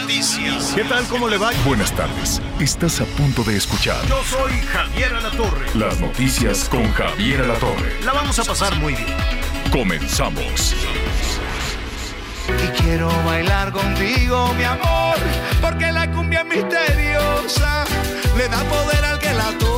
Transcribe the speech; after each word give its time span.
Noticias. 0.00 0.72
¿Qué 0.74 0.84
tal? 0.84 1.04
¿Cómo 1.06 1.28
le 1.28 1.38
va? 1.38 1.50
Buenas 1.64 1.92
tardes. 1.92 2.40
Estás 2.60 3.00
a 3.00 3.04
punto 3.04 3.42
de 3.42 3.56
escuchar 3.56 3.96
Yo 4.06 4.22
soy 4.24 4.52
Javier 4.72 5.14
Alatorre. 5.14 5.66
las 5.74 6.00
noticias 6.00 6.68
con 6.68 6.90
Javier 6.92 7.42
Alatorre. 7.42 8.00
La 8.04 8.12
vamos 8.12 8.38
a 8.38 8.44
pasar 8.44 8.74
muy 8.76 8.94
bien. 8.94 9.08
Comenzamos. 9.70 10.74
Y 12.48 12.82
quiero 12.82 13.08
bailar 13.24 13.72
contigo, 13.72 14.52
mi 14.54 14.64
amor, 14.64 15.16
porque 15.60 15.90
la 15.92 16.10
cumbia 16.10 16.44
misteriosa 16.44 17.84
le 18.36 18.48
da 18.48 18.62
poder 18.64 19.04
al 19.04 19.18
que 19.18 19.32
la 19.32 19.52
toca, 19.58 19.71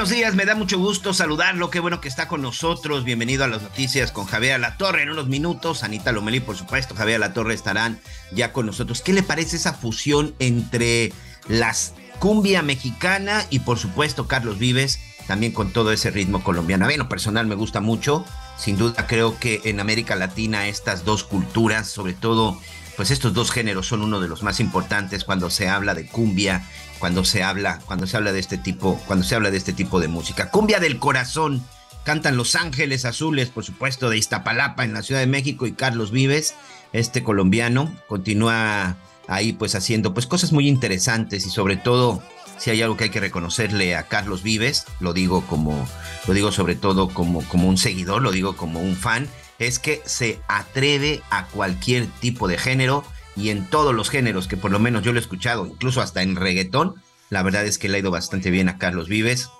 buenos 0.00 0.16
días, 0.16 0.34
me 0.34 0.46
da 0.46 0.54
mucho 0.54 0.78
gusto 0.78 1.12
saludarlo. 1.12 1.68
Qué 1.68 1.78
bueno 1.78 2.00
que 2.00 2.08
está 2.08 2.26
con 2.26 2.40
nosotros. 2.40 3.04
Bienvenido 3.04 3.44
a 3.44 3.48
las 3.48 3.60
noticias 3.60 4.12
con 4.12 4.24
Javier 4.24 4.54
Alatorre. 4.54 5.02
En 5.02 5.10
unos 5.10 5.26
minutos, 5.26 5.84
Anita 5.84 6.10
Lomelí, 6.10 6.40
por 6.40 6.56
supuesto, 6.56 6.94
Javier 6.94 7.16
Alatorre 7.16 7.52
estarán 7.52 8.00
ya 8.32 8.50
con 8.54 8.64
nosotros. 8.64 9.02
¿Qué 9.02 9.12
le 9.12 9.22
parece 9.22 9.56
esa 9.56 9.74
fusión 9.74 10.34
entre 10.38 11.12
las 11.48 11.92
cumbia 12.18 12.62
mexicana 12.62 13.44
y, 13.50 13.58
por 13.58 13.78
supuesto, 13.78 14.26
Carlos 14.26 14.58
Vives, 14.58 15.00
también 15.26 15.52
con 15.52 15.70
todo 15.70 15.92
ese 15.92 16.10
ritmo 16.10 16.42
colombiano? 16.42 16.86
A 16.86 16.88
mí, 16.88 16.94
personal, 17.06 17.46
me 17.46 17.54
gusta 17.54 17.80
mucho. 17.80 18.24
Sin 18.56 18.78
duda, 18.78 19.06
creo 19.06 19.38
que 19.38 19.60
en 19.64 19.80
América 19.80 20.16
Latina 20.16 20.66
estas 20.66 21.04
dos 21.04 21.24
culturas, 21.24 21.90
sobre 21.90 22.14
todo, 22.14 22.58
pues 22.96 23.10
estos 23.10 23.34
dos 23.34 23.50
géneros 23.50 23.88
son 23.88 24.00
uno 24.00 24.18
de 24.18 24.28
los 24.28 24.42
más 24.42 24.60
importantes 24.60 25.24
cuando 25.24 25.50
se 25.50 25.68
habla 25.68 25.94
de 25.94 26.06
cumbia 26.06 26.66
cuando 27.00 27.24
se 27.24 27.42
habla, 27.42 27.80
cuando 27.86 28.06
se 28.06 28.16
habla 28.16 28.32
de 28.32 28.38
este 28.38 28.58
tipo, 28.58 29.00
cuando 29.06 29.24
se 29.24 29.34
habla 29.34 29.50
de 29.50 29.56
este 29.56 29.72
tipo 29.72 29.98
de 29.98 30.06
música. 30.06 30.50
Cumbia 30.50 30.78
del 30.78 31.00
corazón. 31.00 31.64
Cantan 32.04 32.36
Los 32.36 32.54
Ángeles 32.54 33.04
Azules, 33.04 33.50
por 33.50 33.62
supuesto, 33.62 34.08
de 34.08 34.16
Iztapalapa 34.16 34.84
en 34.84 34.94
la 34.94 35.02
Ciudad 35.02 35.20
de 35.20 35.26
México 35.26 35.66
y 35.66 35.72
Carlos 35.72 36.10
Vives, 36.10 36.54
este 36.94 37.22
colombiano, 37.22 37.94
continúa 38.06 38.96
ahí 39.28 39.52
pues 39.52 39.74
haciendo 39.74 40.14
pues 40.14 40.26
cosas 40.26 40.50
muy 40.50 40.66
interesantes 40.66 41.46
y 41.46 41.50
sobre 41.50 41.76
todo 41.76 42.22
si 42.58 42.70
hay 42.70 42.80
algo 42.82 42.96
que 42.96 43.04
hay 43.04 43.10
que 43.10 43.20
reconocerle 43.20 43.96
a 43.96 44.04
Carlos 44.04 44.42
Vives, 44.42 44.86
lo 44.98 45.12
digo 45.12 45.46
como 45.46 45.86
lo 46.26 46.34
digo 46.34 46.52
sobre 46.52 46.74
todo 46.74 47.08
como 47.10 47.46
como 47.48 47.68
un 47.68 47.76
seguidor, 47.76 48.22
lo 48.22 48.32
digo 48.32 48.56
como 48.56 48.80
un 48.80 48.96
fan, 48.96 49.28
es 49.58 49.78
que 49.78 50.02
se 50.06 50.40
atreve 50.48 51.22
a 51.30 51.46
cualquier 51.46 52.06
tipo 52.20 52.48
de 52.48 52.58
género 52.58 53.04
y 53.36 53.50
en 53.50 53.66
todos 53.68 53.94
los 53.94 54.10
géneros 54.10 54.48
que 54.48 54.56
por 54.56 54.70
lo 54.70 54.78
menos 54.78 55.02
yo 55.02 55.12
lo 55.12 55.18
he 55.18 55.22
escuchado, 55.22 55.66
incluso 55.66 56.00
hasta 56.00 56.22
en 56.22 56.36
reggaetón, 56.36 56.94
la 57.30 57.42
verdad 57.42 57.64
es 57.64 57.78
que 57.78 57.88
le 57.88 57.96
ha 57.96 58.00
ido 58.00 58.10
bastante 58.10 58.50
bien 58.50 58.68
a 58.68 58.78
Carlos 58.78 59.08
Vives. 59.08 59.50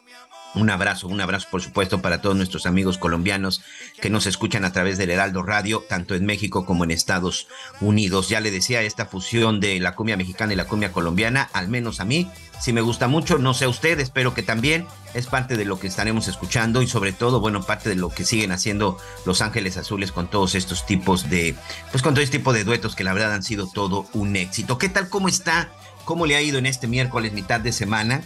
Un 0.53 0.69
abrazo, 0.69 1.07
un 1.07 1.21
abrazo 1.21 1.47
por 1.49 1.63
supuesto 1.63 2.03
para 2.03 2.21
todos 2.21 2.35
nuestros 2.35 2.67
amigos 2.67 2.99
colombianos 2.99 3.63
que 4.03 4.11
nos 4.11 4.27
escuchan 4.27 4.65
a 4.65 4.73
través 4.73 4.99
del 4.99 5.11
Heraldo 5.11 5.45
Radio, 5.45 5.85
tanto 5.89 6.17
en 6.17 6.27
México 6.27 6.67
como 6.67 6.83
en 6.83 6.91
Estados 6.91 7.47
Unidos. 7.81 8.29
Ya 8.29 8.41
le 8.41 8.51
decía, 8.51 8.83
esta 8.83 9.07
fusión 9.07 9.61
de 9.61 9.79
la 9.79 9.95
cumbia 9.95 10.17
mexicana 10.17 10.53
y 10.53 10.57
la 10.57 10.67
cumbia 10.67 10.91
colombiana, 10.91 11.49
al 11.53 11.69
menos 11.69 12.01
a 12.01 12.05
mí, 12.05 12.29
sí 12.61 12.73
me 12.73 12.83
gusta 12.83 13.09
mucho, 13.09 13.39
no 13.39 13.55
sé 13.55 13.67
usted, 13.67 13.99
espero 14.01 14.35
que 14.35 14.43
también 14.43 14.87
es 15.15 15.27
parte 15.27 15.57
de 15.57 15.65
lo 15.65 15.81
que 15.81 15.87
estaremos 15.87 16.29
escuchando 16.29 16.83
y 16.83 16.87
sobre 16.87 17.13
todo, 17.13 17.41
bueno, 17.41 17.63
parte 17.63 17.89
de 17.89 17.97
lo 17.97 18.11
que 18.11 18.25
siguen 18.25 18.53
haciendo 18.53 18.99
Los 19.25 19.41
Ángeles 19.41 19.77
Azules 19.77 20.13
con 20.13 20.29
todos 20.29 20.55
estos 20.55 20.87
tipos 20.87 21.31
de, 21.31 21.55
pues 21.91 22.03
con 22.03 22.15
todo 22.15 22.23
este 22.23 22.39
tipo 22.39 22.53
de 22.53 22.65
duetos 22.65 22.95
que 22.95 23.05
la 23.05 23.15
verdad 23.15 23.33
han 23.33 23.43
sido 23.43 23.67
todo 23.67 24.07
un 24.13 24.37
éxito. 24.37 24.79
¿Qué 24.79 24.89
tal? 24.89 25.09
¿Cómo 25.09 25.29
está? 25.29 25.73
¿Cómo 26.05 26.27
le 26.27 26.37
ha 26.37 26.43
ido 26.43 26.59
en 26.59 26.67
este 26.67 26.87
miércoles, 26.87 27.33
mitad 27.33 27.61
de 27.61 27.73
semana? 27.73 28.23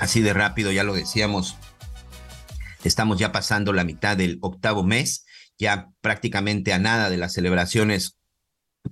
Así 0.00 0.20
de 0.20 0.34
rápido, 0.34 0.72
ya 0.72 0.82
lo 0.82 0.94
decíamos, 0.94 1.56
estamos 2.84 3.18
ya 3.18 3.32
pasando 3.32 3.72
la 3.72 3.84
mitad 3.84 4.16
del 4.16 4.38
octavo 4.42 4.82
mes, 4.82 5.24
ya 5.58 5.88
prácticamente 6.00 6.72
a 6.72 6.78
nada 6.78 7.10
de 7.10 7.16
las 7.16 7.32
celebraciones 7.32 8.15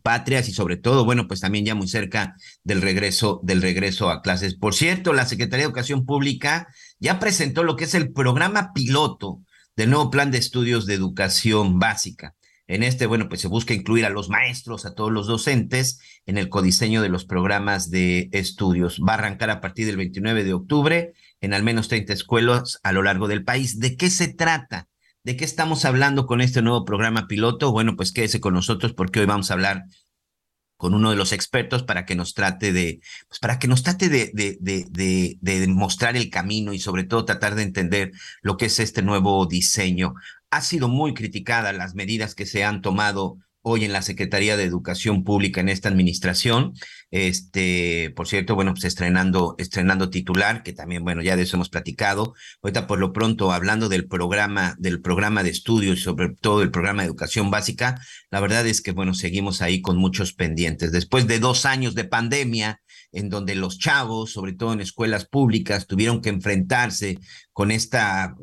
patrias 0.02 0.48
y 0.48 0.52
sobre 0.52 0.76
todo, 0.76 1.04
bueno, 1.04 1.26
pues 1.28 1.40
también 1.40 1.64
ya 1.64 1.74
muy 1.74 1.88
cerca 1.88 2.36
del 2.62 2.82
regreso, 2.82 3.40
del 3.42 3.62
regreso 3.62 4.10
a 4.10 4.22
clases. 4.22 4.54
Por 4.54 4.74
cierto, 4.74 5.12
la 5.12 5.26
Secretaría 5.26 5.64
de 5.64 5.68
Educación 5.70 6.04
Pública 6.06 6.68
ya 6.98 7.18
presentó 7.18 7.62
lo 7.62 7.76
que 7.76 7.84
es 7.84 7.94
el 7.94 8.12
programa 8.12 8.72
piloto 8.72 9.40
del 9.76 9.90
nuevo 9.90 10.10
plan 10.10 10.30
de 10.30 10.38
estudios 10.38 10.86
de 10.86 10.94
educación 10.94 11.78
básica. 11.78 12.34
En 12.66 12.82
este, 12.82 13.06
bueno, 13.06 13.28
pues 13.28 13.42
se 13.42 13.48
busca 13.48 13.74
incluir 13.74 14.06
a 14.06 14.10
los 14.10 14.30
maestros, 14.30 14.86
a 14.86 14.94
todos 14.94 15.12
los 15.12 15.26
docentes 15.26 16.00
en 16.24 16.38
el 16.38 16.48
codiseño 16.48 17.02
de 17.02 17.10
los 17.10 17.26
programas 17.26 17.90
de 17.90 18.30
estudios. 18.32 19.00
Va 19.06 19.12
a 19.12 19.16
arrancar 19.16 19.50
a 19.50 19.60
partir 19.60 19.86
del 19.86 19.98
29 19.98 20.44
de 20.44 20.54
octubre 20.54 21.12
en 21.42 21.52
al 21.52 21.62
menos 21.62 21.88
30 21.88 22.14
escuelas 22.14 22.80
a 22.82 22.92
lo 22.92 23.02
largo 23.02 23.28
del 23.28 23.44
país. 23.44 23.80
¿De 23.80 23.96
qué 23.96 24.08
se 24.08 24.32
trata? 24.32 24.88
¿De 25.24 25.38
qué 25.38 25.46
estamos 25.46 25.86
hablando 25.86 26.26
con 26.26 26.42
este 26.42 26.60
nuevo 26.60 26.84
programa 26.84 27.26
piloto? 27.26 27.72
Bueno, 27.72 27.96
pues 27.96 28.12
quédese 28.12 28.40
con 28.40 28.52
nosotros 28.52 28.92
porque 28.92 29.20
hoy 29.20 29.26
vamos 29.26 29.50
a 29.50 29.54
hablar 29.54 29.84
con 30.76 30.92
uno 30.92 31.08
de 31.08 31.16
los 31.16 31.32
expertos 31.32 31.82
para 31.82 32.04
que 32.04 32.14
nos 32.14 32.34
trate 32.34 32.74
de, 32.74 33.00
pues 33.26 33.38
para 33.40 33.58
que 33.58 33.66
nos 33.66 33.82
trate 33.82 34.10
de, 34.10 34.30
de, 34.34 34.58
de, 34.60 35.38
de, 35.40 35.66
mostrar 35.68 36.14
el 36.14 36.28
camino 36.28 36.74
y 36.74 36.78
sobre 36.78 37.04
todo 37.04 37.24
tratar 37.24 37.54
de 37.54 37.62
entender 37.62 38.12
lo 38.42 38.58
que 38.58 38.66
es 38.66 38.78
este 38.78 39.00
nuevo 39.00 39.46
diseño. 39.46 40.12
Ha 40.50 40.60
sido 40.60 40.88
muy 40.88 41.14
criticada 41.14 41.72
las 41.72 41.94
medidas 41.94 42.34
que 42.34 42.44
se 42.44 42.62
han 42.62 42.82
tomado 42.82 43.38
hoy 43.66 43.84
en 43.84 43.92
la 43.92 44.02
Secretaría 44.02 44.56
de 44.56 44.64
Educación 44.64 45.24
Pública 45.24 45.60
en 45.60 45.70
esta 45.70 45.88
administración. 45.88 46.74
Este, 47.10 48.12
por 48.14 48.28
cierto, 48.28 48.54
bueno, 48.54 48.72
pues 48.74 48.84
estrenando, 48.84 49.54
estrenando 49.58 50.10
titular, 50.10 50.62
que 50.62 50.74
también, 50.74 51.02
bueno, 51.02 51.22
ya 51.22 51.34
de 51.34 51.44
eso 51.44 51.56
hemos 51.56 51.70
platicado. 51.70 52.34
Ahorita, 52.62 52.86
por 52.86 52.98
lo 52.98 53.12
pronto, 53.12 53.52
hablando 53.52 53.88
del 53.88 54.06
programa, 54.06 54.76
del 54.78 55.00
programa 55.00 55.42
de 55.42 55.50
estudios 55.50 55.98
y 55.98 56.02
sobre 56.02 56.28
todo 56.28 56.62
el 56.62 56.70
programa 56.70 57.02
de 57.02 57.06
educación 57.06 57.50
básica, 57.50 57.98
la 58.30 58.40
verdad 58.40 58.66
es 58.66 58.82
que, 58.82 58.92
bueno, 58.92 59.14
seguimos 59.14 59.62
ahí 59.62 59.80
con 59.80 59.96
muchos 59.96 60.34
pendientes. 60.34 60.92
Después 60.92 61.26
de 61.26 61.38
dos 61.38 61.64
años 61.64 61.94
de 61.94 62.04
pandemia, 62.04 62.82
en 63.14 63.28
donde 63.28 63.54
los 63.54 63.78
chavos, 63.78 64.32
sobre 64.32 64.52
todo 64.52 64.72
en 64.72 64.80
escuelas 64.80 65.24
públicas, 65.26 65.86
tuvieron 65.86 66.20
que 66.20 66.28
enfrentarse 66.28 67.18
con 67.52 67.70
este 67.70 67.98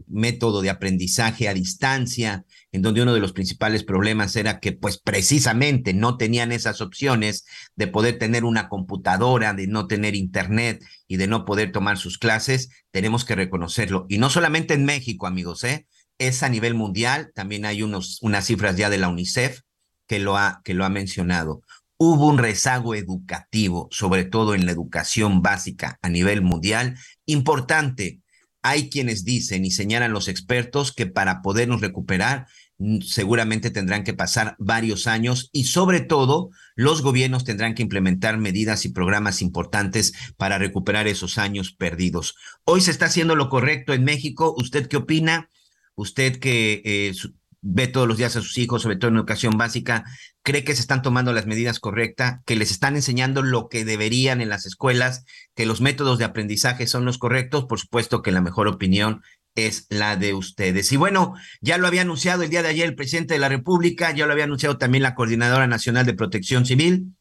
método 0.07 0.61
de 0.61 0.69
aprendizaje 0.69 1.49
a 1.49 1.53
distancia, 1.53 2.45
en 2.71 2.81
donde 2.81 3.01
uno 3.01 3.13
de 3.13 3.19
los 3.19 3.33
principales 3.33 3.83
problemas 3.83 4.35
era 4.37 4.59
que 4.59 4.71
pues 4.71 4.97
precisamente 4.97 5.93
no 5.93 6.17
tenían 6.17 6.53
esas 6.53 6.79
opciones 6.79 7.45
de 7.75 7.87
poder 7.87 8.17
tener 8.17 8.45
una 8.45 8.69
computadora, 8.69 9.53
de 9.53 9.67
no 9.67 9.87
tener 9.87 10.15
internet 10.15 10.83
y 11.07 11.17
de 11.17 11.27
no 11.27 11.43
poder 11.43 11.73
tomar 11.73 11.97
sus 11.97 12.17
clases, 12.17 12.69
tenemos 12.91 13.25
que 13.25 13.35
reconocerlo. 13.35 14.05
Y 14.07 14.17
no 14.17 14.29
solamente 14.29 14.73
en 14.73 14.85
México, 14.85 15.27
amigos, 15.27 15.65
¿eh? 15.65 15.85
es 16.17 16.43
a 16.43 16.49
nivel 16.49 16.75
mundial, 16.75 17.31
también 17.35 17.65
hay 17.65 17.83
unos, 17.83 18.19
unas 18.21 18.45
cifras 18.45 18.77
ya 18.77 18.89
de 18.89 18.99
la 18.99 19.09
UNICEF 19.09 19.61
que 20.07 20.19
lo 20.19 20.37
ha, 20.37 20.61
que 20.63 20.73
lo 20.73 20.85
ha 20.85 20.89
mencionado 20.89 21.61
hubo 22.03 22.25
un 22.25 22.39
rezago 22.39 22.95
educativo, 22.95 23.87
sobre 23.91 24.23
todo 24.23 24.55
en 24.55 24.65
la 24.65 24.71
educación 24.71 25.43
básica 25.43 25.99
a 26.01 26.09
nivel 26.09 26.41
mundial, 26.41 26.97
importante. 27.27 28.21
Hay 28.63 28.89
quienes 28.89 29.23
dicen 29.23 29.65
y 29.65 29.69
señalan 29.69 30.11
los 30.11 30.27
expertos 30.27 30.93
que 30.93 31.05
para 31.05 31.43
podernos 31.43 31.79
recuperar 31.79 32.47
mm, 32.79 33.01
seguramente 33.01 33.69
tendrán 33.69 34.03
que 34.03 34.15
pasar 34.15 34.55
varios 34.57 35.05
años 35.05 35.51
y 35.51 35.65
sobre 35.65 36.01
todo 36.01 36.49
los 36.73 37.03
gobiernos 37.03 37.43
tendrán 37.43 37.75
que 37.75 37.83
implementar 37.83 38.39
medidas 38.39 38.83
y 38.85 38.89
programas 38.89 39.43
importantes 39.43 40.13
para 40.37 40.57
recuperar 40.57 41.07
esos 41.07 41.37
años 41.37 41.71
perdidos. 41.71 42.33
Hoy 42.63 42.81
se 42.81 42.89
está 42.89 43.05
haciendo 43.05 43.35
lo 43.35 43.47
correcto 43.47 43.93
en 43.93 44.05
México. 44.05 44.55
¿Usted 44.57 44.87
qué 44.87 44.97
opina? 44.97 45.49
Usted 45.93 46.39
que 46.39 46.81
eh, 46.83 47.13
ve 47.61 47.87
todos 47.87 48.07
los 48.07 48.17
días 48.17 48.35
a 48.35 48.41
sus 48.41 48.57
hijos, 48.57 48.81
sobre 48.81 48.95
todo 48.95 49.09
en 49.09 49.17
educación 49.17 49.57
básica, 49.57 50.03
cree 50.41 50.63
que 50.63 50.75
se 50.75 50.81
están 50.81 51.01
tomando 51.01 51.31
las 51.31 51.45
medidas 51.45 51.79
correctas, 51.79 52.39
que 52.45 52.55
les 52.55 52.71
están 52.71 52.95
enseñando 52.95 53.43
lo 53.43 53.69
que 53.69 53.85
deberían 53.85 54.41
en 54.41 54.49
las 54.49 54.65
escuelas, 54.65 55.25
que 55.55 55.65
los 55.65 55.81
métodos 55.81 56.17
de 56.17 56.25
aprendizaje 56.25 56.87
son 56.87 57.05
los 57.05 57.17
correctos, 57.17 57.65
por 57.65 57.79
supuesto 57.79 58.21
que 58.21 58.31
la 58.31 58.41
mejor 58.41 58.67
opinión 58.67 59.21
es 59.55 59.85
la 59.89 60.15
de 60.15 60.33
ustedes. 60.33 60.91
Y 60.91 60.97
bueno, 60.97 61.35
ya 61.61 61.77
lo 61.77 61.87
había 61.87 62.01
anunciado 62.01 62.43
el 62.43 62.49
día 62.49 62.63
de 62.63 62.69
ayer 62.69 62.87
el 62.87 62.95
presidente 62.95 63.35
de 63.35 63.39
la 63.39 63.49
República, 63.49 64.11
ya 64.11 64.25
lo 64.25 64.33
había 64.33 64.45
anunciado 64.45 64.77
también 64.77 65.03
la 65.03 65.13
Coordinadora 65.15 65.67
Nacional 65.67 66.05
de 66.05 66.13
Protección 66.13 66.65
Civil. 66.65 67.13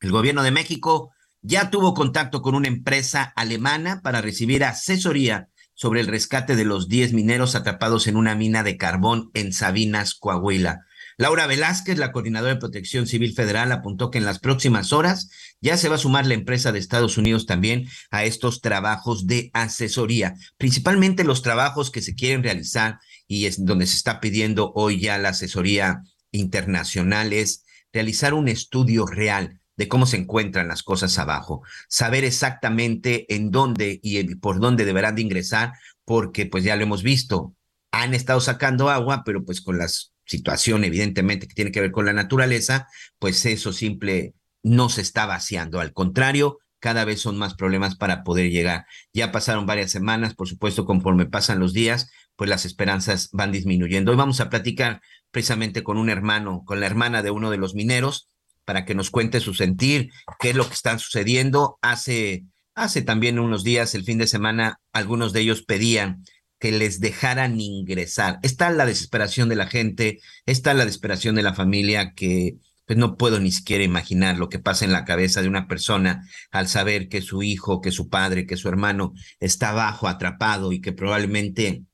El 0.00 0.10
gobierno 0.10 0.42
de 0.42 0.50
México 0.50 1.12
ya 1.40 1.70
tuvo 1.70 1.94
contacto 1.94 2.42
con 2.42 2.54
una 2.54 2.68
empresa 2.68 3.32
alemana 3.36 4.00
para 4.02 4.20
recibir 4.20 4.64
asesoría 4.64 5.48
sobre 5.78 6.00
el 6.00 6.08
rescate 6.08 6.56
de 6.56 6.64
los 6.64 6.88
10 6.88 7.12
mineros 7.12 7.54
atrapados 7.54 8.08
en 8.08 8.16
una 8.16 8.34
mina 8.34 8.64
de 8.64 8.76
carbón 8.76 9.30
en 9.32 9.52
Sabinas, 9.52 10.14
Coahuila. 10.14 10.80
Laura 11.16 11.46
Velázquez, 11.46 11.98
la 11.98 12.10
coordinadora 12.10 12.54
de 12.54 12.58
Protección 12.58 13.06
Civil 13.06 13.32
Federal, 13.32 13.70
apuntó 13.70 14.10
que 14.10 14.18
en 14.18 14.24
las 14.24 14.40
próximas 14.40 14.92
horas 14.92 15.30
ya 15.60 15.76
se 15.76 15.88
va 15.88 15.94
a 15.94 15.98
sumar 15.98 16.26
la 16.26 16.34
empresa 16.34 16.72
de 16.72 16.80
Estados 16.80 17.16
Unidos 17.16 17.46
también 17.46 17.86
a 18.10 18.24
estos 18.24 18.60
trabajos 18.60 19.28
de 19.28 19.50
asesoría, 19.52 20.34
principalmente 20.56 21.22
los 21.22 21.42
trabajos 21.42 21.92
que 21.92 22.02
se 22.02 22.16
quieren 22.16 22.42
realizar 22.42 22.98
y 23.28 23.46
es 23.46 23.64
donde 23.64 23.86
se 23.86 23.96
está 23.96 24.18
pidiendo 24.18 24.72
hoy 24.74 24.98
ya 24.98 25.16
la 25.16 25.28
asesoría 25.28 26.02
internacional 26.32 27.32
es 27.32 27.62
realizar 27.92 28.34
un 28.34 28.48
estudio 28.48 29.06
real 29.06 29.57
de 29.78 29.88
cómo 29.88 30.04
se 30.04 30.18
encuentran 30.18 30.68
las 30.68 30.82
cosas 30.82 31.18
abajo, 31.18 31.62
saber 31.88 32.24
exactamente 32.24 33.32
en 33.34 33.50
dónde 33.50 34.00
y 34.02 34.34
por 34.34 34.60
dónde 34.60 34.84
deberán 34.84 35.14
de 35.14 35.22
ingresar, 35.22 35.72
porque 36.04 36.44
pues 36.44 36.64
ya 36.64 36.76
lo 36.76 36.82
hemos 36.82 37.02
visto, 37.02 37.54
han 37.92 38.12
estado 38.12 38.40
sacando 38.40 38.90
agua, 38.90 39.22
pero 39.24 39.44
pues 39.44 39.62
con 39.62 39.78
las 39.78 40.12
situación 40.26 40.84
evidentemente 40.84 41.48
que 41.48 41.54
tiene 41.54 41.72
que 41.72 41.80
ver 41.80 41.92
con 41.92 42.04
la 42.04 42.12
naturaleza, 42.12 42.86
pues 43.18 43.46
eso 43.46 43.72
simple 43.72 44.34
no 44.62 44.90
se 44.90 45.00
está 45.00 45.24
vaciando. 45.24 45.80
Al 45.80 45.94
contrario, 45.94 46.58
cada 46.80 47.04
vez 47.04 47.20
son 47.20 47.38
más 47.38 47.54
problemas 47.54 47.96
para 47.96 48.24
poder 48.24 48.50
llegar. 48.50 48.84
Ya 49.14 49.32
pasaron 49.32 49.64
varias 49.64 49.90
semanas, 49.90 50.34
por 50.34 50.48
supuesto, 50.48 50.84
conforme 50.84 51.26
pasan 51.26 51.60
los 51.60 51.72
días, 51.72 52.10
pues 52.36 52.50
las 52.50 52.66
esperanzas 52.66 53.30
van 53.32 53.52
disminuyendo. 53.52 54.10
Hoy 54.10 54.18
vamos 54.18 54.40
a 54.40 54.50
platicar 54.50 55.00
precisamente 55.30 55.82
con 55.82 55.96
un 55.96 56.10
hermano, 56.10 56.62
con 56.66 56.80
la 56.80 56.86
hermana 56.86 57.22
de 57.22 57.30
uno 57.30 57.50
de 57.50 57.58
los 57.58 57.74
mineros, 57.74 58.27
para 58.68 58.84
que 58.84 58.94
nos 58.94 59.08
cuente 59.10 59.40
su 59.40 59.54
sentir, 59.54 60.10
qué 60.38 60.50
es 60.50 60.54
lo 60.54 60.68
que 60.68 60.74
está 60.74 60.98
sucediendo. 60.98 61.78
Hace, 61.80 62.44
hace 62.74 63.00
también 63.00 63.38
unos 63.38 63.64
días, 63.64 63.94
el 63.94 64.04
fin 64.04 64.18
de 64.18 64.26
semana, 64.26 64.78
algunos 64.92 65.32
de 65.32 65.40
ellos 65.40 65.62
pedían 65.62 66.22
que 66.60 66.70
les 66.70 67.00
dejaran 67.00 67.58
ingresar. 67.58 68.38
Está 68.42 68.68
la 68.68 68.84
desesperación 68.84 69.48
de 69.48 69.56
la 69.56 69.68
gente, 69.68 70.20
está 70.44 70.74
la 70.74 70.84
desesperación 70.84 71.34
de 71.34 71.44
la 71.44 71.54
familia 71.54 72.12
que 72.12 72.58
pues 72.84 72.98
no 72.98 73.16
puedo 73.16 73.40
ni 73.40 73.52
siquiera 73.52 73.84
imaginar 73.84 74.36
lo 74.36 74.50
que 74.50 74.58
pasa 74.58 74.84
en 74.84 74.92
la 74.92 75.06
cabeza 75.06 75.40
de 75.40 75.48
una 75.48 75.66
persona 75.66 76.28
al 76.50 76.68
saber 76.68 77.08
que 77.08 77.22
su 77.22 77.42
hijo, 77.42 77.80
que 77.80 77.90
su 77.90 78.10
padre, 78.10 78.46
que 78.46 78.58
su 78.58 78.68
hermano 78.68 79.14
está 79.40 79.70
abajo, 79.70 80.08
atrapado 80.08 80.72
y 80.72 80.82
que 80.82 80.92
probablemente 80.92 81.84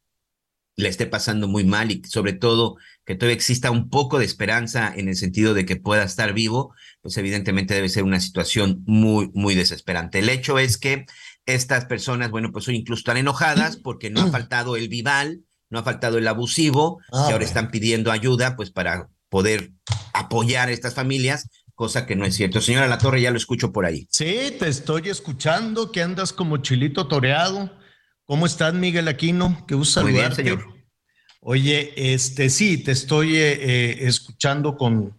le 0.76 0.88
esté 0.88 1.06
pasando 1.06 1.48
muy 1.48 1.64
mal 1.64 1.90
y 1.90 2.02
sobre 2.04 2.32
todo 2.32 2.76
que 3.04 3.14
todavía 3.14 3.34
exista 3.34 3.70
un 3.70 3.90
poco 3.90 4.18
de 4.18 4.24
esperanza 4.24 4.92
en 4.94 5.08
el 5.08 5.16
sentido 5.16 5.54
de 5.54 5.66
que 5.66 5.76
pueda 5.76 6.04
estar 6.04 6.32
vivo, 6.32 6.74
pues 7.02 7.16
evidentemente 7.16 7.74
debe 7.74 7.88
ser 7.88 8.02
una 8.02 8.20
situación 8.20 8.82
muy, 8.86 9.30
muy 9.34 9.54
desesperante. 9.54 10.20
El 10.20 10.28
hecho 10.28 10.58
es 10.58 10.78
que 10.78 11.06
estas 11.46 11.84
personas, 11.84 12.30
bueno, 12.30 12.50
pues 12.50 12.66
hoy 12.68 12.76
incluso 12.76 13.00
están 13.00 13.18
enojadas 13.18 13.76
porque 13.76 14.10
no 14.10 14.22
ha 14.22 14.26
faltado 14.30 14.76
el 14.76 14.88
vival, 14.88 15.42
no 15.70 15.78
ha 15.78 15.82
faltado 15.82 16.18
el 16.18 16.26
abusivo, 16.26 17.00
ah, 17.12 17.24
que 17.26 17.32
ahora 17.32 17.44
están 17.44 17.70
pidiendo 17.70 18.10
ayuda, 18.10 18.56
pues 18.56 18.70
para 18.70 19.08
poder 19.28 19.72
apoyar 20.12 20.68
a 20.68 20.72
estas 20.72 20.94
familias, 20.94 21.48
cosa 21.74 22.06
que 22.06 22.16
no 22.16 22.24
es 22.24 22.34
cierto. 22.34 22.60
Señora 22.60 22.86
La 22.86 22.98
Torre, 22.98 23.20
ya 23.20 23.30
lo 23.30 23.36
escucho 23.36 23.72
por 23.72 23.84
ahí. 23.84 24.06
Sí, 24.10 24.54
te 24.58 24.68
estoy 24.68 25.08
escuchando, 25.08 25.90
que 25.92 26.02
andas 26.02 26.32
como 26.32 26.58
chilito 26.58 27.06
toreado. 27.08 27.70
¿Cómo 28.26 28.46
estás, 28.46 28.72
Miguel 28.72 29.08
Aquino? 29.08 29.66
Qué 29.68 29.74
gusto 29.74 30.00
saludarte. 30.00 30.42
Muy 30.42 30.50
bien, 30.50 30.58
señor. 30.60 30.74
Oye, 31.40 32.14
este 32.14 32.48
sí, 32.48 32.78
te 32.78 32.92
estoy 32.92 33.36
eh, 33.36 33.52
eh, 33.52 33.96
escuchando 34.00 34.78
con, 34.78 35.14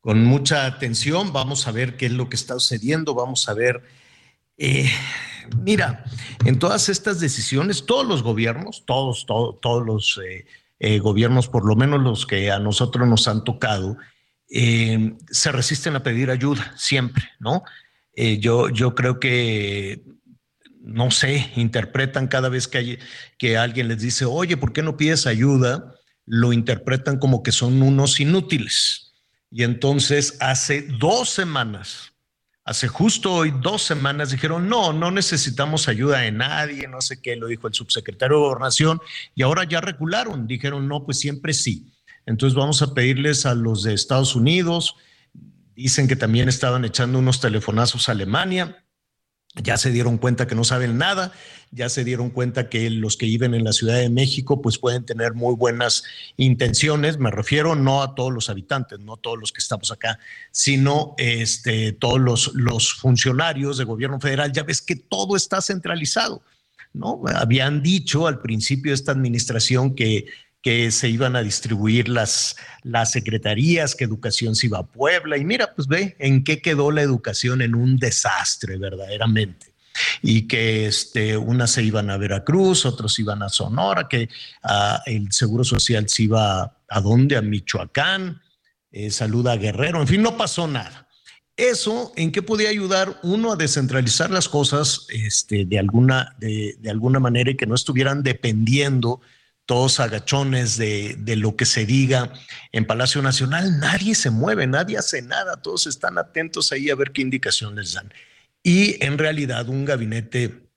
con 0.00 0.24
mucha 0.24 0.64
atención. 0.64 1.34
Vamos 1.34 1.68
a 1.68 1.72
ver 1.72 1.98
qué 1.98 2.06
es 2.06 2.12
lo 2.12 2.30
que 2.30 2.36
está 2.36 2.54
sucediendo. 2.54 3.14
Vamos 3.14 3.46
a 3.50 3.52
ver. 3.52 3.82
Eh, 4.56 4.90
mira, 5.62 6.02
en 6.46 6.58
todas 6.58 6.88
estas 6.88 7.20
decisiones, 7.20 7.84
todos 7.84 8.06
los 8.06 8.22
gobiernos, 8.22 8.84
todos, 8.86 9.26
todos 9.26 9.84
los 9.84 10.18
eh, 10.78 10.98
gobiernos, 11.00 11.48
por 11.48 11.66
lo 11.66 11.76
menos 11.76 12.00
los 12.00 12.24
que 12.24 12.50
a 12.50 12.58
nosotros 12.58 13.06
nos 13.06 13.28
han 13.28 13.44
tocado, 13.44 13.98
se 14.48 15.52
resisten 15.52 15.94
a 15.96 16.02
pedir 16.02 16.30
ayuda, 16.30 16.72
siempre, 16.76 17.24
¿no? 17.38 17.64
yo, 18.14 18.70
yo 18.70 18.94
creo 18.94 19.18
que, 19.18 20.00
no 20.86 21.10
sé, 21.10 21.52
interpretan 21.56 22.28
cada 22.28 22.48
vez 22.48 22.68
que, 22.68 22.78
hay, 22.78 22.98
que 23.38 23.58
alguien 23.58 23.88
les 23.88 24.00
dice, 24.00 24.24
oye, 24.24 24.56
¿por 24.56 24.72
qué 24.72 24.82
no 24.82 24.96
pides 24.96 25.26
ayuda? 25.26 25.94
Lo 26.24 26.52
interpretan 26.52 27.18
como 27.18 27.42
que 27.42 27.52
son 27.52 27.82
unos 27.82 28.20
inútiles. 28.20 29.14
Y 29.50 29.64
entonces 29.64 30.36
hace 30.40 30.82
dos 30.82 31.28
semanas, 31.28 32.12
Hace 32.66 32.88
justo 32.88 33.32
hoy 33.32 33.54
dos 33.62 33.82
semanas 33.82 34.32
dijeron, 34.32 34.68
no, 34.68 34.92
no 34.92 35.12
necesitamos 35.12 35.86
ayuda 35.86 36.18
de 36.18 36.32
nadie, 36.32 36.88
no 36.88 37.00
sé 37.00 37.22
qué, 37.22 37.36
lo 37.36 37.46
dijo 37.46 37.68
el 37.68 37.74
subsecretario 37.74 38.38
de 38.38 38.42
Gobernación, 38.42 39.00
y 39.36 39.42
ahora 39.42 39.62
ya 39.62 39.80
recularon, 39.80 40.48
dijeron, 40.48 40.88
no, 40.88 41.04
pues 41.04 41.20
siempre 41.20 41.54
sí. 41.54 41.94
Entonces 42.26 42.56
vamos 42.56 42.82
a 42.82 42.92
pedirles 42.92 43.46
a 43.46 43.54
los 43.54 43.84
de 43.84 43.94
Estados 43.94 44.34
Unidos, 44.34 44.96
dicen 45.76 46.08
que 46.08 46.16
también 46.16 46.48
estaban 46.48 46.84
echando 46.84 47.20
unos 47.20 47.40
telefonazos 47.40 48.08
a 48.08 48.12
Alemania, 48.12 48.84
ya 49.62 49.76
se 49.76 49.90
dieron 49.90 50.18
cuenta 50.18 50.46
que 50.46 50.54
no 50.54 50.64
saben 50.64 50.98
nada, 50.98 51.32
ya 51.70 51.88
se 51.88 52.04
dieron 52.04 52.30
cuenta 52.30 52.68
que 52.68 52.90
los 52.90 53.16
que 53.16 53.26
viven 53.26 53.54
en 53.54 53.64
la 53.64 53.72
Ciudad 53.72 53.96
de 53.96 54.10
México 54.10 54.60
pues 54.60 54.78
pueden 54.78 55.04
tener 55.04 55.34
muy 55.34 55.54
buenas 55.54 56.04
intenciones, 56.36 57.18
me 57.18 57.30
refiero 57.30 57.74
no 57.74 58.02
a 58.02 58.14
todos 58.14 58.32
los 58.32 58.50
habitantes, 58.50 59.00
no 59.00 59.16
todos 59.16 59.38
los 59.38 59.52
que 59.52 59.58
estamos 59.58 59.90
acá, 59.90 60.18
sino 60.50 61.14
este, 61.18 61.92
todos 61.92 62.20
los, 62.20 62.54
los 62.54 62.94
funcionarios 62.94 63.78
de 63.78 63.84
gobierno 63.84 64.20
federal, 64.20 64.52
ya 64.52 64.62
ves 64.62 64.82
que 64.82 64.96
todo 64.96 65.36
está 65.36 65.60
centralizado, 65.60 66.42
¿no? 66.92 67.22
Habían 67.34 67.82
dicho 67.82 68.26
al 68.26 68.40
principio 68.40 68.90
de 68.90 68.96
esta 68.96 69.12
administración 69.12 69.94
que 69.94 70.26
que 70.66 70.90
se 70.90 71.08
iban 71.08 71.36
a 71.36 71.44
distribuir 71.44 72.08
las, 72.08 72.56
las 72.82 73.12
secretarías, 73.12 73.94
que 73.94 74.02
educación 74.02 74.56
se 74.56 74.66
iba 74.66 74.80
a 74.80 74.82
Puebla. 74.82 75.36
Y 75.36 75.44
mira, 75.44 75.72
pues 75.72 75.86
ve 75.86 76.16
en 76.18 76.42
qué 76.42 76.60
quedó 76.60 76.90
la 76.90 77.02
educación 77.02 77.62
en 77.62 77.76
un 77.76 77.98
desastre 77.98 78.76
verdaderamente. 78.76 79.72
Y 80.22 80.48
que 80.48 80.86
este, 80.86 81.36
unas 81.36 81.70
se 81.70 81.84
iban 81.84 82.10
a 82.10 82.16
Veracruz, 82.16 82.84
otros 82.84 83.16
iban 83.20 83.44
a 83.44 83.48
Sonora, 83.48 84.08
que 84.08 84.28
ah, 84.64 85.00
el 85.06 85.30
Seguro 85.30 85.62
Social 85.62 86.08
se 86.08 86.24
iba 86.24 86.76
a, 86.88 87.00
dónde, 87.00 87.36
a 87.36 87.42
Michoacán, 87.42 88.42
eh, 88.90 89.12
salud 89.12 89.46
a 89.46 89.54
Guerrero, 89.54 90.00
en 90.00 90.08
fin, 90.08 90.20
no 90.20 90.36
pasó 90.36 90.66
nada. 90.66 91.06
Eso, 91.56 92.12
¿en 92.16 92.32
qué 92.32 92.42
podía 92.42 92.70
ayudar 92.70 93.20
uno 93.22 93.52
a 93.52 93.56
descentralizar 93.56 94.32
las 94.32 94.48
cosas 94.48 95.06
este, 95.10 95.64
de, 95.64 95.78
alguna, 95.78 96.34
de, 96.40 96.74
de 96.80 96.90
alguna 96.90 97.20
manera 97.20 97.52
y 97.52 97.56
que 97.56 97.66
no 97.66 97.76
estuvieran 97.76 98.24
dependiendo 98.24 99.20
todos 99.66 99.98
agachones 99.98 100.76
de, 100.76 101.36
lo 101.36 101.56
que 101.56 101.66
se 101.66 101.84
diga 101.84 102.32
en 102.72 102.86
Palacio 102.86 103.20
Nacional, 103.20 103.78
nadie 103.80 104.14
se 104.14 104.30
mueve, 104.30 104.66
nadie 104.66 104.96
hace 104.96 105.22
nada, 105.22 105.60
todos 105.60 105.88
están 105.88 106.18
atentos 106.18 106.70
ahí 106.72 106.88
a 106.88 106.94
ver 106.94 107.10
qué 107.10 107.22
indicación 107.22 107.74
les 107.74 107.94
dan. 107.94 108.12
Y 108.62 109.04
en 109.04 109.18
realidad 109.18 109.68
un 109.68 109.84
gabinete 109.84 110.70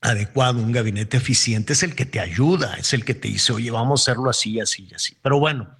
adecuado, 0.00 0.58
un 0.58 0.72
gabinete 0.72 1.18
eficiente 1.18 1.74
es 1.74 1.82
el 1.82 1.94
que 1.94 2.06
te 2.06 2.18
ayuda, 2.18 2.74
es 2.74 2.94
el 2.94 3.04
que 3.04 3.14
te 3.14 3.28
dice, 3.28 3.52
oye, 3.52 3.70
vamos 3.70 4.00
a 4.00 4.02
hacerlo 4.12 4.30
así, 4.30 4.58
así 4.58 4.88
así. 4.94 5.16
Pero 5.20 5.38
bueno, 5.38 5.76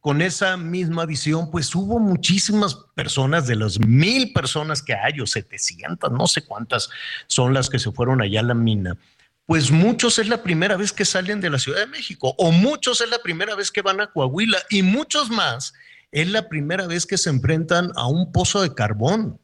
con 0.00 0.20
esa 0.20 0.58
misma 0.58 1.06
visión, 1.06 1.50
pues 1.50 1.74
hubo 1.74 1.98
muchísimas 1.98 2.74
personas, 2.94 3.46
de 3.46 3.56
las 3.56 3.80
mil 3.80 4.34
personas 4.34 4.82
que 4.82 4.92
hay, 4.92 5.18
o 5.20 5.26
700, 5.26 6.12
no 6.12 6.26
sé 6.26 6.44
cuántas 6.44 6.90
son 7.26 7.54
las 7.54 7.70
que 7.70 7.78
se 7.78 7.90
fueron 7.90 8.20
allá 8.20 8.40
a 8.40 8.42
la 8.44 8.54
mina 8.54 8.98
pues 9.46 9.70
muchos 9.70 10.18
es 10.18 10.28
la 10.28 10.42
primera 10.42 10.76
vez 10.76 10.92
que 10.92 11.04
salen 11.04 11.40
de 11.40 11.50
la 11.50 11.58
Ciudad 11.58 11.80
de 11.80 11.86
México, 11.86 12.34
o 12.38 12.50
muchos 12.50 13.00
es 13.00 13.10
la 13.10 13.18
primera 13.18 13.54
vez 13.54 13.70
que 13.70 13.82
van 13.82 14.00
a 14.00 14.10
Coahuila, 14.10 14.58
y 14.70 14.82
muchos 14.82 15.30
más 15.30 15.74
es 16.12 16.28
la 16.28 16.48
primera 16.48 16.86
vez 16.86 17.06
que 17.06 17.18
se 17.18 17.30
enfrentan 17.30 17.90
a 17.96 18.06
un 18.06 18.32
pozo 18.32 18.62
de 18.62 18.74
carbón. 18.74 19.40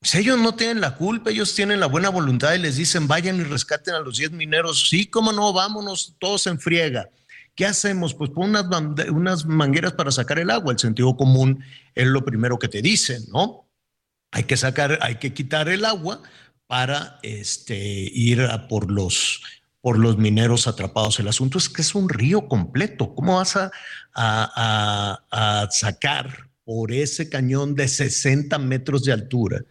Pues 0.00 0.14
ellos 0.14 0.38
no 0.38 0.54
tienen 0.54 0.80
la 0.80 0.96
culpa, 0.96 1.30
ellos 1.30 1.54
tienen 1.54 1.78
la 1.78 1.86
buena 1.86 2.08
voluntad 2.08 2.54
y 2.54 2.58
les 2.58 2.76
dicen, 2.76 3.06
vayan 3.06 3.38
y 3.38 3.44
rescaten 3.44 3.94
a 3.94 4.00
los 4.00 4.16
10 4.16 4.32
mineros. 4.32 4.88
Sí, 4.88 5.06
cómo 5.06 5.32
no, 5.32 5.52
vámonos 5.52 6.16
todos 6.18 6.46
en 6.46 6.58
friega. 6.58 7.10
¿Qué 7.54 7.66
hacemos? 7.66 8.14
Pues 8.14 8.30
pon 8.30 8.50
unas, 8.50 8.66
unas 9.10 9.44
mangueras 9.44 9.92
para 9.92 10.10
sacar 10.10 10.38
el 10.38 10.50
agua. 10.50 10.72
El 10.72 10.78
sentido 10.78 11.16
común 11.16 11.62
es 11.94 12.06
lo 12.06 12.24
primero 12.24 12.58
que 12.58 12.68
te 12.68 12.80
dicen, 12.80 13.22
¿no? 13.30 13.68
Hay 14.32 14.44
que 14.44 14.56
sacar, 14.56 14.98
hay 15.02 15.16
que 15.16 15.34
quitar 15.34 15.68
el 15.68 15.84
agua 15.84 16.22
para 16.70 17.18
este, 17.24 17.76
ir 17.76 18.42
a 18.42 18.68
por 18.68 18.92
los, 18.92 19.42
por 19.80 19.98
los 19.98 20.18
mineros 20.18 20.68
atrapados. 20.68 21.18
El 21.18 21.26
asunto 21.26 21.58
es 21.58 21.68
que 21.68 21.82
es 21.82 21.96
un 21.96 22.08
río 22.08 22.46
completo. 22.46 23.12
¿Cómo 23.16 23.38
vas 23.38 23.56
a, 23.56 23.72
a, 24.14 25.68
sacar 25.72 26.48
por 26.64 26.92
ese 26.92 27.28
cañón 27.28 27.74
de 27.74 27.88
60 27.88 28.56
metros 28.60 29.02
de 29.02 29.12
altura, 29.12 29.64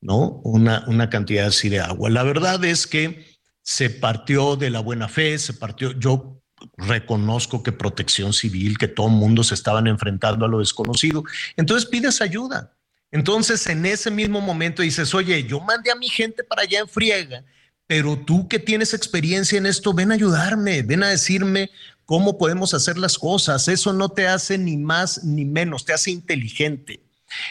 ¿no? 0.00 0.40
Una, 0.44 0.84
una 0.86 1.10
cantidad 1.10 1.46
así 1.46 1.68
de 1.68 1.80
agua. 1.80 2.08
La 2.08 2.22
verdad 2.22 2.64
es 2.64 2.86
que 2.86 3.26
se 3.60 3.90
partió 3.90 4.54
de 4.54 4.70
la 4.70 4.78
buena 4.78 5.08
fe, 5.08 5.36
se 5.40 5.54
partió, 5.54 5.90
yo 5.98 6.40
reconozco 6.76 7.64
que 7.64 7.72
protección 7.72 8.32
civil, 8.32 8.78
que 8.78 8.86
todo 8.86 9.08
el 9.08 9.14
mundo 9.14 9.42
se 9.42 9.54
estaban 9.54 9.88
enfrentando 9.88 10.44
a 10.44 10.48
lo 10.48 10.60
desconocido. 10.60 11.24
Entonces 11.56 11.90
pides 11.90 12.20
ayuda. 12.20 12.73
Entonces 13.14 13.64
en 13.68 13.86
ese 13.86 14.10
mismo 14.10 14.40
momento 14.40 14.82
dices, 14.82 15.14
oye, 15.14 15.44
yo 15.44 15.60
mandé 15.60 15.92
a 15.92 15.94
mi 15.94 16.08
gente 16.08 16.42
para 16.42 16.62
allá 16.62 16.80
en 16.80 16.88
friega, 16.88 17.44
pero 17.86 18.18
tú 18.18 18.48
que 18.48 18.58
tienes 18.58 18.92
experiencia 18.92 19.56
en 19.56 19.66
esto, 19.66 19.94
ven 19.94 20.10
a 20.10 20.14
ayudarme, 20.14 20.82
ven 20.82 21.04
a 21.04 21.10
decirme 21.10 21.70
cómo 22.06 22.36
podemos 22.36 22.74
hacer 22.74 22.98
las 22.98 23.16
cosas. 23.16 23.68
Eso 23.68 23.92
no 23.92 24.08
te 24.08 24.26
hace 24.26 24.58
ni 24.58 24.76
más 24.76 25.22
ni 25.22 25.44
menos, 25.44 25.84
te 25.84 25.92
hace 25.92 26.10
inteligente. 26.10 27.04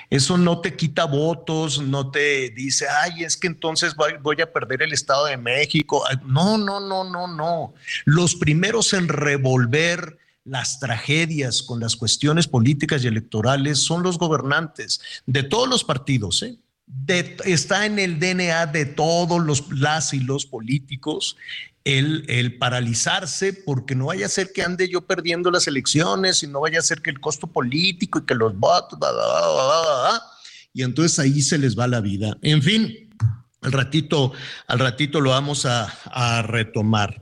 Eso 0.10 0.38
no 0.38 0.60
te 0.60 0.76
quita 0.76 1.06
votos, 1.06 1.82
no 1.82 2.12
te 2.12 2.50
dice, 2.50 2.88
ay, 2.90 3.24
es 3.24 3.38
que 3.38 3.48
entonces 3.48 3.96
voy, 3.96 4.42
a 4.42 4.52
perder 4.52 4.84
el 4.84 4.92
Estado 4.92 5.28
de 5.28 5.38
México. 5.38 6.04
No, 6.26 6.58
no, 6.58 6.82
no, 6.82 7.06
no, 7.06 7.34
no. 7.34 7.74
Los 8.04 8.36
primeros 8.36 8.92
en 8.92 9.08
revolver 9.08 10.18
las 10.46 10.80
tragedias 10.80 11.62
con 11.64 11.80
las 11.80 11.96
cuestiones 11.96 12.48
políticas 12.48 13.04
y 13.04 13.08
electorales 13.08 13.80
son 13.80 14.04
los 14.04 14.18
gobernantes 14.18 15.00
de 15.26 15.44
todos 15.44 15.70
los 15.70 15.84
partidos, 15.84 16.44
¿eh? 16.44 16.58
está 17.46 17.86
en 17.86 17.98
el 17.98 18.20
DNA 18.20 18.68
de 18.68 18.86
todos 18.86 19.42
los 19.42 19.72
las 19.72 20.14
y 20.14 20.20
los 20.20 20.46
políticos 20.46 21.38
el, 21.86 22.58
paralizarse 22.60 23.54
porque 23.54 23.96
no 23.96 24.08
vaya 24.08 24.26
a 24.26 24.30
ser 24.30 24.52
que 24.54 24.64
ande 24.64 24.88
yo 24.90 25.02
perdiendo 25.02 25.52
las 25.52 25.68
elecciones 25.68 26.44
y 26.44 26.48
no 26.48 26.62
vaya 26.62 26.80
a 26.80 26.84
ser 26.84 27.02
que 27.02 27.10
el 27.10 27.20
costo 27.20 27.48
político 27.48 28.20
y 28.20 28.26
que 28.26 28.36
los 28.36 28.58
votos, 28.58 29.00
y 30.74 30.82
entonces 30.82 31.20
ahí 31.20 31.42
se 31.42 31.58
les 31.58 31.78
va 31.78 31.88
la 31.88 32.02
vida. 32.02 32.38
En 32.42 32.62
fin, 32.64 33.10
al 33.62 33.72
ratito, 33.72 34.34
al 34.68 34.80
ratito 34.80 35.22
lo 35.22 35.32
vamos 35.32 35.66
a, 35.66 36.42
retomar. 36.44 37.22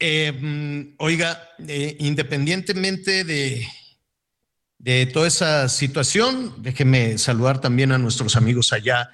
Eh, 0.00 0.94
oiga, 0.98 1.42
eh, 1.66 1.96
independientemente 1.98 3.24
de, 3.24 3.66
de 4.78 5.06
toda 5.06 5.26
esa 5.26 5.68
situación, 5.68 6.54
déjeme 6.58 7.18
saludar 7.18 7.60
también 7.60 7.92
a 7.92 7.98
nuestros 7.98 8.36
amigos 8.36 8.72
allá 8.72 9.10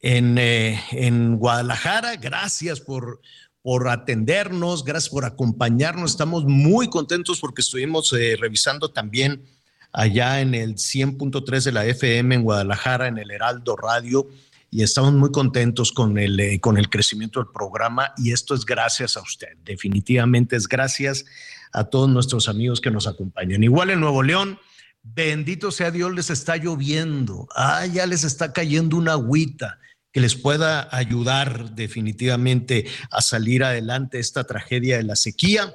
en, 0.00 0.36
eh, 0.38 0.80
en 0.92 1.36
Guadalajara. 1.36 2.16
Gracias 2.16 2.80
por 2.80 3.20
por 3.66 3.88
atendernos, 3.88 4.84
gracias 4.84 5.10
por 5.10 5.24
acompañarnos. 5.24 6.12
Estamos 6.12 6.44
muy 6.44 6.88
contentos 6.88 7.40
porque 7.40 7.62
estuvimos 7.62 8.12
eh, 8.12 8.36
revisando 8.38 8.92
también 8.92 9.42
allá 9.90 10.40
en 10.40 10.54
el 10.54 10.76
100.3 10.76 11.64
de 11.64 11.72
la 11.72 11.84
FM 11.84 12.36
en 12.36 12.42
Guadalajara, 12.44 13.08
en 13.08 13.18
el 13.18 13.28
Heraldo 13.28 13.74
Radio, 13.74 14.28
y 14.70 14.82
estamos 14.82 15.12
muy 15.12 15.30
contentos 15.30 15.92
con 15.92 16.18
el, 16.18 16.38
eh, 16.40 16.60
con 16.60 16.76
el 16.76 16.90
crecimiento 16.90 17.40
del 17.40 17.52
programa 17.52 18.12
y 18.16 18.32
esto 18.32 18.54
es 18.54 18.64
gracias 18.64 19.16
a 19.16 19.22
usted. 19.22 19.56
Definitivamente 19.64 20.56
es 20.56 20.68
gracias 20.68 21.24
a 21.72 21.84
todos 21.84 22.08
nuestros 22.08 22.48
amigos 22.48 22.80
que 22.80 22.90
nos 22.90 23.06
acompañan. 23.06 23.62
Igual 23.62 23.90
en 23.90 24.00
Nuevo 24.00 24.22
León, 24.22 24.58
bendito 25.02 25.70
sea 25.70 25.90
Dios, 25.90 26.12
les 26.12 26.30
está 26.30 26.56
lloviendo. 26.56 27.48
Ah, 27.54 27.86
ya 27.86 28.06
les 28.06 28.24
está 28.24 28.52
cayendo 28.52 28.96
una 28.96 29.12
agüita 29.12 29.78
que 30.12 30.20
les 30.20 30.34
pueda 30.34 30.88
ayudar 30.96 31.74
definitivamente 31.74 32.86
a 33.10 33.20
salir 33.20 33.62
adelante 33.62 34.18
esta 34.18 34.44
tragedia 34.44 34.96
de 34.96 35.02
la 35.02 35.14
sequía. 35.14 35.74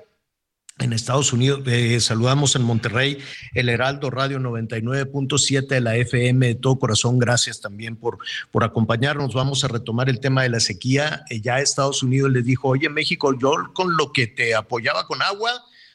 En 0.81 0.93
Estados 0.93 1.31
Unidos, 1.31 1.61
eh, 1.67 2.00
saludamos 2.00 2.55
en 2.55 2.63
Monterrey 2.63 3.19
el 3.53 3.69
Heraldo 3.69 4.09
Radio 4.09 4.39
99.7 4.39 5.67
de 5.67 5.79
la 5.79 5.95
FM 5.95 6.47
de 6.47 6.55
todo 6.55 6.79
corazón. 6.79 7.19
Gracias 7.19 7.61
también 7.61 7.95
por, 7.95 8.17
por 8.50 8.63
acompañarnos. 8.63 9.35
Vamos 9.35 9.63
a 9.63 9.67
retomar 9.67 10.09
el 10.09 10.19
tema 10.19 10.41
de 10.41 10.50
la 10.50 10.59
sequía. 10.59 11.23
Eh, 11.29 11.39
ya 11.39 11.59
Estados 11.59 12.01
Unidos 12.01 12.31
les 12.31 12.45
dijo, 12.45 12.69
oye 12.69 12.89
México, 12.89 13.38
yo 13.38 13.53
con 13.73 13.95
lo 13.95 14.11
que 14.11 14.25
te 14.25 14.55
apoyaba 14.55 15.05
con 15.05 15.21
agua, 15.21 15.51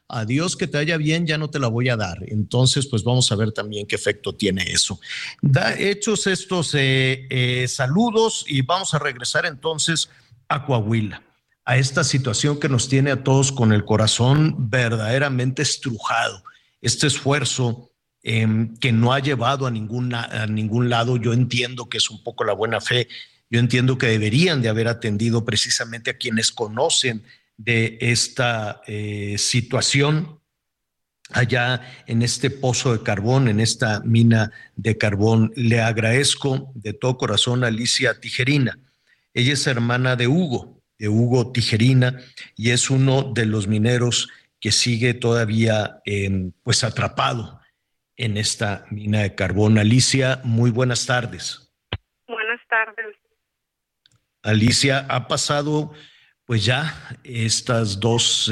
adiós, 0.06 0.56
que 0.56 0.68
te 0.68 0.76
vaya 0.76 0.96
bien, 0.98 1.26
ya 1.26 1.36
no 1.36 1.50
te 1.50 1.58
la 1.58 1.66
voy 1.66 1.88
a 1.88 1.96
dar. 1.96 2.18
Entonces, 2.28 2.86
pues 2.86 3.02
vamos 3.02 3.32
a 3.32 3.34
ver 3.34 3.50
también 3.50 3.88
qué 3.88 3.96
efecto 3.96 4.36
tiene 4.36 4.70
eso. 4.70 5.00
Da, 5.42 5.76
hechos 5.76 6.28
estos 6.28 6.70
eh, 6.74 7.66
saludos 7.68 8.44
y 8.46 8.62
vamos 8.62 8.94
a 8.94 9.00
regresar 9.00 9.46
entonces 9.46 10.08
a 10.48 10.64
Coahuila, 10.64 11.25
a 11.66 11.76
esta 11.76 12.04
situación 12.04 12.60
que 12.60 12.68
nos 12.68 12.88
tiene 12.88 13.10
a 13.10 13.24
todos 13.24 13.50
con 13.50 13.72
el 13.72 13.84
corazón 13.84 14.70
verdaderamente 14.70 15.62
estrujado. 15.62 16.44
Este 16.80 17.08
esfuerzo 17.08 17.90
em, 18.22 18.76
que 18.76 18.92
no 18.92 19.12
ha 19.12 19.18
llevado 19.18 19.66
a, 19.66 19.70
ninguna, 19.72 20.24
a 20.24 20.46
ningún 20.46 20.88
lado, 20.88 21.16
yo 21.16 21.32
entiendo 21.32 21.88
que 21.88 21.98
es 21.98 22.08
un 22.08 22.22
poco 22.22 22.44
la 22.44 22.52
buena 22.52 22.80
fe, 22.80 23.08
yo 23.50 23.58
entiendo 23.58 23.98
que 23.98 24.06
deberían 24.06 24.62
de 24.62 24.68
haber 24.68 24.86
atendido 24.86 25.44
precisamente 25.44 26.10
a 26.10 26.16
quienes 26.16 26.52
conocen 26.52 27.24
de 27.56 27.98
esta 28.00 28.80
eh, 28.86 29.34
situación 29.36 30.40
allá 31.30 31.82
en 32.06 32.22
este 32.22 32.50
pozo 32.50 32.92
de 32.92 33.02
carbón, 33.02 33.48
en 33.48 33.58
esta 33.58 34.00
mina 34.00 34.52
de 34.76 34.96
carbón. 34.96 35.52
Le 35.56 35.80
agradezco 35.80 36.70
de 36.76 36.92
todo 36.92 37.18
corazón 37.18 37.64
a 37.64 37.68
Alicia 37.68 38.20
Tijerina. 38.20 38.78
Ella 39.34 39.54
es 39.54 39.66
hermana 39.66 40.14
de 40.14 40.28
Hugo, 40.28 40.75
de 40.98 41.08
Hugo 41.08 41.52
Tijerina, 41.52 42.20
y 42.56 42.70
es 42.70 42.90
uno 42.90 43.22
de 43.34 43.46
los 43.46 43.66
mineros 43.66 44.28
que 44.60 44.72
sigue 44.72 45.14
todavía 45.14 46.00
em, 46.04 46.52
pues 46.62 46.84
atrapado 46.84 47.60
en 48.16 48.36
esta 48.36 48.86
mina 48.90 49.22
de 49.22 49.34
carbón. 49.34 49.78
Alicia, 49.78 50.40
muy 50.44 50.70
buenas 50.70 51.06
tardes. 51.06 51.72
Buenas 52.26 52.60
tardes. 52.68 53.16
Alicia, 54.42 55.06
ha 55.08 55.28
pasado 55.28 55.92
pues 56.44 56.64
ya 56.64 57.18
estas 57.24 58.00
dos, 58.00 58.50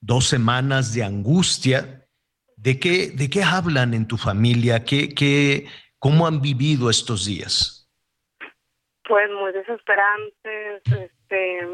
dos 0.00 0.26
semanas 0.26 0.92
de 0.92 1.02
angustia, 1.02 2.06
¿de 2.56 2.78
qué, 2.78 3.10
¿de 3.10 3.30
qué 3.30 3.42
hablan 3.42 3.94
en 3.94 4.06
tu 4.06 4.18
familia? 4.18 4.84
¿Qué, 4.84 5.14
qué, 5.14 5.66
¿Cómo 5.98 6.26
han 6.26 6.42
vivido 6.42 6.90
estos 6.90 7.24
días? 7.24 7.83
Pues 9.06 9.30
muy 9.30 9.52
desesperantes, 9.52 10.82
este, 10.86 11.68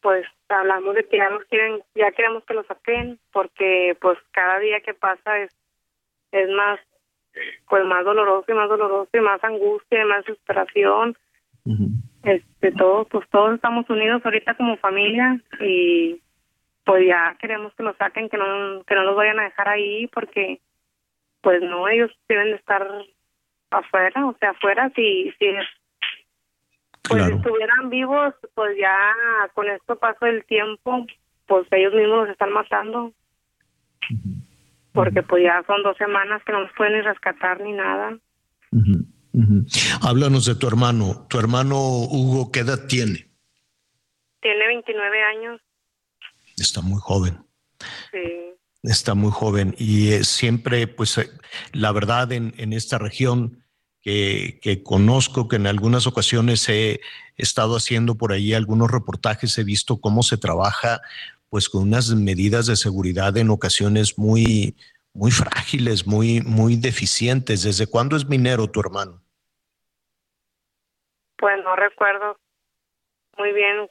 pues 0.00 0.26
hablamos 0.48 0.94
de 0.94 1.04
que 1.08 1.16
ya 1.16 1.30
nos 1.30 1.44
quieren, 1.44 1.82
ya 1.94 2.12
queremos 2.12 2.44
que 2.44 2.54
lo 2.54 2.64
saquen, 2.64 3.18
porque 3.32 3.96
pues 4.00 4.18
cada 4.32 4.58
día 4.58 4.80
que 4.80 4.92
pasa 4.92 5.38
es, 5.38 5.50
es 6.32 6.50
más, 6.50 6.78
pues 7.68 7.84
más 7.86 8.04
doloroso 8.04 8.44
y 8.48 8.54
más 8.54 8.68
doloroso 8.68 9.10
y 9.14 9.20
más 9.20 9.42
angustia 9.42 10.02
y 10.02 10.06
más 10.06 10.24
desesperación. 10.24 11.16
Este 12.22 12.72
todos 12.72 13.06
pues 13.08 13.28
todos 13.30 13.54
estamos 13.54 13.88
unidos 13.88 14.20
ahorita 14.24 14.54
como 14.54 14.76
familia 14.76 15.40
y 15.60 16.20
pues 16.84 17.06
ya 17.06 17.36
queremos 17.40 17.72
que 17.74 17.82
lo 17.82 17.94
saquen 17.96 18.28
que 18.28 18.36
no 18.36 18.82
que 18.84 18.94
no 18.94 19.04
los 19.04 19.16
vayan 19.16 19.40
a 19.40 19.44
dejar 19.44 19.68
ahí 19.68 20.06
porque 20.08 20.60
pues 21.40 21.62
no 21.62 21.88
ellos 21.88 22.10
deben 22.28 22.48
de 22.48 22.56
estar 22.56 22.86
afuera 23.70 24.26
o 24.26 24.34
sea 24.38 24.50
afuera 24.50 24.90
si 24.94 25.32
si 25.38 25.46
pues 27.08 27.28
estuvieran 27.28 27.90
vivos 27.90 28.34
pues 28.54 28.76
ya 28.78 28.96
con 29.54 29.68
esto 29.68 29.96
paso 29.96 30.26
el 30.26 30.44
tiempo 30.46 31.06
pues 31.46 31.66
ellos 31.70 31.92
mismos 31.92 32.20
los 32.20 32.30
están 32.30 32.52
matando 32.52 33.12
porque 34.92 35.22
pues 35.22 35.42
ya 35.44 35.62
son 35.66 35.82
dos 35.82 35.96
semanas 35.96 36.42
que 36.44 36.52
no 36.52 36.60
nos 36.62 36.72
pueden 36.76 36.94
ni 36.94 37.00
rescatar 37.02 37.60
ni 37.60 37.72
nada 37.72 38.18
Háblanos 40.02 40.46
de 40.46 40.54
tu 40.54 40.68
hermano. 40.68 41.26
¿Tu 41.28 41.38
hermano 41.38 41.76
Hugo 41.76 42.52
qué 42.52 42.60
edad 42.60 42.86
tiene? 42.86 43.28
Tiene 44.40 44.66
29 44.68 45.22
años. 45.22 45.60
Está 46.56 46.80
muy 46.82 47.00
joven. 47.00 47.44
Sí. 48.12 48.52
Está 48.82 49.14
muy 49.14 49.30
joven 49.32 49.74
y 49.78 50.12
eh, 50.12 50.24
siempre, 50.24 50.86
pues, 50.86 51.16
eh, 51.18 51.30
la 51.72 51.90
verdad 51.90 52.30
en, 52.32 52.72
esta 52.72 52.98
región 52.98 53.63
que, 54.04 54.60
que, 54.60 54.82
conozco, 54.82 55.48
que 55.48 55.56
en 55.56 55.66
algunas 55.66 56.06
ocasiones 56.06 56.68
he 56.68 57.00
estado 57.36 57.76
haciendo 57.76 58.16
por 58.16 58.32
ahí 58.32 58.52
algunos 58.52 58.90
reportajes, 58.90 59.56
he 59.56 59.64
visto 59.64 59.98
cómo 59.98 60.22
se 60.22 60.36
trabaja, 60.36 61.00
pues, 61.48 61.70
con 61.70 61.84
unas 61.84 62.10
medidas 62.10 62.66
de 62.66 62.76
seguridad 62.76 63.34
en 63.38 63.48
ocasiones 63.48 64.18
muy, 64.18 64.76
muy 65.14 65.30
frágiles, 65.30 66.06
muy, 66.06 66.42
muy 66.42 66.76
deficientes. 66.76 67.62
¿Desde 67.62 67.86
cuándo 67.86 68.14
es 68.16 68.28
minero 68.28 68.68
tu 68.68 68.80
hermano? 68.80 69.22
Pues 71.38 71.64
no 71.64 71.74
recuerdo 71.74 72.38
muy 73.38 73.52
bien 73.52 73.88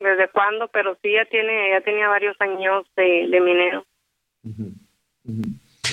desde 0.00 0.28
cuándo, 0.30 0.68
pero 0.68 0.98
sí 1.02 1.12
ya 1.12 1.24
tiene, 1.26 1.70
ya 1.70 1.80
tenía 1.82 2.08
varios 2.08 2.36
años 2.40 2.84
de, 2.96 3.40
minero. 3.40 3.86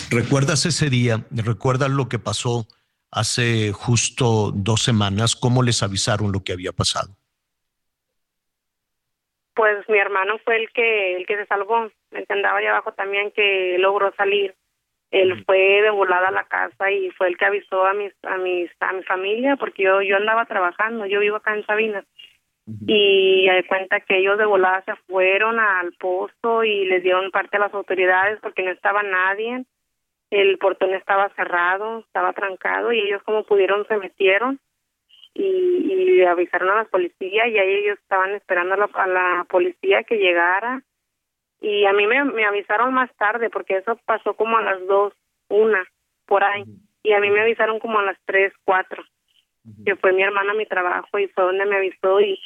¿Recuerdas 0.09 0.65
ese 0.65 0.89
día? 0.89 1.23
¿Recuerdas 1.29 1.91
lo 1.91 2.09
que 2.09 2.17
pasó 2.17 2.65
hace 3.11 3.71
justo 3.73 4.51
dos 4.53 4.83
semanas? 4.83 5.35
¿Cómo 5.35 5.63
les 5.63 5.83
avisaron 5.83 6.31
lo 6.31 6.43
que 6.43 6.53
había 6.53 6.71
pasado? 6.71 7.15
Pues 9.53 9.87
mi 9.89 9.97
hermano 9.97 10.37
fue 10.45 10.55
el 10.55 10.69
que 10.71 11.17
el 11.17 11.25
que 11.25 11.37
se 11.37 11.45
salvó, 11.47 11.89
el 12.11 12.27
que 12.27 12.33
andaba 12.33 12.59
allá 12.59 12.71
abajo 12.71 12.93
también 12.93 13.31
que 13.31 13.77
logró 13.79 14.13
salir. 14.15 14.55
Él 15.11 15.43
fue 15.43 15.81
de 15.81 15.89
volada 15.89 16.27
a 16.27 16.31
la 16.31 16.43
casa 16.45 16.91
y 16.91 17.09
fue 17.11 17.29
el 17.29 17.37
que 17.37 17.45
avisó 17.45 17.85
a 17.85 17.93
mis 17.93 18.13
a 18.23 18.37
mis 18.37 18.69
a 18.79 18.93
mi 18.93 19.03
familia 19.03 19.55
porque 19.57 19.83
yo 19.83 20.01
yo 20.01 20.17
andaba 20.17 20.45
trabajando 20.45 21.07
yo 21.07 21.19
vivo 21.19 21.37
acá 21.37 21.55
en 21.55 21.65
Sabinas 21.65 22.05
y 22.85 23.47
de 23.47 23.65
cuenta 23.67 23.99
que 24.01 24.17
ellos 24.19 24.37
de 24.37 24.45
volada 24.45 24.83
se 24.85 24.95
fueron 25.07 25.59
al 25.59 25.91
pozo 25.93 26.63
y 26.63 26.85
les 26.85 27.03
dieron 27.03 27.31
parte 27.31 27.57
a 27.57 27.61
las 27.61 27.73
autoridades 27.73 28.39
porque 28.41 28.63
no 28.63 28.71
estaba 28.71 29.01
nadie, 29.01 29.65
el 30.31 30.57
portón 30.57 30.93
estaba 30.93 31.29
cerrado, 31.29 31.99
estaba 31.99 32.33
trancado 32.33 32.91
y 32.91 32.99
ellos 32.99 33.21
como 33.23 33.43
pudieron 33.43 33.85
se 33.87 33.97
metieron 33.97 34.59
y, 35.33 36.19
y 36.19 36.23
avisaron 36.23 36.69
a 36.69 36.75
la 36.75 36.85
policía 36.85 37.47
y 37.47 37.57
ahí 37.57 37.71
ellos 37.85 37.97
estaban 37.99 38.35
esperando 38.35 38.75
a 38.75 38.77
la, 38.77 38.89
a 38.93 39.07
la 39.07 39.45
policía 39.49 40.03
que 40.03 40.17
llegara. 40.17 40.83
Y 41.61 41.85
a 41.85 41.93
mí 41.93 42.07
me, 42.07 42.23
me 42.23 42.45
avisaron 42.45 42.93
más 42.93 43.13
tarde 43.15 43.49
porque 43.49 43.77
eso 43.77 43.99
pasó 44.05 44.33
como 44.33 44.57
a 44.57 44.61
las 44.61 44.85
dos, 44.87 45.13
una, 45.49 45.85
por 46.25 46.43
ahí. 46.43 46.63
Y 47.03 47.13
a 47.13 47.19
mí 47.19 47.29
me 47.29 47.41
avisaron 47.41 47.79
como 47.79 47.99
a 47.99 48.03
las 48.03 48.17
tres, 48.25 48.53
cuatro 48.63 49.03
que 49.85 49.95
fue 49.95 50.13
mi 50.13 50.23
hermana 50.23 50.51
a 50.51 50.55
mi 50.55 50.65
trabajo 50.65 51.19
y 51.19 51.27
fue 51.27 51.43
donde 51.43 51.65
me 51.65 51.77
avisó 51.77 52.19
y 52.21 52.39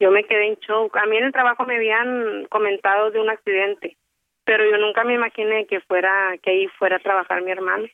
yo 0.00 0.10
me 0.10 0.24
quedé 0.24 0.48
en 0.48 0.54
shock. 0.56 0.96
A 0.96 1.06
mí 1.06 1.16
en 1.16 1.24
el 1.24 1.32
trabajo 1.32 1.64
me 1.64 1.76
habían 1.76 2.46
comentado 2.50 3.10
de 3.10 3.20
un 3.20 3.30
accidente, 3.30 3.96
pero 4.44 4.68
yo 4.68 4.78
nunca 4.78 5.04
me 5.04 5.14
imaginé 5.14 5.66
que 5.66 5.80
fuera 5.80 6.36
que 6.42 6.50
ahí 6.50 6.66
fuera 6.78 6.96
a 6.96 7.00
trabajar 7.00 7.42
mi 7.42 7.50
hermano. 7.50 7.86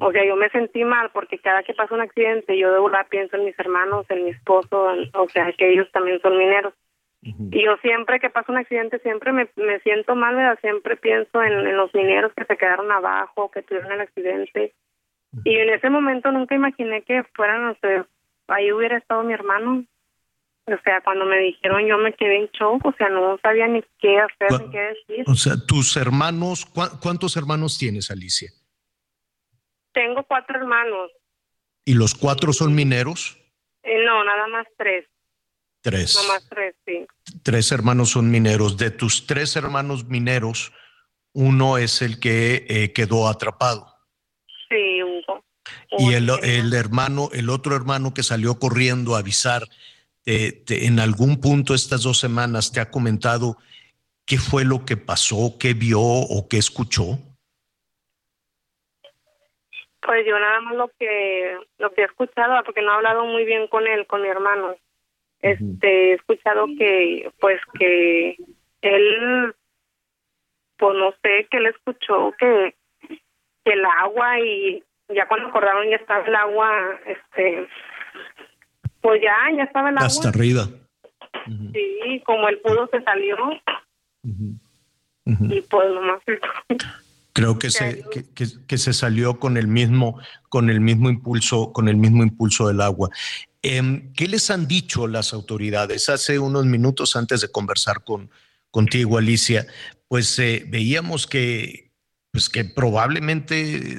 O 0.00 0.10
sea, 0.10 0.24
yo 0.24 0.34
me 0.34 0.48
sentí 0.50 0.84
mal 0.84 1.10
porque 1.12 1.38
cada 1.38 1.62
que 1.62 1.72
pasa 1.72 1.94
un 1.94 2.00
accidente 2.00 2.58
yo 2.58 2.72
de 2.72 2.80
verdad 2.80 3.06
pienso 3.08 3.36
en 3.36 3.44
mis 3.44 3.58
hermanos, 3.58 4.06
en 4.08 4.24
mi 4.24 4.30
esposo, 4.30 4.88
o 5.14 5.28
sea, 5.28 5.52
que 5.52 5.72
ellos 5.72 5.88
también 5.92 6.20
son 6.20 6.36
mineros. 6.36 6.74
Y 7.22 7.64
yo 7.64 7.76
siempre 7.78 8.20
que 8.20 8.28
pasa 8.28 8.52
un 8.52 8.58
accidente, 8.58 8.98
siempre 8.98 9.32
me, 9.32 9.48
me 9.56 9.80
siento 9.80 10.14
mal, 10.14 10.34
¿verdad? 10.34 10.58
Siempre 10.60 10.96
pienso 10.96 11.42
en, 11.42 11.52
en, 11.52 11.76
los 11.76 11.94
mineros 11.94 12.32
que 12.34 12.44
se 12.44 12.56
quedaron 12.56 12.90
abajo, 12.92 13.50
que 13.50 13.62
tuvieron 13.62 13.92
el 13.92 14.02
accidente. 14.02 14.74
Y 15.44 15.56
en 15.56 15.70
ese 15.70 15.88
momento 15.88 16.30
nunca 16.30 16.54
imaginé 16.54 17.02
que 17.02 17.22
fueran, 17.34 17.64
o 17.64 17.74
sea, 17.76 18.06
ahí 18.48 18.72
hubiera 18.72 18.98
estado 18.98 19.22
mi 19.22 19.32
hermano. 19.32 19.84
O 20.66 20.82
sea, 20.82 21.02
cuando 21.02 21.26
me 21.26 21.38
dijeron 21.38 21.86
yo 21.86 21.98
me 21.98 22.14
quedé 22.14 22.38
en 22.38 22.50
shock, 22.58 22.84
o 22.86 22.94
sea, 22.96 23.10
no 23.10 23.38
sabía 23.42 23.66
ni 23.68 23.82
qué 23.98 24.18
hacer, 24.18 24.60
ni 24.60 24.70
qué 24.70 24.78
decir. 24.78 25.24
O 25.26 25.34
sea, 25.34 25.54
tus 25.66 25.96
hermanos, 25.96 26.66
¿cuántos 27.02 27.36
hermanos 27.36 27.76
tienes, 27.78 28.10
Alicia? 28.10 28.50
Tengo 29.92 30.24
cuatro 30.24 30.58
hermanos. 30.58 31.10
¿Y 31.84 31.94
los 31.94 32.14
cuatro 32.14 32.52
son 32.52 32.74
mineros? 32.74 33.38
Eh, 33.82 34.04
no, 34.04 34.24
nada 34.24 34.46
más 34.48 34.66
tres. 34.78 35.06
Tres. 35.82 36.14
Nada 36.14 36.28
más 36.28 36.48
tres, 36.48 36.74
sí. 36.86 37.06
Tres 37.42 37.70
hermanos 37.70 38.10
son 38.10 38.30
mineros. 38.30 38.78
De 38.78 38.90
tus 38.90 39.26
tres 39.26 39.54
hermanos 39.56 40.06
mineros, 40.06 40.72
uno 41.34 41.76
es 41.76 42.00
el 42.00 42.18
que 42.18 42.64
eh, 42.68 42.92
quedó 42.94 43.28
atrapado. 43.28 43.86
Sí, 44.70 45.02
Hugo. 45.02 45.44
Y 45.98 46.14
el, 46.14 46.30
el, 46.42 46.72
hermano, 46.72 47.28
el 47.32 47.50
otro 47.50 47.76
hermano 47.76 48.14
que 48.14 48.22
salió 48.22 48.58
corriendo 48.58 49.14
a 49.14 49.18
avisar, 49.18 49.68
te, 50.24 50.52
te, 50.52 50.86
en 50.86 50.98
algún 50.98 51.40
punto 51.40 51.74
estas 51.74 52.02
dos 52.02 52.18
semanas 52.18 52.72
te 52.72 52.80
ha 52.80 52.90
comentado 52.90 53.56
qué 54.26 54.38
fue 54.38 54.64
lo 54.64 54.84
que 54.84 54.96
pasó, 54.96 55.56
qué 55.60 55.74
vio 55.74 56.00
o 56.00 56.46
qué 56.48 56.58
escuchó. 56.58 57.18
Pues 60.00 60.26
yo 60.26 60.38
nada 60.38 60.60
más 60.60 60.74
lo 60.74 60.90
que 60.98 61.56
lo 61.78 61.92
que 61.92 62.02
he 62.02 62.04
escuchado, 62.04 62.62
porque 62.64 62.82
no 62.82 62.92
he 62.92 62.94
hablado 62.96 63.24
muy 63.24 63.44
bien 63.44 63.68
con 63.68 63.86
él, 63.86 64.06
con 64.06 64.22
mi 64.22 64.28
hermano. 64.28 64.76
Este, 65.40 66.10
he 66.10 66.14
escuchado 66.14 66.66
que 66.78 67.30
pues 67.40 67.60
que 67.78 68.36
él 68.82 69.54
pues 70.76 70.96
no 70.96 71.12
sé, 71.22 71.46
que 71.50 71.58
él 71.58 71.66
escuchó 71.66 72.32
que, 72.38 72.74
que 73.64 73.72
el 73.72 73.84
agua 73.84 74.40
y 74.40 74.82
ya 75.08 75.26
cuando 75.28 75.48
acordaron 75.48 75.88
ya 75.88 75.96
estaba 75.96 76.26
el 76.26 76.34
agua, 76.34 76.98
este 77.06 77.68
pues 79.04 79.20
ya, 79.22 79.36
ya 79.54 79.64
estaba 79.64 79.90
agua. 79.90 80.06
Hasta 80.06 80.30
arriba. 80.30 80.66
Sí, 81.46 82.22
como 82.24 82.48
el 82.48 82.58
pudo 82.60 82.88
se 82.90 83.02
salió. 83.02 83.36
Uh 83.36 84.30
-huh. 84.30 84.58
Uh 85.26 85.30
-huh. 85.30 85.56
Y 85.56 85.60
pues 85.60 85.88
nomás 85.92 86.22
Creo 87.34 87.58
que 87.58 87.70
se, 87.70 88.02
que, 88.10 88.24
que, 88.32 88.46
que, 88.66 88.78
se 88.78 88.94
salió 88.94 89.38
con 89.38 89.58
el 89.58 89.66
mismo, 89.66 90.18
con 90.48 90.70
el 90.70 90.80
mismo 90.80 91.10
impulso, 91.10 91.70
con 91.72 91.88
el 91.88 91.96
mismo 91.96 92.22
impulso 92.22 92.68
del 92.68 92.80
agua. 92.80 93.10
Eh, 93.62 94.10
¿Qué 94.16 94.26
les 94.26 94.50
han 94.50 94.66
dicho 94.66 95.06
las 95.06 95.34
autoridades? 95.34 96.08
Hace 96.08 96.38
unos 96.38 96.64
minutos 96.64 97.14
antes 97.14 97.42
de 97.42 97.50
conversar 97.50 98.04
con 98.04 98.30
contigo, 98.70 99.18
Alicia, 99.18 99.66
pues 100.08 100.38
eh, 100.38 100.64
veíamos 100.66 101.26
que, 101.26 101.90
pues 102.30 102.48
que 102.48 102.64
probablemente, 102.64 103.98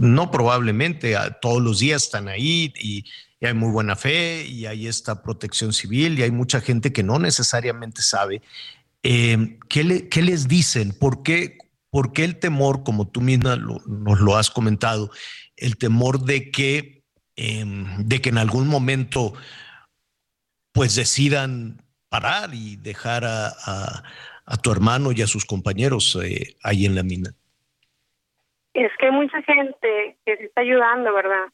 no 0.00 0.30
probablemente, 0.30 1.14
todos 1.42 1.62
los 1.62 1.80
días 1.80 2.04
están 2.04 2.28
ahí 2.28 2.72
y, 2.80 3.04
y, 3.40 3.46
hay 3.46 3.54
muy 3.54 3.70
buena 3.70 3.96
fe 3.96 4.44
y 4.46 4.66
hay 4.66 4.86
esta 4.86 5.22
protección 5.22 5.72
civil 5.72 6.18
y 6.18 6.22
hay 6.22 6.30
mucha 6.30 6.60
gente 6.60 6.92
que 6.92 7.02
no 7.02 7.18
necesariamente 7.18 8.02
sabe. 8.02 8.42
Eh, 9.02 9.58
¿qué, 9.68 9.84
le, 9.84 10.08
¿Qué 10.08 10.22
les 10.22 10.48
dicen? 10.48 10.92
¿Por 10.98 11.22
qué? 11.22 11.58
¿Por 11.90 12.12
qué 12.12 12.24
el 12.24 12.38
temor, 12.38 12.82
como 12.84 13.08
tú 13.08 13.20
misma 13.20 13.56
lo, 13.56 13.80
nos 13.86 14.20
lo 14.20 14.36
has 14.36 14.50
comentado, 14.50 15.10
el 15.56 15.78
temor 15.78 16.20
de 16.20 16.50
que, 16.50 17.02
eh, 17.36 17.64
de 17.98 18.20
que 18.20 18.28
en 18.28 18.38
algún 18.38 18.68
momento 18.68 19.32
pues 20.72 20.94
decidan 20.94 21.80
parar 22.10 22.50
y 22.52 22.76
dejar 22.76 23.24
a 23.24 24.56
tu 24.62 24.70
hermano 24.70 25.10
y 25.12 25.22
a 25.22 25.26
sus 25.26 25.44
compañeros 25.44 26.18
eh, 26.22 26.56
ahí 26.62 26.84
en 26.86 26.94
la 26.94 27.02
mina? 27.02 27.30
Es 28.76 28.92
que 28.98 29.06
hay 29.06 29.12
mucha 29.12 29.40
gente 29.42 30.18
que 30.26 30.36
se 30.36 30.44
está 30.44 30.60
ayudando, 30.60 31.14
¿verdad? 31.14 31.46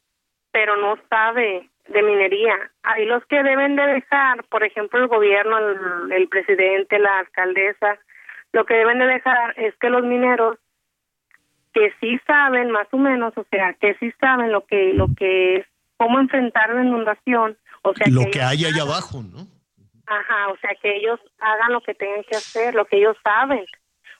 Pero 0.50 0.76
no 0.76 0.96
sabe 1.08 1.70
de 1.88 2.02
minería. 2.02 2.54
Hay 2.82 3.06
los 3.06 3.24
que 3.26 3.42
deben 3.42 3.76
de 3.76 3.86
dejar, 3.86 4.44
por 4.44 4.64
ejemplo, 4.64 5.00
el 5.00 5.08
gobierno, 5.08 5.58
el, 5.58 6.12
el 6.12 6.28
presidente, 6.28 6.98
la 6.98 7.20
alcaldesa, 7.20 7.98
lo 8.52 8.66
que 8.66 8.74
deben 8.74 8.98
de 8.98 9.06
dejar 9.06 9.54
es 9.58 9.74
que 9.76 9.90
los 9.90 10.04
mineros 10.04 10.58
que 11.72 11.92
sí 12.00 12.20
saben 12.26 12.70
más 12.70 12.86
o 12.92 12.98
menos, 12.98 13.32
o 13.36 13.44
sea, 13.50 13.72
que 13.74 13.94
sí 13.94 14.12
saben 14.20 14.52
lo 14.52 14.66
que 14.66 14.92
lo 14.92 15.08
que 15.16 15.56
es 15.56 15.66
cómo 15.96 16.18
enfrentar 16.18 16.74
la 16.74 16.84
inundación, 16.84 17.56
o 17.82 17.94
sea, 17.94 18.06
lo 18.10 18.24
que, 18.24 18.32
que 18.32 18.42
hay 18.42 18.66
allá 18.66 18.82
abajo, 18.82 19.22
¿no? 19.22 19.46
Ajá, 20.06 20.48
o 20.48 20.56
sea, 20.58 20.74
que 20.82 20.96
ellos 20.96 21.18
hagan 21.38 21.72
lo 21.72 21.80
que 21.80 21.94
tengan 21.94 22.24
que 22.24 22.36
hacer, 22.36 22.74
lo 22.74 22.84
que 22.84 22.98
ellos 22.98 23.16
saben, 23.22 23.64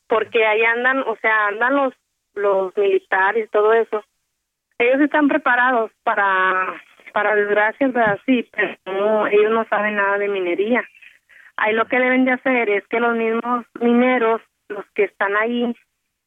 porque 0.07 0.47
ahí 0.47 0.65
andan, 0.65 1.01
o 1.01 1.17
sea, 1.17 1.49
andan 1.49 1.75
los 1.77 1.95
los 2.35 2.75
militares, 2.77 3.51
todo 3.51 3.75
eso. 3.75 4.03
Ellos 4.79 5.01
están 5.01 5.29
preparados 5.29 5.91
para 6.03 6.83
para 7.13 7.35
desgracias, 7.35 7.93
¿verdad? 7.93 8.19
Sí, 8.27 8.49
pero 8.53 9.27
ellos 9.27 9.53
no 9.53 9.65
saben 9.67 9.97
nada 9.97 10.19
de 10.19 10.29
minería 10.29 10.85
ahí 11.57 11.75
lo 11.75 11.87
que 11.87 11.99
deben 11.99 12.25
de 12.25 12.33
hacer 12.33 12.69
es 12.71 12.87
que 12.89 13.01
los 13.01 13.17
mismos 13.17 13.67
mineros, 13.81 14.41
los 14.69 14.85
que 14.95 15.05
están 15.05 15.37
ahí 15.37 15.75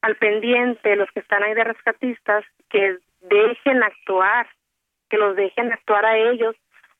al 0.02 0.16
pendiente, 0.16 0.96
los 0.96 1.10
que 1.12 1.20
están 1.20 1.44
ahí 1.44 1.54
de 1.54 1.64
rescatistas, 1.64 2.46
que 2.70 2.98
dejen 3.22 3.84
actuar, 3.84 4.48
que 5.10 5.18
los 5.18 5.36
dejen 5.36 5.72
actuar 5.74 6.06
a 6.06 6.18
ellos, 6.18 6.56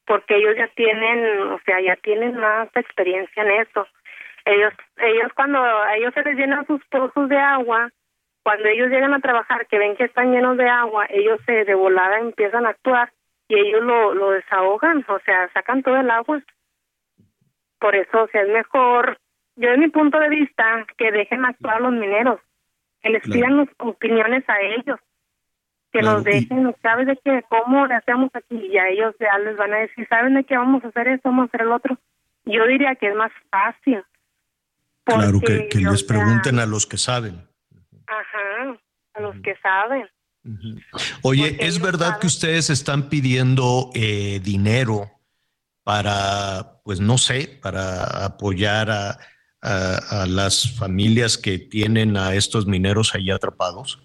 porque 0.06 0.36
ellos 0.36 0.56
ya 0.58 0.68
tienen, 0.76 1.42
o 1.52 1.60
sea, 1.66 1.80
ya 1.82 1.96
tienen 1.98 2.36
más 2.38 2.70
experiencia 2.76 3.44
en 3.44 3.52
eso. 3.62 3.88
Ellos, 4.46 4.74
ellos 4.98 5.32
cuando 5.34 5.60
a 5.64 5.96
ellos 5.96 6.14
se 6.14 6.24
les 6.24 6.36
llenan 6.36 6.68
sus 6.68 6.84
pozos 6.86 7.30
de 7.30 7.38
agua, 7.38 7.90
cuando 8.44 8.68
ellos 8.68 8.90
llegan 8.90 9.14
a 9.14 9.20
trabajar, 9.20 9.66
que 9.68 9.80
ven 9.80 9.96
que 9.96 10.04
están 10.04 10.32
llenos 10.32 10.58
de 10.58 10.68
agua, 10.68 11.08
ellos 11.10 11.40
se 11.46 11.66
de 11.66 11.74
volada 11.74 12.20
empiezan 12.20 12.66
a 12.66 12.70
actuar 12.70 13.12
y 13.48 13.60
ellos 13.60 13.84
lo, 13.84 14.14
lo 14.14 14.32
desahogan, 14.32 15.06
o 15.08 15.20
sea, 15.20 15.50
sacan 15.54 15.84
todo 15.84 15.98
el 15.98 16.10
agua 16.10 16.42
por 17.80 17.96
eso, 17.96 18.24
o 18.24 18.28
sea, 18.30 18.42
es 18.42 18.50
mejor, 18.50 19.20
yo 19.56 19.70
de 19.70 19.78
mi 19.78 19.90
punto 19.90 20.20
de 20.20 20.30
vista, 20.30 20.86
que 20.98 21.12
dejen 21.12 21.46
actuar 21.46 21.78
a 21.78 21.80
los 21.82 21.94
mineros, 21.94 22.40
que 23.02 23.10
les 23.10 23.22
claro. 23.22 23.36
pidan 23.36 23.58
las 23.58 23.68
opiniones 23.78 24.44
a 24.50 24.60
ellos, 24.60 25.00
que 25.92 26.00
claro. 26.00 26.16
los 26.16 26.24
dejen. 26.24 26.76
¿sabes 26.82 27.08
de 27.08 27.20
qué? 27.24 27.44
¿Cómo 27.48 27.86
le 27.86 27.94
hacemos 27.94 28.32
aquí? 28.34 28.56
Y 28.56 28.78
a 28.78 28.90
ellos 28.90 29.16
ya 29.20 29.38
les 29.40 29.56
van 29.56 29.74
a 29.74 29.78
decir, 29.78 30.08
¿saben 30.08 30.34
de 30.34 30.44
qué 30.46 30.58
vamos 30.58 30.84
a 30.84 30.88
hacer 30.88 31.08
esto, 31.10 31.30
vamos 31.30 31.44
a 31.44 31.48
hacer 31.48 31.62
el 31.62 31.72
otro? 31.72 31.98
Yo 32.46 32.66
diría 32.66 32.96
que 32.96 33.10
es 33.10 33.16
más 33.16 33.32
fácil. 33.52 34.04
Claro, 35.04 35.40
que, 35.40 35.68
que 35.70 35.78
les 35.78 36.00
sea, 36.00 36.16
pregunten 36.16 36.58
a 36.60 36.66
los 36.66 36.88
que 36.88 36.98
saben. 36.98 37.48
Ajá, 38.08 38.78
a 39.14 39.22
los 39.22 39.36
que 39.42 39.56
saben. 39.58 40.10
Oye, 41.24 41.50
Porque 41.50 41.66
¿es 41.66 41.82
verdad 41.82 42.08
saben. 42.08 42.20
que 42.22 42.28
ustedes 42.28 42.70
están 42.70 43.10
pidiendo 43.10 43.90
eh, 43.96 44.40
dinero 44.44 45.10
para, 45.84 46.82
pues 46.84 47.00
no 47.00 47.18
sé, 47.18 47.60
para 47.62 48.26
apoyar 48.26 48.90
a, 48.92 49.18
a, 49.62 50.24
a, 50.24 50.26
las 50.28 50.78
familias 50.78 51.38
que 51.38 51.58
tienen 51.58 52.18
a 52.18 52.36
estos 52.36 52.68
mineros 52.68 53.16
ahí 53.16 53.32
atrapados? 53.32 54.00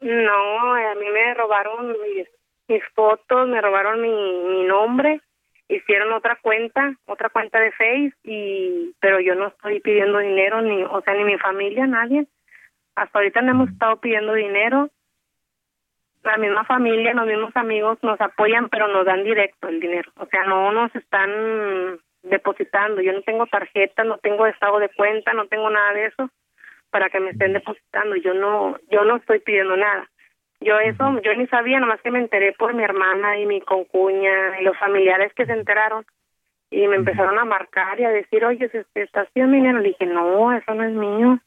No, 0.00 0.74
a 0.74 0.94
mí 0.96 1.06
me 1.12 1.34
robaron 1.34 1.92
mis, 1.92 2.26
mis 2.68 2.82
fotos, 2.94 3.48
me 3.48 3.60
robaron 3.60 4.02
mi, 4.02 4.08
mi, 4.08 4.64
nombre, 4.64 5.20
hicieron 5.68 6.12
otra 6.12 6.38
cuenta, 6.42 6.94
otra 7.06 7.30
cuenta 7.30 7.60
de 7.60 7.70
Face, 7.72 8.12
y 8.24 8.94
pero 9.00 9.20
yo 9.20 9.34
no 9.34 9.48
estoy 9.48 9.80
pidiendo 9.80 10.18
dinero, 10.18 10.60
ni, 10.60 10.82
o 10.82 11.00
sea, 11.02 11.14
ni 11.14 11.24
mi 11.24 11.38
familia, 11.38 11.86
nadie. 11.86 12.26
Hasta 12.94 13.18
ahorita 13.18 13.40
no 13.42 13.52
hemos 13.52 13.70
estado 13.70 14.00
pidiendo 14.00 14.34
dinero 14.34 14.90
la 16.22 16.36
misma 16.36 16.64
familia, 16.64 17.14
los 17.14 17.26
mismos 17.26 17.54
amigos 17.56 17.98
nos 18.02 18.20
apoyan, 18.20 18.68
pero 18.68 18.88
nos 18.88 19.04
dan 19.04 19.24
directo 19.24 19.68
el 19.68 19.80
dinero. 19.80 20.10
O 20.16 20.26
sea, 20.26 20.44
no 20.44 20.72
nos 20.72 20.94
están 20.94 21.98
depositando. 22.22 23.00
Yo 23.00 23.12
no 23.12 23.22
tengo 23.22 23.46
tarjeta, 23.46 24.04
no 24.04 24.18
tengo 24.18 24.46
estado 24.46 24.78
de 24.78 24.88
cuenta, 24.90 25.32
no 25.32 25.46
tengo 25.46 25.68
nada 25.70 25.92
de 25.92 26.06
eso 26.06 26.30
para 26.90 27.08
que 27.10 27.20
me 27.20 27.30
estén 27.30 27.52
depositando. 27.52 28.16
Yo 28.16 28.34
no, 28.34 28.76
yo 28.90 29.04
no 29.04 29.16
estoy 29.16 29.40
pidiendo 29.40 29.76
nada. 29.76 30.08
Yo 30.60 30.78
eso, 30.78 31.20
yo 31.22 31.34
ni 31.34 31.48
sabía, 31.48 31.80
nomás 31.80 32.00
que 32.02 32.12
me 32.12 32.20
enteré 32.20 32.52
por 32.52 32.72
mi 32.74 32.84
hermana 32.84 33.38
y 33.38 33.46
mi 33.46 33.60
concuña 33.60 34.60
y 34.60 34.64
los 34.64 34.78
familiares 34.78 35.32
que 35.34 35.44
se 35.44 35.52
enteraron 35.52 36.04
y 36.70 36.86
me 36.86 36.96
empezaron 36.96 37.38
a 37.38 37.44
marcar 37.44 37.98
y 37.98 38.04
a 38.04 38.10
decir, 38.10 38.44
oye, 38.44 38.68
¿se 38.68 38.86
está 38.94 39.22
haciendo 39.22 39.56
dinero? 39.56 39.80
Le 39.80 39.88
dije, 39.88 40.06
no, 40.06 40.52
eso 40.52 40.72
no 40.74 40.84
es 40.84 40.92
mío. 40.92 41.38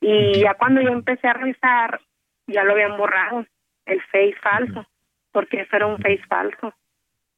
Y 0.00 0.40
ya 0.40 0.54
cuando 0.54 0.82
yo 0.82 0.90
empecé 0.90 1.28
a 1.28 1.32
revisar, 1.32 2.00
ya 2.46 2.62
lo 2.62 2.72
habían 2.72 2.96
borrado, 2.96 3.46
el 3.86 4.00
face 4.02 4.34
falso, 4.42 4.86
porque 5.32 5.60
eso 5.60 5.76
era 5.76 5.86
un 5.86 5.98
face 5.98 6.22
falso. 6.28 6.74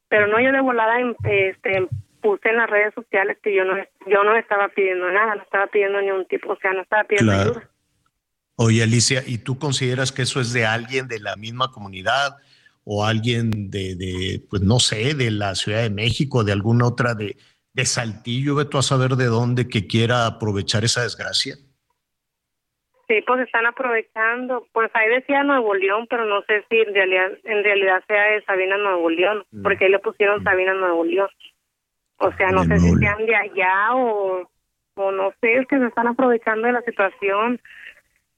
Pero 0.09 0.27
no, 0.27 0.41
yo 0.41 0.53
de 0.53 0.61
volada 0.61 0.95
este, 1.25 1.89
puse 2.21 2.49
en 2.49 2.57
las 2.57 2.71
redes 2.71 2.95
sociales 2.95 3.39
que 3.43 3.55
yo 3.55 3.65
no 3.65 3.77
yo 4.07 4.23
no 4.25 4.37
estaba 4.37 4.69
pidiendo 4.69 5.11
nada, 5.11 5.35
no 5.35 5.43
estaba 5.43 5.67
pidiendo 5.67 6.01
ni 6.01 6.11
un 6.11 6.27
tipo, 6.27 6.53
o 6.53 6.59
sea, 6.59 6.73
no 6.73 6.83
estaba 6.83 7.05
pidiendo 7.05 7.33
ayuda. 7.33 7.71
Oye, 8.57 8.83
Alicia, 8.83 9.23
¿y 9.27 9.39
tú 9.39 9.59
consideras 9.59 10.13
que 10.13 10.23
eso 10.23 10.41
es 10.41 10.53
de 10.53 10.65
alguien 10.65 11.09
de 11.09 11.19
la 11.19 11.35
misma 11.35 11.73
comunidad 11.73 12.37
o 12.85 13.05
alguien 13.05 13.71
de, 13.71 13.97
de 13.97 14.43
pues 14.49 14.63
no 14.63 14.79
sé, 14.79 15.15
de 15.15 15.31
la 15.31 15.55
Ciudad 15.55 15.83
de 15.83 15.91
México, 15.91 16.45
de 16.45 16.53
alguna 16.53 16.87
otra 16.87 17.15
de, 17.15 17.37
de 17.73 17.85
Saltillo, 17.85 18.55
ve 18.55 18.67
tú 18.67 18.79
a 18.79 18.83
saber 18.83 19.17
de 19.17 19.27
dónde 19.27 19.69
que 19.69 19.87
quiera 19.87 20.27
aprovechar 20.27 20.85
esa 20.85 21.03
desgracia? 21.03 21.57
Sí, 23.07 23.23
pues 23.27 23.41
están 23.41 23.67
aprovechando. 23.67 24.67
Pues 24.73 24.91
ahí 24.95 25.09
decía 25.11 25.43
Nuevo 25.43 25.75
León, 25.75 26.07
pero 26.09 26.25
no 26.25 26.43
sé 26.43 26.65
si 26.71 26.79
en 26.79 26.95
realidad, 26.95 27.33
en 27.45 27.63
realidad 27.63 28.03
sea 28.07 28.25
de 28.33 28.43
Sabina 28.45 28.79
Nuevo 28.79 29.11
León, 29.11 29.45
mm. 29.51 29.63
porque 29.63 29.85
ahí 29.85 29.91
le 29.91 29.99
pusieron 29.99 30.41
mm. 30.41 30.45
Sabina 30.45 30.75
Nuevo 30.75 31.05
León. 31.05 31.29
O 32.19 32.33
sea, 32.33 32.51
no 32.51 32.65
sé 32.65 32.79
si 32.79 32.95
sean 32.95 33.27
de 33.27 33.35
allá 33.35 33.95
o, 33.95 34.49
o 34.95 35.13
no 35.13 35.33
sé, 35.41 35.57
es 35.57 35.67
que 35.67 35.79
se 35.79 35.87
están 35.87 36.07
aprovechando 36.07 36.67
de 36.67 36.73
la 36.73 36.83
situación. 36.83 37.61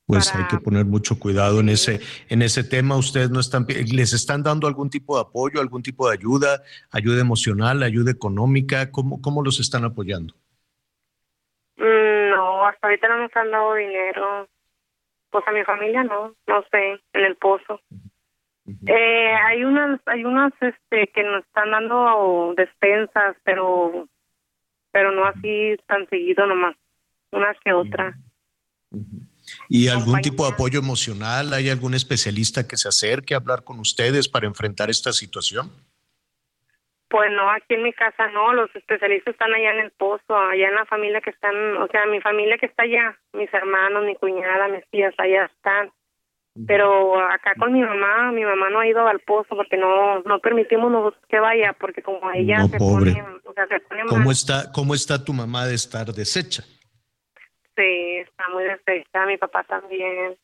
Pues 0.06 0.32
hay 0.34 0.44
que 0.46 0.58
poner 0.58 0.84
mucho 0.84 1.18
cuidado 1.18 1.58
en 1.58 1.68
ese 1.68 2.00
en 2.28 2.40
ese 2.40 2.62
tema. 2.62 2.96
Ustedes 2.96 3.28
no 3.28 3.40
están 3.40 3.66
les 3.66 4.12
están 4.12 4.42
dando 4.42 4.68
algún 4.68 4.88
tipo 4.88 5.16
de 5.16 5.22
apoyo, 5.22 5.60
algún 5.60 5.82
tipo 5.82 6.08
de 6.08 6.14
ayuda, 6.14 6.62
ayuda 6.92 7.20
emocional, 7.20 7.82
ayuda 7.82 8.12
económica. 8.12 8.92
¿Cómo 8.92 9.20
cómo 9.20 9.42
los 9.42 9.58
están 9.58 9.84
apoyando? 9.84 10.34
Mm, 11.76 12.30
no, 12.30 12.66
hasta 12.66 12.86
ahorita 12.86 13.08
no 13.08 13.18
nos 13.18 13.36
han 13.36 13.50
dado 13.50 13.74
dinero. 13.74 14.48
Pues 15.30 15.44
a 15.46 15.52
mi 15.52 15.64
familia 15.64 16.04
no, 16.04 16.34
no 16.46 16.64
sé, 16.70 17.00
en 17.12 17.24
el 17.24 17.36
pozo. 17.36 17.80
Eh, 18.86 19.34
hay 19.44 19.64
unas, 19.64 20.00
hay 20.06 20.24
unas, 20.24 20.52
este, 20.60 21.08
que 21.08 21.22
nos 21.22 21.44
están 21.44 21.70
dando 21.70 22.54
despensas, 22.56 23.36
pero, 23.44 24.08
pero 24.90 25.12
no 25.12 25.24
así 25.24 25.76
tan 25.86 26.08
seguido 26.08 26.46
nomás, 26.46 26.76
unas 27.30 27.56
que 27.64 27.72
otras. 27.72 28.16
¿Y 29.68 29.88
algún 29.88 30.20
tipo 30.20 30.44
de 30.46 30.52
apoyo 30.52 30.80
emocional? 30.80 31.52
¿Hay 31.52 31.68
algún 31.70 31.94
especialista 31.94 32.66
que 32.66 32.76
se 32.76 32.88
acerque 32.88 33.34
a 33.34 33.38
hablar 33.38 33.62
con 33.62 33.78
ustedes 33.78 34.28
para 34.28 34.46
enfrentar 34.46 34.90
esta 34.90 35.12
situación? 35.12 35.70
Pues 37.08 37.30
no, 37.30 37.48
aquí 37.50 37.74
en 37.74 37.84
mi 37.84 37.92
casa 37.92 38.28
no, 38.32 38.52
los 38.52 38.74
especialistas 38.74 39.32
están 39.32 39.54
allá 39.54 39.72
en 39.72 39.80
el 39.80 39.90
pozo, 39.92 40.36
allá 40.36 40.68
en 40.68 40.74
la 40.74 40.86
familia 40.86 41.20
que 41.20 41.30
están, 41.30 41.76
o 41.76 41.86
sea, 41.86 42.04
mi 42.06 42.20
familia 42.20 42.58
que 42.58 42.66
está 42.66 42.82
allá, 42.82 43.16
mis 43.32 43.52
hermanos, 43.54 44.04
mi 44.04 44.16
cuñada, 44.16 44.66
mis 44.68 44.84
tías, 44.90 45.14
allá 45.18 45.44
están. 45.44 45.92
Pero 46.66 47.20
acá 47.20 47.52
con 47.58 47.72
mi 47.72 47.82
mamá, 47.82 48.32
mi 48.32 48.42
mamá 48.42 48.70
no 48.70 48.80
ha 48.80 48.86
ido 48.86 49.06
al 49.06 49.20
pozo 49.20 49.54
porque 49.54 49.76
no 49.76 50.20
no 50.22 50.38
permitimos 50.38 50.90
nosotros 50.90 51.22
que 51.28 51.38
vaya, 51.38 51.74
porque 51.74 52.02
como 52.02 52.32
ella 52.32 52.64
se, 52.66 52.78
Pone, 52.78 53.22
o 53.44 53.52
sea, 53.52 53.66
se 53.66 53.78
pone 53.80 54.04
¿Cómo 54.08 54.30
está, 54.30 54.72
¿Cómo 54.72 54.94
está 54.94 55.22
tu 55.22 55.34
mamá 55.34 55.66
de 55.66 55.74
estar 55.74 56.06
deshecha? 56.06 56.62
Sí, 57.76 58.16
está 58.16 58.48
muy 58.48 58.64
deshecha, 58.64 59.26
mi 59.26 59.36
papá 59.36 59.64
también. 59.64 60.38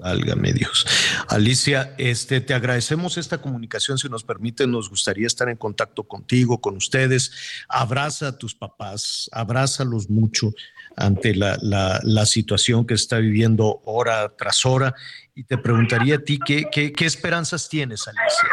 Válgame 0.00 0.52
Dios. 0.54 0.86
Alicia, 1.28 1.94
este, 1.98 2.40
te 2.40 2.54
agradecemos 2.54 3.18
esta 3.18 3.42
comunicación. 3.42 3.98
Si 3.98 4.08
nos 4.08 4.24
permite, 4.24 4.66
nos 4.66 4.88
gustaría 4.88 5.26
estar 5.26 5.48
en 5.50 5.56
contacto 5.56 6.04
contigo, 6.04 6.60
con 6.60 6.76
ustedes. 6.76 7.64
Abraza 7.68 8.28
a 8.28 8.38
tus 8.38 8.54
papás, 8.54 9.28
abrázalos 9.32 10.08
mucho 10.08 10.52
ante 10.96 11.34
la, 11.34 11.58
la, 11.60 12.26
situación 12.26 12.86
que 12.86 12.94
está 12.94 13.18
viviendo 13.18 13.82
hora 13.84 14.34
tras 14.36 14.64
hora. 14.64 14.94
Y 15.34 15.44
te 15.44 15.58
preguntaría 15.58 16.16
a 16.16 16.18
ti, 16.20 16.38
¿qué, 16.38 16.64
qué, 16.72 16.92
qué 16.92 17.04
esperanzas 17.04 17.68
tienes, 17.68 18.08
Alicia? 18.08 18.48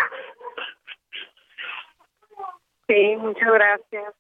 Sí, 2.88 3.16
muchas 3.20 3.50
gracias. 3.54 4.14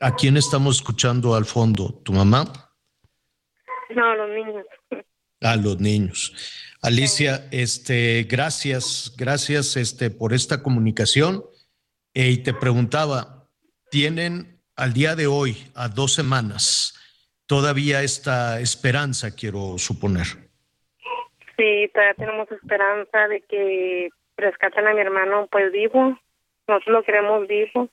¿A 0.00 0.14
quién 0.16 0.36
estamos 0.36 0.76
escuchando 0.76 1.34
al 1.34 1.44
fondo? 1.44 2.00
¿Tu 2.04 2.12
mamá? 2.12 2.69
No, 3.94 4.14
los 4.14 4.30
niños. 4.30 4.66
A 5.40 5.56
los 5.56 5.80
niños. 5.80 6.32
Alicia, 6.82 7.48
este, 7.50 8.26
gracias, 8.28 9.14
gracias 9.18 9.76
este, 9.76 10.10
por 10.10 10.32
esta 10.32 10.62
comunicación. 10.62 11.44
y 12.12 12.42
te 12.42 12.52
preguntaba, 12.52 13.46
¿tienen 13.90 14.60
al 14.76 14.92
día 14.92 15.14
de 15.14 15.26
hoy, 15.26 15.56
a 15.74 15.88
dos 15.88 16.14
semanas, 16.14 16.94
todavía 17.46 18.02
esta 18.02 18.60
esperanza, 18.60 19.34
quiero 19.34 19.78
suponer? 19.78 20.26
Sí, 21.56 21.90
todavía 21.92 22.14
tenemos 22.14 22.50
esperanza 22.50 23.28
de 23.28 23.42
que 23.42 24.10
rescaten 24.36 24.86
a 24.86 24.94
mi 24.94 25.00
hermano 25.00 25.46
pues 25.50 25.70
vivo. 25.70 26.18
Nosotros 26.66 26.94
lo 26.94 27.02
queremos 27.02 27.46
vivo, 27.46 27.88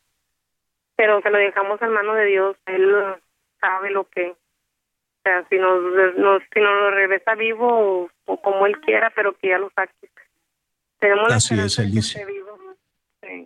pero 0.96 1.22
se 1.22 1.30
lo 1.30 1.38
dejamos 1.38 1.82
en 1.82 1.90
mano 1.90 2.14
de 2.14 2.26
Dios. 2.26 2.56
Él 2.66 2.90
sabe 3.60 3.92
lo 3.92 4.06
que 4.06 4.36
sea, 5.28 5.46
si 5.50 5.58
nos, 5.58 6.44
si 6.54 6.60
nos 6.60 6.82
lo 6.82 6.92
regresa 6.92 7.36
vivo 7.36 8.10
o, 8.26 8.42
como 8.42 8.66
él 8.66 8.80
quiera, 8.80 9.12
pero 9.16 9.38
que 9.38 9.50
ya 9.50 9.58
lo 9.58 9.72
saque. 9.76 9.94
Tenemos 11.00 11.32
Así 11.32 11.56
la 11.56 11.66
es, 11.66 11.80
Alicia. 11.80 12.26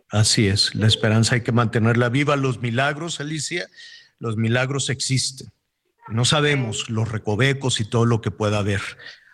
Así 0.10 0.48
es, 0.48 0.76
la 0.76 0.88
esperanza 0.88 1.36
hay 1.36 1.42
que 1.42 1.52
mantenerla 1.52 2.10
viva. 2.10 2.36
Los 2.36 2.62
milagros, 2.62 3.20
Alicia, 3.20 3.68
los 4.20 4.38
milagros 4.38 4.90
existen. 4.90 5.48
No 6.08 6.26
sabemos 6.26 6.90
los 6.90 7.12
recovecos 7.12 7.80
y 7.80 7.90
todo 7.90 8.06
lo 8.06 8.22
que 8.22 8.32
pueda 8.32 8.60
haber 8.60 8.82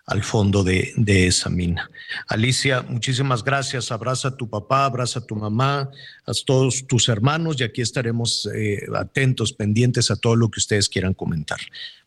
al 0.08 0.24
fondo 0.24 0.64
de, 0.64 0.94
de, 0.96 1.28
esa 1.28 1.50
mina. 1.50 1.92
Alicia, 2.28 2.82
muchísimas 2.82 3.44
gracias. 3.44 3.92
Abraza 3.92 4.30
a 4.30 4.38
tu 4.38 4.50
papá, 4.50 4.86
abraza 4.86 5.20
a 5.20 5.26
tu 5.26 5.36
mamá, 5.36 5.92
a 6.26 6.32
todos 6.46 6.88
tus 6.88 7.10
hermanos 7.10 7.60
y 7.60 7.66
aquí 7.66 7.82
estaremos 7.82 8.50
eh, 8.56 8.88
atentos, 8.96 9.52
pendientes 9.52 10.10
a 10.10 10.16
todo 10.16 10.38
lo 10.38 10.50
que 10.50 10.60
ustedes 10.60 10.88
quieran 10.88 11.14
comentar. 11.14 11.60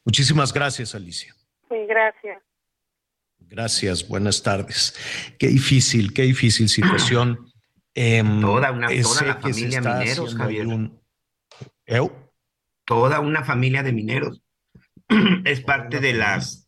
Muchísimas 0.05 0.53
gracias, 0.53 0.95
Alicia. 0.95 1.37
Sí, 1.69 1.77
gracias. 1.87 2.43
Gracias, 3.39 4.09
buenas 4.09 4.43
tardes. 4.43 4.95
Qué 5.39 5.49
difícil, 5.49 6.15
qué 6.15 6.23
difícil 6.23 6.69
situación. 6.69 7.47
Em, 7.93 8.41
toda 8.41 8.71
una 8.71 8.87
toda 9.03 9.25
la 9.27 9.41
familia 9.41 9.81
mineros, 9.81 10.37
Javier. 10.37 10.67
Toda 12.87 13.19
una 13.19 13.45
familia 13.45 13.83
de 13.83 13.93
mineros. 13.93 14.41
es 15.45 15.61
parte 15.61 15.99
de 15.99 16.15
las, 16.15 16.60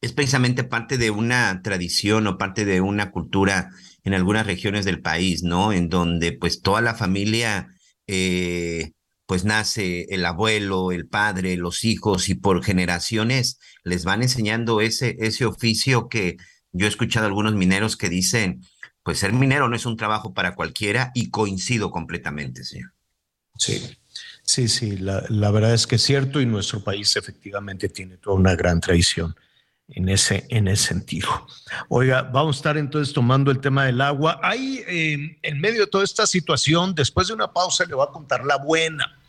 es 0.00 0.12
precisamente 0.12 0.64
parte 0.64 0.98
de 0.98 1.10
una 1.10 1.60
tradición 1.62 2.26
o 2.26 2.38
parte 2.38 2.64
de 2.64 2.80
una 2.80 3.10
cultura 3.10 3.70
en 4.02 4.14
algunas 4.14 4.46
regiones 4.46 4.84
del 4.84 5.02
país, 5.02 5.42
¿no? 5.42 5.72
En 5.72 5.88
donde 5.88 6.32
pues 6.32 6.62
toda 6.62 6.80
la 6.80 6.94
familia 6.94 7.68
eh, 8.06 8.92
pues 9.26 9.44
nace 9.44 10.06
el 10.10 10.24
abuelo, 10.24 10.90
el 10.90 11.06
padre, 11.06 11.56
los 11.56 11.84
hijos 11.84 12.28
y 12.30 12.34
por 12.34 12.64
generaciones 12.64 13.58
les 13.84 14.04
van 14.04 14.22
enseñando 14.22 14.80
ese, 14.80 15.16
ese 15.20 15.44
oficio 15.44 16.08
que 16.08 16.38
yo 16.72 16.86
he 16.86 16.88
escuchado 16.88 17.26
a 17.26 17.28
algunos 17.28 17.54
mineros 17.54 17.96
que 17.96 18.08
dicen, 18.08 18.62
pues 19.02 19.18
ser 19.18 19.32
minero 19.32 19.68
no 19.68 19.76
es 19.76 19.86
un 19.86 19.96
trabajo 19.96 20.32
para 20.32 20.54
cualquiera 20.54 21.10
y 21.14 21.30
coincido 21.30 21.90
completamente, 21.90 22.64
señor. 22.64 22.92
Sí, 23.58 23.82
sí, 24.42 24.68
sí, 24.68 24.96
la, 24.96 25.24
la 25.28 25.50
verdad 25.50 25.74
es 25.74 25.86
que 25.86 25.96
es 25.96 26.02
cierto 26.02 26.40
y 26.40 26.46
nuestro 26.46 26.82
país 26.82 27.14
efectivamente 27.16 27.90
tiene 27.90 28.16
toda 28.16 28.36
una 28.36 28.56
gran 28.56 28.80
tradición 28.80 29.34
en 29.92 30.08
ese, 30.08 30.46
en 30.48 30.68
ese 30.68 30.88
sentido. 30.88 31.28
Oiga, 31.88 32.22
vamos 32.22 32.56
a 32.56 32.58
estar 32.58 32.76
entonces 32.76 33.12
tomando 33.12 33.50
el 33.50 33.60
tema 33.60 33.84
del 33.84 34.00
agua. 34.00 34.38
Ahí, 34.42 34.82
eh, 34.86 35.38
en 35.42 35.60
medio 35.60 35.82
de 35.82 35.86
toda 35.86 36.04
esta 36.04 36.26
situación, 36.26 36.94
después 36.94 37.28
de 37.28 37.34
una 37.34 37.52
pausa, 37.52 37.84
le 37.84 37.94
voy 37.94 38.06
a 38.08 38.12
contar 38.12 38.44
la 38.44 38.56
buena. 38.56 39.19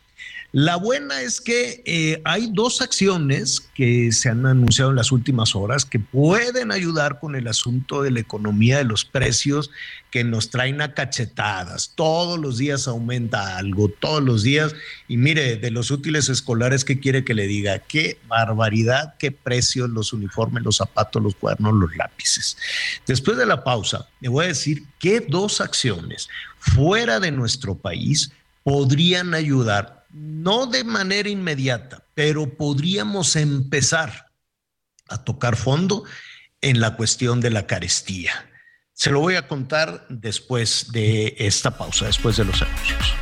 La 0.54 0.76
buena 0.76 1.22
es 1.22 1.40
que 1.40 1.82
eh, 1.86 2.20
hay 2.26 2.50
dos 2.52 2.82
acciones 2.82 3.70
que 3.74 4.12
se 4.12 4.28
han 4.28 4.44
anunciado 4.44 4.90
en 4.90 4.96
las 4.96 5.10
últimas 5.10 5.56
horas 5.56 5.86
que 5.86 5.98
pueden 5.98 6.72
ayudar 6.72 7.20
con 7.20 7.36
el 7.36 7.48
asunto 7.48 8.02
de 8.02 8.10
la 8.10 8.20
economía 8.20 8.76
de 8.76 8.84
los 8.84 9.06
precios 9.06 9.70
que 10.10 10.24
nos 10.24 10.50
traen 10.50 10.82
a 10.82 10.92
cachetadas. 10.92 11.92
Todos 11.94 12.38
los 12.38 12.58
días 12.58 12.86
aumenta 12.86 13.56
algo, 13.56 13.88
todos 13.88 14.22
los 14.22 14.42
días. 14.42 14.74
Y 15.08 15.16
mire, 15.16 15.56
de 15.56 15.70
los 15.70 15.90
útiles 15.90 16.28
escolares, 16.28 16.84
¿qué 16.84 17.00
quiere 17.00 17.24
que 17.24 17.32
le 17.32 17.46
diga? 17.46 17.78
Qué 17.78 18.18
barbaridad, 18.28 19.14
qué 19.18 19.32
precios 19.32 19.88
los 19.88 20.12
uniformes, 20.12 20.64
los 20.64 20.76
zapatos, 20.76 21.22
los 21.22 21.34
cuadernos, 21.34 21.72
los 21.72 21.96
lápices. 21.96 22.58
Después 23.06 23.38
de 23.38 23.46
la 23.46 23.64
pausa, 23.64 24.06
le 24.20 24.28
voy 24.28 24.44
a 24.44 24.48
decir 24.48 24.82
qué 24.98 25.20
dos 25.20 25.62
acciones 25.62 26.28
fuera 26.58 27.20
de 27.20 27.32
nuestro 27.32 27.74
país 27.74 28.32
podrían 28.64 29.34
ayudar, 29.34 30.01
no 30.12 30.66
de 30.66 30.84
manera 30.84 31.28
inmediata, 31.28 32.04
pero 32.14 32.56
podríamos 32.56 33.36
empezar 33.36 34.26
a 35.08 35.24
tocar 35.24 35.56
fondo 35.56 36.04
en 36.60 36.80
la 36.80 36.96
cuestión 36.96 37.40
de 37.40 37.50
la 37.50 37.66
carestía. 37.66 38.50
Se 38.92 39.10
lo 39.10 39.20
voy 39.20 39.34
a 39.34 39.48
contar 39.48 40.06
después 40.08 40.92
de 40.92 41.34
esta 41.38 41.76
pausa, 41.76 42.06
después 42.06 42.36
de 42.36 42.44
los 42.44 42.62
anuncios. 42.62 43.21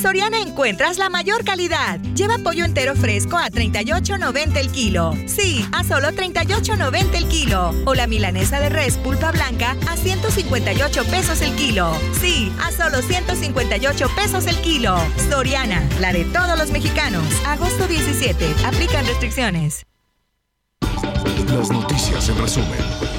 Soriana 0.00 0.40
encuentras 0.40 0.96
la 0.96 1.08
mayor 1.08 1.44
calidad. 1.44 1.98
Lleva 2.14 2.38
pollo 2.38 2.64
entero 2.64 2.94
fresco 2.94 3.36
a 3.36 3.48
38.90 3.48 4.56
el 4.56 4.70
kilo. 4.70 5.12
Sí, 5.26 5.66
a 5.72 5.82
solo 5.82 6.10
38.90 6.10 7.14
el 7.16 7.26
kilo. 7.26 7.74
O 7.84 7.94
la 7.94 8.06
milanesa 8.06 8.60
de 8.60 8.68
res 8.68 8.96
pulpa 8.96 9.32
blanca 9.32 9.76
a 9.88 9.96
158 9.96 11.04
pesos 11.06 11.40
el 11.42 11.52
kilo. 11.56 11.92
Sí, 12.20 12.52
a 12.62 12.70
solo 12.70 13.02
158 13.02 14.08
pesos 14.14 14.46
el 14.46 14.56
kilo. 14.58 14.96
Soriana, 15.28 15.82
la 16.00 16.12
de 16.12 16.24
todos 16.26 16.56
los 16.56 16.70
mexicanos. 16.70 17.24
Agosto 17.44 17.88
17. 17.88 18.54
Aplican 18.64 19.04
restricciones. 19.04 19.84
Las 21.52 21.70
noticias 21.72 22.28
en 22.28 22.38
resumen. 22.38 23.17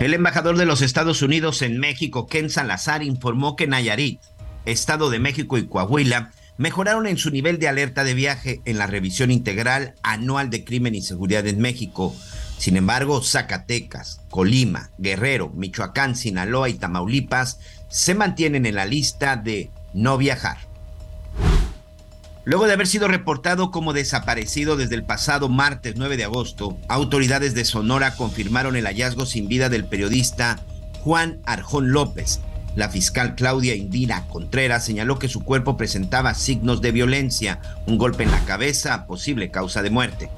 El 0.00 0.14
embajador 0.14 0.56
de 0.56 0.64
los 0.64 0.80
Estados 0.80 1.22
Unidos 1.22 1.60
en 1.60 1.80
México, 1.80 2.28
Ken 2.28 2.50
Salazar, 2.50 3.02
informó 3.02 3.56
que 3.56 3.66
Nayarit, 3.66 4.20
Estado 4.64 5.10
de 5.10 5.18
México 5.18 5.58
y 5.58 5.66
Coahuila 5.66 6.30
mejoraron 6.56 7.08
en 7.08 7.18
su 7.18 7.30
nivel 7.30 7.58
de 7.58 7.66
alerta 7.66 8.04
de 8.04 8.14
viaje 8.14 8.60
en 8.64 8.78
la 8.78 8.86
revisión 8.86 9.32
integral 9.32 9.96
anual 10.04 10.50
de 10.50 10.62
crimen 10.62 10.94
y 10.94 11.02
seguridad 11.02 11.48
en 11.48 11.60
México. 11.60 12.14
Sin 12.58 12.76
embargo, 12.76 13.22
Zacatecas, 13.22 14.20
Colima, 14.30 14.90
Guerrero, 14.98 15.50
Michoacán, 15.50 16.14
Sinaloa 16.14 16.68
y 16.68 16.74
Tamaulipas 16.74 17.58
se 17.88 18.14
mantienen 18.14 18.66
en 18.66 18.76
la 18.76 18.86
lista 18.86 19.34
de 19.34 19.72
no 19.94 20.16
viajar. 20.16 20.58
Luego 22.48 22.66
de 22.66 22.72
haber 22.72 22.86
sido 22.86 23.08
reportado 23.08 23.70
como 23.70 23.92
desaparecido 23.92 24.78
desde 24.78 24.94
el 24.94 25.04
pasado 25.04 25.50
martes 25.50 25.96
9 25.98 26.16
de 26.16 26.24
agosto, 26.24 26.78
autoridades 26.88 27.52
de 27.52 27.66
Sonora 27.66 28.16
confirmaron 28.16 28.74
el 28.74 28.86
hallazgo 28.86 29.26
sin 29.26 29.48
vida 29.48 29.68
del 29.68 29.84
periodista 29.84 30.58
Juan 31.02 31.42
Arjón 31.44 31.92
López. 31.92 32.40
La 32.74 32.88
fiscal 32.88 33.34
Claudia 33.34 33.74
Indira 33.74 34.26
Contreras 34.28 34.82
señaló 34.82 35.18
que 35.18 35.28
su 35.28 35.44
cuerpo 35.44 35.76
presentaba 35.76 36.32
signos 36.32 36.80
de 36.80 36.90
violencia, 36.90 37.60
un 37.86 37.98
golpe 37.98 38.22
en 38.22 38.30
la 38.30 38.42
cabeza, 38.46 39.06
posible 39.06 39.50
causa 39.50 39.82
de 39.82 39.90
muerte. 39.90 40.30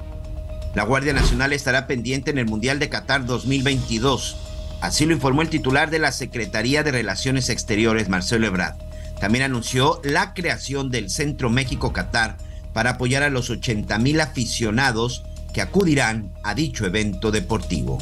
La 0.75 0.83
Guardia 0.83 1.13
Nacional 1.13 1.53
estará 1.53 1.87
pendiente 1.87 2.29
en 2.29 2.39
el 2.39 2.45
Mundial 2.45 2.77
de 2.79 2.89
Qatar 2.89 3.25
2022. 3.25 4.35
Así 4.81 5.05
lo 5.05 5.13
informó 5.13 5.43
el 5.43 5.49
titular 5.49 5.89
de 5.89 5.99
la 5.99 6.11
Secretaría 6.11 6.83
de 6.83 6.91
Relaciones 6.91 7.47
Exteriores, 7.47 8.09
Marcelo 8.09 8.47
Ebrard. 8.47 8.90
También 9.21 9.43
anunció 9.43 10.01
la 10.03 10.33
creación 10.33 10.89
del 10.89 11.11
Centro 11.11 11.51
México-Catar 11.51 12.37
para 12.73 12.91
apoyar 12.91 13.21
a 13.21 13.29
los 13.29 13.51
80 13.51 13.99
mil 13.99 14.19
aficionados 14.19 15.23
que 15.53 15.61
acudirán 15.61 16.33
a 16.43 16.55
dicho 16.55 16.87
evento 16.87 17.29
deportivo. 17.29 17.99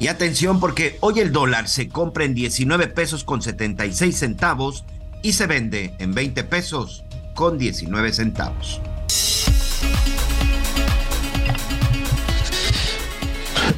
Y 0.00 0.08
atención 0.08 0.58
porque 0.58 0.98
hoy 1.00 1.20
el 1.20 1.30
dólar 1.30 1.68
se 1.68 1.88
compra 1.88 2.24
en 2.24 2.34
19 2.34 2.88
pesos 2.88 3.22
con 3.22 3.42
76 3.42 4.18
centavos 4.18 4.84
y 5.22 5.34
se 5.34 5.46
vende 5.46 5.94
en 6.00 6.12
20 6.12 6.42
pesos 6.44 7.04
con 7.34 7.56
19 7.56 8.12
centavos. 8.12 8.80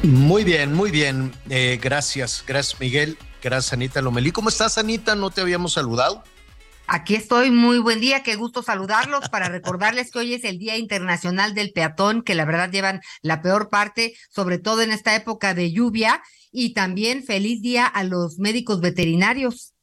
Muy 0.01 0.43
bien, 0.43 0.73
muy 0.73 0.89
bien. 0.89 1.33
Eh, 1.51 1.79
gracias, 1.79 2.43
gracias 2.47 2.79
Miguel. 2.79 3.15
Gracias, 3.45 3.73
Anita 3.73 4.01
Lomelí. 4.01 4.31
¿Cómo 4.31 4.49
estás, 4.49 4.79
Anita? 4.79 5.13
No 5.13 5.29
te 5.29 5.39
habíamos 5.39 5.73
saludado. 5.73 6.23
Aquí 6.87 7.13
estoy, 7.13 7.51
muy 7.51 7.77
buen 7.77 8.01
día, 8.01 8.23
qué 8.23 8.35
gusto 8.35 8.63
saludarlos 8.63 9.29
para 9.29 9.49
recordarles 9.49 10.09
que 10.09 10.17
hoy 10.17 10.33
es 10.33 10.43
el 10.45 10.57
Día 10.57 10.77
Internacional 10.77 11.53
del 11.53 11.71
Peatón, 11.71 12.23
que 12.23 12.33
la 12.33 12.45
verdad 12.45 12.71
llevan 12.71 13.01
la 13.21 13.43
peor 13.43 13.69
parte, 13.69 14.15
sobre 14.31 14.57
todo 14.57 14.81
en 14.81 14.89
esta 14.89 15.15
época 15.15 15.53
de 15.53 15.71
lluvia, 15.71 16.23
y 16.51 16.73
también 16.73 17.23
feliz 17.23 17.61
día 17.61 17.85
a 17.85 18.03
los 18.03 18.39
médicos 18.39 18.81
veterinarios. 18.81 19.75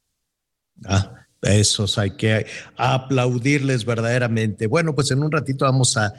Ah, 0.85 1.22
esos 1.43 1.99
hay 1.99 2.13
que 2.13 2.47
aplaudirles 2.77 3.85
verdaderamente. 3.85 4.69
Bueno, 4.69 4.95
pues 4.95 5.11
en 5.11 5.23
un 5.23 5.33
ratito 5.33 5.65
vamos 5.65 5.97
a, 5.97 6.13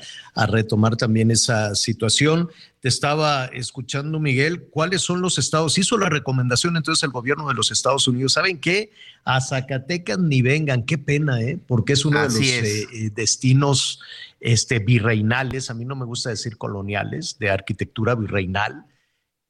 retomar 0.47 0.97
también 0.97 1.31
esa 1.31 1.75
situación. 1.75 2.49
Te 2.81 2.89
estaba 2.89 3.45
escuchando, 3.45 4.19
Miguel, 4.19 4.63
¿cuáles 4.63 5.01
son 5.01 5.21
los 5.21 5.37
estados? 5.37 5.77
Hizo 5.77 5.97
la 5.97 6.09
recomendación 6.09 6.75
entonces 6.75 7.03
el 7.03 7.11
gobierno 7.11 7.47
de 7.47 7.53
los 7.53 7.71
Estados 7.71 8.07
Unidos. 8.07 8.33
¿Saben 8.33 8.59
qué? 8.59 8.91
A 9.23 9.39
Zacatecas 9.39 10.19
ni 10.19 10.41
vengan, 10.41 10.83
qué 10.83 10.97
pena, 10.97 11.39
¿eh? 11.39 11.57
Porque 11.67 11.93
es 11.93 12.03
uno 12.03 12.19
de 12.19 12.25
los 12.25 12.39
eh, 12.39 12.87
eh, 12.91 13.09
destinos 13.13 14.01
este, 14.41 14.79
virreinales, 14.79 15.69
a 15.69 15.73
mí 15.73 15.85
no 15.85 15.95
me 15.95 16.05
gusta 16.05 16.31
decir 16.31 16.57
coloniales, 16.57 17.37
de 17.39 17.49
arquitectura 17.49 18.15
virreinal. 18.15 18.85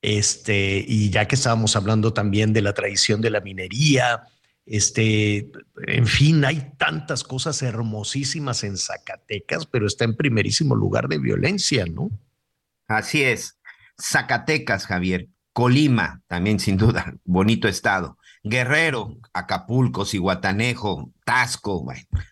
Este, 0.03 0.83
y 0.85 1.09
ya 1.09 1.27
que 1.27 1.35
estábamos 1.35 1.77
hablando 1.77 2.11
también 2.13 2.51
de 2.51 2.61
la 2.61 2.73
tradición 2.73 3.21
de 3.21 3.29
la 3.29 3.39
minería, 3.39 4.27
este, 4.65 5.51
en 5.87 6.07
fin, 6.07 6.45
hay 6.45 6.71
tantas 6.77 7.23
cosas 7.23 7.61
hermosísimas 7.61 8.63
en 8.63 8.77
Zacatecas, 8.77 9.65
pero 9.65 9.87
está 9.87 10.05
en 10.05 10.15
primerísimo 10.15 10.75
lugar 10.75 11.07
de 11.07 11.17
violencia, 11.17 11.85
¿no? 11.85 12.09
Así 12.87 13.23
es. 13.23 13.59
Zacatecas, 14.01 14.85
Javier. 14.85 15.29
Colima, 15.53 16.23
también 16.27 16.59
sin 16.59 16.77
duda, 16.77 17.15
bonito 17.23 17.67
estado. 17.67 18.17
Guerrero, 18.43 19.17
Acapulco, 19.33 20.03
Cihuatanejo, 20.03 21.13
Tasco, 21.23 21.85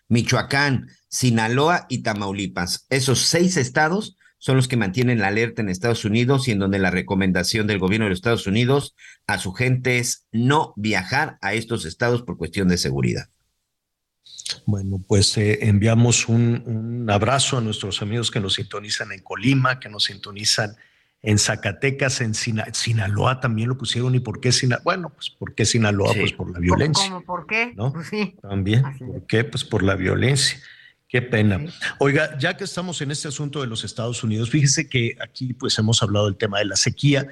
Michoacán, 0.08 0.88
Sinaloa 1.08 1.86
y 1.88 2.02
Tamaulipas. 2.02 2.86
Esos 2.90 3.20
seis 3.20 3.56
estados 3.56 4.16
son 4.42 4.56
los 4.56 4.66
que 4.66 4.76
mantienen 4.76 5.20
la 5.20 5.28
alerta 5.28 5.62
en 5.62 5.68
Estados 5.68 6.04
Unidos 6.04 6.48
y 6.48 6.50
en 6.50 6.58
donde 6.58 6.80
la 6.80 6.90
recomendación 6.90 7.68
del 7.68 7.78
gobierno 7.78 8.06
de 8.06 8.10
los 8.10 8.18
Estados 8.18 8.48
Unidos 8.48 8.96
a 9.28 9.38
su 9.38 9.52
gente 9.52 9.98
es 9.98 10.26
no 10.32 10.72
viajar 10.74 11.38
a 11.42 11.54
estos 11.54 11.84
estados 11.84 12.22
por 12.22 12.36
cuestión 12.36 12.66
de 12.66 12.76
seguridad. 12.76 13.28
Bueno, 14.66 15.00
pues 15.06 15.38
eh, 15.38 15.60
enviamos 15.62 16.28
un, 16.28 17.06
abrazo 17.08 17.58
a 17.58 17.60
nuestros 17.60 18.02
amigos 18.02 18.32
que 18.32 18.40
nos 18.40 18.54
sintonizan 18.54 19.12
en 19.12 19.20
Colima, 19.20 19.78
que 19.78 19.88
nos 19.88 20.04
sintonizan 20.04 20.74
en 21.22 21.38
Zacatecas, 21.38 22.20
en 22.20 22.34
Sinaloa 22.34 23.38
también 23.38 23.68
lo 23.68 23.78
pusieron. 23.78 24.12
¿Y 24.16 24.18
por 24.18 24.40
qué 24.40 24.50
Sinaloa? 24.50 24.82
Bueno, 24.82 25.10
pues 25.10 25.30
¿por 25.30 25.54
qué 25.54 25.64
Sinaloa? 25.64 26.14
Pues 26.14 26.32
por 26.32 26.50
la 26.50 26.58
violencia. 26.58 27.08
¿Cómo? 27.08 27.24
¿Por 27.24 27.46
qué? 27.46 27.74
¿no? 27.76 27.92
Pues 27.92 28.08
sí. 28.08 28.34
También. 28.42 28.82
¿Por 28.98 29.24
qué? 29.28 29.44
Pues 29.44 29.62
por 29.62 29.84
la 29.84 29.94
violencia. 29.94 30.58
Qué 31.12 31.20
pena. 31.20 31.60
Oiga, 31.98 32.38
ya 32.38 32.56
que 32.56 32.64
estamos 32.64 33.02
en 33.02 33.10
este 33.10 33.28
asunto 33.28 33.60
de 33.60 33.66
los 33.66 33.84
Estados 33.84 34.24
Unidos, 34.24 34.48
fíjese 34.48 34.88
que 34.88 35.14
aquí 35.20 35.52
pues 35.52 35.78
hemos 35.78 36.02
hablado 36.02 36.24
del 36.24 36.38
tema 36.38 36.58
de 36.58 36.64
la 36.64 36.76
sequía. 36.76 37.28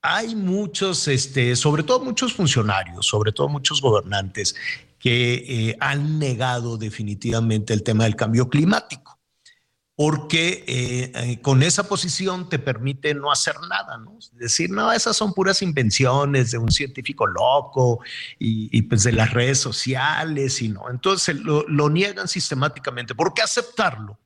Hay 0.00 0.36
muchos, 0.36 1.08
este, 1.08 1.56
sobre 1.56 1.82
todo 1.82 2.04
muchos 2.04 2.32
funcionarios, 2.32 3.04
sobre 3.04 3.32
todo 3.32 3.48
muchos 3.48 3.82
gobernantes 3.82 4.54
que 5.00 5.70
eh, 5.70 5.76
han 5.80 6.20
negado 6.20 6.78
definitivamente 6.78 7.74
el 7.74 7.82
tema 7.82 8.04
del 8.04 8.14
cambio 8.14 8.48
climático. 8.48 9.19
Porque 10.00 10.64
eh, 10.66 11.12
eh, 11.14 11.40
con 11.42 11.62
esa 11.62 11.86
posición 11.86 12.48
te 12.48 12.58
permite 12.58 13.12
no 13.12 13.30
hacer 13.30 13.54
nada, 13.68 13.98
¿no? 13.98 14.18
Decir, 14.32 14.70
no, 14.70 14.90
esas 14.90 15.14
son 15.14 15.34
puras 15.34 15.60
invenciones 15.60 16.52
de 16.52 16.56
un 16.56 16.70
científico 16.70 17.26
loco 17.26 18.00
y, 18.38 18.80
pues 18.80 19.02
de 19.02 19.12
las 19.12 19.34
redes 19.34 19.58
sociales 19.58 20.62
y 20.62 20.70
no. 20.70 20.88
Entonces 20.88 21.36
lo, 21.36 21.90
niegan 21.90 22.28
sistemáticamente. 22.28 23.14
¿Por 23.14 23.34
qué 23.34 23.42
aceptarlo? 23.42 24.18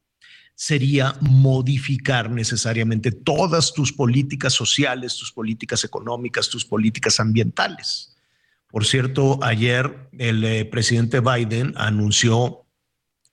sería 0.54 1.16
modificar 1.20 2.30
necesariamente 2.30 3.10
todas 3.10 3.74
tus 3.74 3.92
políticas 3.92 4.52
sociales, 4.52 5.16
tus 5.16 5.32
políticas 5.32 5.82
económicas, 5.82 6.48
tus 6.48 6.64
políticas 6.64 7.18
ambientales. 7.18 8.14
Por 8.68 8.84
cierto, 8.86 9.40
ayer 9.42 10.08
el 10.18 10.44
eh, 10.44 10.64
presidente 10.66 11.18
Biden 11.18 11.74
anunció 11.76 12.63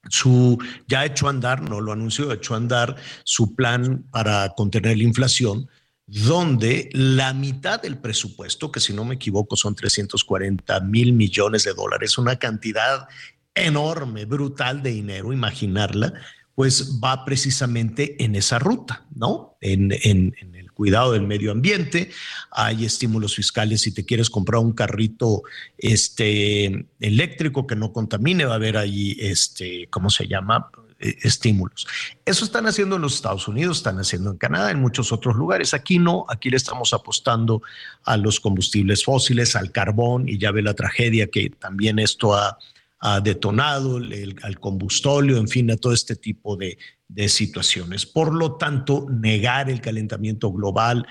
su, 0.09 0.57
ya 0.87 1.01
ha 1.01 1.05
hecho 1.05 1.27
andar, 1.27 1.61
no 1.61 1.79
lo 1.81 1.91
anunció, 1.91 2.31
ha 2.31 2.35
hecho 2.35 2.55
andar 2.55 2.95
su 3.23 3.55
plan 3.55 4.03
para 4.11 4.49
contener 4.49 4.97
la 4.97 5.03
inflación, 5.03 5.69
donde 6.07 6.89
la 6.93 7.33
mitad 7.33 7.81
del 7.81 7.97
presupuesto, 7.97 8.71
que 8.71 8.79
si 8.79 8.93
no 8.93 9.05
me 9.05 9.15
equivoco 9.15 9.55
son 9.55 9.75
340 9.75 10.79
mil 10.81 11.13
millones 11.13 11.63
de 11.63 11.73
dólares, 11.73 12.17
una 12.17 12.35
cantidad 12.35 13.07
enorme, 13.53 14.25
brutal 14.25 14.81
de 14.83 14.91
dinero, 14.91 15.31
imaginarla, 15.31 16.13
pues 16.55 16.99
va 17.03 17.23
precisamente 17.23 18.23
en 18.23 18.35
esa 18.35 18.59
ruta, 18.59 19.05
¿no? 19.15 19.57
En, 19.61 19.91
en, 20.03 20.35
cuidado 20.73 21.13
del 21.13 21.23
medio 21.23 21.51
ambiente, 21.51 22.11
hay 22.51 22.85
estímulos 22.85 23.35
fiscales 23.35 23.81
si 23.81 23.93
te 23.93 24.05
quieres 24.05 24.29
comprar 24.29 24.61
un 24.61 24.73
carrito 24.73 25.43
este, 25.77 26.87
eléctrico 26.99 27.67
que 27.67 27.75
no 27.75 27.93
contamine, 27.93 28.45
va 28.45 28.53
a 28.53 28.55
haber 28.55 28.77
ahí, 28.77 29.17
este, 29.19 29.87
¿cómo 29.89 30.09
se 30.09 30.27
llama? 30.27 30.69
E, 30.99 31.17
estímulos. 31.23 31.87
Eso 32.25 32.45
están 32.45 32.67
haciendo 32.67 32.95
en 32.95 33.01
los 33.01 33.15
Estados 33.15 33.47
Unidos, 33.47 33.77
están 33.77 33.99
haciendo 33.99 34.31
en 34.31 34.37
Canadá, 34.37 34.71
en 34.71 34.79
muchos 34.79 35.11
otros 35.11 35.35
lugares. 35.35 35.73
Aquí 35.73 35.99
no, 35.99 36.25
aquí 36.29 36.49
le 36.49 36.57
estamos 36.57 36.93
apostando 36.93 37.61
a 38.03 38.17
los 38.17 38.39
combustibles 38.39 39.03
fósiles, 39.03 39.55
al 39.55 39.71
carbón, 39.71 40.29
y 40.29 40.37
ya 40.37 40.51
ve 40.51 40.61
la 40.61 40.73
tragedia 40.73 41.27
que 41.27 41.49
también 41.49 41.99
esto 41.99 42.35
ha 42.35 42.57
ha 43.01 43.19
detonado, 43.19 43.97
el, 43.97 44.35
al 44.43 44.59
combustóleo, 44.59 45.37
en 45.37 45.47
fin, 45.47 45.71
a 45.71 45.75
todo 45.75 45.91
este 45.91 46.15
tipo 46.15 46.55
de, 46.55 46.77
situaciones. 47.27 48.05
Por 48.05 48.33
lo 48.33 48.55
tanto, 48.55 49.07
negar 49.09 49.69
el 49.69 49.81
calentamiento 49.81 50.51
global 50.51 51.07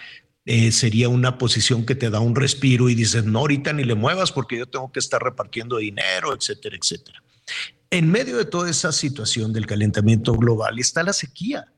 eh, 0.46 0.72
sería 0.72 1.08
una 1.08 1.38
posición 1.38 1.84
que 1.84 1.94
te 1.94 2.10
da 2.10 2.20
un 2.20 2.34
respiro 2.34 2.88
y 2.88 2.94
dices, 2.94 3.24
no, 3.24 3.40
ahorita 3.40 3.72
ni 3.72 3.84
le 3.84 3.94
muevas 3.94 4.32
porque 4.32 4.58
yo 4.58 4.66
tengo 4.66 4.90
que 4.90 4.98
estar 4.98 5.22
repartiendo 5.22 5.76
dinero, 5.76 6.34
etcétera, 6.34 6.76
etcétera. 6.76 7.22
En 7.90 8.10
medio 8.10 8.36
de 8.36 8.44
toda 8.44 8.70
esa 8.70 8.92
situación 8.92 9.52
del 9.52 9.66
calentamiento 9.66 10.32
global 10.34 10.78
está 10.78 11.02
la 11.02 11.12
sequía. 11.12 11.72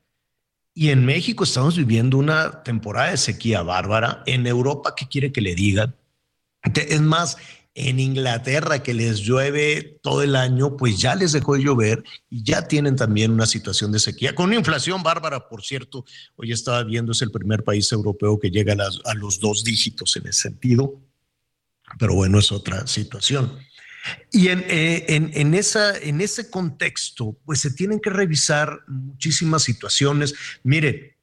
Y 0.75 0.89
en 0.89 1.05
México 1.05 1.45
estamos 1.45 1.77
viviendo 1.77 2.17
una 2.17 2.63
temporada 2.63 3.11
de 3.11 3.17
sequía 3.17 3.63
bárbara. 3.63 4.23
En 4.27 4.47
Europa, 4.47 4.95
¿qué 4.97 5.07
quiere 5.07 5.33
que 5.33 5.41
le 5.41 5.55
digan? 5.55 5.95
Es 6.75 7.01
más, 7.01 7.37
en 7.75 8.01
Inglaterra 8.01 8.83
que 8.83 8.93
les 8.93 9.21
llueve 9.21 9.99
todo 10.03 10.23
el 10.23 10.37
año, 10.37 10.77
pues 10.77 10.99
ya 10.99 11.15
les 11.15 11.33
dejó 11.33 11.55
de 11.55 11.63
llover 11.63 12.05
y 12.29 12.43
ya 12.43 12.69
tienen 12.69 12.97
también 12.97 13.33
una 13.33 13.47
situación 13.47 13.93
de 13.93 13.99
sequía, 13.99 14.35
con 14.35 14.47
una 14.47 14.57
inflación 14.57 15.03
bárbara, 15.03 15.49
por 15.49 15.63
cierto. 15.63 16.05
Hoy 16.37 16.53
estaba 16.53 16.85
viendo, 16.85 17.13
es 17.13 17.23
el 17.23 17.31
primer 17.31 17.65
país 17.65 17.91
europeo 17.93 18.39
que 18.39 18.51
llega 18.51 18.75
a, 19.05 19.15
los 19.15 19.41
dos 19.41 19.65
dígitos 19.65 20.17
en 20.17 20.27
ese 20.27 20.41
sentido, 20.41 21.01
pero 21.99 22.15
bueno, 22.15 22.39
es 22.39 22.53
otra 22.53 22.87
situación. 22.87 23.59
Y 24.33 24.49
en, 24.49 24.65
eh, 24.69 25.05
en, 25.09 25.55
esa, 25.55 25.97
en 25.97 26.21
ese 26.21 26.51
contexto, 26.51 27.39
pues 27.45 27.61
se 27.61 27.71
tienen 27.71 28.01
que 28.01 28.11
revisar 28.11 28.81
muchísimas 28.89 29.63
situaciones. 29.63 30.35
Mire, 30.65 31.17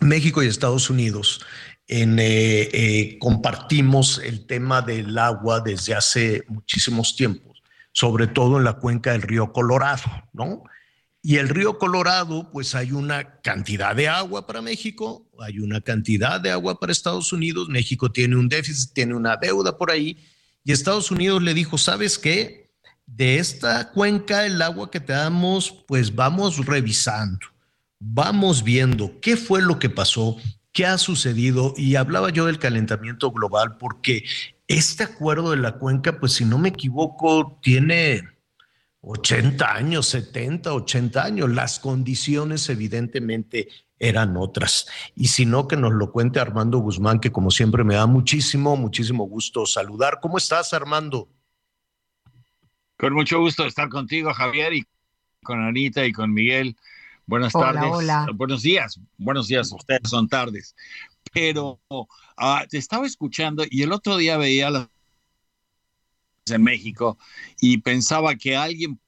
México 0.00 0.42
y 0.42 0.48
Estados 0.48 0.90
Unidos 0.90 1.40
en, 1.88 2.18
eh, 2.18 2.68
eh, 2.72 3.18
compartimos 3.18 4.18
el 4.18 4.46
tema 4.46 4.82
del 4.82 5.16
agua 5.18 5.60
desde 5.60 5.94
hace 5.94 6.44
muchísimos 6.48 7.16
tiempos, 7.16 7.62
sobre 7.92 8.26
todo 8.26 8.58
en 8.58 8.64
la 8.64 8.74
cuenca 8.74 9.12
del 9.12 9.22
río 9.22 9.52
Colorado, 9.52 10.04
¿no? 10.32 10.62
Y 11.24 11.36
el 11.36 11.48
río 11.48 11.78
Colorado, 11.78 12.50
pues 12.50 12.74
hay 12.74 12.90
una 12.90 13.40
cantidad 13.42 13.94
de 13.94 14.08
agua 14.08 14.44
para 14.44 14.60
México, 14.60 15.28
hay 15.38 15.60
una 15.60 15.80
cantidad 15.80 16.40
de 16.40 16.50
agua 16.50 16.80
para 16.80 16.90
Estados 16.90 17.32
Unidos, 17.32 17.68
México 17.68 18.10
tiene 18.10 18.34
un 18.34 18.48
déficit, 18.48 18.92
tiene 18.92 19.14
una 19.14 19.36
deuda 19.36 19.78
por 19.78 19.92
ahí, 19.92 20.18
y 20.64 20.72
Estados 20.72 21.12
Unidos 21.12 21.40
le 21.42 21.54
dijo, 21.54 21.78
¿sabes 21.78 22.18
qué? 22.18 22.72
De 23.06 23.38
esta 23.38 23.92
cuenca, 23.92 24.46
el 24.46 24.60
agua 24.62 24.90
que 24.90 24.98
te 24.98 25.12
damos, 25.12 25.84
pues 25.86 26.12
vamos 26.12 26.64
revisando, 26.66 27.46
vamos 28.00 28.64
viendo 28.64 29.20
qué 29.20 29.36
fue 29.36 29.62
lo 29.62 29.78
que 29.78 29.90
pasó, 29.90 30.38
qué 30.72 30.86
ha 30.86 30.98
sucedido 30.98 31.74
y 31.76 31.96
hablaba 31.96 32.30
yo 32.30 32.46
del 32.46 32.58
calentamiento 32.58 33.30
global 33.30 33.76
porque 33.78 34.24
este 34.66 35.04
acuerdo 35.04 35.50
de 35.50 35.58
la 35.58 35.72
cuenca, 35.72 36.18
pues 36.18 36.32
si 36.32 36.44
no 36.44 36.58
me 36.58 36.70
equivoco, 36.70 37.58
tiene 37.62 38.22
80 39.02 39.74
años, 39.74 40.06
70, 40.06 40.72
80 40.72 41.24
años. 41.24 41.50
Las 41.50 41.78
condiciones 41.78 42.68
evidentemente 42.68 43.68
eran 43.98 44.36
otras. 44.36 44.86
Y 45.14 45.28
si 45.28 45.44
no, 45.44 45.68
que 45.68 45.76
nos 45.76 45.92
lo 45.92 46.10
cuente 46.10 46.40
Armando 46.40 46.78
Guzmán, 46.78 47.20
que 47.20 47.30
como 47.30 47.50
siempre 47.50 47.84
me 47.84 47.94
da 47.94 48.06
muchísimo, 48.06 48.76
muchísimo 48.76 49.24
gusto 49.24 49.66
saludar. 49.66 50.20
¿Cómo 50.20 50.38
estás, 50.38 50.72
Armando? 50.72 51.28
Con 52.96 53.12
mucho 53.12 53.40
gusto 53.40 53.66
estar 53.66 53.88
contigo, 53.88 54.32
Javier, 54.32 54.72
y 54.72 54.86
con 55.42 55.60
Anita 55.60 56.06
y 56.06 56.12
con 56.12 56.32
Miguel. 56.32 56.76
Buenas 57.26 57.52
tardes. 57.52 57.90
Hola. 57.90 58.26
Buenos 58.34 58.62
días. 58.62 59.00
Buenos 59.16 59.48
días. 59.48 59.72
Ustedes 59.72 60.08
son 60.08 60.28
tardes. 60.28 60.74
Pero 61.32 61.80
ah, 62.36 62.64
te 62.68 62.78
estaba 62.78 63.06
escuchando 63.06 63.64
y 63.68 63.82
el 63.82 63.92
otro 63.92 64.16
día 64.16 64.36
veía 64.36 64.70
las 64.70 64.88
en 66.50 66.62
México 66.62 67.18
y 67.60 67.78
pensaba 67.78 68.34
que 68.34 68.56
alguien 68.56 68.98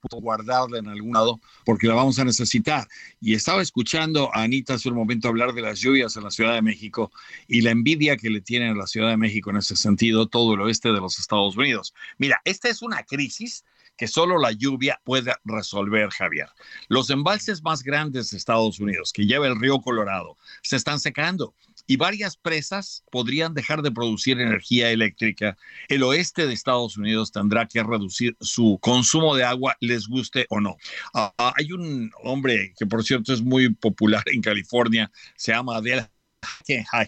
pudo 0.00 0.20
guardarla 0.20 0.78
en 0.78 0.88
algún 0.88 1.14
lado 1.14 1.40
porque 1.64 1.86
la 1.86 1.94
vamos 1.94 2.18
a 2.18 2.24
necesitar. 2.24 2.86
Y 3.20 3.34
estaba 3.34 3.62
escuchando 3.62 4.30
a 4.34 4.42
Anita 4.42 4.74
hace 4.74 4.90
un 4.90 4.96
momento 4.96 5.28
hablar 5.28 5.54
de 5.54 5.62
las 5.62 5.80
lluvias 5.80 6.16
en 6.16 6.24
la 6.24 6.30
Ciudad 6.30 6.54
de 6.54 6.62
México 6.62 7.10
y 7.48 7.62
la 7.62 7.70
envidia 7.70 8.16
que 8.16 8.28
le 8.28 8.42
tiene 8.42 8.68
a 8.68 8.74
la 8.74 8.86
Ciudad 8.86 9.08
de 9.08 9.16
México 9.16 9.50
en 9.50 9.56
ese 9.56 9.76
sentido 9.76 10.26
todo 10.28 10.54
el 10.54 10.60
oeste 10.60 10.92
de 10.92 11.00
los 11.00 11.18
Estados 11.18 11.56
Unidos. 11.56 11.94
Mira, 12.18 12.40
esta 12.44 12.68
es 12.68 12.82
una 12.82 13.02
crisis 13.04 13.64
que 13.96 14.08
solo 14.08 14.38
la 14.38 14.52
lluvia 14.52 15.00
puede 15.04 15.32
resolver, 15.44 16.10
Javier. 16.10 16.48
Los 16.88 17.10
embalses 17.10 17.62
más 17.62 17.82
grandes 17.82 18.30
de 18.30 18.36
Estados 18.36 18.80
Unidos, 18.80 19.12
que 19.12 19.26
lleva 19.26 19.46
el 19.46 19.58
río 19.58 19.80
Colorado, 19.80 20.36
se 20.62 20.76
están 20.76 21.00
secando 21.00 21.54
y 21.86 21.96
varias 21.96 22.36
presas 22.36 23.04
podrían 23.10 23.54
dejar 23.54 23.82
de 23.82 23.92
producir 23.92 24.40
energía 24.40 24.90
eléctrica. 24.90 25.56
El 25.88 26.02
oeste 26.02 26.46
de 26.46 26.54
Estados 26.54 26.96
Unidos 26.96 27.30
tendrá 27.30 27.66
que 27.66 27.82
reducir 27.82 28.36
su 28.40 28.78
consumo 28.80 29.36
de 29.36 29.44
agua, 29.44 29.76
les 29.80 30.08
guste 30.08 30.46
o 30.48 30.60
no. 30.60 30.76
Ah, 31.12 31.34
hay 31.56 31.72
un 31.72 32.10
hombre 32.22 32.72
que, 32.76 32.86
por 32.86 33.04
cierto, 33.04 33.32
es 33.32 33.42
muy 33.42 33.74
popular 33.74 34.22
en 34.26 34.40
California, 34.40 35.10
se 35.36 35.52
llama 35.52 35.76
Adele 35.76 36.08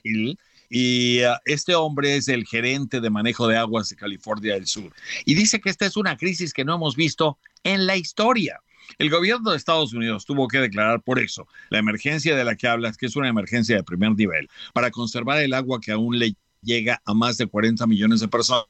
Hill, 0.05 0.39
y 0.69 1.23
uh, 1.25 1.37
este 1.45 1.75
hombre 1.75 2.17
es 2.17 2.29
el 2.29 2.47
gerente 2.47 3.01
de 3.01 3.11
manejo 3.11 3.47
de 3.49 3.57
aguas 3.57 3.89
de 3.89 3.97
California 3.97 4.55
del 4.55 4.67
Sur. 4.67 4.93
Y 5.25 5.35
dice 5.35 5.61
que 5.61 5.71
esta 5.71 5.87
es 5.87 5.97
una 5.97 6.17
crisis 6.17 6.53
que 6.53 6.65
no 6.65 6.75
hemos 6.75 6.97
visto 6.97 7.39
en 7.63 7.87
la 7.87 7.97
historia. 7.97 8.61
El 8.99 9.11
gobierno 9.11 9.51
de 9.51 9.57
Estados 9.57 9.93
Unidos 9.93 10.25
tuvo 10.25 10.49
que 10.49 10.59
declarar 10.59 11.03
por 11.03 11.19
eso 11.19 11.49
la 11.71 11.79
emergencia 11.79 12.37
de 12.37 12.45
la 12.45 12.57
que 12.57 12.69
hablas, 12.69 12.97
que 12.97 13.07
es 13.07 13.17
una 13.17 13.29
emergencia 13.29 13.77
de 13.77 13.83
primer 13.83 14.15
nivel, 14.15 14.49
para 14.73 14.91
conservar 14.91 15.41
el 15.41 15.55
agua 15.55 15.81
que 15.81 15.93
aún 15.93 16.19
le 16.19 16.37
llega 16.63 17.03
a 17.05 17.15
más 17.15 17.37
de 17.37 17.47
40 17.47 17.87
millones 17.87 18.21
de 18.21 18.29
personas 18.29 18.67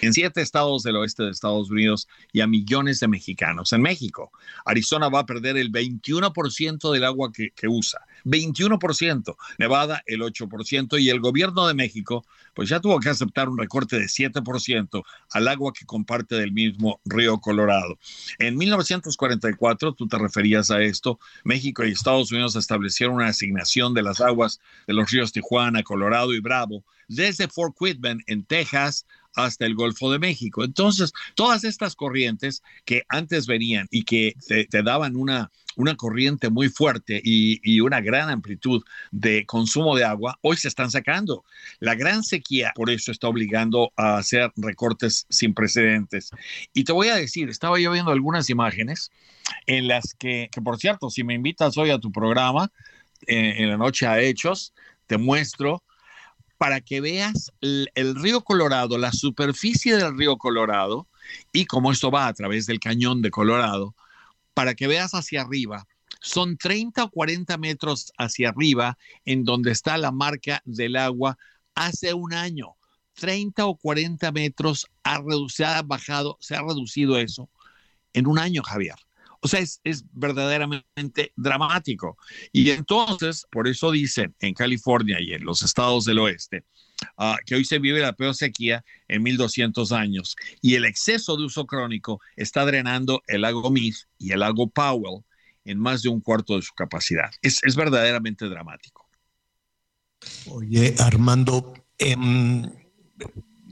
en 0.00 0.12
siete 0.12 0.42
estados 0.42 0.82
del 0.82 0.96
oeste 0.96 1.22
de 1.22 1.30
Estados 1.30 1.70
Unidos 1.70 2.08
y 2.32 2.40
a 2.40 2.46
millones 2.46 3.00
de 3.00 3.08
mexicanos. 3.08 3.72
En 3.72 3.82
México, 3.82 4.32
Arizona 4.64 5.08
va 5.08 5.20
a 5.20 5.26
perder 5.26 5.56
el 5.56 5.70
21% 5.70 6.92
del 6.92 7.04
agua 7.04 7.32
que, 7.32 7.50
que, 7.50 7.68
usa, 7.68 8.00
21%, 8.24 9.36
Nevada 9.58 10.02
el 10.06 10.20
8% 10.20 11.00
y 11.00 11.10
el 11.10 11.20
gobierno 11.20 11.66
de 11.66 11.74
México 11.74 12.24
pues 12.54 12.68
ya 12.68 12.80
tuvo 12.80 13.00
que 13.00 13.08
aceptar 13.08 13.48
un 13.48 13.58
recorte 13.58 13.98
de 13.98 14.06
7% 14.06 15.02
al 15.30 15.48
agua 15.48 15.72
que 15.72 15.84
comparte 15.84 16.36
del 16.36 16.52
mismo 16.52 17.00
río 17.04 17.40
Colorado. 17.40 17.98
En 18.38 18.56
1944, 18.56 19.94
tú 19.94 20.06
te 20.06 20.18
referías 20.18 20.70
a 20.70 20.80
esto, 20.80 21.18
México 21.42 21.84
y 21.84 21.90
Estados 21.90 22.30
Unidos 22.30 22.54
establecieron 22.56 23.16
una 23.16 23.28
asignación 23.28 23.92
de 23.92 24.02
las 24.02 24.20
aguas 24.20 24.60
de 24.86 24.94
los 24.94 25.10
ríos 25.10 25.32
Tijuana, 25.32 25.82
Colorado 25.82 26.32
y 26.32 26.40
Bravo 26.40 26.84
desde 27.08 27.48
Fort 27.48 27.76
Quitman 27.78 28.20
en 28.26 28.44
Texas 28.44 29.06
hasta 29.34 29.66
el 29.66 29.74
Golfo 29.74 30.12
de 30.12 30.18
México. 30.18 30.64
Entonces, 30.64 31.12
todas 31.34 31.64
estas 31.64 31.96
corrientes 31.96 32.62
que 32.84 33.02
antes 33.08 33.46
venían 33.46 33.88
y 33.90 34.04
que 34.04 34.34
te, 34.46 34.82
daban 34.82 35.16
una, 35.16 35.50
una 35.76 35.96
corriente 35.96 36.50
muy 36.50 36.68
fuerte 36.68 37.20
y, 37.22 37.80
una 37.80 38.00
gran 38.00 38.30
amplitud 38.30 38.82
de 39.10 39.44
consumo 39.44 39.94
de 39.96 40.04
agua, 40.04 40.38
hoy 40.42 40.56
se 40.56 40.68
están 40.68 40.90
sacando. 40.90 41.44
La 41.80 41.94
gran 41.94 42.22
sequía, 42.22 42.72
por 42.74 42.90
eso 42.90 43.12
está 43.12 43.28
obligando 43.28 43.92
a 43.96 44.16
hacer 44.16 44.52
recortes 44.56 45.26
sin 45.28 45.52
precedentes. 45.54 46.30
Y 46.72 46.84
te 46.84 46.92
voy 46.92 47.08
a 47.08 47.16
decir, 47.16 47.48
estaba 47.50 47.78
yo 47.78 47.92
viendo 47.92 48.10
algunas 48.10 48.48
imágenes 48.48 49.10
en 49.66 49.88
las 49.88 50.14
que, 50.14 50.48
que 50.50 50.62
por 50.62 50.78
cierto, 50.78 51.10
si 51.10 51.24
me 51.24 51.34
invitas 51.34 51.76
hoy 51.76 51.90
a 51.90 51.98
tu 51.98 52.10
programa, 52.10 52.70
eh, 53.26 53.54
en 53.58 53.70
la 53.70 53.76
noche 53.76 54.06
a 54.06 54.20
Hechos, 54.20 54.74
te 55.06 55.18
muestro 55.18 55.82
para 56.58 56.80
que 56.80 57.00
veas 57.00 57.52
el, 57.60 58.14
río 58.16 58.42
Colorado, 58.42 58.98
la 58.98 59.12
superficie 59.12 59.96
del 59.96 60.16
río 60.16 60.36
Colorado 60.36 61.06
y 61.52 61.66
cómo 61.66 61.92
esto 61.92 62.10
va 62.10 62.26
a 62.26 62.32
través 62.34 62.66
del 62.66 62.80
cañón 62.80 63.22
de 63.22 63.30
Colorado, 63.30 63.94
para 64.54 64.74
que 64.74 64.86
veas 64.86 65.14
hacia 65.14 65.42
arriba. 65.42 65.86
Son 66.20 66.56
30 66.56 67.04
o 67.04 67.10
40 67.10 67.58
metros 67.58 68.12
hacia 68.16 68.48
arriba 68.48 68.96
en 69.24 69.44
donde 69.44 69.72
está 69.72 69.98
la 69.98 70.10
marca 70.10 70.62
del 70.64 70.96
agua 70.96 71.36
hace 71.74 72.14
un 72.14 72.32
año. 72.32 72.76
30 73.14 73.66
o 73.66 73.76
40 73.76 74.32
metros 74.32 74.88
ha 75.02 75.20
se 75.48 75.64
ha 75.64 75.82
bajado, 75.82 76.38
se 76.40 76.56
ha 76.56 76.62
reducido 76.62 77.18
eso 77.18 77.50
en 78.12 78.26
un 78.26 78.38
año, 78.38 78.62
Javier. 78.62 78.96
O 79.44 79.46
sea, 79.46 79.60
es, 79.60 80.04
verdaderamente 80.12 81.34
dramático. 81.36 82.16
Y 82.50 82.70
entonces, 82.70 83.46
por 83.50 83.68
eso 83.68 83.90
dicen 83.90 84.34
en 84.40 84.54
California 84.54 85.20
y 85.20 85.34
en 85.34 85.44
los 85.44 85.60
estados 85.60 86.06
del 86.06 86.20
oeste, 86.20 86.64
ah, 87.18 87.36
que 87.44 87.54
hoy 87.54 87.66
se 87.66 87.78
vive 87.78 88.00
la 88.00 88.14
peor 88.14 88.34
sequía 88.34 88.82
en 89.06 89.22
1200 89.22 89.92
años 89.92 90.34
y 90.62 90.76
el 90.76 90.86
exceso 90.86 91.36
de 91.36 91.44
uso 91.44 91.66
crónico 91.66 92.22
está 92.36 92.64
drenando 92.64 93.22
el 93.26 93.42
lago 93.42 93.70
Mead 93.70 93.92
y 94.16 94.32
el 94.32 94.40
lago 94.40 94.70
Powell 94.70 95.20
en 95.66 95.78
más 95.78 96.00
de 96.00 96.08
un 96.08 96.22
cuarto 96.22 96.56
de 96.56 96.62
su 96.62 96.72
capacidad. 96.72 97.30
Es, 97.42 97.60
verdaderamente 97.76 98.48
dramático. 98.48 99.06
Oye, 100.46 100.94
Armando, 101.00 101.74
em, 101.98 102.62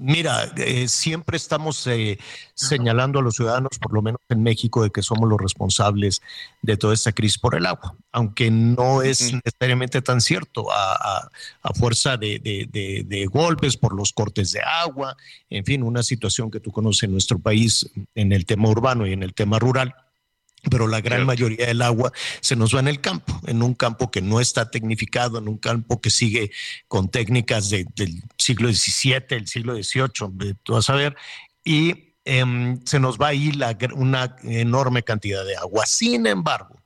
Mira, 0.04 0.52
eh, 0.56 0.88
siempre 0.88 1.36
estamos 1.36 1.86
eh, 1.86 2.18
señalando 2.54 3.20
a 3.20 3.22
los 3.22 3.36
ciudadanos, 3.36 3.78
por 3.80 3.94
lo 3.94 4.02
menos 4.02 4.20
en 4.30 4.42
México, 4.42 4.82
de 4.82 4.90
que 4.90 5.00
somos 5.00 5.28
los 5.28 5.40
responsables 5.40 6.22
de 6.60 6.76
toda 6.76 6.92
esta 6.92 7.12
crisis 7.12 7.38
por 7.38 7.54
el 7.54 7.66
agua, 7.66 7.94
aunque 8.10 8.50
no 8.50 9.02
es 9.02 9.32
necesariamente 9.32 10.02
tan 10.02 10.20
cierto. 10.20 10.66
A, 10.72 11.30
fuerza 11.76 12.16
de, 12.16 13.28
golpes 13.32 13.76
por 13.76 13.94
los 13.94 14.12
cortes 14.12 14.50
de 14.50 14.60
agua, 14.60 15.16
en 15.48 15.64
fin, 15.64 15.84
una 15.84 16.02
situación 16.02 16.50
que 16.50 16.58
tú 16.58 16.72
conoces 16.72 17.04
en 17.04 17.12
nuestro 17.12 17.38
país 17.38 17.88
en 18.16 18.32
el 18.32 18.44
tema 18.44 18.70
urbano 18.70 19.06
y 19.06 19.12
en 19.12 19.22
el 19.22 19.34
tema 19.34 19.60
rural 19.60 19.94
pero 20.70 20.86
la 20.86 21.00
gran 21.00 21.26
mayoría 21.26 21.66
del 21.66 21.82
agua 21.82 22.12
se 22.40 22.54
nos 22.54 22.74
va 22.74 22.80
en 22.80 22.88
el 22.88 23.00
campo, 23.00 23.38
en 23.46 23.62
un 23.62 23.74
campo 23.74 24.10
que 24.10 24.22
no 24.22 24.40
está 24.40 24.70
tecnificado, 24.70 25.38
en 25.38 25.48
un 25.48 25.58
campo 25.58 26.00
que 26.00 26.10
sigue 26.10 26.50
con 26.88 27.10
técnicas 27.10 27.70
del 27.70 28.22
siglo 28.36 28.72
XVII, 28.72 29.24
el 29.30 29.48
siglo 29.48 29.74
XVIII, 29.74 30.54
tú 30.62 30.74
vas 30.74 30.88
a 30.88 30.94
ver, 30.94 31.16
y 31.64 32.14
em, 32.24 32.80
se 32.84 33.00
nos 33.00 33.18
va 33.18 33.28
ahí 33.28 33.52
la, 33.52 33.76
una 33.94 34.36
enorme 34.44 35.02
cantidad 35.02 35.44
de 35.44 35.56
agua. 35.56 35.84
Sin 35.86 36.26
embargo, 36.26 36.80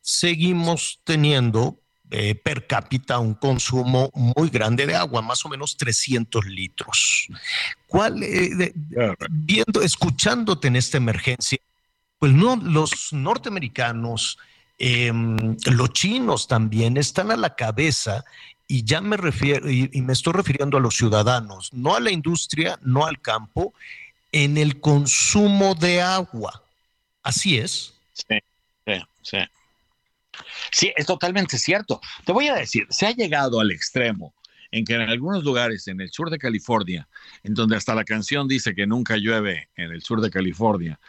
seguimos 0.00 1.00
teniendo 1.04 1.78
eh, 2.10 2.34
per 2.34 2.66
cápita 2.66 3.18
un 3.18 3.34
consumo 3.34 4.10
muy 4.14 4.48
grande 4.48 4.86
de 4.86 4.94
agua, 4.94 5.20
más 5.20 5.44
o 5.44 5.50
menos 5.50 5.76
300 5.76 6.46
litros. 6.46 7.28
¿Cuál, 7.86 8.22
eh, 8.22 8.72
viendo, 9.30 9.82
escuchándote 9.82 10.68
en 10.68 10.76
esta 10.76 10.96
emergencia, 10.96 11.58
pues 12.18 12.32
no, 12.32 12.56
los 12.56 13.12
norteamericanos, 13.12 14.38
em, 14.78 15.56
los 15.66 15.92
chinos 15.92 16.48
también 16.48 16.96
están 16.96 17.30
a 17.30 17.36
la 17.36 17.54
cabeza 17.54 18.24
y 18.66 18.84
ya 18.84 19.00
me 19.00 19.16
refiero, 19.16 19.70
y, 19.70 19.88
me 20.02 20.12
estoy 20.12 20.34
refiriendo 20.34 20.76
a 20.76 20.80
los 20.80 20.94
ciudadanos, 20.94 21.72
no 21.72 21.94
a 21.94 22.00
la 22.00 22.10
industria, 22.10 22.78
no 22.82 23.06
al 23.06 23.20
campo, 23.20 23.72
en 24.30 24.58
el 24.58 24.78
consumo 24.80 25.74
de 25.74 26.02
agua. 26.02 26.62
Así 27.22 27.56
es. 27.56 27.94
Sí, 28.12 28.38
sí, 28.86 29.02
sí. 29.22 29.38
Sí, 30.70 30.92
es 30.96 31.06
totalmente 31.06 31.58
cierto. 31.58 32.00
Te 32.26 32.32
voy 32.32 32.48
a 32.48 32.54
decir, 32.54 32.86
se 32.90 33.06
ha 33.06 33.12
llegado 33.12 33.58
al 33.58 33.70
extremo 33.70 34.34
en 34.70 34.84
que 34.84 34.94
en 34.94 35.00
algunos 35.00 35.44
lugares 35.44 35.88
en 35.88 36.00
el 36.00 36.10
sur 36.10 36.28
de 36.30 36.38
California, 36.38 37.08
en 37.42 37.54
donde 37.54 37.76
hasta 37.76 37.94
la 37.94 38.04
canción 38.04 38.46
dice 38.48 38.74
que 38.74 38.86
nunca 38.86 39.16
llueve 39.16 39.70
en 39.76 39.92
el 39.92 40.02
sur 40.02 40.20
de 40.20 40.30
California, 40.30 41.00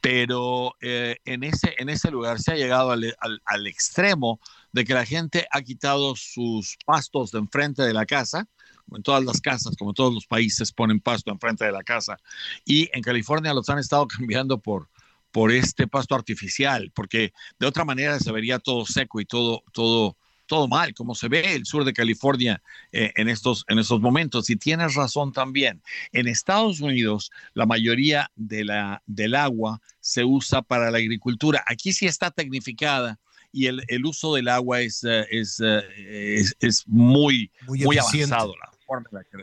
pero 0.00 0.74
eh, 0.80 1.16
en, 1.24 1.42
ese, 1.42 1.74
en 1.78 1.88
ese 1.88 2.10
lugar 2.10 2.40
se 2.40 2.52
ha 2.52 2.56
llegado 2.56 2.90
al, 2.90 3.66
extremo 3.66 4.40
de 4.72 4.84
que 4.84 4.94
la 4.94 5.04
gente 5.04 5.46
ha 5.50 5.62
quitado 5.62 6.14
sus 6.14 6.76
pastos 6.84 7.32
de 7.32 7.38
enfrente 7.38 7.82
de 7.82 7.92
la 7.92 8.06
casa, 8.06 8.46
en 8.94 9.02
todas 9.02 9.24
las 9.24 9.40
casas, 9.40 9.76
como 9.76 9.92
todos 9.92 10.14
los 10.14 10.26
países 10.26 10.72
ponen 10.72 11.00
pasto 11.00 11.30
enfrente 11.30 11.64
de 11.64 11.72
la 11.72 11.82
casa, 11.82 12.16
y 12.64 12.88
en 12.92 13.02
California 13.02 13.52
los 13.52 13.68
han 13.68 13.78
estado 13.78 14.06
cambiando 14.08 14.58
por, 14.58 14.88
por 15.32 15.52
este 15.52 15.86
pasto 15.86 16.14
artificial, 16.14 16.92
porque 16.94 17.32
de 17.58 17.66
otra 17.66 17.84
manera 17.84 18.18
se 18.18 18.32
vería 18.32 18.58
todo 18.58 18.86
seco 18.86 19.20
y 19.20 19.24
todo, 19.24 19.62
todo, 19.72 20.16
todo 20.48 20.66
mal, 20.66 20.94
como 20.94 21.14
se 21.14 21.28
ve 21.28 21.54
el 21.54 21.64
sur 21.64 21.84
de 21.84 21.92
California 21.92 22.60
eh, 22.90 23.12
en, 23.14 23.28
estos, 23.28 23.64
en 23.68 23.78
estos 23.78 24.00
momentos. 24.00 24.50
Y 24.50 24.56
tienes 24.56 24.96
razón 24.96 25.32
también. 25.32 25.80
En 26.10 26.26
Estados 26.26 26.80
Unidos, 26.80 27.30
la 27.54 27.66
mayoría 27.66 28.30
de 28.34 28.64
la, 28.64 29.02
del 29.06 29.36
agua 29.36 29.80
se 30.00 30.24
usa 30.24 30.62
para 30.62 30.90
la 30.90 30.98
agricultura. 30.98 31.62
Aquí 31.68 31.92
sí 31.92 32.06
está 32.06 32.32
tecnificada 32.32 33.20
y 33.52 33.66
el, 33.66 33.82
el 33.88 34.04
uso 34.04 34.34
del 34.34 34.48
agua 34.48 34.80
es, 34.80 35.04
eh, 35.04 35.26
eh, 35.30 36.34
es, 36.38 36.56
es, 36.58 36.88
muy, 36.88 37.50
muy, 37.66 37.84
muy 37.84 37.98
avanzado 37.98 38.54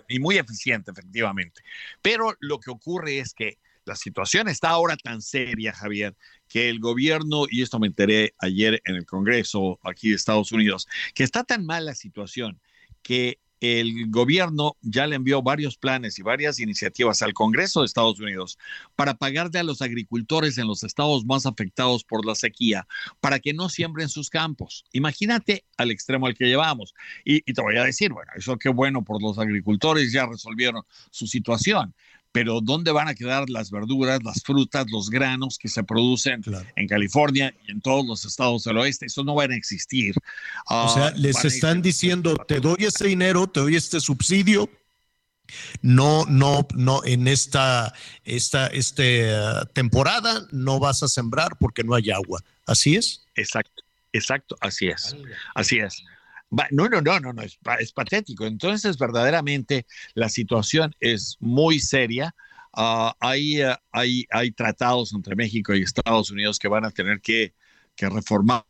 y 0.08 0.20
muy 0.20 0.38
eficiente, 0.38 0.92
efectivamente. 0.92 1.62
Pero 2.02 2.36
lo 2.40 2.60
que 2.60 2.72
ocurre 2.72 3.20
es 3.20 3.34
que 3.34 3.60
la 3.86 3.96
situación 3.96 4.48
está 4.48 4.70
ahora 4.70 4.98
tan 4.98 5.22
seria, 5.22 5.74
Javier, 5.74 6.16
que 6.48 6.70
el 6.70 6.80
gobierno, 6.80 7.46
y 7.50 7.62
esto 7.62 7.80
me 7.80 7.88
enteré 7.88 8.34
ayer 8.40 8.82
en 8.86 8.96
el 8.96 9.06
Congreso 9.06 9.80
aquí 9.84 10.10
de 10.10 10.16
Estados 10.16 10.52
Unidos, 10.52 10.88
que 11.14 11.24
está 11.24 11.44
tan 11.44 11.66
mal 11.66 11.86
la 11.86 11.96
situación 11.96 12.60
que 13.02 13.40
el 13.62 14.10
gobierno 14.10 14.76
ya 14.82 15.08
le 15.08 15.16
envió 15.16 15.42
varios 15.42 15.78
planes 15.78 16.20
y 16.20 16.24
varias 16.24 16.60
iniciativas 16.60 17.22
al 17.22 17.34
Congreso 17.34 17.80
de 17.80 17.86
Estados 17.86 18.20
Unidos 18.20 18.58
para 18.96 19.16
pagarle 19.16 19.60
a 19.60 19.64
los 19.64 19.82
agricultores 19.82 20.58
en 20.58 20.68
los 20.68 20.84
estados 20.84 21.26
más 21.26 21.46
afectados 21.46 22.04
por 22.04 22.26
la 22.26 22.36
sequía 22.36 22.86
para 23.22 23.40
que 23.40 23.54
no 23.54 23.70
siembren 23.70 24.10
sus 24.10 24.30
campos. 24.30 24.86
Imagínate 24.92 25.66
al 25.78 25.92
extremo 25.92 26.28
al 26.28 26.36
que 26.36 26.46
llevamos. 26.46 26.94
Y, 27.24 27.38
y 27.50 27.54
te 27.54 27.62
voy 27.62 27.78
a 27.78 27.84
decir, 27.84 28.12
bueno, 28.12 28.32
eso 28.36 28.58
qué 28.58 28.70
bueno 28.70 29.04
por 29.04 29.22
los 29.22 29.40
agricultores, 29.40 30.12
ya 30.12 30.26
resolvieron 30.26 30.84
su 31.10 31.26
situación 31.26 31.96
pero 32.36 32.60
¿dónde 32.60 32.92
van 32.92 33.08
a 33.08 33.16
quedar 33.16 33.50
las 33.50 33.72
verduras, 33.72 34.22
las 34.22 34.44
frutas, 34.44 34.86
los 34.92 35.10
granos 35.10 35.58
que 35.58 35.70
se 35.70 35.86
producen 35.86 36.42
en 36.76 36.86
California 36.86 37.56
y 37.66 37.72
en 37.72 37.80
todos 37.80 38.06
los 38.06 38.26
estados 38.26 38.66
del 38.66 38.78
oeste? 38.78 39.06
Eso 39.06 39.24
no 39.24 39.36
va 39.36 39.44
a 39.44 39.56
existir. 39.56 40.14
o 40.68 40.90
sea, 40.90 41.06
ah, 41.06 41.14
les 41.16 41.46
están 41.46 41.82
diciendo, 41.82 42.36
te 42.36 42.60
doy 42.60 42.76
este 42.80 43.08
dinero, 43.08 43.48
te 43.48 43.62
doy 43.62 43.78
este 43.78 44.02
subsidio, 44.02 44.70
no, 45.82 46.26
no, 46.26 46.68
no, 46.76 47.06
en 47.06 47.30
esta, 47.30 47.94
esta 48.26 48.68
este, 48.68 49.32
temporada 49.72 50.46
no 50.52 50.78
vas 50.78 51.04
a 51.04 51.08
sembrar 51.08 51.56
porque 51.58 51.86
no 51.86 51.96
hay 51.96 52.12
agua. 52.12 52.44
¿Así 52.66 52.98
es? 52.98 53.24
Exacto, 53.36 53.82
exacto, 54.12 54.58
así 54.60 54.88
es. 54.88 55.16
Así 55.54 55.78
es. 55.78 56.04
No, 56.72 56.88
no, 56.88 57.02
no, 57.02 57.20
no, 57.20 57.34
no, 57.34 57.42
es, 57.42 57.92
patético. 57.94 58.46
Entonces, 58.46 58.98
verdaderamente, 58.98 59.86
la 60.14 60.30
situación 60.30 60.96
es 61.00 61.38
muy 61.40 61.80
seria. 61.80 62.36
Ah, 62.74 63.16
hay, 63.20 63.62
ah, 63.62 63.82
hay, 63.92 64.26
hay 64.32 64.52
tratados 64.52 65.14
entre 65.14 65.36
México 65.36 65.74
y 65.74 65.82
Estados 65.84 66.32
Unidos 66.32 66.60
que 66.60 66.68
van 66.68 66.86
a 66.86 66.92
tener 66.92 67.22
que, 67.22 67.54
que 67.96 68.10
reformarse. 68.10 68.66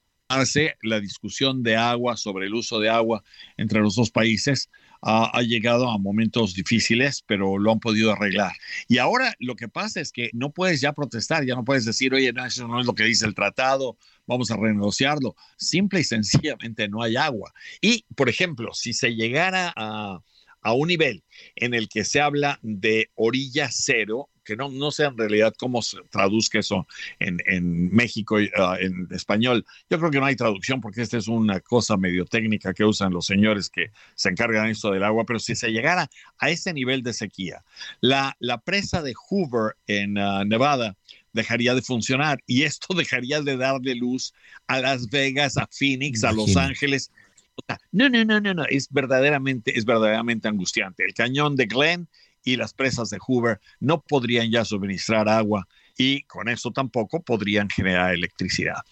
La 0.81 0.99
discusión 0.99 1.61
de 1.61 1.75
agua, 1.75 2.17
sobre 2.17 2.47
el 2.47 2.55
uso 2.55 2.79
de 2.79 2.89
agua 2.89 3.23
entre 3.57 3.79
los 3.79 3.95
dos 3.95 4.09
países, 4.09 4.69
ha 5.07 5.41
llegado 5.43 5.89
a 5.91 5.99
momentos 5.99 6.55
difíciles, 6.55 7.23
pero 7.27 7.59
lo 7.59 7.71
han 7.71 7.79
podido 7.79 8.11
arreglar. 8.11 8.53
Y 8.87 8.97
ahora 8.97 9.35
lo 9.39 9.55
que 9.55 9.67
pasa 9.67 10.01
es 10.01 10.11
que 10.11 10.31
no 10.33 10.51
puedes 10.51 10.81
ya 10.81 10.93
protestar, 10.93 11.45
ya 11.45 11.53
no 11.53 11.63
puedes 11.63 11.85
decir, 11.85 12.11
oye, 12.15 12.33
no, 12.33 12.43
eso 12.43 12.67
no 12.67 12.79
es 12.79 12.87
lo 12.87 12.95
que 12.95 13.03
dice 13.03 13.27
el 13.27 13.35
tratado, 13.35 13.97
vamos 14.27 14.51
a 14.51 14.57
renegociarlo. 14.57 15.35
Simple 15.57 16.01
y 16.01 16.03
sencillamente 16.03 16.87
no 16.87 17.01
hay 17.01 17.15
agua. 17.15 17.53
Y, 17.81 18.05
por 18.15 18.29
ejemplo, 18.29 18.73
si 18.73 18.93
se 18.93 19.15
llegara 19.15 19.73
a, 19.75 20.21
a 20.61 20.73
un 20.73 20.87
nivel 20.87 21.23
en 21.55 21.73
el 21.73 21.87
que 21.89 22.03
se 22.03 22.21
habla 22.21 22.59
de 22.61 23.09
orilla 23.15 23.69
cero, 23.71 24.29
que 24.43 24.55
no, 24.55 24.69
no 24.69 24.91
sé 24.91 25.05
en 25.05 25.17
realidad 25.17 25.55
cómo 25.57 25.81
se 25.81 25.97
traduzca 26.11 26.59
eso 26.59 26.85
en, 27.17 27.39
en 27.47 27.91
México, 27.91 28.35
uh, 28.35 28.75
en 28.79 29.07
español. 29.09 29.65
Yo 29.89 29.97
creo 29.97 30.11
que 30.11 30.19
no 30.19 30.27
hay 30.27 30.35
traducción 30.35 30.81
porque 30.81 31.01
esta 31.01 31.17
es 31.17 31.27
una 31.27 31.59
cosa 31.61 31.97
medio 31.97 32.25
técnica 32.25 32.71
que 32.73 32.85
usan 32.85 33.11
los 33.11 33.25
señores 33.25 33.71
que 33.71 33.89
se 34.13 34.29
encargan 34.29 34.69
esto 34.69 34.91
del 34.91 35.03
agua, 35.03 35.23
pero 35.25 35.39
si 35.39 35.55
se 35.55 35.71
llegara 35.71 36.11
a 36.37 36.51
ese 36.51 36.73
nivel 36.73 37.01
de 37.01 37.13
sequía, 37.13 37.63
la, 38.01 38.37
la 38.39 38.59
presa 38.59 39.01
de 39.01 39.15
Hoover 39.15 39.77
en 39.87 40.17
uh, 40.19 40.45
Nevada 40.45 40.95
dejaría 41.35 41.75
de 41.75 41.83
funcionar 41.83 42.39
y 42.47 42.63
esto 42.63 42.87
dejaría 42.95 43.41
de 43.41 43.57
darle 43.57 43.93
luz 43.93 44.33
a 44.65 44.79
Las 44.79 45.09
Vegas, 45.09 45.57
a 45.57 45.67
Phoenix, 45.67 46.23
a 46.23 46.31
Los 46.31 46.57
Ángeles. 46.57 47.11
No, 47.91 48.09
no, 48.09 48.25
no, 48.25 48.41
no, 48.41 48.53
no, 48.53 48.65
es 48.65 48.87
verdaderamente, 48.89 49.77
es 49.77 49.85
verdaderamente 49.85 50.47
angustiante. 50.47 51.05
El 51.05 51.13
cañón 51.13 51.55
de 51.55 51.67
Glen 51.67 52.07
y 52.43 52.55
las 52.55 52.73
presas 52.73 53.09
de 53.09 53.19
Hoover 53.19 53.59
no 53.79 54.01
podrían 54.01 54.51
ya 54.51 54.65
suministrar 54.65 55.29
agua 55.29 55.67
y 55.97 56.23
con 56.23 56.49
eso 56.49 56.71
tampoco 56.71 57.21
podrían 57.21 57.69
generar 57.69 58.13
electricidad 58.13 58.83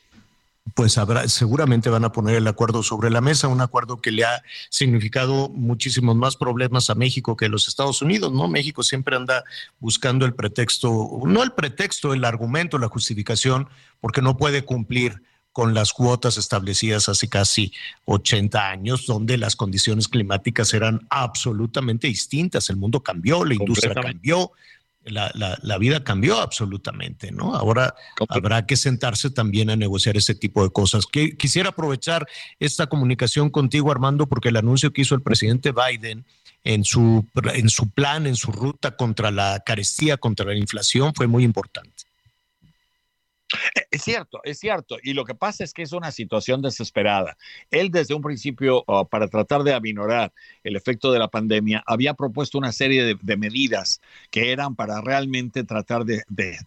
pues 0.76 0.98
habrá, 0.98 1.28
seguramente 1.28 1.90
van 1.90 2.06
a 2.06 2.12
poner 2.12 2.36
el 2.36 2.48
acuerdo 2.48 2.84
sobre 2.84 3.10
la 3.10 3.22
mesa, 3.22 3.48
un 3.48 3.62
acuerdo 3.62 4.02
que 4.02 4.12
le 4.12 4.24
ha 4.24 4.42
significado 4.70 5.50
muchísimos 5.50 6.16
más 6.16 6.36
problemas 6.36 6.90
a 6.90 6.96
México 6.96 7.36
que 7.36 7.46
a 7.46 7.50
los 7.50 7.68
Estados 7.68 8.02
Unidos, 8.02 8.32
¿no? 8.32 8.48
México 8.48 8.82
siempre 8.82 9.16
anda 9.16 9.44
buscando 9.80 10.26
el 10.26 10.34
pretexto, 10.34 11.22
no 11.26 11.44
el 11.44 11.52
pretexto, 11.52 12.14
el 12.14 12.24
argumento, 12.24 12.78
la 12.78 12.88
justificación, 12.88 13.68
porque 14.00 14.22
no 14.22 14.38
puede 14.38 14.64
cumplir 14.64 15.22
con 15.52 15.76
las 15.76 15.94
cuotas 15.94 16.38
establecidas 16.38 17.08
hace 17.10 17.30
casi 17.30 17.72
80 18.06 18.70
años, 18.70 19.06
donde 19.06 19.38
las 19.38 19.56
condiciones 19.56 20.08
climáticas 20.08 20.74
eran 20.74 21.06
absolutamente 21.10 22.08
distintas. 22.08 22.70
El 22.70 22.78
mundo 22.78 23.02
cambió, 23.02 23.46
la 23.46 23.54
industria 23.54 23.94
cambió, 23.94 24.52
la, 25.06 25.78
vida 25.78 26.04
cambió 26.04 26.40
absolutamente, 26.40 27.32
¿no? 27.32 27.56
Ahora 27.56 27.96
habrá 28.30 28.66
que 28.66 28.76
sentarse 28.76 29.30
también 29.30 29.70
a 29.70 29.76
negociar 29.76 30.18
ese 30.18 30.36
tipo 30.36 30.64
de 30.64 30.70
cosas. 30.72 31.06
quisiera 31.38 31.70
aprovechar 31.70 32.28
esta 32.60 32.88
comunicación 32.88 33.50
contigo, 33.50 33.92
Armando, 33.92 34.28
porque 34.28 34.50
el 34.50 34.58
anuncio 34.58 34.94
que 34.94 35.02
hizo 35.02 35.16
el 35.16 35.22
presidente 35.22 35.74
Biden 35.74 36.26
en 36.64 36.84
su, 36.84 37.28
en 37.54 37.70
su 37.70 37.90
plan, 37.90 38.26
en 38.26 38.36
su 38.36 38.52
ruta 38.52 38.96
contra 38.96 39.32
la 39.32 39.62
carestía, 39.66 40.18
contra 40.18 40.46
la 40.46 40.56
inflación, 40.56 41.14
fue 41.14 41.28
muy 41.28 41.44
importante. 41.44 42.04
Es 43.92 44.02
cierto, 44.04 44.42
es 44.44 44.60
cierto. 44.60 44.98
Y 45.04 45.14
lo 45.14 45.24
que 45.26 45.36
pasa 45.36 45.64
es 45.64 45.74
que 45.74 45.84
es 45.84 45.92
una 45.92 46.12
situación 46.12 46.62
desesperada. 46.62 47.38
Él 47.70 47.92
desde 47.92 48.16
un 48.16 48.22
principio, 48.22 48.84
oh, 48.88 49.08
para 49.08 49.28
tratar 49.28 49.64
de 49.64 49.74
aminorar 49.74 50.34
el 50.64 50.76
efecto 50.76 51.12
de 51.12 51.20
la 51.20 51.28
pandemia, 51.28 51.84
había 51.86 52.16
propuesto 52.16 52.58
una 52.58 52.72
serie 52.72 53.16
de, 53.22 53.38
medidas 53.38 54.02
que 54.32 54.52
eran 54.52 54.76
para 54.76 55.02
realmente 55.02 55.64
tratar 55.64 56.06
de, 56.06 56.24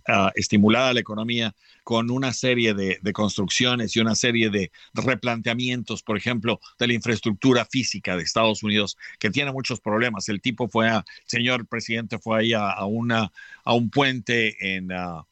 ah, 0.06 0.30
estimular 0.34 0.90
a 0.90 0.92
la 0.92 1.00
economía 1.00 1.54
con 1.82 2.10
una 2.10 2.32
serie 2.32 2.74
de, 2.74 3.00
construcciones 3.12 3.96
y 3.96 4.00
una 4.00 4.14
serie 4.14 4.50
de 4.50 4.70
replanteamientos, 4.94 6.02
por 6.02 6.16
ejemplo, 6.16 6.60
de 6.78 6.88
la 6.88 6.94
infraestructura 6.94 7.64
física 7.64 8.16
de 8.16 8.22
Estados 8.22 8.62
Unidos, 8.62 8.96
que 9.18 9.30
tiene 9.30 9.52
muchos 9.52 9.80
problemas. 9.80 10.28
El 10.28 10.40
tipo 10.40 10.68
fue, 10.68 10.88
a, 10.88 10.98
el 10.98 11.04
señor 11.26 11.66
presidente 11.66 12.18
fue 12.18 12.40
ahí 12.40 12.52
a, 12.52 12.84
una, 12.84 13.32
a 13.64 13.74
un 13.74 13.90
puente 13.90 14.76
en... 14.76 14.92
Ah, 14.92 15.26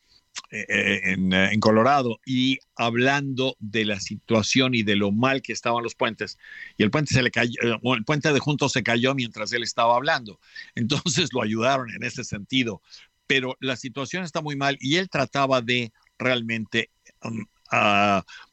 eh, 0.50 0.66
eh, 0.68 1.00
eh, 1.04 1.48
en, 1.52 1.60
Colorado 1.60 2.20
y 2.24 2.58
hablando 2.76 3.56
de 3.58 3.84
la 3.84 3.98
situación 4.00 4.74
y 4.74 4.82
de 4.82 4.96
lo 4.96 5.10
mal 5.10 5.42
que 5.42 5.52
estaban 5.52 5.82
los 5.82 5.94
puentes. 5.94 6.38
Y 6.76 6.82
el 6.82 6.90
puente 6.90 7.14
se 7.14 7.22
le 7.22 7.30
cayó, 7.30 7.60
el 7.62 8.04
puente 8.04 8.32
de 8.32 8.38
Juntos 8.38 8.72
se 8.72 8.82
cayó 8.82 9.14
mientras 9.14 9.52
él 9.52 9.62
estaba 9.62 9.96
hablando. 9.96 10.40
Entonces 10.74 11.32
lo 11.32 11.42
ayudaron 11.42 11.90
en 11.90 12.02
ese 12.02 12.24
sentido. 12.24 12.82
Pero 13.26 13.56
la 13.60 13.76
situación 13.76 14.22
está 14.22 14.42
muy 14.42 14.54
mal 14.54 14.76
y 14.80 14.96
él 14.96 15.08
trataba 15.08 15.60
de 15.60 15.92
realmente 16.18 16.90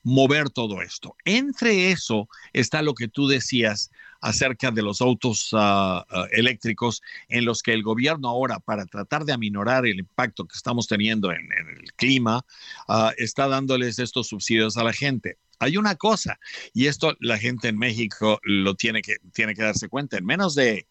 mover 0.03 0.49
todo 0.49 0.82
esto. 0.82 1.15
Entre 1.26 1.91
eso 1.91 2.28
está 2.53 2.82
lo 2.82 2.93
que 2.93 3.07
tú 3.07 3.28
decías 3.28 3.91
acerca 4.22 4.72
de 4.72 4.84
los 4.84 5.01
autos 5.01 5.49
ah, 5.53 6.05
ah, 6.09 6.28
eléctricos 6.32 7.01
en 7.28 7.45
los 7.45 7.61
que 7.63 7.74
el 7.74 7.84
gobierno 7.84 8.30
ahora, 8.30 8.59
para 8.59 8.86
tratar 8.86 9.26
de 9.26 9.34
aminorar 9.34 9.86
el 9.86 9.99
impacto 9.99 10.45
que 10.45 10.55
estamos 10.55 10.88
teniendo 10.88 11.32
en, 11.32 11.51
el 11.51 11.91
clima, 11.93 12.45
ah, 12.88 13.11
está 13.17 13.47
dándoles 13.47 13.99
estos 13.99 14.28
subsidios 14.28 14.78
a 14.78 14.84
la 14.84 14.93
gente. 14.93 15.38
Hay 15.59 15.78
una 15.78 15.95
cosa, 15.95 16.39
y 16.74 16.88
esto 16.88 17.15
la 17.19 17.38
gente 17.38 17.67
en 17.67 17.78
México 17.78 18.39
lo 18.43 18.76
tiene 18.76 19.01
que, 19.01 19.17
tiene 19.34 19.53
que 19.53 19.63
darse 19.63 19.89
cuenta, 19.89 20.17
en 20.17 20.26
menos 20.26 20.55
de, 20.55 20.88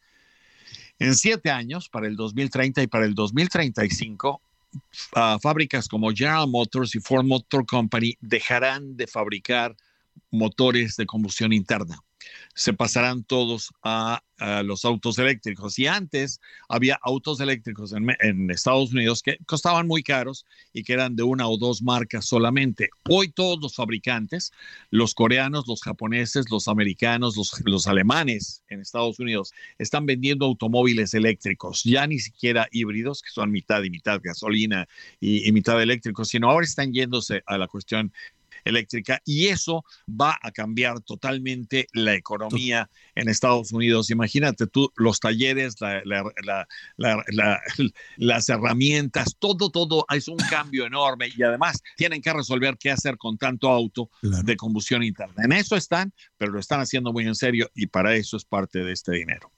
en 0.99 1.15
siete 1.15 1.51
años, 1.51 1.89
para 1.89 2.07
el 2.07 2.17
2030 2.17 2.83
y 2.83 2.87
para 2.87 3.05
el 3.05 3.15
2035, 3.15 4.41
fábricas 5.43 5.89
como 5.89 6.11
General 6.11 6.49
Motors 6.49 6.95
y 6.95 7.01
Ford 7.01 7.25
Motor 7.25 7.67
Company 7.67 8.15
dejarán 8.21 8.97
de 8.97 9.07
fabricar 9.07 9.77
motores 10.31 10.97
de 10.97 11.07
combustión 11.07 11.53
interna 11.53 11.99
se 12.55 12.73
pasarán 12.73 13.25
todos 13.25 13.73
a, 13.83 14.23
los 14.65 14.87
autos 14.87 15.19
eléctricos. 15.19 15.79
Y 15.79 15.87
antes 15.87 16.41
había 16.67 16.99
autos 17.03 17.41
eléctricos 17.41 17.93
en, 17.93 18.51
Estados 18.51 18.91
Unidos 18.91 19.23
que 19.23 19.37
costaban 19.45 19.87
muy 19.87 20.03
caros 20.03 20.47
y 20.73 20.83
que 20.83 20.95
eran 20.95 21.15
de 21.15 21.23
una 21.23 21.47
o 21.47 21.59
dos 21.59 21.83
marcas 21.83 22.25
solamente. 22.25 22.89
Hoy 23.07 23.29
todos 23.29 23.59
los 23.61 23.75
fabricantes, 23.75 24.51
los 24.89 25.15
coreanos, 25.15 25.69
los 25.69 25.83
japoneses, 25.83 26.51
los 26.51 26.69
americanos, 26.69 27.37
los, 27.67 27.87
alemanes 27.87 28.63
en 28.69 28.81
Estados 28.81 29.19
Unidos, 29.19 29.53
están 29.77 30.07
vendiendo 30.07 30.47
automóviles 30.47 31.13
eléctricos, 31.13 31.85
ya 31.85 32.07
ni 32.07 32.19
siquiera 32.19 32.67
híbridos, 32.73 33.21
que 33.21 33.31
son 33.31 33.51
mitad 33.51 33.83
y 33.83 33.91
mitad 33.91 34.23
gasolina 34.25 34.89
y, 35.21 35.47
y 35.47 35.53
mitad 35.53 35.83
eléctricos, 35.83 36.29
sino 36.29 36.51
ahora 36.51 36.65
están 36.65 36.95
yéndose 36.95 37.43
a 37.45 37.59
la 37.59 37.69
cuestión 37.69 38.11
eléctrica 38.65 39.21
y 39.25 39.49
eso 39.49 39.85
va 40.09 40.39
a 40.43 40.51
cambiar 40.51 41.01
totalmente 41.01 41.87
la 41.93 42.15
economía 42.15 42.89
en 43.15 43.29
Estados 43.29 43.73
Unidos. 43.73 44.11
Imagínate 44.11 44.67
tú 44.67 44.91
los 44.97 45.21
talleres, 45.21 45.77
las 48.17 48.49
herramientas, 48.49 49.37
todo, 49.39 49.71
todo 49.71 50.07
es 50.11 50.29
un 50.29 50.37
cambio 50.37 50.87
enorme 50.87 51.29
y 51.37 51.43
además 51.43 51.81
tienen 51.97 52.23
que 52.23 52.33
resolver 52.33 52.77
qué 52.79 52.91
hacer 52.91 53.17
con 53.17 53.39
tanto 53.39 53.69
auto 53.69 54.11
de 54.23 54.57
combustión 54.57 55.03
interna. 55.03 55.45
En 55.45 55.53
eso 55.53 55.77
están, 55.77 56.13
pero 56.37 56.53
lo 56.53 56.61
están 56.61 56.81
haciendo 56.81 57.13
muy 57.13 57.27
en 57.27 57.35
serio 57.35 57.71
y 57.75 57.87
para 57.87 58.15
eso 58.15 58.37
es 58.37 58.45
parte 58.45 58.81
de 58.81 58.93
este 58.93 59.13
dinero. 59.13 59.51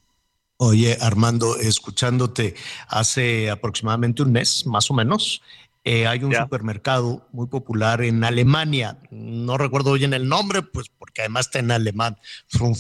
Oye, 0.58 0.96
Armando, 1.00 1.56
escuchándote 1.56 2.54
hace 2.86 3.50
aproximadamente 3.50 4.22
un 4.22 4.30
mes, 4.30 4.64
más 4.64 4.90
o 4.92 4.94
menos, 4.94 5.42
eh, 5.84 6.06
hay 6.06 6.22
un 6.22 6.32
supermercado 6.32 7.26
muy 7.32 7.48
popular 7.48 8.02
en 8.02 8.22
Alemania, 8.22 8.98
no 9.10 9.58
recuerdo 9.58 9.94
bien 9.94 10.14
el 10.14 10.28
nombre, 10.28 10.62
pues 10.62 10.88
porque 10.88 11.22
además 11.22 11.46
está 11.46 11.58
en 11.58 11.72
alemán, 11.72 12.16
From 12.48 12.74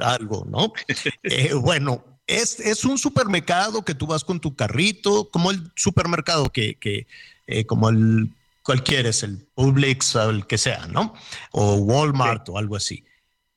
algo, 0.00 0.44
¿no? 0.48 0.72
Eh, 1.22 1.54
bueno, 1.54 2.04
es, 2.26 2.60
es, 2.60 2.84
un 2.84 2.98
supermercado 2.98 3.84
que 3.84 3.94
tú 3.94 4.06
vas 4.06 4.24
con 4.24 4.40
tu 4.40 4.54
carrito, 4.54 5.30
como 5.30 5.50
el 5.50 5.72
supermercado 5.74 6.50
que, 6.50 6.76
que 6.78 7.06
eh, 7.46 7.64
como 7.64 7.88
el 7.88 8.30
cualquiera 8.62 9.10
es 9.10 9.22
el 9.22 9.38
Publix 9.54 10.16
o 10.16 10.30
el 10.30 10.46
que 10.46 10.58
sea, 10.58 10.86
¿no? 10.86 11.14
O 11.52 11.76
Walmart 11.76 12.48
o 12.48 12.58
algo 12.58 12.76
así. 12.76 13.04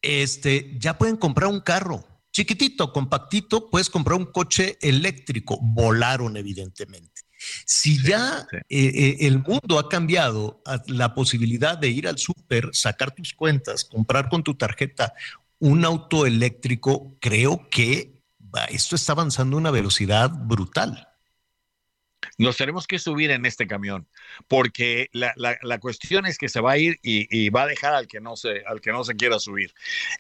Este, 0.02 0.76
ya 0.80 0.98
pueden 0.98 1.18
comprar 1.18 1.50
un 1.50 1.62
carro 1.62 2.06
chiquitito, 2.38 2.94
compactito, 2.94 3.70
puedes 3.72 3.90
comprar 3.90 4.16
un 4.16 4.28
coche 4.28 4.78
eléctrico. 4.82 5.58
Volaron, 5.60 6.38
evidentemente. 6.38 7.17
Si 7.66 8.02
ya 8.02 8.48
eh, 8.52 8.64
eh, 8.70 9.18
el 9.22 9.40
mundo 9.40 9.80
ha 9.80 9.90
cambiado 9.90 10.62
a 10.66 10.82
la 10.88 11.14
posibilidad 11.14 11.78
de 11.78 11.90
ir 11.90 12.08
al 12.08 12.18
súper, 12.18 12.70
sacar 12.74 13.12
tus 13.12 13.34
cuentas, 13.34 13.86
comprar 13.86 14.30
con 14.30 14.44
tu 14.44 14.56
tarjeta 14.56 15.14
un 15.60 15.86
auto 15.86 16.26
eléctrico, 16.26 17.16
creo 17.20 17.68
que 17.70 18.22
esto 18.70 18.96
está 18.96 19.14
avanzando 19.14 19.58
a 19.58 19.60
una 19.60 19.72
velocidad 19.72 20.32
brutal 20.32 21.07
nos 22.38 22.58
tenemos 22.58 22.88
que 22.88 23.00
subir 23.00 23.32
en 23.32 23.46
este 23.46 23.68
camión, 23.68 24.08
porque 24.48 25.10
la, 25.12 25.34
la, 25.36 25.80
cuestión 25.80 26.26
es 26.26 26.38
que 26.38 26.50
se 26.50 26.60
va 26.60 26.74
a 26.74 26.78
ir 26.78 27.00
y, 27.02 27.50
va 27.50 27.64
a 27.64 27.68
dejar 27.68 27.94
al 27.94 28.08
que 28.08 28.20
no 28.20 28.36
se, 28.36 28.64
al 28.66 28.82
que 28.82 28.92
no 28.92 29.04
se 29.04 29.16
quiera 29.16 29.40
subir. 29.40 29.74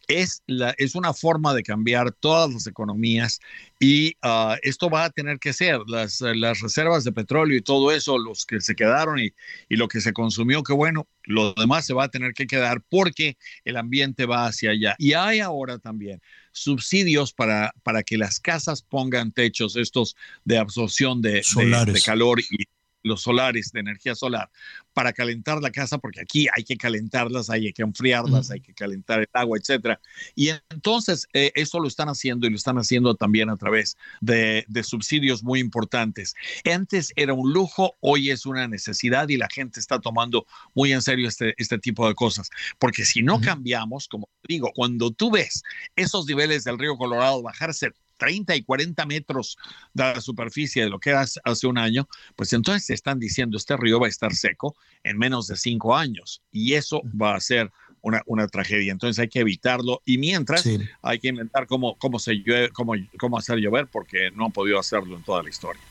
Es, 0.07 0.43
la, 0.47 0.73
es 0.77 0.95
una 0.95 1.13
forma 1.13 1.53
de 1.53 1.63
cambiar 1.63 2.11
todas 2.11 2.51
las 2.51 2.67
economías 2.67 3.39
y 3.79 4.15
ah, 4.21 4.57
esto 4.61 4.89
va 4.89 5.05
a 5.05 5.09
tener 5.09 5.39
que 5.39 5.53
ser 5.53 5.79
las, 5.87 6.21
las, 6.21 6.61
reservas 6.61 7.03
de 7.03 7.11
petróleo 7.11 7.57
y 7.57 7.61
todo 7.61 7.91
eso, 7.91 8.17
los 8.17 8.45
que 8.45 8.61
se 8.61 8.75
quedaron 8.75 9.19
y, 9.19 9.33
y 9.69 9.75
lo 9.75 9.87
que 9.87 10.01
se 10.01 10.13
consumió, 10.13 10.63
que 10.63 10.73
bueno, 10.73 11.07
lo 11.23 11.53
demás 11.53 11.85
se 11.85 11.93
va 11.93 12.05
a 12.05 12.09
tener 12.09 12.33
que 12.33 12.47
quedar 12.47 12.81
porque 12.89 13.37
el 13.65 13.77
ambiente 13.77 14.25
va 14.25 14.47
hacia 14.47 14.71
allá. 14.71 14.95
Y 14.97 15.13
hay 15.13 15.39
ahora 15.39 15.77
también 15.77 16.21
subsidios 16.57 17.33
para, 17.33 17.73
para 17.83 18.03
que 18.03 18.17
las 18.17 18.39
casas 18.39 18.81
pongan 18.81 19.31
techos 19.31 19.75
estos 19.75 20.15
de 20.43 20.57
absorción 20.57 21.21
de, 21.21 21.43
de 21.85 22.01
calor 22.01 22.39
y 22.39 22.65
los 23.03 23.21
solares 23.21 23.71
de 23.71 23.79
energía 23.79 24.15
solar 24.15 24.49
para 24.93 25.13
calentar 25.13 25.61
la 25.61 25.71
casa, 25.71 25.97
porque 25.99 26.21
aquí 26.21 26.47
hay 26.55 26.63
que 26.63 26.75
calentarlas, 26.75 27.49
hay 27.49 27.71
que 27.71 27.83
enfriarlas, 27.83 28.49
hay 28.49 28.61
que 28.61 28.73
calentar 28.73 29.19
el 29.19 29.29
agua, 29.33 29.57
etcétera. 29.57 29.99
Y 30.35 30.49
entonces 30.69 31.27
eh, 31.33 31.51
eso 31.55 31.79
lo 31.79 31.87
están 31.87 32.09
haciendo 32.09 32.47
y 32.47 32.49
lo 32.49 32.55
están 32.55 32.77
haciendo 32.77 33.15
también 33.15 33.49
a 33.49 33.57
través 33.57 33.95
de, 34.21 34.65
subsidios 34.83 35.43
muy 35.43 35.59
importantes. 35.59 36.33
Antes 36.65 37.11
era 37.15 37.33
un 37.33 37.51
lujo, 37.51 37.95
hoy 37.99 38.31
es 38.31 38.45
una 38.45 38.67
necesidad 38.67 39.27
y 39.29 39.37
la 39.37 39.49
gente 39.49 39.79
está 39.79 39.99
tomando 39.99 40.45
muy 40.73 40.93
en 40.93 41.01
serio 41.01 41.27
este, 41.27 41.53
este 41.57 41.77
tipo 41.77 42.07
de 42.07 42.15
cosas. 42.15 42.49
Porque 42.79 43.05
si 43.05 43.21
no 43.21 43.41
cambiamos, 43.41 44.07
como 44.07 44.29
digo, 44.47 44.71
cuando 44.73 45.11
tú 45.11 45.31
ves 45.31 45.63
esos 45.95 46.25
niveles 46.25 46.63
del 46.63 46.79
río 46.79 46.97
Colorado 46.97 47.41
bajarse 47.41 47.91
30 48.17 48.55
y 48.55 48.63
40 48.63 49.05
metros 49.05 49.57
de 49.93 50.03
la 50.03 50.21
superficie 50.21 50.83
de 50.83 50.89
lo 50.89 50.99
que 50.99 51.11
era 51.11 51.25
hace 51.43 51.67
un 51.67 51.77
año, 51.77 52.07
pues 52.35 52.53
entonces 52.53 52.85
se 52.85 52.93
están 52.93 53.19
diciendo 53.19 53.57
este 53.57 53.77
río 53.77 53.99
va 53.99 54.07
a 54.07 54.09
estar 54.09 54.33
seco 54.33 54.75
en 55.03 55.17
menos 55.17 55.47
de 55.47 55.55
cinco 55.55 55.95
años 55.95 56.41
y 56.51 56.73
eso 56.73 57.01
va 57.19 57.35
a 57.35 57.39
ser 57.39 57.71
una, 58.01 58.21
una 58.25 58.47
tragedia. 58.47 58.91
Entonces 58.91 59.19
hay 59.19 59.27
que 59.27 59.39
evitarlo 59.39 60.01
y 60.05 60.17
mientras 60.17 60.67
hay 61.01 61.19
que 61.19 61.27
inventar 61.27 61.67
cómo, 61.67 61.95
cómo, 61.97 62.19
se 62.19 62.43
cómo, 62.73 62.93
cómo 63.17 63.37
hacer 63.37 63.57
llover 63.57 63.87
porque 63.87 64.31
no 64.31 64.45
han 64.45 64.51
podido 64.51 64.79
hacerlo 64.79 65.15
en 65.15 65.23
toda 65.23 65.43
la 65.43 65.49
historia. 65.49 65.81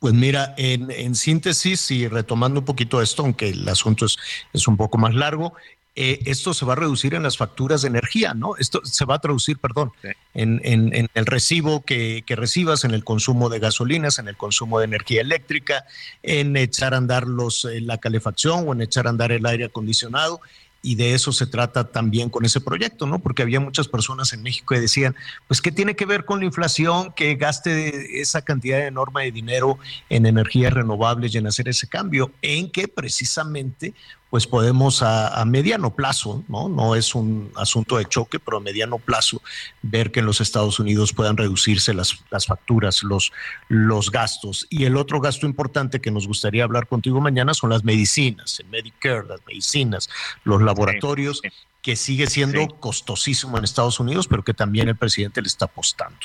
Pues 0.00 0.12
mira, 0.12 0.54
en, 0.58 0.90
en, 0.90 1.14
síntesis 1.14 1.90
y 1.90 2.08
retomando 2.08 2.60
un 2.60 2.66
poquito 2.66 3.00
esto, 3.00 3.22
aunque 3.22 3.48
el 3.48 3.66
asunto 3.66 4.04
es, 4.04 4.18
es 4.52 4.68
un 4.68 4.76
poco 4.76 4.98
más 4.98 5.14
largo, 5.14 5.54
eh, 5.96 6.20
esto 6.26 6.54
se 6.54 6.64
va 6.64 6.72
a 6.72 6.76
reducir 6.76 7.14
en 7.14 7.22
las 7.22 7.36
facturas 7.36 7.82
de 7.82 7.88
energía, 7.88 8.34
¿no? 8.34 8.56
Esto 8.56 8.80
se 8.84 9.04
va 9.04 9.14
a 9.14 9.18
traducir, 9.20 9.58
perdón, 9.58 9.92
en, 10.34 10.60
en, 10.64 11.08
el 11.14 11.26
recibo 11.26 11.84
que, 11.84 12.24
que, 12.26 12.34
recibas, 12.34 12.84
en 12.84 12.90
el 12.92 13.04
consumo 13.04 13.48
de 13.48 13.60
gasolinas, 13.60 14.18
en 14.18 14.26
el 14.26 14.36
consumo 14.36 14.80
de 14.80 14.86
energía 14.86 15.20
eléctrica, 15.20 15.84
en 16.24 16.56
echar 16.56 16.94
a 16.94 16.96
andar 16.96 17.28
los, 17.28 17.64
eh, 17.64 17.80
la 17.80 17.98
calefacción 17.98 18.64
o 18.66 18.72
en 18.72 18.82
echar 18.82 19.06
a 19.06 19.10
andar 19.10 19.30
el 19.30 19.46
aire 19.46 19.66
acondicionado 19.66 20.40
y 20.84 20.96
de 20.96 21.14
eso 21.14 21.32
se 21.32 21.46
trata 21.46 21.90
también 21.90 22.28
con 22.28 22.44
ese 22.44 22.60
proyecto, 22.60 23.06
¿no? 23.06 23.18
Porque 23.18 23.40
había 23.40 23.58
muchas 23.58 23.88
personas 23.88 24.34
en 24.34 24.42
México 24.42 24.74
que 24.74 24.80
decían, 24.82 25.16
pues, 25.48 25.62
¿qué 25.62 25.72
tiene 25.72 25.96
que 25.96 26.04
ver 26.04 26.26
con 26.26 26.40
la 26.40 26.44
inflación 26.44 27.10
que 27.16 27.36
gaste 27.36 28.20
esa 28.20 28.42
cantidad 28.42 28.86
enorme 28.86 29.24
de 29.24 29.32
dinero 29.32 29.78
en 30.10 30.26
energías 30.26 30.74
renovables 30.74 31.34
y 31.34 31.38
en 31.38 31.46
hacer 31.46 31.70
ese 31.70 31.88
cambio? 31.88 32.32
En 32.42 32.70
que 32.70 32.86
precisamente 32.86 33.94
pues 34.34 34.48
podemos 34.48 35.00
a, 35.04 35.44
mediano 35.44 35.94
plazo, 35.94 36.42
¿no? 36.48 36.68
No 36.68 36.96
es 36.96 37.14
un 37.14 37.52
asunto 37.54 37.98
de 37.98 38.04
choque, 38.06 38.40
pero 38.40 38.56
a 38.56 38.60
mediano 38.60 38.98
plazo 38.98 39.40
ver 39.80 40.10
que 40.10 40.18
en 40.18 40.26
los 40.26 40.40
Estados 40.40 40.80
Unidos 40.80 41.12
puedan 41.12 41.36
reducirse 41.36 41.94
las, 41.94 42.18
las 42.32 42.46
facturas, 42.46 43.04
los, 43.04 43.30
los 43.68 44.10
gastos. 44.10 44.66
Y 44.70 44.86
el 44.86 44.96
otro 44.96 45.20
gasto 45.20 45.46
importante 45.46 46.00
que 46.00 46.10
nos 46.10 46.26
gustaría 46.26 46.64
hablar 46.64 46.88
contigo 46.88 47.20
mañana 47.20 47.54
son 47.54 47.70
las 47.70 47.84
medicinas, 47.84 48.58
el 48.58 48.66
Medicare, 48.70 49.24
las 49.24 49.40
medicinas, 49.46 50.10
los 50.42 50.60
laboratorios, 50.60 51.40
que 51.80 51.94
sigue 51.94 52.26
siendo 52.26 52.66
costosísimo 52.80 53.56
en 53.56 53.62
Estados 53.62 54.00
Unidos, 54.00 54.26
pero 54.26 54.42
que 54.42 54.52
también 54.52 54.88
el 54.88 54.96
presidente 54.96 55.42
le 55.42 55.46
está 55.46 55.66
apostando. 55.66 56.18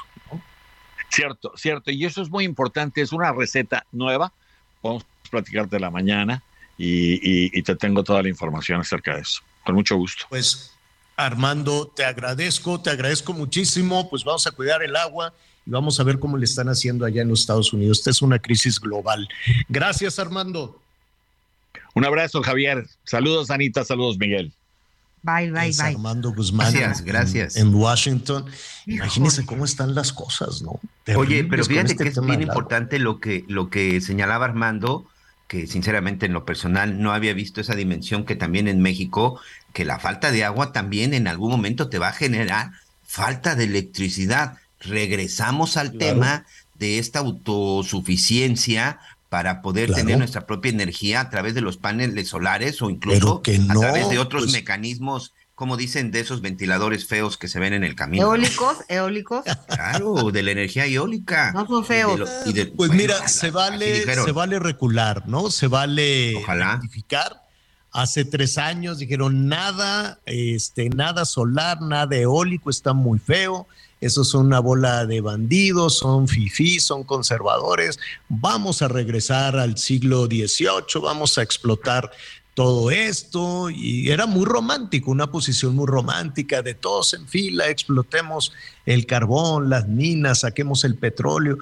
Cierto, 1.11 1.51
cierto. 1.55 1.91
Y 1.91 2.05
eso 2.05 2.23
es 2.23 2.31
muy 2.31 2.43
importante, 2.43 3.01
es 3.01 3.11
una 3.11 3.31
receta 3.33 3.85
nueva. 3.91 4.33
Vamos 4.81 5.03
a 5.03 5.29
platicar 5.29 5.69
de 5.69 5.79
la 5.79 5.91
mañana 5.91 6.41
y, 6.81 7.61
te 7.61 7.75
tengo 7.75 8.03
toda 8.03 8.23
la 8.23 8.29
información 8.29 8.79
acerca 8.79 9.15
de 9.15 9.21
eso. 9.21 9.41
Con 9.65 9.75
mucho 9.75 9.97
gusto. 9.97 10.25
Pues 10.29 10.71
Armando, 11.17 11.91
te 11.93 12.05
agradezco, 12.05 12.79
te 12.81 12.89
agradezco 12.89 13.33
muchísimo. 13.33 14.09
Pues 14.09 14.23
vamos 14.23 14.47
a 14.47 14.51
cuidar 14.51 14.81
el 14.81 14.95
agua 14.95 15.33
y 15.65 15.71
vamos 15.71 15.99
a 15.99 16.03
ver 16.03 16.19
cómo 16.19 16.37
le 16.37 16.45
están 16.45 16.69
haciendo 16.69 17.05
allá 17.05 17.21
en 17.21 17.27
los 17.27 17.41
Estados 17.41 17.73
Unidos. 17.73 17.99
Esta 17.99 18.11
es 18.11 18.21
una 18.21 18.39
crisis 18.39 18.79
global. 18.79 19.27
Gracias, 19.67 20.19
Armando. 20.19 20.81
Un 21.93 22.05
abrazo, 22.05 22.41
Javier. 22.41 22.87
Saludos, 23.03 23.51
Anita. 23.51 23.83
Saludos, 23.83 24.17
Miguel. 24.17 24.53
Bye, 25.21 25.51
bye, 25.51 25.71
bye. 25.71 25.81
Armando 25.81 26.31
Guzmán. 26.31 26.71
Gracias, 26.71 27.01
gracias. 27.03 27.57
En, 27.57 27.75
Washington. 27.75 28.45
Imagínense 28.85 29.45
cómo 29.45 29.65
están 29.65 29.93
las 29.93 30.13
cosas, 30.13 30.61
¿no? 30.61 30.79
Oye, 31.17 31.43
pero 31.43 31.65
fíjate 31.65 31.91
este 31.91 32.03
que 32.05 32.09
es 32.11 32.21
bien 32.21 32.41
importante 32.41 32.99
lo 32.99 33.19
que, 33.19 33.43
lo 33.49 33.69
que 33.69 33.99
señalaba 33.99 34.45
Armando 34.45 35.05
que 35.49 35.65
sinceramente 35.65 36.27
en 36.27 36.33
lo 36.33 36.45
personal 36.45 37.01
no 37.01 37.11
había 37.11 37.33
visto 37.33 37.59
esa 37.59 37.73
dimensión 37.73 38.23
que 38.23 38.35
también 38.35 38.67
en 38.67 38.81
México, 38.81 39.41
que 39.73 39.83
la 39.83 39.97
falta 39.97 40.31
de 40.31 40.45
agua 40.45 40.71
también 40.71 41.15
en 41.15 41.27
algún 41.27 41.49
momento 41.49 41.89
te 41.89 41.97
va 41.97 42.09
a 42.09 42.13
generar 42.13 42.71
falta 43.03 43.55
de 43.55 43.63
electricidad. 43.63 44.59
Regresamos 44.79 45.75
al 45.75 45.93
tema 45.93 46.45
de 46.75 46.99
esta 46.99 47.19
autosuficiencia 47.19 48.99
para 49.29 49.63
poder 49.63 49.91
tener 49.91 50.19
nuestra 50.19 50.45
propia 50.45 50.69
energía 50.69 51.19
a 51.19 51.29
través 51.31 51.55
de 51.55 51.61
los 51.61 51.77
paneles 51.77 52.27
solares 52.27 52.79
o 52.83 52.91
incluso 52.91 53.41
a 53.69 53.73
través 53.73 54.07
de 54.07 54.19
otros 54.19 54.43
pues 54.43 54.53
mecanismos 54.53 55.33
como 55.59 55.75
dicen, 55.75 56.09
de 56.11 56.21
esos 56.21 56.39
ventiladores 56.39 57.05
feos 57.05 57.35
que 57.35 57.49
se 57.49 57.59
ven 57.59 57.73
en 57.73 57.83
el 57.83 57.93
camino. 57.93 58.23
Eólicos, 58.23 58.77
eólicos. 58.87 59.43
Claro, 59.67 60.31
de 60.31 60.41
la 60.41 60.51
energía 60.51 60.85
eólica. 60.85 61.51
No 61.51 61.67
son 61.67 61.83
feos. 61.83 62.17
pues 62.77 62.91
mira, 62.91 63.27
se 63.27 63.51
vale, 63.51 64.05
se 64.05 64.31
vale 64.31 64.57
recular, 64.57 65.27
¿no? 65.27 65.51
Se 65.51 65.67
vale 65.67 66.41
rectificar. 66.47 67.43
Hace 67.91 68.23
tres 68.23 68.57
años 68.57 68.99
dijeron 68.99 69.49
nada, 69.49 70.21
este, 70.25 70.89
nada 70.91 71.25
solar, 71.25 71.81
nada 71.81 72.15
eólico, 72.15 72.69
está 72.69 72.93
muy 72.93 73.19
feo. 73.19 73.67
Eso 73.99 74.23
son 74.23 74.45
una 74.45 74.61
bola 74.61 75.05
de 75.05 75.19
bandidos, 75.19 75.97
son 75.97 76.29
fifí, 76.29 76.79
son 76.79 77.03
conservadores. 77.03 77.99
Vamos 78.29 78.81
a 78.81 78.87
regresar 78.87 79.57
al 79.57 79.77
siglo 79.77 80.27
XVIII, 80.27 81.01
vamos 81.01 81.37
a 81.37 81.41
explotar 81.41 82.11
todo 82.53 82.91
esto 82.91 83.69
y 83.69 84.09
era 84.09 84.25
muy 84.25 84.45
romántico, 84.45 85.11
una 85.11 85.31
posición 85.31 85.75
muy 85.75 85.87
romántica 85.87 86.61
de 86.61 86.73
todos 86.73 87.13
en 87.13 87.27
fila, 87.27 87.69
explotemos 87.69 88.51
el 88.85 89.05
carbón, 89.05 89.69
las 89.69 89.87
minas, 89.87 90.41
saquemos 90.41 90.83
el 90.83 90.95
petróleo. 90.95 91.57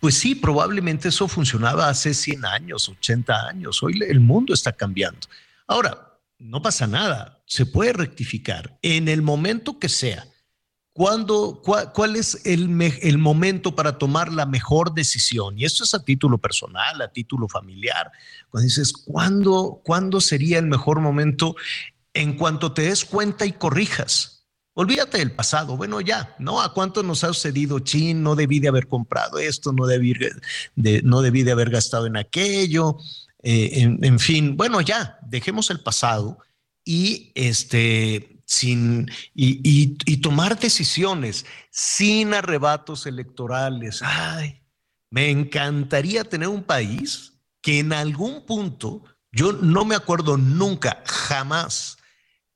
Pues 0.00 0.14
sí, 0.14 0.34
probablemente 0.34 1.08
eso 1.08 1.28
funcionaba 1.28 1.88
hace 1.88 2.14
100 2.14 2.44
años, 2.46 2.88
80 2.88 3.48
años. 3.48 3.82
Hoy 3.82 4.00
el 4.08 4.20
mundo 4.20 4.54
está 4.54 4.72
cambiando. 4.72 5.20
Ahora, 5.66 6.10
no 6.38 6.62
pasa 6.62 6.86
nada, 6.86 7.42
se 7.44 7.66
puede 7.66 7.92
rectificar 7.92 8.78
en 8.80 9.08
el 9.08 9.20
momento 9.20 9.78
que 9.78 9.90
sea. 9.90 10.26
¿Cuándo, 11.00 11.62
cuál, 11.62 12.14
es 12.14 12.42
el, 12.44 12.68
momento 13.16 13.74
para 13.74 13.96
tomar 13.96 14.30
la 14.30 14.44
mejor 14.44 14.92
decisión? 14.92 15.58
Y 15.58 15.64
esto 15.64 15.82
es 15.82 15.94
a 15.94 16.04
título 16.04 16.36
personal, 16.36 17.00
a 17.00 17.10
título 17.10 17.48
familiar. 17.48 18.12
Cuando 18.50 18.66
dices, 18.66 18.92
¿cuándo, 18.92 19.80
¿cuándo 19.82 20.20
sería 20.20 20.58
el 20.58 20.66
mejor 20.66 21.00
momento 21.00 21.56
en 22.12 22.36
cuanto 22.36 22.74
te 22.74 22.82
des 22.82 23.06
cuenta 23.06 23.46
y 23.46 23.52
corrijas? 23.52 24.44
Olvídate 24.74 25.16
del 25.16 25.32
pasado. 25.32 25.78
Bueno, 25.78 26.02
ya, 26.02 26.36
¿no? 26.38 26.60
¿A 26.60 26.74
cuánto 26.74 27.02
nos 27.02 27.24
ha 27.24 27.28
sucedido? 27.28 27.78
Chin, 27.78 28.22
no 28.22 28.36
debí 28.36 28.60
de 28.60 28.68
haber 28.68 28.86
comprado 28.86 29.38
esto, 29.38 29.72
no 29.72 29.86
debí 29.86 30.12
de, 30.12 31.50
haber 31.50 31.70
gastado 31.70 32.04
en 32.04 32.18
aquello. 32.18 32.98
Eh, 33.42 33.96
en 34.02 34.18
fin, 34.18 34.54
bueno, 34.54 34.82
ya, 34.82 35.18
dejemos 35.22 35.70
el 35.70 35.80
pasado 35.80 36.40
y 36.84 37.32
este 37.34 38.29
sin, 38.50 39.08
y, 39.32 40.16
tomar 40.16 40.58
decisiones 40.58 41.46
sin 41.70 42.34
arrebatos 42.34 43.06
electorales. 43.06 44.00
Ay, 44.02 44.60
me 45.08 45.30
encantaría 45.30 46.24
tener 46.24 46.48
un 46.48 46.64
país 46.64 47.38
que 47.62 47.78
en 47.78 47.92
algún 47.92 48.44
punto, 48.44 49.04
yo 49.30 49.52
no 49.52 49.84
me 49.84 49.94
acuerdo 49.94 50.36
nunca, 50.36 51.04
jamás 51.06 51.98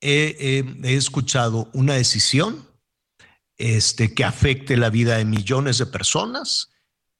he, 0.00 0.64
escuchado 0.82 1.70
una 1.72 1.94
decisión 1.94 2.66
este, 3.56 4.14
que 4.14 4.24
afecte 4.24 4.76
la 4.76 4.90
vida 4.90 5.18
de 5.18 5.24
millones 5.24 5.78
de 5.78 5.86
personas, 5.86 6.72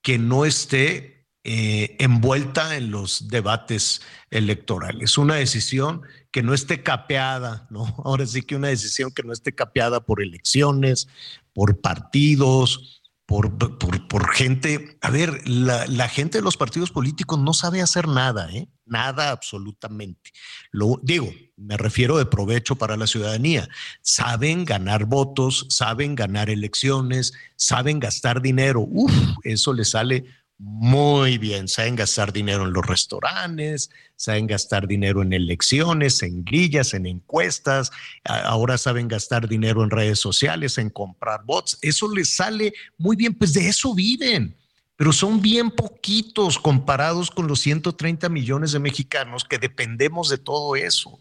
que 0.02 0.18
no 0.18 0.44
esté 0.44 1.28
eh, 1.44 1.94
envuelta 2.00 2.76
en 2.76 2.90
los 2.90 3.28
debates 3.28 4.02
electorales. 4.30 5.16
Una 5.16 5.36
decisión 5.36 6.02
que 6.34 6.42
no 6.42 6.52
esté 6.52 6.82
capeada, 6.82 7.68
¿no? 7.70 7.94
Ahora 8.04 8.26
sí 8.26 8.42
que 8.42 8.56
una 8.56 8.66
decisión 8.66 9.12
que 9.12 9.22
no 9.22 9.32
esté 9.32 9.54
capeada 9.54 10.00
por 10.00 10.20
elecciones, 10.20 11.06
por 11.52 11.80
partidos, 11.80 13.02
por, 13.24 13.56
por, 13.78 14.34
gente. 14.34 14.98
A 15.00 15.10
ver, 15.10 15.48
la, 15.48 16.08
gente 16.08 16.38
de 16.38 16.42
los 16.42 16.56
partidos 16.56 16.90
políticos 16.90 17.38
no 17.38 17.54
sabe 17.54 17.82
hacer 17.82 18.08
nada, 18.08 18.50
¿eh? 18.52 18.68
Nada 18.84 19.30
absolutamente. 19.30 20.32
Lo 20.72 20.98
digo, 21.04 21.32
me 21.56 21.76
refiero 21.76 22.18
de 22.18 22.26
provecho 22.26 22.74
para 22.74 22.96
la 22.96 23.06
ciudadanía. 23.06 23.68
Saben 24.02 24.64
ganar 24.64 25.04
votos, 25.04 25.66
saben 25.70 26.16
ganar 26.16 26.50
elecciones, 26.50 27.32
saben 27.54 28.00
gastar 28.00 28.42
dinero. 28.42 28.80
Uf, 28.80 29.12
eso 29.44 29.72
le 29.72 29.84
sale 29.84 30.24
muy 30.58 31.36
bien, 31.38 31.66
saben 31.66 31.96
gastar 31.96 32.32
dinero 32.32 32.64
en 32.64 32.72
los 32.72 32.86
restaurantes, 32.86 33.90
saben 34.14 34.46
gastar 34.46 34.86
dinero 34.86 35.20
en 35.22 35.32
elecciones, 35.32 36.22
en 36.22 36.44
grillas, 36.44 36.94
en 36.94 37.06
encuestas, 37.06 37.90
ahora 38.24 38.78
saben 38.78 39.08
gastar 39.08 39.48
dinero 39.48 39.82
en 39.82 39.90
redes 39.90 40.20
sociales, 40.20 40.78
en 40.78 40.90
comprar 40.90 41.44
bots, 41.44 41.78
eso 41.82 42.08
les 42.14 42.36
sale 42.36 42.72
muy 42.98 43.16
bien, 43.16 43.34
pues 43.34 43.52
de 43.52 43.68
eso 43.68 43.94
viven, 43.94 44.56
pero 44.94 45.12
son 45.12 45.42
bien 45.42 45.72
poquitos 45.72 46.58
comparados 46.58 47.32
con 47.32 47.48
los 47.48 47.60
130 47.60 48.28
millones 48.28 48.70
de 48.70 48.78
mexicanos 48.78 49.44
que 49.44 49.58
dependemos 49.58 50.28
de 50.28 50.38
todo 50.38 50.76
eso. 50.76 51.18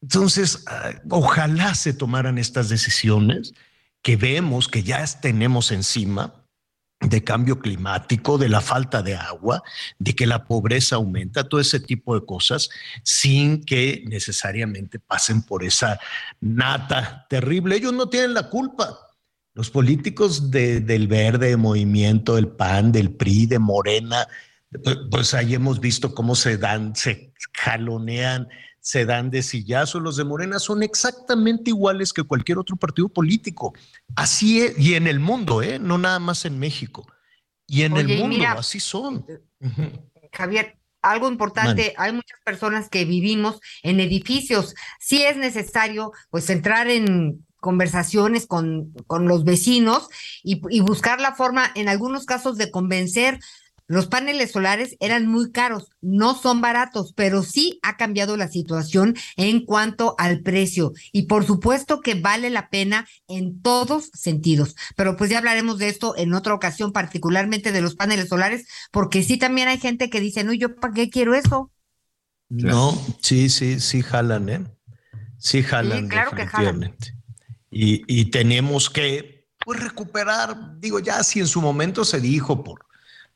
Entonces, 0.00 0.64
ah, 0.66 0.92
ojalá 1.10 1.74
se 1.74 1.92
tomaran 1.92 2.38
estas 2.38 2.70
decisiones 2.70 3.52
que 4.00 4.16
vemos 4.16 4.66
que 4.66 4.82
ya 4.82 5.04
tenemos 5.20 5.70
encima 5.70 6.41
de 7.08 7.24
cambio 7.24 7.58
climático, 7.58 8.38
de 8.38 8.48
la 8.48 8.60
falta 8.60 9.02
de 9.02 9.16
agua, 9.16 9.62
de 9.98 10.14
que 10.14 10.26
la 10.26 10.44
pobreza 10.44 10.96
aumenta, 10.96 11.48
todo 11.48 11.60
ese 11.60 11.80
tipo 11.80 12.14
de 12.18 12.24
cosas, 12.24 12.70
sin 13.02 13.64
que 13.64 14.04
necesariamente 14.06 14.98
pasen 14.98 15.42
por 15.42 15.64
esa 15.64 15.98
nata 16.40 17.26
terrible. 17.28 17.76
Ellos 17.76 17.92
no 17.92 18.08
tienen 18.08 18.34
la 18.34 18.48
culpa. 18.48 18.98
Los 19.54 19.70
políticos 19.70 20.50
del 20.50 21.08
Verde, 21.08 21.56
Movimiento, 21.56 22.36
del 22.36 22.48
PAN, 22.48 22.90
del 22.92 23.10
PRI, 23.10 23.46
de 23.46 23.58
Morena, 23.58 24.26
pues, 24.82 24.96
pues 25.10 25.34
ahí 25.34 25.54
hemos 25.54 25.80
visto 25.80 26.14
cómo 26.14 26.34
se 26.34 26.56
dan, 26.56 26.96
se 26.96 27.34
jalonean, 27.52 28.48
se 28.82 29.06
dan 29.06 29.30
de 29.30 29.42
sillazo. 29.42 30.00
Los 30.00 30.16
de 30.16 30.24
Morena 30.24 30.58
son 30.58 30.82
exactamente 30.82 31.70
iguales 31.70 32.12
que 32.12 32.24
cualquier 32.24 32.58
otro 32.58 32.76
partido 32.76 33.08
político. 33.08 33.72
Así 34.16 34.60
es, 34.60 34.78
y 34.78 34.94
en 34.94 35.06
el 35.06 35.20
mundo, 35.20 35.62
¿eh? 35.62 35.78
no 35.78 35.96
nada 35.96 36.18
más 36.18 36.44
en 36.44 36.58
México. 36.58 37.06
Y 37.66 37.82
en 37.82 37.96
el 37.96 38.18
mundo, 38.18 38.44
así 38.48 38.80
son. 38.80 39.24
Javier, 40.32 40.76
algo 41.00 41.28
importante, 41.28 41.94
hay 41.96 42.12
muchas 42.12 42.40
personas 42.44 42.90
que 42.90 43.04
vivimos 43.04 43.60
en 43.82 44.00
edificios. 44.00 44.74
Sí 45.00 45.22
es 45.22 45.36
necesario, 45.36 46.12
pues, 46.30 46.50
entrar 46.50 46.88
en 46.88 47.46
conversaciones 47.58 48.48
con, 48.48 48.92
con 49.06 49.28
los 49.28 49.44
vecinos 49.44 50.08
y, 50.42 50.60
y, 50.68 50.80
buscar 50.80 51.20
la 51.20 51.34
forma, 51.36 51.70
en 51.76 51.88
algunos 51.88 52.26
casos, 52.26 52.56
de 52.58 52.72
convencer 52.72 53.38
los 53.86 54.06
paneles 54.06 54.52
solares 54.52 54.96
eran 55.00 55.26
muy 55.26 55.52
caros, 55.52 55.90
no 56.00 56.34
son 56.34 56.60
baratos, 56.60 57.12
pero 57.14 57.42
sí 57.42 57.78
ha 57.82 57.96
cambiado 57.96 58.36
la 58.36 58.48
situación 58.48 59.14
en 59.36 59.64
cuanto 59.64 60.14
al 60.18 60.40
precio. 60.40 60.92
Y 61.12 61.22
por 61.22 61.44
supuesto 61.44 62.00
que 62.00 62.14
vale 62.14 62.50
la 62.50 62.70
pena 62.70 63.06
en 63.28 63.60
todos 63.60 64.10
sentidos. 64.14 64.76
Pero 64.96 65.16
pues 65.16 65.30
ya 65.30 65.38
hablaremos 65.38 65.78
de 65.78 65.88
esto 65.88 66.16
en 66.16 66.32
otra 66.34 66.54
ocasión, 66.54 66.92
particularmente 66.92 67.72
de 67.72 67.80
los 67.80 67.94
paneles 67.94 68.28
solares, 68.28 68.66
porque 68.90 69.22
sí 69.22 69.36
también 69.36 69.68
hay 69.68 69.78
gente 69.78 70.10
que 70.10 70.20
dice, 70.20 70.44
no, 70.44 70.52
yo 70.52 70.74
para 70.76 70.94
qué 70.94 71.10
quiero 71.10 71.34
eso. 71.34 71.70
No, 72.48 72.98
sí, 73.20 73.48
sí, 73.48 73.80
sí 73.80 74.02
jalan, 74.02 74.48
¿eh? 74.48 74.64
Sí 75.38 75.62
jalan. 75.62 76.04
Sí, 76.04 76.08
claro 76.08 76.30
que 76.32 76.46
jalan. 76.46 76.96
Y, 77.70 78.02
y 78.06 78.26
tenemos 78.26 78.90
que 78.90 79.48
pues, 79.64 79.80
recuperar, 79.80 80.78
digo, 80.78 80.98
ya 80.98 81.22
si 81.24 81.40
en 81.40 81.46
su 81.46 81.60
momento 81.60 82.04
se 82.04 82.20
dijo 82.20 82.62
por 82.62 82.91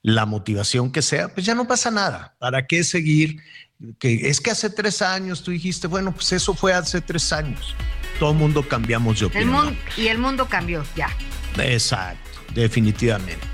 la 0.07 0.25
motivación 0.25 0.93
que 0.93 1.03
sea, 1.03 1.27
pues 1.27 1.45
ya 1.45 1.57
no 1.57 1.67
pasa 1.67 1.91
nada. 1.91 2.37
¿Para 2.39 2.69
qué 2.69 2.85
seguir? 2.85 3.43
Que 3.99 4.29
es 4.29 4.41
que 4.41 4.53
hace 4.53 4.71
tres 4.71 5.03
años 5.03 5.43
tú 5.43 5.51
dijiste, 5.51 5.89
bueno, 5.89 6.13
pues 6.13 6.31
eso 6.33 6.55
fue 6.55 6.73
hace 6.73 7.01
tres 7.01 7.33
años. 7.33 7.75
Todo 8.21 8.31
el 8.31 8.37
mundo 8.37 8.63
cambiamos 8.69 9.19
de 9.19 9.27
opinión. 9.27 9.77
y 9.97 10.07
el 10.07 10.19
mundo 10.19 10.47
cambió, 10.47 10.85
ya. 10.95 11.09
Exacto, 11.59 12.31
definitivamente. 12.55 13.45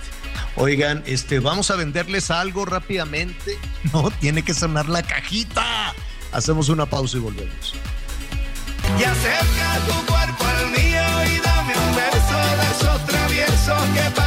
Oigan, 0.57 1.03
este, 1.07 1.39
vamos 1.39 1.71
a 1.71 1.77
venderles 1.77 2.31
algo 2.31 2.67
rápidamente. 2.67 3.57
No, 3.93 4.11
tiene 4.11 4.43
que 4.43 4.53
sonar 4.53 4.89
la 4.89 5.03
cajita. 5.03 5.95
Hacemos 6.33 6.69
una 6.69 6.85
pausa 6.85 7.17
y 7.17 7.21
volvemos. 7.21 7.75
Y 9.01 9.03
acerca 9.03 9.79
tu 9.87 10.07
cuerpo 10.07 10.45
al 10.45 10.71
mío 10.71 11.35
y 11.35 11.41
dame 11.41 11.75
un 11.77 11.97
beso 11.97 12.39
de 12.59 12.71
esos 12.77 13.07
traviesos 13.07 13.83
que 13.95 14.22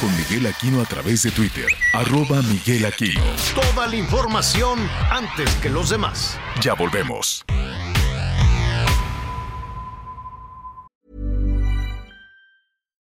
con 0.00 0.14
Miguel 0.16 0.46
Aquino 0.46 0.80
a 0.80 0.84
través 0.84 1.22
de 1.22 1.30
Twitter, 1.30 1.66
arroba 1.92 2.42
Miguel 2.42 2.86
Aquino. 2.86 3.20
Toda 3.54 3.86
la 3.86 3.96
información 3.96 4.78
antes 5.10 5.50
que 5.56 5.68
los 5.68 5.90
demás. 5.90 6.38
Ya 6.62 6.74
volvemos. 6.74 7.44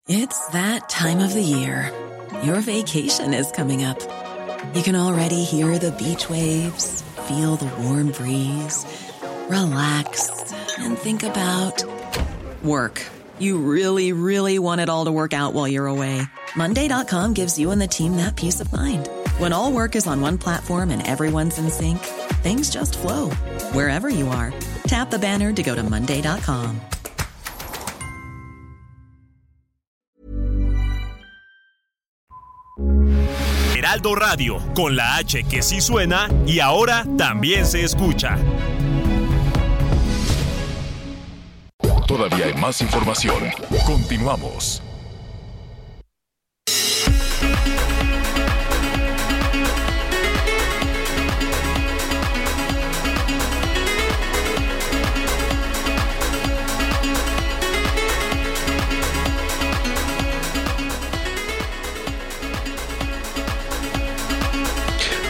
It's 0.08 0.48
that 0.54 0.90
time 0.90 1.20
of 1.20 1.34
the 1.34 1.44
year. 1.44 1.92
Your 2.44 2.62
vacation 2.62 3.34
is 3.34 3.52
coming 3.52 3.84
up. 3.84 4.00
You 4.74 4.82
can 4.82 4.96
already 4.96 5.44
hear 5.44 5.78
the 5.78 5.92
beach 5.92 6.30
waves, 6.30 7.04
feel 7.28 7.58
the 7.58 7.70
warm 7.84 8.12
breeze, 8.12 8.86
relax 9.50 10.30
and 10.80 10.98
think 10.98 11.24
about 11.24 11.84
work. 12.64 13.02
You 13.40 13.58
really, 13.58 14.12
really 14.12 14.60
want 14.60 14.82
it 14.82 14.90
all 14.90 15.06
to 15.06 15.12
work 15.12 15.34
out 15.34 15.54
while 15.54 15.68
you're 15.68 15.88
away. 15.88 16.22
Monday.com 16.56 17.34
gives 17.34 17.58
you 17.58 17.72
and 17.72 17.82
the 17.82 17.88
team 17.88 18.18
that 18.18 18.36
peace 18.36 18.60
of 18.60 18.72
mind. 18.72 19.10
When 19.38 19.54
all 19.54 19.72
work 19.72 19.96
is 19.96 20.08
on 20.08 20.22
one 20.22 20.38
platform 20.38 20.92
and 20.92 21.06
everyone's 21.06 21.58
in 21.58 21.70
sync, 21.70 22.00
things 22.44 22.70
just 22.70 22.98
flow 22.98 23.30
wherever 23.74 24.10
you 24.10 24.30
are. 24.30 24.54
Tap 24.88 25.12
the 25.12 25.20
banner 25.20 25.52
to 25.54 25.64
go 25.64 25.76
to 25.76 25.84
Monday.com. 25.84 26.80
Heraldo 33.76 34.16
Radio, 34.16 34.60
con 34.76 34.96
la 34.96 35.16
H 35.16 35.44
que 35.44 35.62
sí 35.62 35.82
suena 35.82 36.30
y 36.46 36.60
ahora 36.60 37.06
también 37.18 37.66
se 37.66 37.84
escucha. 37.84 38.38
Todavía 42.20 42.48
hay 42.48 42.54
más 42.56 42.82
información. 42.82 43.50
Continuamos. 43.86 44.84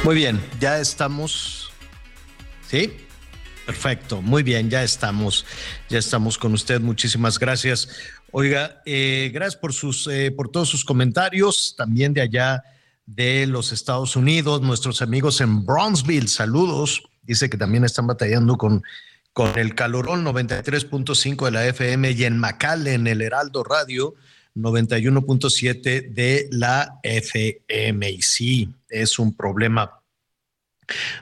Muy 0.03 0.15
bien, 0.15 0.43
ya 0.59 0.79
estamos. 0.79 1.71
¿Sí? 2.67 3.08
Perfecto, 3.69 4.19
muy 4.23 4.41
bien, 4.41 4.67
ya 4.67 4.81
estamos, 4.81 5.45
ya 5.89 5.99
estamos 5.99 6.39
con 6.39 6.53
usted. 6.53 6.81
Muchísimas 6.81 7.37
gracias. 7.37 7.87
Oiga, 8.31 8.81
eh, 8.83 9.29
gracias 9.31 9.57
por 9.57 9.73
sus, 9.73 10.07
eh, 10.07 10.31
por 10.31 10.49
todos 10.49 10.69
sus 10.69 10.83
comentarios, 10.83 11.75
también 11.77 12.15
de 12.15 12.21
allá 12.21 12.63
de 13.05 13.45
los 13.45 13.71
Estados 13.71 14.15
Unidos, 14.15 14.63
nuestros 14.63 15.03
amigos 15.03 15.39
en 15.39 15.67
Bronzeville, 15.67 16.27
saludos. 16.27 17.03
Dice 17.21 17.47
que 17.47 17.57
también 17.57 17.83
están 17.83 18.07
batallando 18.07 18.57
con, 18.57 18.81
con 19.33 19.55
el 19.59 19.75
calorón 19.75 20.25
93.5 20.25 21.45
de 21.45 21.51
la 21.51 21.67
FM 21.67 22.09
y 22.09 22.23
en 22.23 22.39
McAllen, 22.39 23.05
el 23.05 23.21
Heraldo 23.21 23.63
Radio 23.63 24.15
91.7 24.55 26.11
de 26.11 26.49
la 26.51 26.99
FM. 27.03 28.09
Y 28.09 28.21
sí, 28.23 28.73
es 28.89 29.19
un 29.19 29.35
problema 29.35 29.98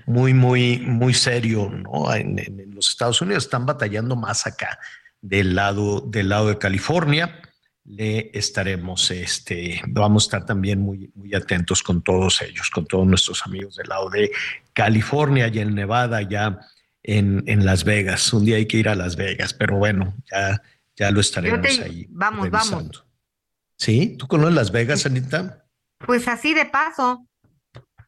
muy, 0.06 0.34
muy, 0.34 0.80
muy 0.80 1.14
serio, 1.14 1.70
¿no? 1.70 2.14
En, 2.14 2.38
los 2.74 2.90
Estados 2.90 3.22
Unidos 3.22 3.46
están 3.46 3.66
batallando 3.66 4.16
más 4.16 4.46
acá 4.46 4.80
del 5.22 5.56
lado, 5.56 6.02
del 6.02 6.30
lado 6.30 6.48
de 6.50 6.58
California. 6.58 7.42
Le 7.86 8.30
estaremos, 8.38 9.10
este, 9.12 9.82
vamos 9.88 10.24
a 10.24 10.28
estar 10.28 10.46
también 10.46 10.82
muy, 10.82 11.10
muy 11.16 11.34
atentos 11.34 11.82
con 11.82 12.02
todos 12.02 12.42
ellos, 12.42 12.70
con 12.70 12.86
todos 12.86 13.08
nuestros 13.08 13.46
amigos 13.46 13.76
del 13.78 13.88
lado 13.88 14.10
de 14.10 14.32
California 14.74 15.48
y 15.48 15.60
en 15.60 15.74
Nevada, 15.74 16.22
ya 16.22 16.60
en, 17.04 17.44
en 17.48 17.66
Las 17.66 17.84
Vegas. 17.84 18.32
Un 18.34 18.46
día 18.46 18.58
hay 18.58 18.68
que 18.68 18.78
ir 18.78 18.90
a 18.90 18.96
Las 18.96 19.16
Vegas, 19.16 19.54
pero 19.54 19.78
bueno, 19.78 20.14
ya, 20.30 20.62
ya 20.96 21.12
lo 21.12 21.22
estaremos 21.22 21.80
ahí. 21.80 22.06
Vamos, 22.10 22.50
vamos. 22.50 23.06
¿Sí? 23.78 24.16
¿Tú 24.18 24.28
conoces 24.28 24.56
Las 24.56 24.72
Vegas, 24.72 25.06
Anita? 25.06 25.66
Pues 26.06 26.28
así 26.28 26.54
de 26.54 26.66
paso. 26.66 27.26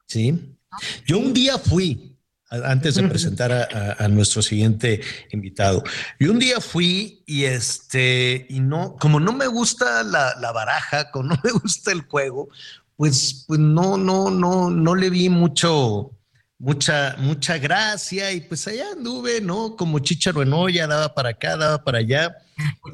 Sí. 0.05 0.57
Yo 1.05 1.19
un 1.19 1.33
día 1.33 1.57
fui, 1.57 2.17
antes 2.49 2.95
de 2.95 3.07
presentar 3.07 3.51
a, 3.51 4.07
nuestro 4.07 4.41
siguiente 4.41 5.01
invitado, 5.31 5.83
yo 6.19 6.31
un 6.31 6.39
día 6.39 6.59
fui 6.59 7.23
y 7.25 7.43
este, 7.43 8.47
y 8.49 8.59
no, 8.59 8.95
como 8.99 9.19
no 9.19 9.33
me 9.33 9.47
gusta 9.47 10.03
la, 10.03 10.51
baraja, 10.51 11.11
como 11.11 11.29
no 11.29 11.39
me 11.43 11.51
gusta 11.51 11.91
el 11.91 12.01
juego, 12.01 12.49
pues, 12.95 13.45
pues 13.47 13.59
no, 13.59 13.97
no, 13.97 14.29
no, 14.29 14.69
no 14.69 14.95
le 14.95 15.09
vi 15.09 15.29
mucho, 15.29 16.11
mucha, 16.57 17.15
mucha 17.17 17.57
gracia 17.57 18.31
y 18.31 18.41
pues 18.41 18.67
allá 18.67 18.91
anduve, 18.91 19.41
¿no? 19.41 19.75
Como 19.75 19.99
chicharo 19.99 20.41
en 20.41 20.53
olla, 20.53 20.87
daba 20.87 21.13
para 21.13 21.29
acá, 21.29 21.55
daba 21.55 21.83
para 21.83 21.99
allá 21.99 22.37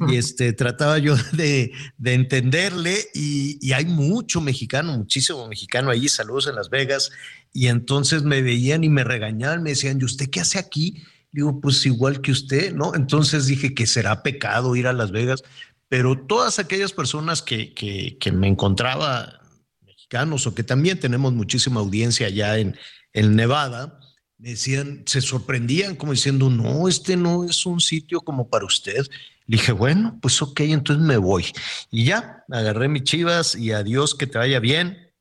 y 0.07 0.17
este, 0.17 0.53
trataba 0.53 0.97
yo 0.97 1.15
de, 1.33 1.71
entenderle 2.03 2.97
y, 3.13 3.57
y, 3.65 3.73
hay 3.73 3.85
mucho 3.85 4.41
mexicano, 4.41 4.97
muchísimo 4.97 5.47
mexicano 5.47 5.89
allí, 5.89 6.09
saludos 6.09 6.47
en 6.47 6.55
Las 6.55 6.69
Vegas 6.69 7.11
y 7.53 7.67
entonces 7.67 8.23
me 8.23 8.41
veían 8.41 8.83
y 8.83 8.89
me 8.89 9.03
regañaban, 9.03 9.63
me 9.63 9.71
decían, 9.71 9.99
¿y 9.99 10.03
usted 10.03 10.29
qué 10.29 10.41
hace 10.41 10.59
aquí? 10.59 11.03
Digo, 11.31 11.59
pues 11.59 11.85
igual 11.85 12.21
que 12.21 12.31
usted, 12.31 12.73
¿no? 12.73 12.95
Entonces 12.95 13.45
dije 13.45 13.73
que 13.73 13.87
será 13.87 14.23
pecado 14.23 14.75
ir 14.75 14.87
a 14.87 14.93
Las 14.93 15.11
Vegas, 15.11 15.43
pero 15.87 16.17
todas 16.17 16.59
aquellas 16.59 16.91
personas 16.91 17.41
que, 17.41 17.73
que, 17.73 18.17
que 18.19 18.31
me 18.31 18.47
encontraba 18.47 19.41
mexicanos 19.85 20.47
o 20.47 20.55
que 20.55 20.63
también 20.63 20.99
tenemos 20.99 21.33
muchísima 21.33 21.79
audiencia 21.79 22.27
allá 22.27 22.57
en, 22.57 22.77
en 23.13 23.35
Nevada, 23.35 23.99
me 24.37 24.49
decían, 24.49 25.03
se 25.05 25.21
sorprendían 25.21 25.95
como 25.95 26.11
diciendo, 26.11 26.49
no, 26.49 26.87
este 26.87 27.15
no 27.15 27.45
es 27.45 27.65
un 27.65 27.79
sitio 27.79 28.21
como 28.21 28.49
para 28.49 28.65
usted. 28.65 29.05
Le 29.47 29.57
dije, 29.57 29.71
bueno, 29.71 30.17
pues 30.21 30.41
ok, 30.41 30.59
entonces 30.61 31.05
me 31.05 31.17
voy. 31.17 31.45
Y 31.91 32.05
ya, 32.05 32.43
agarré 32.49 32.87
mis 32.87 33.03
chivas 33.03 33.55
y 33.55 33.71
adiós, 33.71 34.15
que 34.15 34.27
te 34.27 34.37
vaya 34.37 34.59
bien. 34.59 35.11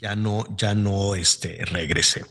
ya 0.00 0.16
no, 0.16 0.44
ya 0.56 0.74
no 0.74 1.14
este, 1.14 1.64
regrese. 1.66 2.24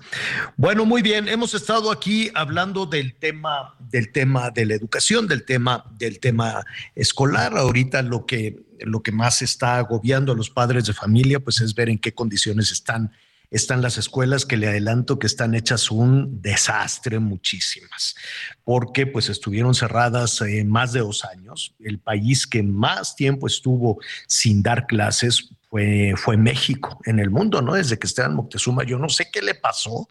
Bueno, 0.57 0.85
muy 0.85 1.01
bien, 1.01 1.27
hemos 1.27 1.53
estado 1.53 1.91
aquí 1.91 2.31
hablando 2.33 2.85
del 2.85 3.15
tema, 3.15 3.75
del 3.79 4.11
tema 4.11 4.49
de 4.49 4.65
la 4.65 4.73
educación, 4.73 5.27
del 5.27 5.45
tema, 5.45 5.85
del 5.97 6.19
tema 6.19 6.65
escolar. 6.95 7.55
Ahorita 7.55 8.01
lo 8.01 8.25
que, 8.25 8.65
lo 8.79 9.01
que 9.01 9.11
más 9.11 9.41
está 9.41 9.77
agobiando 9.77 10.31
a 10.31 10.35
los 10.35 10.49
padres 10.49 10.85
de 10.85 10.93
familia, 10.93 11.39
pues 11.39 11.61
es 11.61 11.75
ver 11.75 11.89
en 11.89 11.99
qué 11.99 12.13
condiciones 12.13 12.71
están, 12.71 13.11
están 13.53 13.81
las 13.81 13.97
escuelas, 13.97 14.45
que 14.45 14.57
le 14.57 14.67
adelanto 14.67 15.19
que 15.19 15.27
están 15.27 15.53
hechas 15.53 15.91
un 15.91 16.41
desastre 16.41 17.19
muchísimas, 17.19 18.15
porque 18.63 19.05
pues 19.05 19.29
estuvieron 19.29 19.75
cerradas 19.75 20.41
eh, 20.41 20.65
más 20.65 20.91
de 20.91 21.01
dos 21.01 21.23
años. 21.23 21.75
El 21.79 21.99
país 21.99 22.47
que 22.47 22.63
más 22.63 23.15
tiempo 23.15 23.47
estuvo 23.47 23.99
sin 24.27 24.63
dar 24.63 24.87
clases 24.87 25.49
fue, 25.69 26.37
México 26.37 26.99
en 27.05 27.19
el 27.19 27.29
mundo, 27.29 27.61
¿no? 27.61 27.73
Desde 27.73 27.97
que 27.97 28.07
Esteban 28.07 28.35
Moctezuma, 28.35 28.83
yo 28.83 28.99
no 28.99 29.09
sé 29.09 29.29
qué 29.31 29.41
le 29.41 29.55
pasó. 29.55 30.07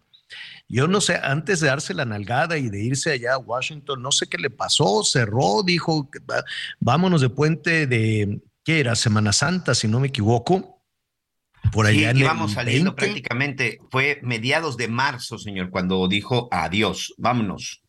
Yo 0.69 0.89
no 0.89 1.01
sé, 1.01 1.21
antes 1.23 1.61
de 1.61 1.67
darse 1.67 1.93
la 1.93 2.05
nalgada 2.05 2.57
y 2.57 2.71
de 2.71 2.83
irse 2.83 3.13
allá 3.13 3.35
a 3.35 3.39
Washington, 3.39 4.01
no 4.01 4.11
sé 4.11 4.27
qué 4.27 4.39
le 4.39 4.51
pasó, 4.51 5.05
cerró, 5.05 5.63
dijo, 5.63 6.09
vámonos 6.81 7.21
de 7.21 7.29
puente 7.29 7.87
de, 7.87 8.41
¿qué 8.65 8.81
era? 8.81 8.95
Semana 8.97 9.33
Santa, 9.33 9.75
si 9.75 9.87
no 9.87 10.01
me 10.01 10.09
equivoco. 10.09 10.82
Por 11.71 11.87
allá 11.87 12.13
sí, 12.13 12.21
íbamos 12.21 12.53
saliendo 12.53 12.95
prácticamente, 12.95 13.79
fue 13.91 14.19
mediados 14.23 14.77
de 14.77 14.89
marzo, 14.89 15.39
señor, 15.39 15.71
cuando 15.71 16.07
dijo 16.09 16.49
adiós, 16.51 17.15
vámonos. 17.17 17.83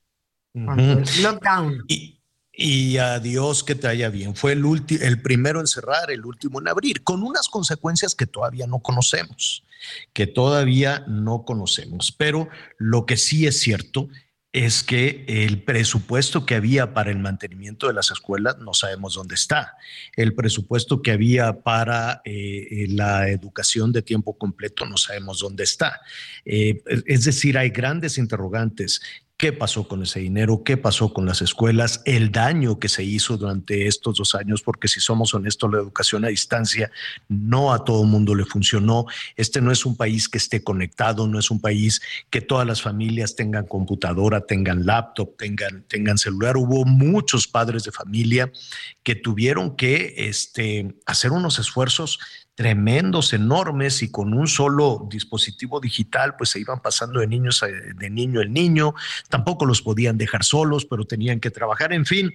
Lockdown. 0.53 1.83
Y, 1.87 2.19
y 2.53 2.97
adiós 2.97 3.63
que 3.63 3.73
te 3.73 3.87
haya 3.87 4.09
bien. 4.09 4.35
Fue 4.35 4.53
el, 4.53 4.63
el 5.01 5.21
primero 5.21 5.59
en 5.59 5.67
cerrar, 5.67 6.11
el 6.11 6.23
último 6.25 6.61
en 6.61 6.67
abrir, 6.67 7.03
con 7.03 7.23
unas 7.23 7.49
consecuencias 7.49 8.13
que 8.13 8.27
todavía 8.27 8.67
no 8.67 8.79
conocemos, 8.79 9.63
que 10.13 10.27
todavía 10.27 11.03
no 11.07 11.43
conocemos. 11.45 12.13
Pero 12.15 12.49
lo 12.77 13.07
que 13.07 13.17
sí 13.17 13.47
es 13.47 13.59
cierto 13.59 14.07
es 14.53 14.83
que 14.83 15.25
el 15.27 15.63
presupuesto 15.63 16.45
que 16.45 16.53
había 16.53 16.93
para 16.93 17.09
el 17.09 17.17
mantenimiento 17.17 17.87
de 17.87 17.93
las 17.93 18.11
escuelas 18.11 18.59
no 18.59 18.75
sabemos 18.75 19.15
dónde 19.15 19.33
está. 19.33 19.75
El 20.15 20.35
presupuesto 20.35 21.01
que 21.01 21.09
había 21.09 21.61
para 21.61 22.21
eh, 22.23 22.85
la 22.89 23.29
educación 23.29 23.91
de 23.91 24.03
tiempo 24.03 24.37
completo 24.37 24.85
no 24.85 24.97
sabemos 24.97 25.39
dónde 25.39 25.63
está. 25.63 26.01
Eh, 26.45 26.83
es 27.07 27.23
decir, 27.23 27.57
hay 27.57 27.71
grandes 27.71 28.19
interrogantes 28.19 29.01
qué 29.43 29.51
pasó 29.51 29.89
con 29.89 30.01
ese 30.01 30.21
dinero, 30.21 30.63
qué 30.63 30.77
pasó 30.77 31.13
con 31.13 31.25
las 31.25 31.41
escuelas, 31.41 32.01
el 32.05 32.31
daño 32.31 32.79
que 32.79 32.87
se 32.87 33.03
hizo 33.03 33.35
durante 33.35 33.87
estos 33.87 34.15
dos 34.15 34.35
años, 34.35 34.61
porque 34.61 34.87
si 34.87 35.01
somos 35.01 35.33
honestos, 35.33 35.69
la 35.69 35.79
educación 35.79 36.23
a 36.23 36.29
distancia 36.29 36.89
no 37.27 37.73
a 37.73 37.83
todo 37.83 38.05
mundo 38.05 38.35
le 38.35 38.45
funcionó. 38.45 39.05
Este 39.35 39.59
no 39.59 39.73
es 39.73 39.85
un 39.85 39.97
país 39.97 40.29
que 40.29 40.37
esté 40.37 40.63
conectado, 40.63 41.27
no 41.27 41.37
es 41.39 41.51
un 41.51 41.59
país 41.59 42.01
que 42.29 42.39
todas 42.39 42.65
las 42.65 42.81
familias 42.81 43.35
tengan 43.35 43.67
computadora, 43.67 44.45
tengan 44.45 44.85
laptop, 44.85 45.35
tengan, 45.35 45.83
tengan 45.89 46.17
celular. 46.17 46.55
Hubo 46.55 46.85
muchos 46.85 47.45
padres 47.45 47.83
de 47.83 47.91
familia 47.91 48.49
que 49.03 49.15
tuvieron 49.15 49.75
que 49.75 50.13
este, 50.15 50.95
hacer 51.05 51.33
unos 51.33 51.59
esfuerzos 51.59 52.17
tremendos, 52.55 53.33
enormes 53.33 54.03
y 54.03 54.11
con 54.11 54.33
un 54.33 54.47
solo 54.47 55.07
dispositivo 55.09 55.79
digital, 55.79 56.35
pues 56.37 56.51
se 56.51 56.59
iban 56.59 56.81
pasando 56.81 57.19
de 57.19 57.27
niños 57.27 57.63
de 57.95 58.09
niño 58.09 58.41
en 58.41 58.53
niño, 58.53 58.93
tampoco 59.29 59.65
los 59.65 59.81
podían 59.81 60.17
dejar 60.17 60.43
solos, 60.43 60.85
pero 60.85 61.05
tenían 61.05 61.39
que 61.39 61.51
trabajar, 61.51 61.93
en 61.93 62.05
fin, 62.05 62.31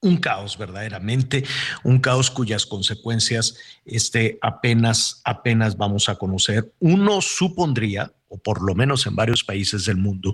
un 0.00 0.18
caos 0.18 0.56
verdaderamente, 0.56 1.44
un 1.82 1.98
caos 1.98 2.30
cuyas 2.30 2.66
consecuencias 2.66 3.56
este, 3.84 4.38
apenas, 4.42 5.20
apenas 5.24 5.76
vamos 5.76 6.08
a 6.08 6.16
conocer. 6.16 6.72
Uno 6.78 7.20
supondría, 7.20 8.12
o 8.28 8.38
por 8.38 8.62
lo 8.62 8.74
menos 8.74 9.06
en 9.06 9.16
varios 9.16 9.42
países 9.42 9.84
del 9.86 9.96
mundo, 9.96 10.32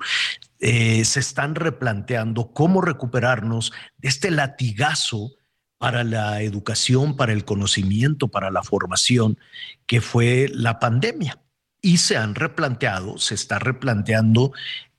eh, 0.60 1.04
se 1.04 1.20
están 1.20 1.54
replanteando 1.54 2.52
cómo 2.52 2.80
recuperarnos 2.80 3.72
de 3.98 4.08
este 4.08 4.30
latigazo 4.30 5.32
para 5.78 6.04
la 6.04 6.42
educación, 6.42 7.16
para 7.16 7.32
el 7.32 7.44
conocimiento, 7.44 8.28
para 8.28 8.50
la 8.50 8.62
formación, 8.62 9.38
que 9.86 10.00
fue 10.00 10.48
la 10.52 10.78
pandemia. 10.78 11.40
Y 11.80 11.98
se 11.98 12.16
han 12.16 12.34
replanteado, 12.34 13.18
se 13.18 13.34
está 13.34 13.58
replanteando 13.58 14.52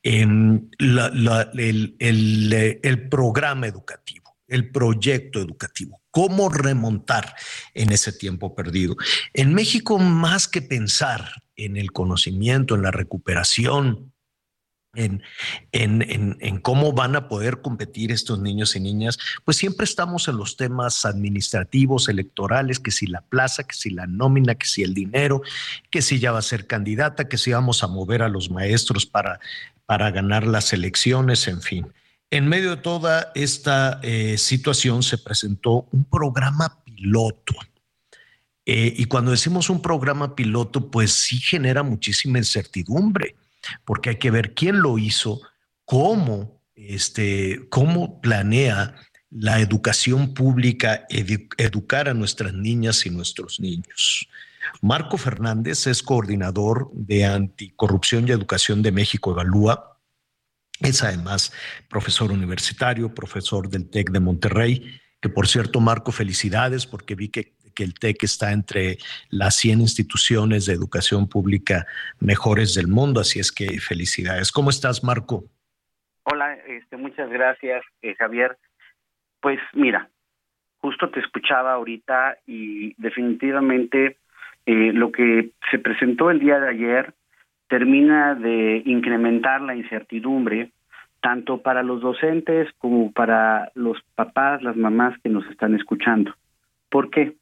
en 0.04 0.70
el, 0.78 1.96
el 2.84 3.10
programa 3.10 3.68
educativo, 3.68 4.38
el 4.48 4.70
proyecto 4.70 5.40
educativo 5.40 6.02
cómo 6.16 6.48
remontar 6.48 7.36
en 7.74 7.92
ese 7.92 8.14
tiempo 8.14 8.56
perdido. 8.56 8.96
En 9.34 9.54
México, 9.54 10.00
más 10.00 10.48
que 10.48 10.62
pensar 10.62 11.30
en 11.58 11.76
el 11.76 11.92
conocimiento, 11.92 12.76
en 12.76 12.84
la 12.84 12.92
recuperación, 12.92 14.14
en, 14.96 15.24
en, 15.72 16.38
en, 16.40 16.60
cómo 16.60 16.94
van 16.94 17.16
a 17.16 17.28
poder 17.28 17.62
competir 17.62 18.12
estos 18.12 18.40
niños 18.40 18.76
y 18.76 18.80
niñas, 18.80 19.18
pues 19.44 19.58
siempre 19.58 19.84
estamos 19.84 20.28
en 20.28 20.38
los 20.38 20.58
temas 20.58 21.06
administrativos, 21.06 22.10
electorales, 22.10 22.80
que 22.80 22.92
si 22.92 23.08
la 23.08 23.22
plaza, 23.22 23.64
que 23.64 23.76
si 23.76 23.90
la 23.90 24.08
nómina, 24.08 24.56
que 24.56 24.68
si 24.68 24.84
el 24.84 24.94
dinero, 24.94 25.42
que 25.90 26.02
si 26.02 26.20
ya 26.20 26.32
va 26.32 26.40
a 26.40 26.44
ser 26.44 26.68
candidata, 26.68 27.28
que 27.28 27.38
si 27.38 27.52
vamos 27.52 27.84
a 27.84 27.88
mover 27.88 28.22
a 28.22 28.30
los 28.30 28.50
maestros 28.50 29.06
para, 29.06 29.40
para 29.86 30.12
ganar 30.12 30.46
las 30.48 30.74
elecciones, 30.74 31.48
en 31.48 31.62
fin. 31.62 31.88
En 32.32 32.48
medio 32.48 32.72
de 32.72 32.78
toda 32.78 33.32
esta 33.36 34.00
eh, 34.02 34.38
situación 34.38 35.04
se 35.04 35.18
presentó 35.18 35.88
un 35.92 36.06
programa 36.06 36.84
piloto. 36.84 37.56
Eh, 38.66 38.94
y 38.98 39.06
cuando 39.06 39.32
decimos 39.32 39.70
un 39.70 39.82
programa 39.82 40.36
piloto, 40.36 40.90
pues 40.90 41.12
sí 41.12 41.38
genera 41.38 41.84
muchísima 41.84 42.40
incertidumbre 42.40 43.36
porque 43.86 44.12
hay 44.12 44.16
que 44.18 44.32
ver 44.32 44.54
quién 44.54 44.82
lo 44.82 44.98
hizo, 44.98 45.42
cómo, 45.86 46.62
este, 46.76 47.68
cómo 47.70 48.22
planea 48.22 48.96
la 49.30 49.60
educación 49.60 50.34
pública 50.34 51.06
educar 51.10 52.08
a 52.08 52.14
nuestras 52.14 52.54
niñas 52.54 53.06
y 53.06 53.10
nuestros 53.10 53.60
niños. 53.60 54.30
Marco 54.82 55.18
Fernández 55.18 55.88
es 55.88 56.04
coordinador 56.04 56.90
de 56.94 57.26
Anticorrupción 57.26 58.28
y 58.28 58.32
Educación 58.32 58.82
de 58.82 58.92
México 58.92 59.32
Evalúa. 59.32 60.00
Es 60.80 61.04
además 61.04 61.52
profesor 61.90 62.32
universitario, 62.32 63.14
profesor 63.14 63.70
del 63.70 63.90
TEC 63.90 64.12
de 64.12 64.20
Monterrey, 64.20 65.00
que 65.22 65.30
por 65.30 65.48
cierto, 65.48 65.80
Marco, 65.80 66.12
felicidades 66.12 66.86
porque 66.86 67.16
vi 67.16 67.30
que 67.30 67.55
que 67.76 67.84
el 67.84 67.94
TEC 67.94 68.24
está 68.24 68.52
entre 68.52 68.98
las 69.30 69.56
100 69.58 69.82
instituciones 69.82 70.66
de 70.66 70.74
educación 70.74 71.28
pública 71.28 71.86
mejores 72.20 72.74
del 72.74 72.88
mundo, 72.88 73.20
así 73.20 73.40
es 73.40 73.52
que 73.52 73.80
felicidades. 73.80 74.52
¿Cómo 74.52 74.70
estás, 74.70 75.04
Marco? 75.04 75.44
Hola, 76.24 76.54
este, 76.68 76.98
muchas 76.98 77.30
gracias, 77.30 77.84
eh, 78.02 78.16
Javier. 78.16 78.58
Pues 79.42 79.60
mira, 79.74 80.10
justo 80.80 81.10
te 81.10 81.20
escuchaba 81.20 81.74
ahorita 81.74 82.38
y 82.48 82.94
definitivamente 83.00 84.18
eh, 84.66 84.92
lo 84.94 85.12
que 85.12 85.52
se 85.70 85.78
presentó 85.78 86.32
el 86.32 86.40
día 86.40 86.60
de 86.60 86.70
ayer 86.70 87.14
termina 87.68 88.36
de 88.36 88.82
incrementar 88.86 89.62
la 89.62 89.76
incertidumbre 89.76 90.72
tanto 91.22 91.64
para 91.64 91.82
los 91.82 92.02
docentes 92.02 92.72
como 92.78 93.12
para 93.12 93.72
los 93.74 93.98
papás, 94.14 94.62
las 94.62 94.76
mamás 94.76 95.20
que 95.24 95.30
nos 95.30 95.44
están 95.48 95.74
escuchando. 95.74 96.36
¿Por 96.90 97.10
qué? 97.10 97.36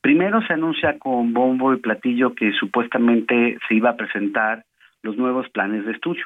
Primero 0.00 0.42
se 0.42 0.52
anuncia 0.52 0.98
con 0.98 1.32
bombo 1.32 1.72
y 1.72 1.78
platillo 1.78 2.34
que 2.34 2.52
supuestamente 2.52 3.56
se 3.68 3.74
iba 3.74 3.90
a 3.90 3.96
presentar 3.96 4.64
los 5.02 5.16
nuevos 5.16 5.48
planes 5.50 5.84
de 5.84 5.92
estudio, 5.92 6.24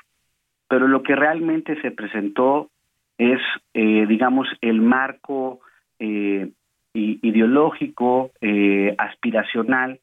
pero 0.68 0.88
lo 0.88 1.02
que 1.02 1.14
realmente 1.14 1.80
se 1.82 1.90
presentó 1.90 2.70
es, 3.18 3.40
eh, 3.74 4.06
digamos, 4.06 4.48
el 4.60 4.80
marco 4.80 5.60
eh, 5.98 6.50
ideológico, 6.94 8.30
eh, 8.40 8.94
aspiracional, 8.96 10.00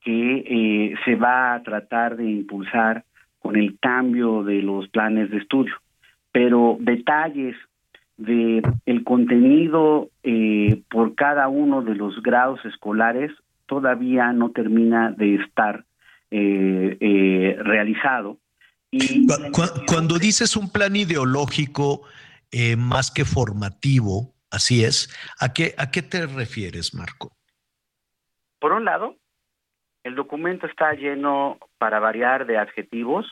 que 0.00 0.94
se 1.04 1.16
va 1.16 1.54
a 1.54 1.62
tratar 1.64 2.16
de 2.16 2.30
impulsar 2.30 3.04
con 3.40 3.56
el 3.56 3.76
cambio 3.80 4.44
de 4.44 4.62
los 4.62 4.88
planes 4.88 5.30
de 5.30 5.38
estudio. 5.38 5.74
Pero 6.30 6.76
detalles 6.78 7.56
de 8.16 8.62
el 8.86 9.04
contenido 9.04 10.10
eh, 10.22 10.82
por 10.90 11.14
cada 11.14 11.48
uno 11.48 11.82
de 11.82 11.94
los 11.94 12.22
grados 12.22 12.64
escolares 12.64 13.30
todavía 13.66 14.32
no 14.32 14.50
termina 14.50 15.10
de 15.10 15.36
estar 15.36 15.84
eh, 16.30 16.96
eh, 17.00 17.56
realizado. 17.60 18.38
Y, 18.90 19.26
cuando 19.86 20.18
dices 20.18 20.56
un 20.56 20.70
plan 20.70 20.94
ideológico 20.96 22.02
más 22.78 23.10
que 23.10 23.24
formativo, 23.24 24.32
así 24.50 24.84
es, 24.84 25.14
¿a 25.40 25.52
qué, 25.52 25.74
¿a 25.76 25.90
qué 25.90 26.00
te 26.00 26.26
refieres, 26.26 26.94
Marco? 26.94 27.36
Por 28.60 28.72
un 28.72 28.84
lado, 28.84 29.16
el 30.04 30.14
documento 30.14 30.66
está 30.66 30.94
lleno, 30.94 31.58
para 31.78 31.98
variar, 31.98 32.46
de 32.46 32.56
adjetivos. 32.56 33.26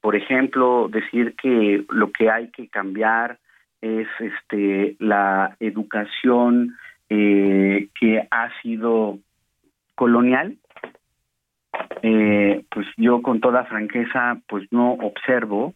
Por 0.00 0.14
ejemplo, 0.14 0.88
decir 0.88 1.34
que 1.34 1.84
lo 1.88 2.12
que 2.12 2.30
hay 2.30 2.50
que 2.50 2.68
cambiar 2.68 3.40
es 3.84 4.08
este 4.18 4.96
la 4.98 5.56
educación 5.60 6.74
eh, 7.10 7.88
que 8.00 8.26
ha 8.30 8.48
sido 8.62 9.18
colonial 9.94 10.56
eh, 12.02 12.64
pues 12.70 12.86
yo 12.96 13.20
con 13.20 13.40
toda 13.40 13.64
franqueza, 13.64 14.40
pues 14.48 14.66
no 14.70 14.92
observo 14.92 15.74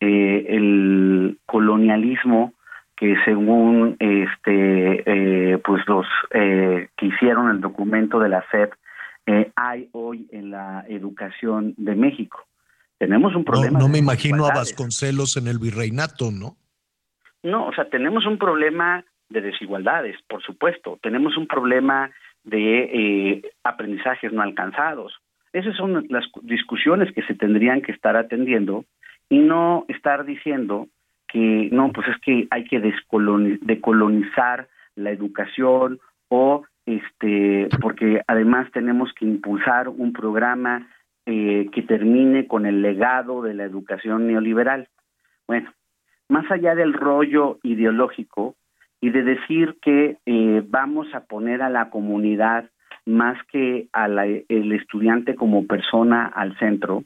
eh, 0.00 0.46
el 0.48 1.38
colonialismo 1.46 2.52
que 2.94 3.14
según 3.24 3.96
este 4.00 5.58
pues 5.64 5.82
los 5.86 6.06
que 6.30 7.06
hicieron 7.06 7.50
el 7.50 7.60
documento 7.60 8.18
de 8.18 8.28
la 8.30 8.44
SEP 8.50 8.72
hay 9.54 9.88
hoy 9.92 10.26
en 10.32 10.50
la 10.50 10.84
educación 10.88 11.74
de 11.76 11.94
México. 11.94 12.46
Tenemos 12.98 13.34
un 13.34 13.44
problema. 13.44 13.78
No, 13.78 13.88
me 13.88 13.98
imagino 13.98 14.46
a 14.46 14.54
Vasconcelos 14.54 15.36
en 15.36 15.46
el 15.46 15.58
virreinato, 15.58 16.30
¿no? 16.30 16.56
No, 17.42 17.66
o 17.66 17.72
sea, 17.72 17.88
tenemos 17.88 18.26
un 18.26 18.38
problema 18.38 19.04
de 19.28 19.40
desigualdades, 19.40 20.16
por 20.28 20.42
supuesto. 20.42 20.98
Tenemos 21.02 21.36
un 21.36 21.46
problema 21.46 22.10
de 22.44 22.78
eh, 22.84 23.42
aprendizajes 23.64 24.32
no 24.32 24.42
alcanzados. 24.42 25.14
Esas 25.52 25.76
son 25.76 26.06
las 26.08 26.24
discusiones 26.42 27.12
que 27.12 27.22
se 27.22 27.34
tendrían 27.34 27.82
que 27.82 27.92
estar 27.92 28.16
atendiendo 28.16 28.84
y 29.28 29.38
no 29.38 29.84
estar 29.88 30.24
diciendo 30.24 30.88
que 31.28 31.68
no, 31.72 31.92
pues 31.92 32.08
es 32.08 32.18
que 32.20 32.46
hay 32.50 32.64
que 32.64 32.80
decolonizar 32.80 34.68
la 34.94 35.10
educación 35.10 35.98
o 36.28 36.64
este 36.86 37.68
porque 37.80 38.22
además 38.28 38.70
tenemos 38.72 39.12
que 39.14 39.24
impulsar 39.24 39.88
un 39.88 40.12
programa 40.12 40.88
eh, 41.26 41.68
que 41.72 41.82
termine 41.82 42.46
con 42.46 42.66
el 42.66 42.82
legado 42.82 43.42
de 43.42 43.54
la 43.54 43.64
educación 43.64 44.28
neoliberal. 44.28 44.88
Bueno, 45.48 45.72
más 46.28 46.50
allá 46.50 46.74
del 46.74 46.92
rollo 46.92 47.58
ideológico 47.62 48.54
y 49.00 49.10
de 49.10 49.22
decir 49.22 49.76
que 49.82 50.16
eh, 50.26 50.62
vamos 50.66 51.06
a 51.14 51.20
poner 51.20 51.62
a 51.62 51.70
la 51.70 51.90
comunidad 51.90 52.70
más 53.04 53.38
que 53.52 53.86
al 53.92 54.18
estudiante 54.48 55.36
como 55.36 55.66
persona 55.66 56.26
al 56.26 56.58
centro, 56.58 57.04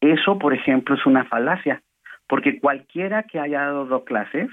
eso, 0.00 0.38
por 0.38 0.54
ejemplo, 0.54 0.94
es 0.94 1.06
una 1.06 1.24
falacia, 1.24 1.82
porque 2.28 2.60
cualquiera 2.60 3.24
que 3.24 3.40
haya 3.40 3.60
dado 3.62 4.04
clases 4.04 4.48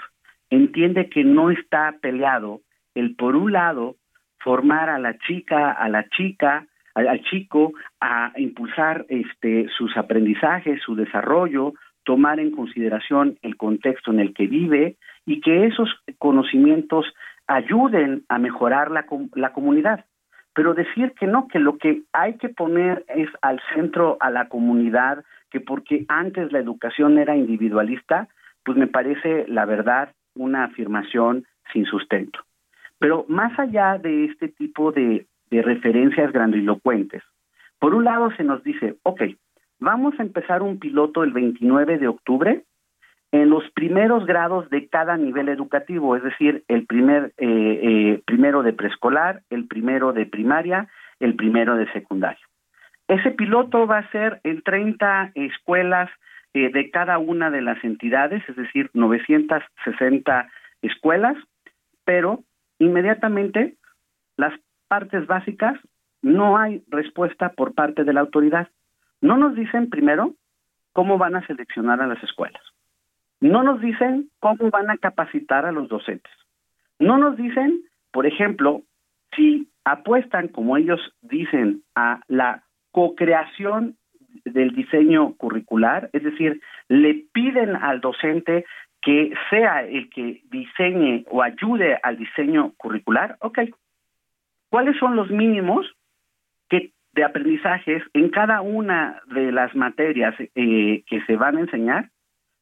entiende 0.49 1.09
que 1.09 1.23
no 1.23 1.51
está 1.51 1.95
peleado 2.01 2.61
el, 2.95 3.15
por 3.15 3.35
un 3.35 3.51
lado, 3.51 3.95
formar 4.39 4.89
a 4.89 4.99
la 4.99 5.17
chica, 5.19 5.71
a 5.71 5.89
la 5.89 6.07
chica, 6.09 6.65
al, 6.93 7.21
chico 7.23 7.73
a 7.99 8.31
impulsar 8.37 9.05
este, 9.09 9.67
sus 9.77 9.95
aprendizajes, 9.97 10.81
su 10.81 10.95
desarrollo, 10.95 11.73
tomar 12.05 12.39
en 12.39 12.51
consideración 12.51 13.37
el 13.41 13.57
contexto 13.57 14.11
en 14.11 14.19
el 14.19 14.33
que 14.33 14.47
vive 14.47 14.95
y 15.25 15.41
que 15.41 15.65
esos 15.65 15.89
conocimientos 16.17 17.05
ayuden 17.47 18.23
a 18.29 18.39
mejorar 18.39 18.91
la, 18.91 19.05
la 19.33 19.51
comunidad. 19.51 20.05
Pero 20.53 20.73
decir 20.73 21.13
que 21.19 21.27
no, 21.27 21.47
que 21.47 21.59
lo 21.59 21.77
que 21.77 22.03
hay 22.13 22.35
que 22.37 22.49
poner 22.49 23.03
es 23.09 23.27
al 23.41 23.59
centro 23.73 24.17
a 24.21 24.29
la 24.29 24.47
comunidad, 24.47 25.25
que 25.51 25.59
porque 25.59 26.05
antes 26.07 26.51
la 26.51 26.59
educación 26.59 27.17
era 27.17 27.35
individualista, 27.35 28.29
pues 28.63 28.77
me 28.77 28.87
parece, 28.87 29.45
la 29.47 29.65
verdad, 29.65 30.13
una 30.35 30.63
afirmación 30.63 31.45
sin 31.73 31.85
sustento. 31.85 32.39
Pero 32.99 33.25
más 33.27 33.57
allá 33.59 33.97
de 33.97 34.25
este 34.25 34.47
tipo 34.47 34.91
de, 34.91 35.25
de 35.49 35.61
referencias 35.61 36.31
grandilocuentes. 36.31 37.23
Por 37.79 37.93
un 37.93 38.05
lado 38.05 38.31
se 38.35 38.43
nos 38.43 38.63
dice, 38.63 38.95
ok, 39.03 39.21
vamos 39.79 40.19
a 40.19 40.23
empezar 40.23 40.61
un 40.61 40.79
piloto 40.79 41.23
el 41.23 41.31
29 41.31 41.97
de 41.97 42.07
octubre 42.07 42.63
en 43.31 43.49
los 43.49 43.69
primeros 43.71 44.25
grados 44.25 44.69
de 44.69 44.87
cada 44.87 45.17
nivel 45.17 45.49
educativo, 45.49 46.15
es 46.15 46.23
decir, 46.23 46.63
el 46.67 46.85
primer 46.85 47.33
eh, 47.37 47.79
eh, 47.83 48.21
primero 48.25 48.63
de 48.63 48.73
preescolar, 48.73 49.41
el 49.49 49.67
primero 49.67 50.13
de 50.13 50.25
primaria, 50.25 50.87
el 51.19 51.35
primero 51.35 51.75
de 51.75 51.91
secundaria. 51.91 52.45
Ese 53.07 53.31
piloto 53.31 53.87
va 53.87 53.99
a 53.99 54.11
ser 54.11 54.39
en 54.43 54.61
30 54.61 55.31
escuelas 55.35 56.09
eh, 56.53 56.71
de 56.71 56.89
cada 56.89 57.17
una 57.17 57.51
de 57.51 57.61
las 57.61 57.83
entidades, 57.83 58.41
es 58.47 58.55
decir, 58.55 58.89
960 58.93 60.49
escuelas, 60.81 61.35
pero 62.05 62.43
inmediatamente 62.79 63.75
las 64.37 64.53
partes 64.87 65.27
básicas, 65.27 65.77
no 66.21 66.57
hay 66.57 66.83
respuesta 66.87 67.49
por 67.49 67.73
parte 67.73 68.03
de 68.03 68.13
la 68.13 68.21
autoridad. 68.21 68.69
No 69.25 69.37
nos 69.37 69.55
dicen 69.55 69.89
primero 69.89 70.35
cómo 70.93 71.17
van 71.17 71.35
a 71.35 71.45
seleccionar 71.47 71.99
a 71.99 72.05
las 72.05 72.21
escuelas. 72.21 72.61
No 73.41 73.63
nos 73.63 73.81
dicen 73.81 74.29
cómo 74.39 74.69
van 74.69 74.91
a 74.91 74.97
capacitar 74.97 75.65
a 75.65 75.71
los 75.71 75.89
docentes. 75.89 76.31
No 76.99 77.17
nos 77.17 77.35
dicen, 77.35 77.81
por 78.11 78.27
ejemplo, 78.27 78.83
si 79.35 79.67
apuestan, 79.83 80.49
como 80.49 80.77
ellos 80.77 81.01
dicen, 81.23 81.81
a 81.95 82.21
la 82.27 82.65
co-creación 82.91 83.95
del 84.45 84.75
diseño 84.75 85.33
curricular, 85.37 86.11
es 86.13 86.23
decir, 86.23 86.61
le 86.87 87.25
piden 87.33 87.75
al 87.75 88.01
docente 88.01 88.63
que 89.01 89.33
sea 89.49 89.81
el 89.85 90.07
que 90.11 90.43
diseñe 90.51 91.25
o 91.31 91.41
ayude 91.41 91.97
al 92.03 92.17
diseño 92.17 92.73
curricular, 92.77 93.37
ok, 93.41 93.59
cuáles 94.69 94.95
son 94.99 95.15
los 95.15 95.31
mínimos 95.31 95.87
que, 96.69 96.91
de 97.15 97.23
aprendizajes 97.23 98.03
en 98.13 98.29
cada 98.29 98.61
una 98.61 99.21
de 99.27 99.51
las 99.51 99.73
materias 99.73 100.35
eh, 100.39 101.03
que 101.07 101.21
se 101.25 101.37
van 101.37 101.57
a 101.57 101.61
enseñar, 101.61 102.09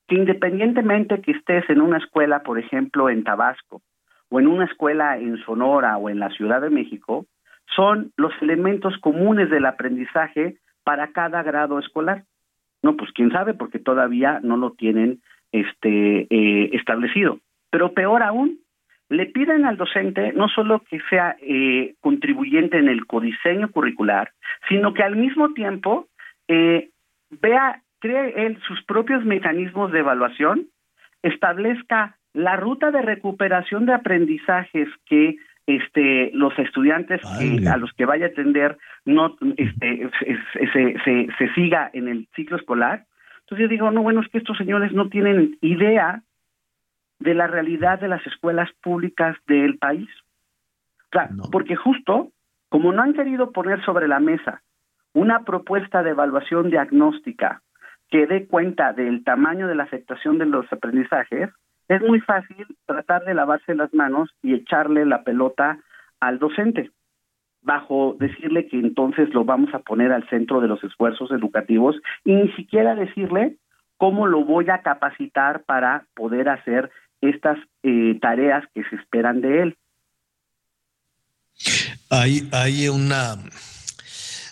que 0.08 0.16
independientemente 0.16 1.22
que 1.22 1.32
estés 1.32 1.68
en 1.70 1.82
una 1.82 1.98
escuela, 1.98 2.44
por 2.44 2.60
ejemplo, 2.60 3.10
en 3.10 3.24
Tabasco, 3.24 3.82
o 4.30 4.40
en 4.40 4.48
una 4.48 4.66
escuela 4.66 5.18
en 5.18 5.38
Sonora 5.44 5.98
o 5.98 6.10
en 6.10 6.20
la 6.20 6.30
Ciudad 6.30 6.62
de 6.62 6.70
México, 6.70 7.26
son 7.76 8.12
los 8.16 8.32
elementos 8.42 8.96
comunes 9.00 9.50
del 9.50 9.66
aprendizaje 9.66 10.58
para 10.84 11.08
cada 11.12 11.42
grado 11.42 11.80
escolar. 11.80 12.24
No, 12.84 12.96
pues 12.96 13.12
quién 13.14 13.32
sabe, 13.32 13.56
porque 13.56 13.80
todavía 13.80 14.40
no 14.44 14.58
lo 14.58 14.74
tienen 14.74 15.22
este 15.52 16.28
eh, 16.30 16.70
establecido. 16.74 17.40
Pero 17.72 17.94
peor 17.94 18.22
aún, 18.22 18.60
le 19.10 19.26
piden 19.28 19.66
al 19.66 19.78
docente 19.78 20.34
no 20.34 20.48
solo 20.48 20.80
que 20.90 21.00
sea 21.10 21.36
eh, 21.42 21.96
contribuyente 22.00 22.78
en 22.78 22.88
el 22.88 23.06
codiseño 23.06 23.70
curricular, 23.72 24.32
sino 24.68 24.94
que 24.94 25.04
al 25.04 25.16
mismo 25.16 25.54
tiempo 25.54 26.08
eh, 26.48 26.90
vea, 27.30 27.82
cree 28.00 28.46
él 28.46 28.60
sus 28.68 28.84
propios 28.86 29.24
mecanismos 29.26 29.92
de 29.92 30.00
evaluación, 30.00 30.68
establezca 31.22 32.18
la 32.34 32.56
ruta 32.56 32.92
de 32.92 33.02
recuperación 33.02 33.86
de 33.86 33.94
aprendizajes 33.94 34.90
que 35.06 35.36
este 35.66 36.32
los 36.34 36.58
estudiantes 36.60 37.22
a 37.68 37.78
los 37.78 37.94
que 37.94 38.06
vaya 38.06 38.26
a 38.26 38.30
atender 38.30 38.78
no 39.06 39.38
este, 39.56 40.10
se, 40.20 40.98
se, 41.06 41.28
se 41.38 41.54
siga 41.54 41.90
en 41.94 42.10
el 42.10 42.28
ciclo 42.36 42.58
escolar. 42.58 43.06
Entonces 43.42 43.66
yo 43.66 43.68
digo, 43.70 43.92
no, 43.92 44.02
bueno, 44.02 44.22
es 44.22 44.28
que 44.30 44.40
estos 44.40 44.58
señores 44.58 44.92
no 44.92 45.10
tienen 45.10 45.58
idea 45.62 46.24
de 47.20 47.34
la 47.34 47.48
realidad 47.48 48.00
de 48.00 48.08
las 48.08 48.26
escuelas 48.28 48.70
públicas 48.82 49.38
del 49.48 49.78
país. 49.78 50.10
porque 51.52 51.76
justo 51.76 52.32
como 52.70 52.92
no 52.92 53.04
han 53.04 53.14
querido 53.14 53.52
poner 53.52 53.86
sobre 53.86 54.08
la 54.08 54.20
mesa 54.20 54.64
una 55.14 55.44
propuesta 55.44 56.02
de 56.02 56.10
evaluación 56.10 56.72
diagnóstica 56.72 57.62
que 58.10 58.26
dé 58.26 58.48
cuenta 58.48 58.94
del 58.94 59.24
tamaño 59.24 59.68
de 59.68 59.76
la 59.76 59.84
afectación 59.84 60.40
de 60.40 60.48
los 60.48 60.66
aprendizajes, 60.74 61.52
es 61.88 62.02
muy 62.02 62.20
fácil 62.22 62.66
tratar 62.88 63.26
de 63.26 63.36
lavarse 63.36 63.76
las 63.76 63.94
manos 63.94 64.30
y 64.42 64.56
echarle 64.56 65.06
la 65.06 65.24
pelota 65.24 65.78
al 66.20 66.40
docente, 66.40 66.90
bajo 67.62 68.16
decirle 68.20 68.68
que 68.68 68.80
entonces 68.80 69.34
lo 69.34 69.46
vamos 69.46 69.74
a 69.74 69.80
poner 69.80 70.12
al 70.12 70.28
centro 70.30 70.60
de 70.62 70.68
los 70.68 70.84
esfuerzos 70.84 71.32
educativos 71.32 71.96
y 72.26 72.34
ni 72.34 72.52
siquiera 72.54 72.96
decirle 72.96 73.58
cómo 73.98 74.28
lo 74.28 74.44
voy 74.44 74.70
a 74.70 74.82
capacitar 74.82 75.64
para 75.64 76.06
poder 76.16 76.50
hacer 76.50 76.90
estas 77.30 77.58
eh, 77.84 78.18
tareas 78.22 78.64
que 78.74 78.84
se 78.90 78.96
esperan 78.96 79.42
de 79.42 79.62
él. 79.64 79.78
Hay, 82.10 82.48
hay, 82.52 82.90
una, 82.90 83.38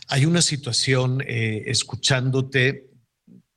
hay 0.08 0.26
una 0.26 0.42
situación, 0.42 1.22
eh, 1.22 1.64
escuchándote, 1.68 2.91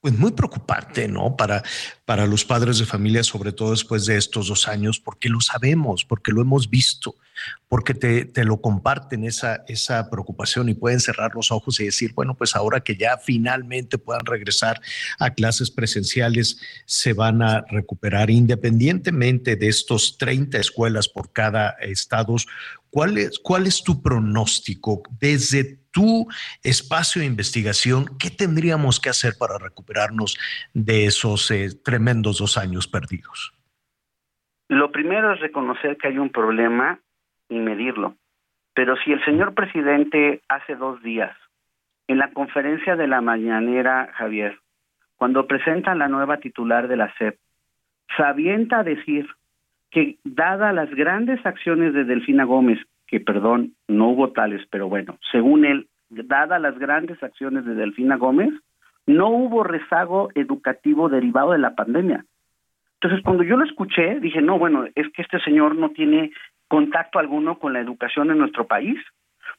pues 0.04 0.18
muy 0.18 0.32
preocupante, 0.32 1.08
¿no? 1.08 1.34
Para, 1.34 1.62
para 2.04 2.26
los 2.26 2.44
padres 2.44 2.78
de 2.78 2.84
familia, 2.84 3.24
sobre 3.24 3.52
todo 3.52 3.70
después 3.70 4.04
de 4.04 4.18
estos 4.18 4.48
dos 4.48 4.68
años, 4.68 5.00
porque 5.00 5.30
lo 5.30 5.40
sabemos, 5.40 6.04
porque 6.04 6.30
lo 6.30 6.42
hemos 6.42 6.68
visto, 6.68 7.16
porque 7.68 7.94
te, 7.94 8.26
te, 8.26 8.44
lo 8.44 8.60
comparten 8.60 9.24
esa, 9.24 9.64
esa 9.66 10.10
preocupación 10.10 10.68
y 10.68 10.74
pueden 10.74 11.00
cerrar 11.00 11.34
los 11.34 11.50
ojos 11.50 11.80
y 11.80 11.86
decir, 11.86 12.12
bueno, 12.12 12.34
pues 12.34 12.54
ahora 12.54 12.80
que 12.80 12.96
ya 12.96 13.16
finalmente 13.16 13.96
puedan 13.96 14.26
regresar 14.26 14.78
a 15.18 15.30
clases 15.30 15.70
presenciales, 15.70 16.58
se 16.84 17.14
van 17.14 17.40
a 17.40 17.62
recuperar 17.70 18.28
independientemente 18.28 19.56
de 19.56 19.68
estos 19.68 20.18
30 20.18 20.58
escuelas 20.58 21.08
por 21.08 21.32
cada 21.32 21.70
estado. 21.80 22.36
¿Cuál 22.90 23.16
es, 23.16 23.38
cuál 23.38 23.66
es 23.66 23.82
tu 23.82 24.02
pronóstico 24.02 25.02
desde 25.18 25.83
tu 25.94 26.26
espacio 26.62 27.20
de 27.20 27.28
investigación, 27.28 28.06
¿qué 28.18 28.28
tendríamos 28.28 29.00
que 29.00 29.08
hacer 29.08 29.34
para 29.38 29.58
recuperarnos 29.58 30.36
de 30.74 31.06
esos 31.06 31.50
eh, 31.50 31.68
tremendos 31.82 32.38
dos 32.38 32.58
años 32.58 32.88
perdidos? 32.88 33.54
Lo 34.68 34.90
primero 34.90 35.32
es 35.32 35.40
reconocer 35.40 35.96
que 35.96 36.08
hay 36.08 36.18
un 36.18 36.30
problema 36.30 36.98
y 37.48 37.58
medirlo. 37.58 38.16
Pero 38.74 38.96
si 38.96 39.12
el 39.12 39.24
señor 39.24 39.54
presidente 39.54 40.42
hace 40.48 40.74
dos 40.74 41.00
días 41.02 41.36
en 42.08 42.18
la 42.18 42.32
conferencia 42.32 42.96
de 42.96 43.06
la 43.06 43.20
mañanera, 43.20 44.10
Javier, 44.14 44.58
cuando 45.16 45.46
presentan 45.46 46.00
la 46.00 46.08
nueva 46.08 46.38
titular 46.38 46.88
de 46.88 46.96
la 46.96 47.14
SEP, 47.16 47.38
se 48.16 48.22
avienta 48.22 48.80
a 48.80 48.84
decir 48.84 49.28
que 49.90 50.18
dada 50.24 50.72
las 50.72 50.90
grandes 50.90 51.44
acciones 51.46 51.94
de 51.94 52.04
Delfina 52.04 52.44
Gómez, 52.44 52.80
que 53.14 53.20
perdón, 53.20 53.74
no 53.86 54.08
hubo 54.08 54.32
tales, 54.32 54.66
pero 54.70 54.88
bueno, 54.88 55.18
según 55.30 55.64
él, 55.64 55.86
dada 56.10 56.58
las 56.58 56.76
grandes 56.80 57.22
acciones 57.22 57.64
de 57.64 57.76
Delfina 57.76 58.16
Gómez, 58.16 58.52
no 59.06 59.28
hubo 59.28 59.62
rezago 59.62 60.30
educativo 60.34 61.08
derivado 61.08 61.52
de 61.52 61.58
la 61.58 61.76
pandemia. 61.76 62.24
Entonces, 62.94 63.22
cuando 63.22 63.44
yo 63.44 63.56
lo 63.56 63.64
escuché, 63.64 64.18
dije, 64.18 64.42
no, 64.42 64.58
bueno, 64.58 64.86
es 64.96 65.06
que 65.12 65.22
este 65.22 65.38
señor 65.42 65.76
no 65.76 65.90
tiene 65.90 66.32
contacto 66.66 67.20
alguno 67.20 67.60
con 67.60 67.72
la 67.72 67.78
educación 67.78 68.32
en 68.32 68.38
nuestro 68.38 68.66
país, 68.66 68.98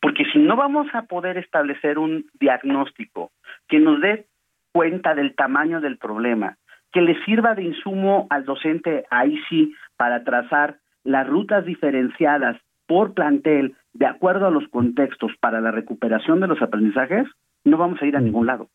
porque 0.01 0.25
si 0.33 0.39
no 0.39 0.57
vamos 0.57 0.87
a 0.93 1.03
poder 1.03 1.37
establecer 1.37 1.97
un 1.97 2.25
diagnóstico 2.37 3.31
que 3.69 3.79
nos 3.79 4.01
dé 4.01 4.25
cuenta 4.73 5.15
del 5.15 5.33
tamaño 5.33 5.79
del 5.79 5.97
problema, 5.97 6.57
que 6.91 6.99
le 6.99 7.23
sirva 7.23 7.55
de 7.55 7.63
insumo 7.63 8.27
al 8.29 8.43
docente 8.43 9.05
ahí 9.11 9.39
sí 9.47 9.73
para 9.95 10.25
trazar 10.25 10.75
las 11.05 11.25
rutas 11.25 11.63
diferenciadas 11.63 12.57
por 12.87 13.13
plantel 13.13 13.75
de 13.93 14.05
acuerdo 14.05 14.47
a 14.47 14.51
los 14.51 14.67
contextos 14.69 15.31
para 15.39 15.61
la 15.61 15.71
recuperación 15.71 16.41
de 16.41 16.47
los 16.47 16.61
aprendizajes, 16.61 17.27
no 17.63 17.77
vamos 17.77 18.01
a 18.01 18.05
ir 18.05 18.15
a 18.15 18.21
ningún 18.21 18.45
lado. 18.45 18.69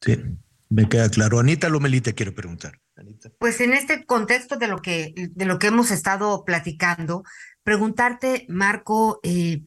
Sí, 0.00 0.16
me 0.68 0.88
queda 0.88 1.08
claro. 1.08 1.38
Anita 1.38 1.68
Lomelí 1.68 2.00
te 2.00 2.14
quiero 2.14 2.34
preguntar. 2.34 2.74
Pues 3.38 3.60
en 3.60 3.72
este 3.72 4.04
contexto 4.04 4.56
de 4.56 4.68
lo 4.68 4.78
que, 4.78 5.14
de 5.16 5.44
lo 5.46 5.58
que 5.58 5.68
hemos 5.68 5.90
estado 5.90 6.44
platicando, 6.44 7.24
preguntarte, 7.62 8.46
Marco, 8.48 9.20
eh, 9.22 9.62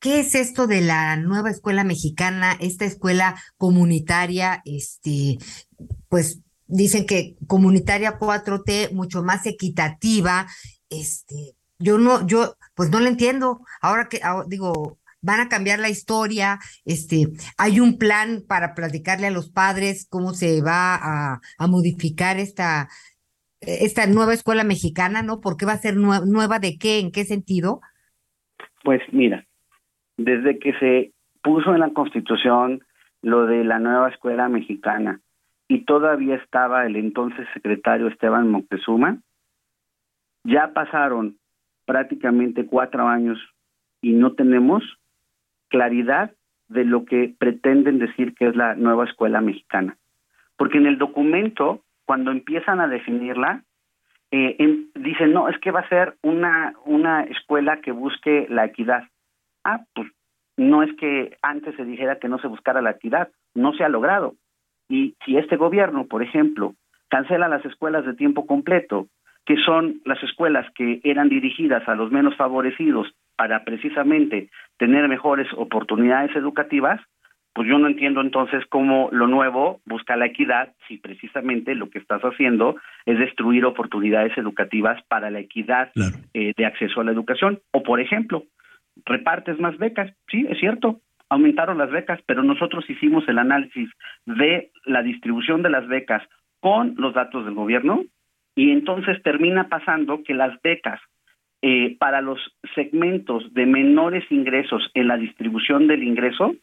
¿qué 0.00 0.20
es 0.20 0.34
esto 0.34 0.66
de 0.66 0.80
la 0.80 1.16
nueva 1.16 1.50
escuela 1.50 1.84
mexicana, 1.84 2.56
esta 2.60 2.84
escuela 2.84 3.36
comunitaria, 3.56 4.60
este, 4.64 5.38
pues 6.08 6.40
dicen 6.66 7.06
que 7.06 7.36
comunitaria 7.46 8.18
4T, 8.18 8.92
mucho 8.92 9.22
más 9.22 9.46
equitativa, 9.46 10.46
este, 10.90 11.54
yo 11.78 11.98
no, 11.98 12.26
yo, 12.26 12.54
pues 12.74 12.90
no 12.90 13.00
lo 13.00 13.06
entiendo. 13.06 13.60
Ahora 13.80 14.08
que, 14.08 14.20
digo, 14.48 14.98
van 15.24 15.40
a 15.40 15.48
cambiar 15.48 15.78
la 15.78 15.88
historia, 15.88 16.58
este, 16.84 17.28
hay 17.56 17.80
un 17.80 17.98
plan 17.98 18.42
para 18.46 18.74
platicarle 18.74 19.26
a 19.26 19.30
los 19.30 19.50
padres 19.50 20.06
cómo 20.10 20.34
se 20.34 20.60
va 20.60 20.96
a, 20.96 21.40
modificar 21.66 22.36
esta, 22.38 22.88
esta 23.60 24.06
nueva 24.06 24.34
escuela 24.34 24.64
mexicana, 24.64 25.22
¿no? 25.22 25.40
¿Por 25.40 25.56
qué 25.56 25.64
va 25.64 25.72
a 25.72 25.78
ser 25.78 25.96
nueva, 25.96 26.58
de 26.58 26.76
qué? 26.78 26.98
¿En 26.98 27.10
qué 27.10 27.24
sentido? 27.24 27.80
Pues 28.82 29.00
mira, 29.12 29.46
desde 30.18 30.58
que 30.58 30.74
se 30.78 31.12
puso 31.42 31.72
en 31.72 31.80
la 31.80 31.90
Constitución 31.94 32.84
lo 33.22 33.46
de 33.46 33.64
la 33.64 33.78
nueva 33.78 34.10
escuela 34.10 34.50
mexicana 34.50 35.20
y 35.68 35.86
todavía 35.86 36.36
estaba 36.36 36.84
el 36.84 36.96
entonces 36.96 37.46
secretario 37.54 38.08
Esteban 38.08 38.50
Moctezuma, 38.50 39.20
ya 40.44 40.74
pasaron 40.74 41.38
prácticamente 41.86 42.66
cuatro 42.66 43.06
años 43.06 43.38
y 44.00 44.12
no 44.12 44.32
tenemos 44.34 44.82
claridad 45.68 46.32
de 46.68 46.84
lo 46.84 47.04
que 47.04 47.34
pretenden 47.38 47.98
decir 47.98 48.34
que 48.34 48.46
es 48.48 48.56
la 48.56 48.74
nueva 48.74 49.04
escuela 49.04 49.40
mexicana. 49.40 49.96
Porque 50.56 50.78
en 50.78 50.86
el 50.86 50.98
documento, 50.98 51.82
cuando 52.04 52.30
empiezan 52.30 52.80
a 52.80 52.88
definirla, 52.88 53.64
eh, 54.30 54.56
dicen, 54.94 55.32
no, 55.32 55.48
es 55.48 55.58
que 55.58 55.70
va 55.70 55.80
a 55.80 55.88
ser 55.88 56.16
una, 56.22 56.74
una 56.84 57.22
escuela 57.24 57.80
que 57.80 57.92
busque 57.92 58.46
la 58.48 58.64
equidad. 58.64 59.04
Ah, 59.62 59.84
pues 59.94 60.10
no 60.56 60.82
es 60.82 60.94
que 60.96 61.36
antes 61.42 61.74
se 61.76 61.84
dijera 61.84 62.18
que 62.18 62.28
no 62.28 62.38
se 62.38 62.48
buscara 62.48 62.82
la 62.82 62.92
equidad, 62.92 63.28
no 63.54 63.72
se 63.74 63.84
ha 63.84 63.88
logrado. 63.88 64.34
Y 64.88 65.16
si 65.24 65.36
este 65.36 65.56
gobierno, 65.56 66.06
por 66.06 66.22
ejemplo, 66.22 66.74
cancela 67.08 67.48
las 67.48 67.64
escuelas 67.64 68.04
de 68.04 68.14
tiempo 68.14 68.46
completo, 68.46 69.08
que 69.46 69.56
son 69.56 70.00
las 70.04 70.22
escuelas 70.22 70.66
que 70.74 71.00
eran 71.04 71.28
dirigidas 71.28 71.86
a 71.88 71.94
los 71.94 72.10
menos 72.10 72.34
favorecidos 72.36 73.08
para 73.36 73.64
precisamente 73.64 74.50
tener 74.78 75.08
mejores 75.08 75.48
oportunidades 75.56 76.34
educativas, 76.36 77.00
pues 77.52 77.68
yo 77.68 77.78
no 77.78 77.86
entiendo 77.86 78.20
entonces 78.20 78.64
cómo 78.68 79.08
lo 79.12 79.28
nuevo 79.28 79.80
busca 79.84 80.16
la 80.16 80.26
equidad 80.26 80.72
si 80.88 80.98
precisamente 80.98 81.74
lo 81.74 81.88
que 81.88 81.98
estás 81.98 82.22
haciendo 82.22 82.76
es 83.06 83.18
destruir 83.18 83.64
oportunidades 83.64 84.36
educativas 84.36 85.00
para 85.08 85.30
la 85.30 85.38
equidad 85.38 85.92
eh, 86.32 86.52
de 86.56 86.66
acceso 86.66 87.00
a 87.00 87.04
la 87.04 87.12
educación. 87.12 87.60
O 87.70 87.82
por 87.82 88.00
ejemplo, 88.00 88.44
repartes 89.04 89.60
más 89.60 89.78
becas, 89.78 90.12
sí, 90.28 90.46
es 90.48 90.58
cierto, 90.58 91.00
aumentaron 91.28 91.78
las 91.78 91.90
becas, 91.90 92.20
pero 92.26 92.42
nosotros 92.42 92.88
hicimos 92.88 93.28
el 93.28 93.38
análisis 93.38 93.88
de 94.26 94.70
la 94.84 95.02
distribución 95.02 95.62
de 95.62 95.70
las 95.70 95.86
becas 95.86 96.22
con 96.60 96.94
los 96.96 97.14
datos 97.14 97.44
del 97.44 97.54
gobierno 97.54 98.02
y 98.54 98.70
entonces 98.70 99.22
termina 99.22 99.68
pasando 99.68 100.22
que 100.22 100.34
las 100.34 100.60
becas 100.62 101.00
eh, 101.62 101.96
para 101.98 102.20
los 102.20 102.38
segmentos 102.74 103.52
de 103.54 103.66
menores 103.66 104.24
ingresos 104.30 104.90
en 104.94 105.08
la 105.08 105.16
distribución 105.16 105.86
del 105.86 106.02
ingreso 106.02 106.54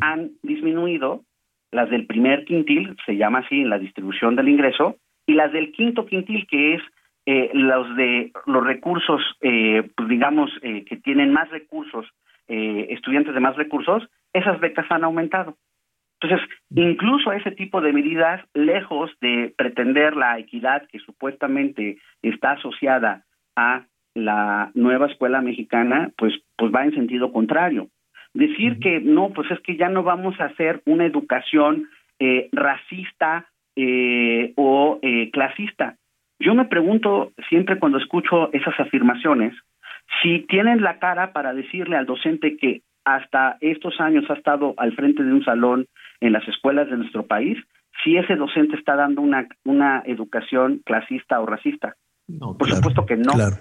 han 0.00 0.32
disminuido, 0.42 1.22
las 1.70 1.88
del 1.88 2.06
primer 2.06 2.44
quintil, 2.44 2.96
se 3.06 3.16
llama 3.16 3.40
así 3.40 3.60
en 3.60 3.70
la 3.70 3.78
distribución 3.78 4.36
del 4.36 4.48
ingreso, 4.48 4.96
y 5.26 5.34
las 5.34 5.52
del 5.52 5.72
quinto 5.72 6.04
quintil, 6.04 6.46
que 6.48 6.74
es 6.74 6.82
eh, 7.26 7.50
los 7.54 7.96
de 7.96 8.32
los 8.46 8.64
recursos, 8.64 9.22
eh, 9.40 9.88
pues 9.96 10.08
digamos, 10.08 10.50
que 10.60 10.96
tienen 11.02 11.32
más 11.32 11.48
recursos, 11.50 12.06
estudiantes 12.46 13.32
de 13.32 13.40
más 13.40 13.56
recursos, 13.56 14.02
esas 14.34 14.60
becas 14.60 14.84
han 14.90 15.04
aumentado. 15.04 15.56
Entonces, 16.24 16.48
incluso 16.74 17.32
ese 17.32 17.50
tipo 17.50 17.82
de 17.82 17.92
medidas, 17.92 18.40
lejos 18.54 19.10
de 19.20 19.52
pretender 19.56 20.16
la 20.16 20.38
equidad 20.38 20.86
que 20.90 20.98
supuestamente 21.00 21.98
está 22.22 22.52
asociada 22.52 23.24
a 23.56 23.84
la 24.14 24.70
nueva 24.74 25.06
escuela 25.06 25.42
mexicana, 25.42 26.10
pues, 26.16 26.32
pues 26.56 26.72
va 26.72 26.84
en 26.84 26.94
sentido 26.94 27.30
contrario. 27.30 27.88
Decir 28.32 28.78
que 28.78 29.00
no, 29.00 29.30
pues 29.34 29.50
es 29.50 29.60
que 29.60 29.76
ya 29.76 29.90
no 29.90 30.02
vamos 30.02 30.40
a 30.40 30.46
hacer 30.46 30.80
una 30.86 31.04
educación 31.04 31.88
eh, 32.18 32.48
racista 32.52 33.46
eh, 33.76 34.54
o 34.56 34.98
eh, 35.02 35.30
clasista. 35.30 35.96
Yo 36.38 36.54
me 36.54 36.64
pregunto 36.64 37.32
siempre 37.50 37.78
cuando 37.78 37.98
escucho 37.98 38.50
esas 38.54 38.78
afirmaciones, 38.80 39.54
si 40.22 40.40
tienen 40.48 40.82
la 40.82 40.98
cara 40.98 41.32
para 41.32 41.52
decirle 41.52 41.96
al 41.96 42.06
docente 42.06 42.56
que 42.56 42.80
hasta 43.04 43.58
estos 43.60 44.00
años 44.00 44.24
ha 44.30 44.34
estado 44.34 44.74
al 44.78 44.94
frente 44.94 45.22
de 45.22 45.32
un 45.32 45.44
salón 45.44 45.86
en 46.20 46.32
las 46.32 46.46
escuelas 46.48 46.88
de 46.90 46.96
nuestro 46.96 47.26
país, 47.26 47.58
si 48.02 48.16
ese 48.16 48.36
docente 48.36 48.76
está 48.76 48.96
dando 48.96 49.20
una, 49.20 49.46
una 49.64 50.02
educación 50.06 50.82
clasista 50.84 51.40
o 51.40 51.46
racista. 51.46 51.96
Por 52.38 52.68
supuesto 52.68 53.04
que 53.06 53.16
no. 53.16 53.32
Claro. 53.32 53.58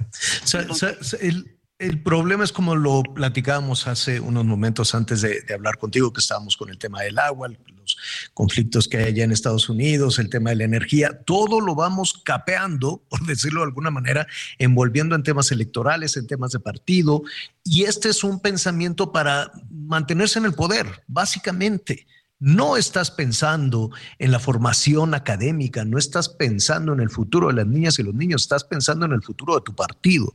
el, 1.22 1.46
el 1.80 2.02
problema 2.02 2.44
es 2.44 2.54
como 2.54 2.76
lo 2.76 3.04
platicábamos 3.04 3.88
hace 3.88 4.20
unos 4.20 4.46
momentos 4.46 4.96
antes 4.96 5.22
de, 5.22 5.44
hablar 5.54 5.78
contigo, 5.78 6.14
que 6.14 6.22
estábamos 6.22 6.56
con 6.56 6.70
el 6.70 6.78
tema 6.78 7.02
del 7.02 7.20
agua, 7.20 7.50
los 7.50 7.98
conflictos 8.34 8.88
que 8.88 8.98
hay 8.98 9.04
allá 9.06 9.24
en 9.26 9.32
Estados 9.32 9.68
Unidos, 9.68 10.18
el 10.18 10.30
tema 10.30 10.52
de 10.52 10.58
la 10.58 10.64
energía, 10.64 11.24
todo 11.26 11.60
lo 11.60 11.76
vamos 11.76 12.22
capeando, 12.24 13.04
por 13.10 13.20
decirlo 13.26 13.62
de 13.62 13.68
alguna 13.68 13.92
manera, 13.92 14.28
envolviendo 14.60 15.16
en 15.16 15.24
temas 15.24 15.52
electorales, 15.52 16.16
en 16.16 16.28
temas 16.28 16.52
de 16.52 16.60
partido, 16.60 17.24
y 17.66 17.84
este 17.84 18.10
es 18.10 18.24
un 18.24 18.40
pensamiento 18.40 19.12
para 19.12 19.52
mantenerse 19.70 20.40
en 20.40 20.46
el 20.46 20.54
poder, 20.54 20.86
básicamente 21.08 22.06
no 22.44 22.76
estás 22.76 23.10
pensando 23.10 23.90
en 24.20 24.32
la 24.34 24.40
formación 24.40 25.14
académica, 25.14 25.86
no 25.86 25.98
estás 25.98 26.28
pensando 26.28 26.92
en 26.92 27.00
el 27.00 27.10
futuro 27.10 27.48
de 27.48 27.54
las 27.54 27.68
niñas 27.68 27.98
y 28.00 28.04
los 28.04 28.14
niños, 28.14 28.42
estás 28.42 28.66
pensando 28.66 29.06
en 29.06 29.14
el 29.14 29.22
futuro 29.22 29.56
de 29.56 29.62
tu 29.62 29.74
partido 29.74 30.34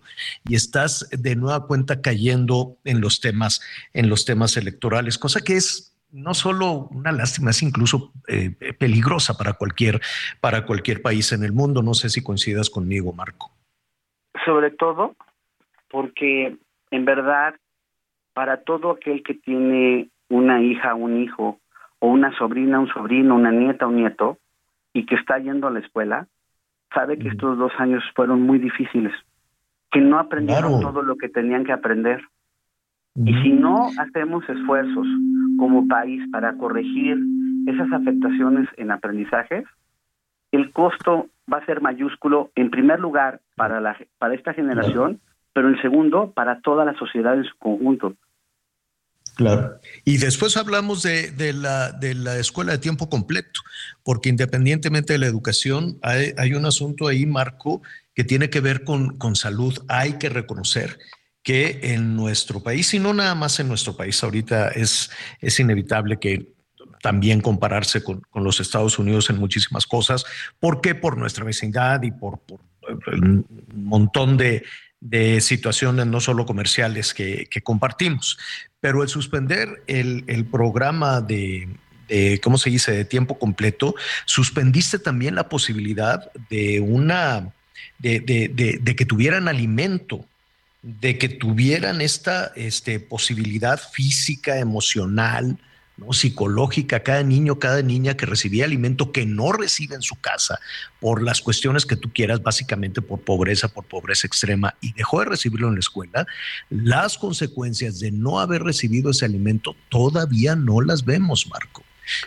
y 0.48 0.54
estás 0.54 1.06
de 1.10 1.36
nueva 1.36 1.66
cuenta 1.66 2.00
cayendo 2.00 2.78
en 2.84 3.02
los 3.02 3.20
temas, 3.20 3.60
en 3.92 4.08
los 4.08 4.24
temas 4.24 4.56
electorales, 4.56 5.18
cosa 5.18 5.42
que 5.42 5.56
es 5.56 5.94
no 6.10 6.32
solo 6.32 6.88
una 6.92 7.12
lástima, 7.12 7.50
es 7.50 7.62
incluso 7.62 8.10
eh, 8.26 8.52
peligrosa 8.78 9.36
para 9.36 9.52
cualquier, 9.52 10.00
para 10.40 10.64
cualquier 10.64 11.02
país 11.02 11.32
en 11.32 11.44
el 11.44 11.52
mundo. 11.52 11.82
No 11.82 11.92
sé 11.92 12.08
si 12.08 12.22
coincidas 12.22 12.70
conmigo, 12.70 13.12
Marco. 13.12 13.52
Sobre 14.46 14.70
todo 14.70 15.14
porque 15.90 16.56
en 16.90 17.04
verdad, 17.04 17.54
para 18.32 18.62
todo 18.62 18.92
aquel 18.92 19.22
que 19.22 19.34
tiene 19.34 20.08
una 20.30 20.62
hija, 20.62 20.94
un 20.94 21.22
hijo, 21.22 21.60
o 22.00 22.08
una 22.08 22.36
sobrina, 22.36 22.80
un 22.80 22.88
sobrino, 22.88 23.34
una 23.34 23.50
nieta, 23.50 23.86
un 23.86 23.96
nieto, 23.96 24.38
y 24.92 25.06
que 25.06 25.14
está 25.14 25.38
yendo 25.38 25.66
a 25.66 25.70
la 25.70 25.80
escuela, 25.80 26.26
sabe 26.94 27.18
que 27.18 27.28
estos 27.28 27.58
dos 27.58 27.72
años 27.78 28.02
fueron 28.14 28.42
muy 28.42 28.58
difíciles, 28.58 29.12
que 29.90 30.00
no 30.00 30.18
aprendieron 30.18 30.80
todo 30.80 31.02
lo 31.02 31.16
que 31.16 31.28
tenían 31.28 31.64
que 31.64 31.72
aprender. 31.72 32.22
Y 33.14 33.34
si 33.42 33.50
no 33.50 33.88
hacemos 33.98 34.48
esfuerzos 34.48 35.06
como 35.58 35.88
país 35.88 36.22
para 36.30 36.56
corregir 36.56 37.18
esas 37.66 37.92
afectaciones 37.92 38.68
en 38.76 38.92
aprendizajes, 38.92 39.64
el 40.52 40.72
costo 40.72 41.26
va 41.52 41.58
a 41.58 41.66
ser 41.66 41.80
mayúsculo, 41.80 42.50
en 42.54 42.70
primer 42.70 43.00
lugar, 43.00 43.40
para, 43.56 43.80
la, 43.80 43.96
para 44.18 44.34
esta 44.34 44.54
generación, 44.54 45.20
pero 45.52 45.68
en 45.68 45.80
segundo, 45.82 46.32
para 46.32 46.60
toda 46.60 46.84
la 46.84 46.94
sociedad 46.94 47.34
en 47.34 47.44
su 47.44 47.56
conjunto. 47.58 48.14
Claro. 49.38 49.80
Y 50.04 50.16
después 50.16 50.56
hablamos 50.56 51.04
de, 51.04 51.52
la, 51.52 51.92
de 51.92 52.16
la 52.16 52.38
escuela 52.38 52.72
de 52.72 52.78
tiempo 52.78 53.08
completo, 53.08 53.60
porque 54.02 54.30
independientemente 54.30 55.12
de 55.12 55.20
la 55.20 55.26
educación, 55.26 55.96
hay, 56.02 56.54
un 56.54 56.66
asunto 56.66 57.06
ahí, 57.06 57.24
Marco, 57.24 57.80
que 58.16 58.24
tiene 58.24 58.50
que 58.50 58.60
ver 58.60 58.82
con, 58.82 59.16
con 59.16 59.36
salud. 59.36 59.78
Hay 59.86 60.14
que 60.14 60.28
reconocer 60.28 60.98
que 61.44 61.78
en 61.94 62.16
nuestro 62.16 62.64
país, 62.64 62.92
y 62.94 62.98
no 62.98 63.14
nada 63.14 63.36
más 63.36 63.60
en 63.60 63.68
nuestro 63.68 63.96
país, 63.96 64.20
ahorita 64.24 64.70
es, 64.70 65.08
es 65.40 65.60
inevitable 65.60 66.18
que 66.18 66.52
también 67.00 67.40
compararse 67.40 68.02
con, 68.02 68.20
los 68.34 68.58
Estados 68.58 68.98
Unidos 68.98 69.30
en 69.30 69.38
muchísimas 69.38 69.86
cosas. 69.86 70.24
¿Por 70.58 70.80
qué? 70.80 70.96
Por 70.96 71.16
nuestra 71.16 71.44
vecindad 71.44 72.02
y 72.02 72.10
por, 72.10 72.40
un 73.12 73.46
montón 73.72 74.36
de, 74.36 74.64
situaciones, 75.40 76.06
no 76.06 76.20
solo 76.20 76.46
comerciales, 76.46 77.14
que, 77.14 77.48
compartimos. 77.62 78.38
Pero 78.80 79.02
el 79.02 79.08
suspender 79.08 79.82
el, 79.86 80.46
programa 80.50 81.20
de, 81.20 81.68
¿cómo 82.42 82.58
se 82.58 82.70
dice?, 82.70 82.92
de 82.92 83.04
tiempo 83.04 83.38
completo, 83.38 83.94
suspendiste 84.24 84.98
también 84.98 85.34
la 85.34 85.48
posibilidad 85.48 86.30
de 86.50 86.80
una, 86.80 87.52
de, 87.98 88.20
de 88.20 88.96
que 88.96 89.04
tuvieran 89.04 89.48
alimento 89.48 90.24
de 90.82 91.18
que 91.18 91.28
tuvieran 91.28 92.00
esta 92.00 92.52
este, 92.54 93.00
posibilidad 93.00 93.80
física, 93.80 94.58
emocional, 94.58 95.58
psicológica, 96.12 97.00
cada 97.00 97.22
niño, 97.22 97.58
cada 97.58 97.82
niña 97.82 98.16
que 98.16 98.26
recibía 98.26 98.64
alimento 98.64 99.12
que 99.12 99.26
no 99.26 99.52
recibe 99.52 99.94
en 99.94 100.02
su 100.02 100.20
casa 100.20 100.58
por 101.00 101.22
las 101.22 101.40
cuestiones 101.40 101.84
que 101.86 101.96
tú 101.96 102.10
quieras, 102.12 102.42
básicamente 102.42 103.02
por 103.02 103.20
pobreza, 103.20 103.68
por 103.68 103.84
pobreza 103.84 104.26
extrema, 104.26 104.74
y 104.80 104.92
dejó 104.92 105.20
de 105.20 105.26
recibirlo 105.26 105.68
en 105.68 105.74
la 105.74 105.80
escuela, 105.80 106.26
las 106.70 107.18
consecuencias 107.18 108.00
de 108.00 108.10
no 108.10 108.40
haber 108.40 108.62
recibido 108.62 109.10
ese 109.10 109.24
alimento 109.24 109.76
todavía 109.88 110.56
no 110.56 110.80
las 110.80 111.04
vemos, 111.04 111.48
Marco. 111.48 111.82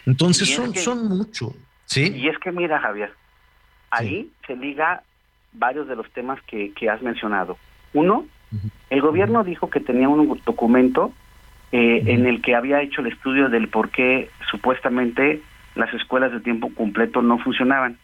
Entonces 0.06 0.54
son, 0.54 0.76
son 0.76 1.08
mucho. 1.08 1.56
¿sí? 1.86 2.14
Y 2.16 2.28
es 2.28 2.38
que 2.40 2.52
mira, 2.52 2.80
Javier, 2.80 3.12
ahí 3.90 4.30
se 4.48 4.56
liga 4.56 5.04
varios 5.54 5.88
de 5.88 5.96
los 5.96 6.10
temas 6.12 6.40
que, 6.44 6.74
has 6.90 7.02
mencionado. 7.02 7.58
Uno, 7.94 8.26
el 8.90 9.02
gobierno 9.02 9.44
dijo 9.44 9.70
que 9.70 9.80
tenía 9.80 10.10
un 10.10 10.40
documento 10.46 11.14
eh, 11.72 12.04
en 12.08 12.26
el 12.26 12.42
que 12.42 12.56
había 12.56 12.82
hecho 12.82 13.02
el 13.02 13.08
estudio 13.08 13.50
del 13.50 13.70
por 13.70 13.90
qué 13.90 14.30
supuestamente 14.50 15.42
las 15.76 15.94
escuelas 15.94 16.32
de 16.32 16.42
tiempo 16.42 16.70
completo 16.74 17.22
no 17.22 17.40
funcionaban. 17.40 17.98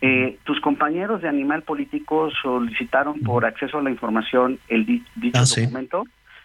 Eh, 0.00 0.38
tus 0.44 0.60
compañeros 0.60 1.22
de 1.22 1.28
Animal 1.28 1.62
Político 1.62 2.30
solicitaron 2.42 3.20
por 3.20 3.44
acceso 3.44 3.78
a 3.78 3.82
la 3.82 3.90
información 3.90 4.58
el 4.68 4.86
dicho 4.86 5.04
ah, 5.34 5.44
documento 5.46 6.04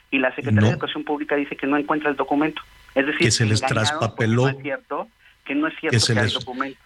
y 0.10 0.20
la 0.20 0.34
Secretaría 0.36 0.70
de 0.70 0.74
Educación 0.74 1.04
Pública 1.04 1.36
dice 1.36 1.56
que 1.56 1.68
no 1.68 1.78
encuentra 1.78 2.10
el 2.10 2.16
documento. 2.16 2.62
Es 2.96 3.06
decir, 3.06 3.20
que 3.20 3.32
se 3.32 3.46
les 3.46 3.62
traspapeló. 3.62 4.44
No 4.44 4.50
es 4.50 4.62
cierto, 4.62 5.08
que 5.46 5.56
no 5.56 5.68
es 5.68 5.74
cierto 5.80 6.06
que, 6.06 6.20
el 6.20 6.30
documento. 6.30 6.80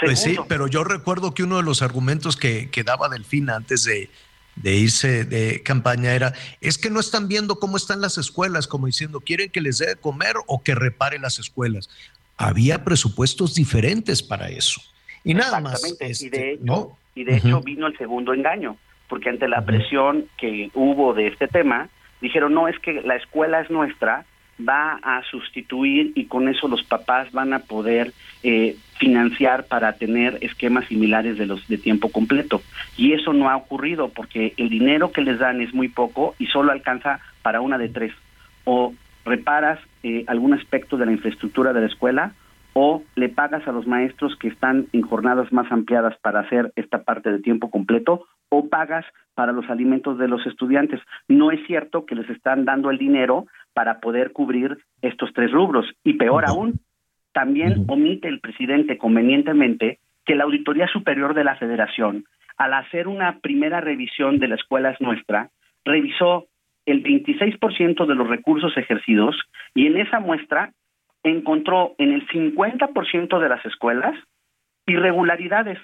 pues 0.00 0.22
sí, 0.22 0.38
pero 0.48 0.66
yo 0.66 0.84
recuerdo 0.84 1.34
que 1.34 1.42
uno 1.42 1.58
de 1.58 1.62
los 1.62 1.82
argumentos 1.82 2.36
que, 2.36 2.70
que 2.70 2.82
daba 2.82 3.10
Delfina 3.10 3.56
antes 3.56 3.84
de, 3.84 4.08
de 4.56 4.74
irse 4.74 5.24
de 5.24 5.62
campaña 5.62 6.12
era, 6.12 6.32
es 6.60 6.78
que 6.78 6.90
no 6.90 7.00
están 7.00 7.28
viendo 7.28 7.58
cómo 7.58 7.76
están 7.76 8.00
las 8.00 8.18
escuelas, 8.18 8.66
como 8.66 8.86
diciendo, 8.86 9.20
quieren 9.20 9.50
que 9.50 9.60
les 9.60 9.78
dé 9.78 9.86
de 9.86 9.96
comer 9.96 10.34
o 10.46 10.62
que 10.62 10.74
repare 10.74 11.18
las 11.18 11.38
escuelas. 11.38 11.90
Había 12.36 12.84
presupuestos 12.84 13.54
diferentes 13.54 14.22
para 14.22 14.48
eso. 14.48 14.80
Y 15.24 15.34
nada 15.34 15.60
más. 15.60 15.82
y 15.84 15.96
de 15.96 16.10
este, 16.10 16.52
hecho, 16.52 16.96
y 17.14 17.24
de 17.24 17.36
hecho 17.36 17.60
vino 17.60 17.86
el 17.86 17.96
segundo 17.98 18.32
engaño, 18.32 18.76
porque 19.08 19.28
ante 19.28 19.48
la 19.48 19.64
presión 19.64 20.26
que 20.38 20.70
hubo 20.74 21.14
de 21.14 21.28
este 21.28 21.48
tema, 21.48 21.88
dijeron, 22.20 22.54
no, 22.54 22.68
es 22.68 22.78
que 22.80 23.02
la 23.02 23.16
escuela 23.16 23.60
es 23.60 23.70
nuestra, 23.70 24.24
va 24.60 24.98
a 25.02 25.22
sustituir 25.30 26.12
y 26.14 26.26
con 26.26 26.48
eso 26.48 26.68
los 26.68 26.82
papás 26.82 27.30
van 27.32 27.52
a 27.52 27.60
poder 27.60 28.12
eh, 28.42 28.76
financiar 28.98 29.66
para 29.66 29.92
tener 29.94 30.38
esquemas 30.40 30.86
similares 30.86 31.36
de 31.38 31.46
los 31.46 31.66
de 31.68 31.78
tiempo 31.78 32.10
completo. 32.10 32.62
Y 32.96 33.12
eso 33.12 33.32
no 33.32 33.50
ha 33.50 33.56
ocurrido 33.56 34.08
porque 34.08 34.54
el 34.56 34.70
dinero 34.70 35.12
que 35.12 35.22
les 35.22 35.38
dan 35.38 35.60
es 35.60 35.74
muy 35.74 35.88
poco 35.88 36.34
y 36.38 36.46
solo 36.46 36.72
alcanza 36.72 37.20
para 37.42 37.60
una 37.60 37.78
de 37.78 37.88
tres. 37.88 38.12
O 38.64 38.94
reparas 39.24 39.78
eh, 40.02 40.24
algún 40.26 40.54
aspecto 40.54 40.96
de 40.96 41.06
la 41.06 41.12
infraestructura 41.12 41.72
de 41.72 41.80
la 41.80 41.86
escuela 41.86 42.32
o 42.78 43.02
le 43.14 43.30
pagas 43.30 43.66
a 43.66 43.72
los 43.72 43.86
maestros 43.86 44.36
que 44.36 44.48
están 44.48 44.88
en 44.92 45.00
jornadas 45.00 45.50
más 45.50 45.66
ampliadas 45.72 46.14
para 46.20 46.40
hacer 46.40 46.74
esta 46.76 47.04
parte 47.04 47.32
de 47.32 47.38
tiempo 47.38 47.70
completo 47.70 48.26
o 48.50 48.68
pagas 48.68 49.06
para 49.34 49.52
los 49.52 49.70
alimentos 49.70 50.18
de 50.18 50.28
los 50.28 50.46
estudiantes. 50.46 51.00
No 51.26 51.50
es 51.50 51.66
cierto 51.66 52.04
que 52.04 52.14
les 52.14 52.28
están 52.28 52.66
dando 52.66 52.90
el 52.90 52.98
dinero 52.98 53.46
para 53.72 53.98
poder 54.00 54.32
cubrir 54.32 54.76
estos 55.00 55.32
tres 55.32 55.52
rubros. 55.52 55.86
Y 56.04 56.18
peor 56.18 56.44
aún, 56.46 56.80
también 57.32 57.86
omite 57.88 58.28
el 58.28 58.40
presidente 58.40 58.98
convenientemente 58.98 59.98
que 60.26 60.34
la 60.34 60.44
Auditoría 60.44 60.86
Superior 60.88 61.32
de 61.32 61.44
la 61.44 61.56
Federación, 61.56 62.26
al 62.58 62.74
hacer 62.74 63.08
una 63.08 63.38
primera 63.38 63.80
revisión 63.80 64.38
de 64.38 64.48
la 64.48 64.56
escuela 64.56 64.90
es 64.90 65.00
nuestra, 65.00 65.48
revisó 65.82 66.44
el 66.84 67.02
26% 67.02 68.04
de 68.04 68.14
los 68.14 68.28
recursos 68.28 68.76
ejercidos 68.76 69.34
y 69.74 69.86
en 69.86 69.96
esa 69.96 70.20
muestra 70.20 70.74
encontró 71.30 71.94
en 71.98 72.12
el 72.12 72.26
50% 72.28 73.40
de 73.40 73.48
las 73.48 73.64
escuelas 73.64 74.14
irregularidades 74.86 75.78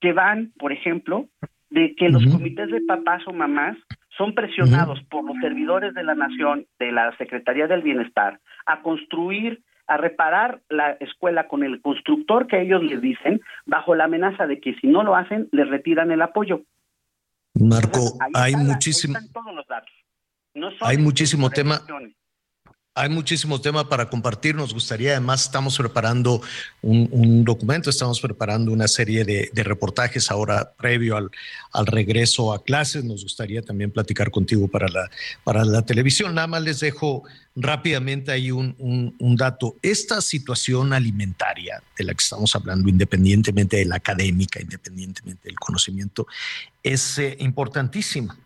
que 0.00 0.12
van, 0.12 0.52
por 0.58 0.72
ejemplo, 0.72 1.28
de 1.70 1.94
que 1.96 2.08
los 2.08 2.24
comités 2.26 2.70
de 2.70 2.80
papás 2.82 3.22
o 3.26 3.32
mamás 3.32 3.76
son 4.16 4.34
presionados 4.34 5.02
por 5.10 5.24
los 5.24 5.36
servidores 5.40 5.92
de 5.94 6.04
la 6.04 6.14
nación, 6.14 6.66
de 6.78 6.92
la 6.92 7.16
Secretaría 7.16 7.66
del 7.66 7.82
Bienestar, 7.82 8.40
a 8.66 8.80
construir 8.82 9.62
a 9.86 9.96
reparar 9.96 10.62
la 10.70 10.92
escuela 10.92 11.46
con 11.46 11.62
el 11.62 11.82
constructor 11.82 12.46
que 12.46 12.62
ellos 12.62 12.82
les 12.82 13.00
dicen, 13.02 13.42
bajo 13.66 13.94
la 13.94 14.04
amenaza 14.04 14.46
de 14.46 14.60
que 14.60 14.74
si 14.76 14.86
no 14.86 15.02
lo 15.02 15.14
hacen, 15.14 15.48
les 15.52 15.68
retiran 15.68 16.10
el 16.10 16.22
apoyo. 16.22 16.62
Marco, 17.54 18.18
hay 18.32 18.56
muchísimo. 18.56 19.18
hay 20.80 20.98
muchísimo 20.98 21.50
tema. 21.50 21.80
Hay 22.96 23.08
muchísimo 23.08 23.60
tema 23.60 23.88
para 23.88 24.08
compartir. 24.08 24.54
Nos 24.54 24.72
gustaría, 24.72 25.10
además, 25.10 25.42
estamos 25.42 25.76
preparando 25.76 26.40
un, 26.80 27.44
documento, 27.44 27.90
estamos 27.90 28.20
preparando 28.20 28.70
una 28.70 28.86
serie 28.86 29.24
de, 29.24 29.50
reportajes 29.64 30.30
ahora 30.30 30.74
previo 30.78 31.16
al, 31.16 31.28
al, 31.72 31.86
regreso 31.86 32.52
a 32.52 32.62
clases. 32.62 33.02
Nos 33.02 33.24
gustaría 33.24 33.62
también 33.62 33.90
platicar 33.90 34.30
contigo 34.30 34.68
para 34.68 34.86
la, 34.86 35.10
para 35.42 35.64
la 35.64 35.82
televisión. 35.82 36.36
Nada 36.36 36.46
más 36.46 36.62
les 36.62 36.78
dejo 36.78 37.24
rápidamente 37.56 38.30
ahí 38.30 38.52
un, 38.52 38.76
un, 38.78 39.36
dato. 39.36 39.74
Esta 39.82 40.20
situación 40.20 40.92
alimentaria 40.92 41.82
de 41.98 42.04
la 42.04 42.12
que 42.14 42.22
estamos 42.22 42.54
hablando, 42.54 42.88
independientemente 42.88 43.78
de 43.78 43.86
la 43.86 43.96
académica, 43.96 44.62
independientemente 44.62 45.48
del 45.48 45.58
conocimiento, 45.58 46.28
es 46.80 47.18
eh, 47.18 47.36
importantísima 47.40 48.38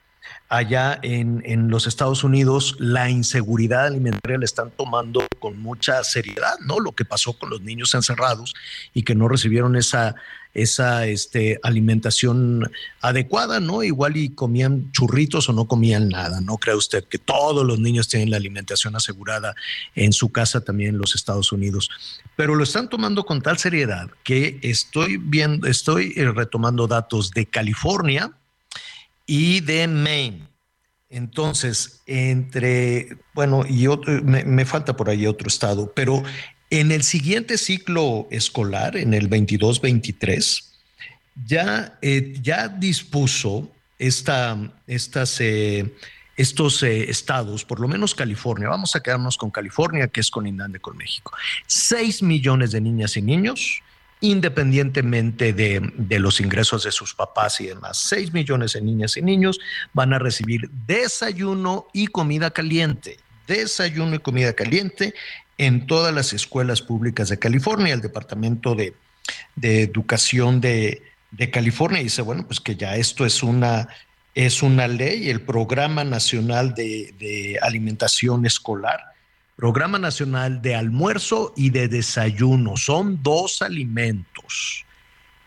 allá 0.49 0.99
en, 1.03 1.43
en, 1.45 1.69
los 1.69 1.87
Estados 1.87 2.25
Unidos 2.25 2.77
la 2.79 3.11
inseguridad 3.11 3.87
alimentaria 3.87 4.39
la 4.39 4.45
están 4.45 4.71
tomando 4.71 5.27
con 5.39 5.61
mucha 5.61 6.03
seriedad, 6.05 6.55
¿no? 6.65 6.81
Lo 6.81 6.93
que 6.93 7.05
pasó 7.05 7.35
con 7.35 7.51
los 7.51 7.61
niños 7.61 7.95
encerrados 7.95 8.55
y 8.95 9.03
que 9.03 9.15
no 9.15 9.29
recibieron 9.29 9.77
esa, 9.77 10.15
esa 10.55 11.07
este, 11.07 11.61
alimentación 11.63 12.71
adecuada, 13.01 13.61
¿no? 13.61 13.83
Igual 13.83 14.17
y 14.17 14.31
comían 14.31 14.91
churritos 14.93 15.49
o 15.49 15.53
no 15.53 15.67
comían 15.67 16.09
nada, 16.09 16.41
¿no? 16.41 16.57
Cree 16.57 16.75
usted 16.75 17.05
que 17.05 17.19
todos 17.19 17.65
los 17.65 17.79
niños 17.79 18.09
tienen 18.09 18.31
la 18.31 18.39
alimentación 18.39 18.97
asegurada 18.97 19.55
en 19.95 20.13
su 20.13 20.31
casa 20.31 20.63
también 20.63 20.91
en 20.91 20.99
los 20.99 21.15
Estados 21.15 21.53
Unidos. 21.53 21.91
Pero 22.37 22.55
lo 22.55 22.65
están 22.65 22.89
tomando 22.89 23.25
con 23.25 23.43
tal 23.43 23.59
seriedad 23.59 24.09
que 24.25 24.59
estoy 24.63 25.19
viendo, 25.19 25.67
estoy 25.67 26.13
eh, 26.17 26.31
retomando 26.31 26.87
datos 26.87 27.31
de 27.31 27.47
California, 27.47 28.33
y 29.29 29.61
de 29.61 29.87
Maine. 29.87 30.49
Entonces, 31.11 32.03
entre, 32.07 33.19
bueno, 33.35 33.65
y 33.69 33.87
otro, 33.87 34.21
me, 34.23 34.65
falta 34.65 34.97
por 34.97 35.09
ahí 35.09 35.27
otro 35.27 35.47
estado, 35.47 35.93
pero 35.95 36.23
en 36.71 36.91
el 36.91 37.03
siguiente 37.03 37.57
ciclo 37.57 38.27
escolar, 38.31 38.97
en 38.97 39.15
el 39.15 39.31
22-23, 39.31 40.65
ya, 41.47 41.99
eh, 42.03 42.35
ya 42.43 42.69
dispuso 42.69 43.71
esta, 43.99 44.59
estas, 44.87 45.41
eh, 45.41 45.95
estos 46.37 46.83
eh, 46.83 47.09
estados, 47.09 47.65
por 47.65 47.81
lo 47.81 47.89
menos 47.89 48.15
California, 48.15 48.69
vamos 48.69 48.97
a 48.97 49.01
quedarnos 49.01 49.39
con 49.39 49.51
California, 49.51 50.09
que 50.09 50.21
es 50.21 50.31
colindante 50.31 50.79
con 50.79 50.97
México, 50.97 51.33
6 51.67 52.23
millones 52.23 52.73
de 52.73 52.81
niñas 52.81 53.17
y 53.17 53.23
niños 53.23 53.83
independientemente 54.21 55.53
de, 55.53 56.19
los 56.19 56.41
ingresos 56.41 56.85
de 56.85 56.93
sus 56.93 57.15
papás 57.15 57.61
y 57.61 57.67
demás. 57.67 57.99
Seis 57.99 58.33
millones 58.33 58.73
de 58.73 58.83
niñas 58.83 59.17
y 59.17 59.23
niños 59.23 59.61
van 59.93 60.13
a 60.13 60.19
recibir 60.19 60.69
desayuno 60.87 61.87
y 61.93 62.09
comida 62.09 62.51
caliente. 62.51 63.19
Desayuno 63.47 64.17
y 64.17 64.19
comida 64.19 64.53
caliente 64.53 65.15
en 65.57 65.87
todas 65.87 66.15
las 66.15 66.33
escuelas 66.33 66.83
públicas 66.83 67.29
de 67.29 67.39
California. 67.39 67.95
El 67.95 68.01
Departamento 68.01 68.75
de, 68.75 68.95
Educación 69.61 70.61
de, 70.61 71.03
California 71.53 72.03
dice, 72.03 72.23
bueno, 72.23 72.47
pues 72.47 72.61
que 72.61 72.77
ya 72.77 72.97
esto 72.97 73.25
es 73.25 73.43
una, 73.43 73.89
es 74.35 74.63
una 74.63 74.89
ley. 74.89 75.31
El 75.31 75.43
Programa 75.43 76.05
Nacional 76.05 76.75
de, 76.75 77.15
de 77.19 77.59
Alimentación 77.63 78.47
Escolar 78.47 79.18
Programa 79.59 79.99
Nacional 79.99 80.63
de 80.63 80.77
Almuerzo 80.77 81.53
y 81.57 81.71
de 81.71 81.89
Desayuno. 81.89 82.77
Son 82.77 83.21
dos 83.25 83.61
alimentos. 83.61 84.87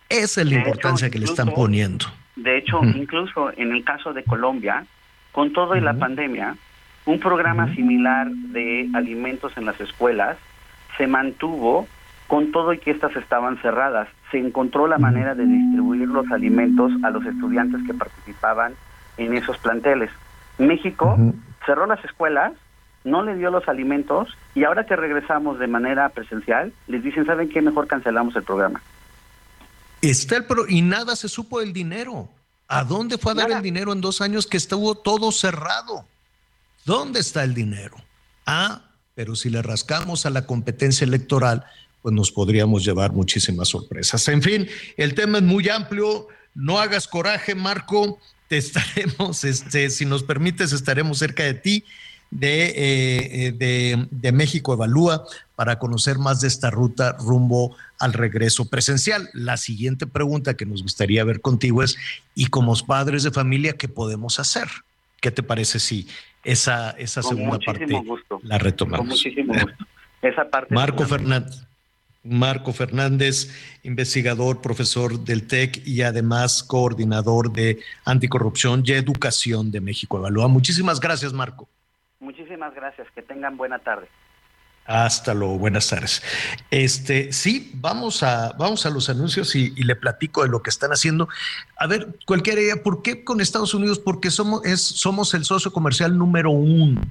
Esa 0.09 0.41
es 0.41 0.47
la 0.47 0.55
importancia 0.55 1.09
que 1.09 1.17
le 1.17 1.23
están 1.23 1.53
poniendo. 1.53 2.07
De 2.35 2.57
hecho, 2.57 2.83
incluso 2.83 3.53
en 3.55 3.71
el 3.71 3.85
caso 3.85 4.11
de 4.11 4.25
Colombia, 4.25 4.85
con 5.31 5.53
todo 5.53 5.77
y 5.77 5.79
la 5.79 5.93
pandemia, 5.93 6.57
un 7.05 7.21
programa 7.21 7.73
similar 7.73 8.29
de 8.29 8.89
alimentos 8.93 9.53
en 9.55 9.63
las 9.63 9.79
escuelas 9.79 10.35
se 10.97 11.07
mantuvo 11.07 11.87
con 12.27 12.51
todo 12.51 12.73
y 12.73 12.79
que 12.79 12.91
estas 12.91 13.15
estaban 13.15 13.61
cerradas. 13.61 14.09
Se 14.29 14.39
encontró 14.39 14.87
la 14.87 14.97
manera 14.97 15.35
de 15.35 15.45
distribuir 15.45 16.09
los 16.09 16.29
alimentos 16.33 16.91
a 17.05 17.11
los 17.11 17.25
estudiantes 17.25 17.79
que 17.87 17.93
participaban 17.93 18.73
en 19.15 19.37
esos 19.37 19.57
planteles. 19.59 20.09
México 20.57 21.15
cerró 21.65 21.85
las 21.85 22.03
escuelas, 22.03 22.51
no 23.03 23.23
le 23.23 23.35
dio 23.35 23.49
los 23.49 23.67
alimentos 23.67 24.29
y 24.55 24.63
ahora 24.63 24.85
que 24.85 24.95
regresamos 24.95 25.59
de 25.59 25.67
manera 25.67 26.09
presencial, 26.09 26.73
les 26.87 27.03
dicen, 27.03 27.25
¿saben 27.25 27.49
qué? 27.49 27.61
Mejor 27.61 27.87
cancelamos 27.87 28.35
el 28.35 28.43
programa. 28.43 28.81
Está 30.01 30.37
el 30.37 30.45
pro 30.45 30.65
y 30.67 30.81
nada 30.81 31.15
se 31.15 31.29
supo 31.29 31.59
del 31.59 31.73
dinero. 31.73 32.29
¿A 32.67 32.83
dónde 32.83 33.17
fue 33.17 33.33
a 33.33 33.35
dar 33.35 33.51
el 33.51 33.61
dinero 33.61 33.91
en 33.91 34.01
dos 34.01 34.21
años 34.21 34.47
que 34.47 34.57
estuvo 34.57 34.95
todo 34.95 35.31
cerrado? 35.31 36.05
¿Dónde 36.85 37.19
está 37.19 37.43
el 37.43 37.53
dinero? 37.53 37.97
Ah, 38.45 38.81
pero 39.13 39.35
si 39.35 39.49
le 39.49 39.61
rascamos 39.61 40.25
a 40.25 40.29
la 40.29 40.45
competencia 40.45 41.05
electoral, 41.05 41.65
pues 42.01 42.15
nos 42.15 42.31
podríamos 42.31 42.83
llevar 42.83 43.11
muchísimas 43.11 43.67
sorpresas. 43.67 44.27
En 44.29 44.41
fin, 44.41 44.67
el 44.97 45.13
tema 45.13 45.39
es 45.39 45.43
muy 45.43 45.67
amplio. 45.69 46.27
No 46.55 46.79
hagas 46.79 47.07
coraje, 47.07 47.55
Marco. 47.55 48.19
Te 48.47 48.57
estaremos, 48.57 49.43
este, 49.43 49.89
si 49.89 50.05
nos 50.05 50.23
permites, 50.23 50.71
estaremos 50.71 51.19
cerca 51.19 51.43
de 51.43 51.53
ti 51.55 51.85
de, 52.31 52.63
eh, 52.65 53.47
eh, 53.47 53.51
de, 53.51 54.07
de, 54.09 54.31
México 54.31 54.73
Evalúa 54.73 55.25
para 55.55 55.77
conocer 55.77 56.17
más 56.17 56.41
de 56.41 56.47
esta 56.47 56.71
ruta 56.71 57.17
rumbo 57.19 57.75
al 57.99 58.13
regreso 58.13 58.69
presencial. 58.69 59.29
La 59.33 59.57
siguiente 59.57 60.07
pregunta 60.07 60.55
que 60.55 60.65
nos 60.65 60.81
gustaría 60.81 61.23
ver 61.25 61.41
contigo 61.41 61.83
es, 61.83 61.97
¿y 62.33 62.47
como 62.47 62.73
padres 62.87 63.23
de 63.23 63.31
familia 63.31 63.73
qué 63.73 63.89
podemos 63.89 64.39
hacer? 64.39 64.67
¿Qué 65.19 65.29
te 65.29 65.43
parece 65.43 65.79
si 65.79 66.07
esa, 66.43 66.91
esa 66.91 67.21
segunda 67.21 67.59
parte 67.59 67.85
la 68.43 68.57
retomamos? 68.57 68.99
Con 68.99 69.07
muchísimo 69.09 69.53
gusto. 69.53 69.85
Esa 70.21 70.49
parte 70.49 70.73
Marco 70.73 71.05
Fernández. 71.05 71.67
Marco 72.23 72.71
Fernández, 72.71 73.49
investigador, 73.81 74.61
profesor 74.61 75.19
del 75.23 75.47
TEC 75.47 75.81
y 75.87 76.03
además 76.03 76.61
coordinador 76.61 77.51
de 77.51 77.79
anticorrupción 78.05 78.83
y 78.85 78.91
educación 78.91 79.71
de 79.71 79.81
México 79.81 80.19
Evalúa. 80.19 80.47
Muchísimas 80.47 80.99
gracias, 80.99 81.33
Marco. 81.33 81.67
Muchísimas 82.21 82.73
gracias, 82.75 83.07
que 83.15 83.23
tengan 83.23 83.57
buena 83.57 83.79
tarde. 83.79 84.07
Hasta 84.85 85.33
luego, 85.33 85.57
buenas 85.57 85.89
tardes. 85.89 86.21
Este, 86.69 87.33
sí, 87.33 87.71
vamos 87.75 88.21
a, 88.23 88.53
vamos 88.59 88.85
a 88.85 88.91
los 88.91 89.09
anuncios 89.09 89.55
y, 89.55 89.71
le 89.71 89.95
platico 89.95 90.43
de 90.43 90.49
lo 90.49 90.61
que 90.61 90.69
están 90.69 90.91
haciendo. 90.91 91.27
A 91.77 91.87
ver, 91.87 92.19
cualquier 92.25 92.59
idea, 92.59 92.83
¿por 92.83 93.01
qué 93.01 93.23
con 93.23 93.41
Estados 93.41 93.73
Unidos? 93.73 93.97
Porque 93.99 94.29
somos, 94.29 94.63
es, 94.65 94.81
somos 94.81 95.33
el 95.33 95.45
socio 95.45 95.73
comercial 95.73 96.15
número 96.15 96.51
uno, 96.51 97.01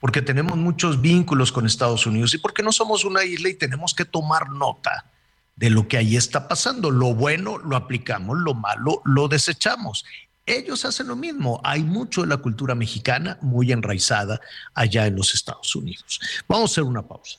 porque 0.00 0.22
tenemos 0.22 0.56
muchos 0.56 1.00
vínculos 1.00 1.52
con 1.52 1.66
Estados 1.66 2.06
Unidos 2.06 2.32
y 2.32 2.38
porque 2.38 2.62
no 2.62 2.72
somos 2.72 3.04
una 3.04 3.22
isla 3.22 3.50
y 3.50 3.54
tenemos 3.54 3.94
que 3.94 4.06
tomar 4.06 4.50
nota 4.50 5.10
de 5.56 5.70
lo 5.70 5.88
que 5.88 5.98
ahí 5.98 6.16
está 6.16 6.48
pasando. 6.48 6.90
Lo 6.90 7.14
bueno 7.14 7.58
lo 7.58 7.76
aplicamos, 7.76 8.38
lo 8.38 8.54
malo 8.54 9.02
lo 9.04 9.28
desechamos. 9.28 10.04
Ellos 10.46 10.84
hacen 10.84 11.08
lo 11.08 11.16
mismo. 11.16 11.60
Hay 11.64 11.82
mucho 11.82 12.20
de 12.20 12.26
la 12.28 12.36
cultura 12.36 12.74
mexicana 12.74 13.38
muy 13.40 13.72
enraizada 13.72 14.40
allá 14.74 15.06
en 15.06 15.16
los 15.16 15.34
Estados 15.34 15.74
Unidos. 15.74 16.20
Vamos 16.46 16.70
a 16.70 16.72
hacer 16.72 16.84
una 16.84 17.02
pausa. 17.02 17.38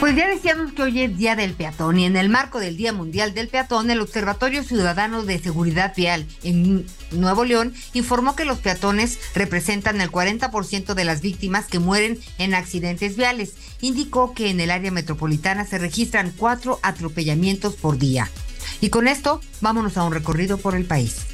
Pues 0.00 0.14
ya 0.14 0.28
decíamos 0.28 0.72
que 0.74 0.82
hoy 0.82 1.00
es 1.00 1.18
Día 1.18 1.34
del 1.34 1.54
Peatón 1.54 1.98
y 1.98 2.04
en 2.04 2.16
el 2.16 2.28
marco 2.28 2.60
del 2.60 2.76
Día 2.76 2.92
Mundial 2.92 3.34
del 3.34 3.48
Peatón, 3.48 3.90
el 3.90 4.00
Observatorio 4.00 4.62
Ciudadano 4.62 5.24
de 5.24 5.40
Seguridad 5.40 5.92
Vial 5.96 6.24
en 6.44 6.86
Nuevo 7.10 7.44
León 7.44 7.74
informó 7.94 8.36
que 8.36 8.44
los 8.44 8.58
peatones 8.58 9.18
representan 9.34 10.00
el 10.00 10.12
40% 10.12 10.94
de 10.94 11.04
las 11.04 11.20
víctimas 11.20 11.66
que 11.66 11.80
mueren 11.80 12.16
en 12.38 12.54
accidentes 12.54 13.16
viales. 13.16 13.54
Indicó 13.80 14.34
que 14.34 14.50
en 14.50 14.60
el 14.60 14.70
área 14.70 14.92
metropolitana 14.92 15.66
se 15.66 15.78
registran 15.78 16.32
cuatro 16.36 16.78
atropellamientos 16.82 17.74
por 17.74 17.98
día. 17.98 18.30
Y 18.80 18.90
con 18.90 19.08
esto, 19.08 19.40
vámonos 19.60 19.96
a 19.96 20.04
un 20.04 20.12
recorrido 20.12 20.58
por 20.58 20.76
el 20.76 20.84
país. 20.84 21.26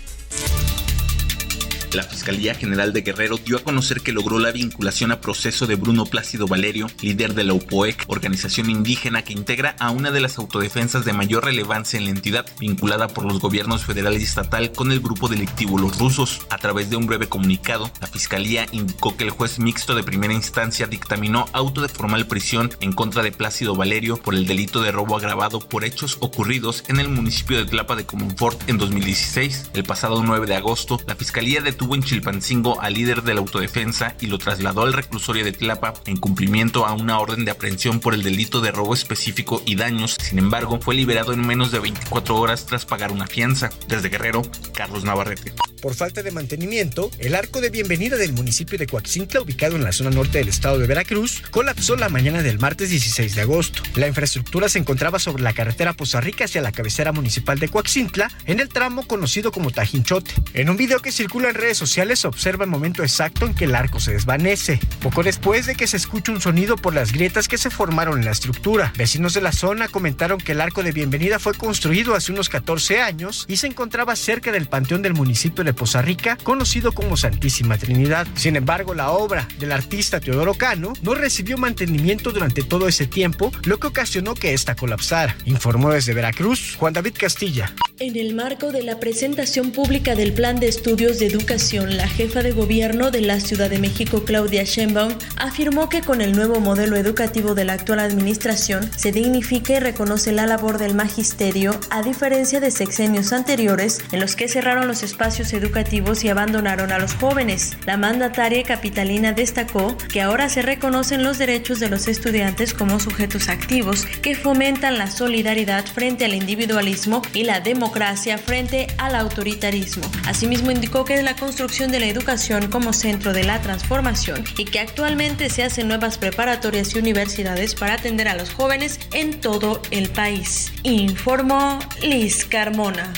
La 1.95 2.03
Fiscalía 2.03 2.57
General 2.57 2.93
de 2.93 3.03
Guerrero 3.03 3.37
dio 3.37 3.57
a 3.57 3.63
conocer 3.63 4.01
que 4.01 4.11
logró 4.11 4.41
la 4.41 4.51
vinculación 4.51 5.13
a 5.13 5.21
proceso 5.21 5.69
de 5.69 5.77
Bruno 5.77 6.07
Plácido 6.07 6.49
Valerio, 6.49 6.89
líder 7.01 7.35
de 7.35 7.45
la 7.45 7.55
UPOEC, 7.55 8.07
organización 8.09 8.69
indígena 8.69 9.23
que 9.23 9.33
integra 9.33 9.77
a 9.79 9.91
una 9.91 10.11
de 10.11 10.19
las 10.19 10.37
autodefensas 10.39 11.05
de 11.05 11.13
mayor 11.13 11.45
relevancia 11.45 11.97
en 11.97 12.07
la 12.07 12.11
entidad, 12.11 12.47
vinculada 12.59 13.07
por 13.07 13.25
los 13.25 13.39
gobiernos 13.39 13.85
federal 13.85 14.15
y 14.15 14.25
estatal 14.25 14.73
con 14.73 14.91
el 14.91 14.99
grupo 14.99 15.29
delictivo 15.29 15.79
Los 15.79 15.97
Rusos. 15.97 16.41
A 16.51 16.59
través 16.59 16.91
de 16.91 16.97
un 16.97 17.07
breve 17.07 17.29
comunicado, 17.29 17.89
la 18.01 18.09
Fiscalía 18.09 18.67
indicó 18.73 19.17
que 19.17 19.23
el 19.23 19.31
juez 19.31 19.61
mixto 19.61 19.95
de 19.95 20.03
primera 20.03 20.35
instancia 20.35 20.89
dictaminó 20.89 21.47
auto 21.53 21.81
de 21.81 21.89
formal 21.89 22.27
prisión 22.27 22.73
en 22.81 22.91
contra 22.91 23.23
de 23.23 23.31
Plácido 23.31 23.77
Valerio 23.77 24.17
por 24.17 24.35
el 24.35 24.49
delito 24.49 24.83
de 24.83 24.91
robo 24.91 25.17
agravado 25.17 25.61
por 25.61 25.85
hechos 25.85 26.17
ocurridos 26.19 26.83
en 26.89 26.99
el 26.99 27.09
municipio 27.09 27.57
de 27.57 27.67
Tlapa 27.67 27.95
de 27.95 28.05
Comonfort 28.05 28.69
en 28.69 28.79
2016. 28.79 29.71
El 29.75 29.85
pasado 29.85 30.25
9 30.25 30.49
de 30.49 30.57
agosto, 30.57 31.01
la 31.07 31.15
Fiscalía 31.15 31.61
detuvo 31.61 31.84
en 31.93 32.03
Chilpancingo 32.03 32.81
al 32.81 32.95
líder 32.95 33.23
de 33.23 33.35
la 33.35 33.41
autodefensa 33.41 34.17
y 34.21 34.27
lo 34.27 34.39
trasladó 34.39 34.83
al 34.83 34.93
reclusorio 34.95 35.45
de 35.45 35.53
Tlapa 35.53 35.95
en 36.07 36.17
cumplimiento 36.17 36.87
a 36.87 36.95
una 36.95 37.19
orden 37.19 37.45
de 37.45 37.51
aprehensión 37.51 38.01
por 38.01 38.15
el 38.15 38.23
delito 38.23 38.61
de 38.61 38.73
robo 38.73 38.95
específico 38.95 39.63
y 39.67 39.75
daños. 39.75 40.17
Sin 40.21 40.39
embargo, 40.39 40.81
fue 40.81 40.95
liberado 40.95 41.33
en 41.33 41.47
menos 41.47 41.71
de 41.71 41.81
24 41.81 42.37
horas 42.37 42.67
tras 42.67 42.87
pagar 42.87 43.13
una 43.13 43.27
fianza. 43.27 43.71
Desde 43.89 44.09
Guerrero, 44.09 44.43
Carlos 44.75 45.05
Navarrete. 45.05 45.53
por 45.83 45.95
falta 45.95 46.23
de 46.23 46.31
mantenimiento, 46.31 47.11
el 47.19 47.35
arco 47.35 47.61
de 47.61 47.69
bienvenida 47.69 48.17
del 48.17 48.33
municipio 48.33 48.79
de 48.79 48.87
Coaxintla, 48.87 49.43
ubicado 49.43 49.77
en 49.77 49.85
la 49.85 49.93
zona 49.93 50.09
norte 50.09 50.39
del 50.39 50.49
estado 50.49 50.79
de 50.79 50.87
Veracruz, 50.87 51.43
colapsó 51.51 51.97
la 51.97 52.09
mañana 52.09 52.43
del 52.43 52.59
martes 52.59 52.89
16 52.89 53.35
de 53.35 53.43
agosto. 53.43 53.83
La 53.97 54.09
infraestructura 54.09 54.71
se 54.71 54.79
encontraba 54.79 55.19
sobre 55.19 55.43
la 55.43 55.53
carretera 55.53 55.93
Poza 55.93 56.23
Rica 56.23 56.45
hacia 56.45 56.63
la 56.63 56.73
cabecera 56.73 57.13
municipal 57.13 57.59
de 57.59 57.69
Coaxintla, 57.69 58.31
en 58.47 58.61
el 58.61 58.69
tramo 58.71 59.07
conocido 59.07 59.53
como 59.53 59.71
Tajinchote. 59.71 60.33
En 60.55 60.71
un 60.71 60.77
video 60.77 61.01
que 61.01 61.13
circula 61.13 61.51
en 61.51 61.55
redes 61.55 61.74
sociales 61.79 62.21
se 62.21 62.29
observa 62.29 62.65
el 62.65 62.71
momento 62.71 63.03
exacto 63.03 63.47
en 63.47 63.55
que 63.55 63.65
el 63.65 63.75
arco 63.75 64.01
se 64.01 64.13
desvanece, 64.13 64.81
poco 65.01 65.23
después 65.23 65.67
de 65.67 65.75
que 65.75 65.87
se 65.87 65.97
escuche 65.97 66.33
un 66.33 66.41
sonido 66.41 66.77
por 66.77 66.95
las 66.95 67.13
grietas 67.13 67.49
que 67.49 67.59
se 67.59 67.71
formaron 67.71 68.19
en 68.19 68.25
la 68.25 68.31
estructura. 68.31 68.93
Vecinos 68.97 69.35
de 69.35 69.41
la 69.41 69.53
zona 69.53 69.89
comentaron 69.89 70.39
que 70.39 70.53
el 70.53 70.61
arco 70.61 70.83
de 70.83 70.93
bienvenida 70.93 71.39
fue 71.39 71.55
construido 71.55 72.15
hace 72.15 72.33
unos 72.33 72.49
14 72.49 73.01
años 73.01 73.45
y 73.49 73.57
se 73.57 73.67
encontraba 73.67 74.17
cerca 74.17 74.53
del 74.53 74.67
panteón 74.67 75.03
del 75.03 75.15
municipio 75.15 75.65
de 75.65 75.75
Poza 75.75 76.03
Rica, 76.03 76.37
conocido 76.43 76.93
como 76.93 77.17
Santísima 77.17 77.79
Trinidad. 77.79 78.27
Sin 78.35 78.57
embargo, 78.57 78.95
la 78.95 79.11
obra 79.11 79.49
del 79.59 79.73
artista 79.73 80.21
Teodoro 80.21 80.55
Cano 80.55 80.93
no 81.03 81.15
recibió 81.15 81.59
mantenimiento 81.59 82.33
durante 82.33 82.63
todo 82.63 82.89
ese 82.89 83.07
tiempo, 83.07 83.53
lo 83.65 83.79
que 83.79 83.89
ocasionó 83.89 84.35
que 84.35 84.55
esta 84.55 84.75
colapsara. 84.75 85.37
Informó 85.45 85.91
desde 85.91 86.15
Veracruz 86.15 86.77
Juan 86.77 86.93
David 86.93 87.15
Castilla. 87.19 87.73
En 87.99 88.17
el 88.17 88.35
marco 88.35 88.73
de 88.73 88.83
la 88.83 88.99
presentación 88.99 89.71
pública 89.71 90.15
del 90.15 90.33
Plan 90.33 90.59
de 90.59 90.69
Estudios 90.69 91.19
de 91.19 91.27
Educación, 91.27 91.64
la 91.73 92.07
jefa 92.09 92.43
de 92.43 92.53
gobierno 92.53 93.11
de 93.11 93.23
la 93.23 93.41
Ciudad 93.41 93.71
de 93.71 93.79
México, 93.79 94.25
Claudia 94.27 94.65
Sheinbaum, 94.65 95.15
afirmó 95.37 95.89
que 95.89 96.03
con 96.03 96.21
el 96.21 96.33
nuevo 96.33 96.61
modelo 96.61 96.95
educativo 96.97 97.55
de 97.55 97.65
la 97.65 97.73
actual 97.73 98.01
administración 98.01 98.91
se 98.95 99.13
dignifica 99.13 99.73
y 99.73 99.79
reconoce 99.79 100.33
la 100.33 100.45
labor 100.45 100.77
del 100.77 100.95
magisterio, 100.95 101.81
a 101.89 102.03
diferencia 102.03 102.61
de 102.61 102.71
sexenios 102.71 103.33
anteriores 103.33 104.05
en 104.13 104.21
los 104.21 104.37
que 104.37 104.47
cerraron 104.47 104.87
los 104.87 105.03
espacios 105.03 105.55
educativos 105.55 106.23
y 106.23 106.29
abandonaron 106.29 106.93
a 106.93 106.99
los 106.99 107.15
jóvenes. 107.15 107.79
La 107.87 107.97
mandataria 107.97 108.63
capitalina 108.63 109.33
destacó 109.33 109.97
que 109.97 110.21
ahora 110.21 110.51
se 110.51 110.61
reconocen 110.61 111.25
los 111.25 111.39
derechos 111.39 111.81
de 111.81 111.89
los 111.89 112.09
estudiantes 112.09 112.75
como 112.75 113.01
sujetos 113.01 113.49
activos 113.49 114.05
que 114.21 114.35
fomentan 114.35 114.99
la 114.99 115.11
solidaridad 115.11 115.87
frente 115.87 116.27
al 116.27 116.35
individualismo 116.35 117.23
y 117.33 117.45
la 117.45 117.61
democracia 117.61 118.37
frente 118.37 118.87
al 118.99 119.15
autoritarismo. 119.15 120.05
Asimismo 120.27 120.71
indicó 120.71 121.07
que 121.07 121.23
la 121.23 121.37
construcción 121.45 121.93
de 121.93 122.01
la 122.01 122.07
educación 122.07 122.71
como 122.71 122.95
centro 122.95 123.35
de 123.35 123.45
la 123.45 123.61
transformación 123.61 124.45
y 124.57 124.65
que 124.65 124.81
actualmente 124.81 125.51
se 125.51 125.63
hacen 125.63 125.89
nuevas 125.89 126.17
preparatorias 126.17 126.95
y 126.95 126.99
universidades 126.99 127.75
para 127.75 127.95
atender 127.95 128.29
a 128.29 128.35
los 128.35 128.51
jóvenes 128.51 128.99
en 129.13 129.41
todo 129.41 129.83
el 129.91 130.09
país. 130.09 130.73
Informó 130.85 131.79
Liz 132.01 132.47
Carmona. 132.47 133.13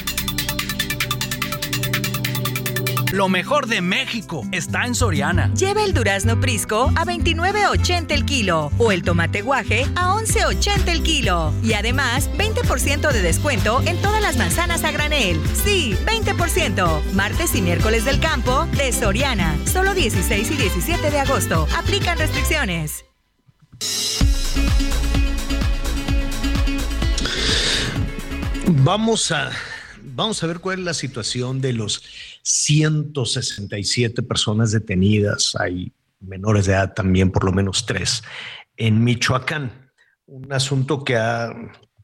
Lo 3.17 3.31
mejor 3.31 3.67
de 3.67 3.81
México 3.81 4.47
está 4.53 4.85
en 4.85 4.95
Soriana. 4.95 5.51
Lleva 5.55 5.83
el 5.83 5.95
durazno 5.95 6.39
Prisco 6.39 6.93
a 6.97 7.07
29.80 7.07 8.11
el 8.11 8.27
kilo 8.27 8.71
o 8.77 8.93
el 8.93 9.03
tomate 9.03 9.41
guaje 9.41 9.87
a 9.95 10.13
11.80 10.13 10.89
el 10.89 11.03
kilo. 11.03 11.51
Y 11.63 11.73
además, 11.73 12.29
20% 12.33 13.11
de 13.11 13.23
descuento 13.23 13.81
en 13.87 13.97
todas 14.03 14.21
las 14.21 14.37
manzanas 14.37 14.85
a 14.85 14.93
granel. 14.93 15.41
Sí, 15.55 15.97
20%. 16.05 17.13
Martes 17.15 17.55
y 17.55 17.63
miércoles 17.63 18.05
del 18.05 18.21
campo 18.21 18.67
de 18.77 18.93
Soriana. 18.93 19.57
Solo 19.65 19.95
16 19.95 20.51
y 20.51 20.55
17 20.55 21.11
de 21.11 21.19
agosto. 21.19 21.67
Aplican 21.75 22.19
restricciones. 22.19 23.07
Vamos 28.67 29.33
a, 29.33 29.53
vamos 30.03 30.43
a 30.43 30.47
ver 30.47 30.61
cuál 30.61 30.81
es 30.81 30.85
la 30.85 30.93
situación 30.93 31.63
de 31.63 31.73
los 31.73 32.03
167 32.47 34.23
personas 34.23 34.71
detenidas. 34.71 35.57
Hay 35.59 35.93
menores 36.21 36.67
de 36.67 36.75
edad 36.75 36.95
también, 36.95 37.33
por 37.33 37.45
lo 37.45 37.51
menos 37.51 37.87
tres, 37.87 38.23
en 38.77 39.03
Michoacán. 39.03 39.91
Un 40.27 40.53
asunto 40.53 41.03
que 41.03 41.17
ha 41.17 41.53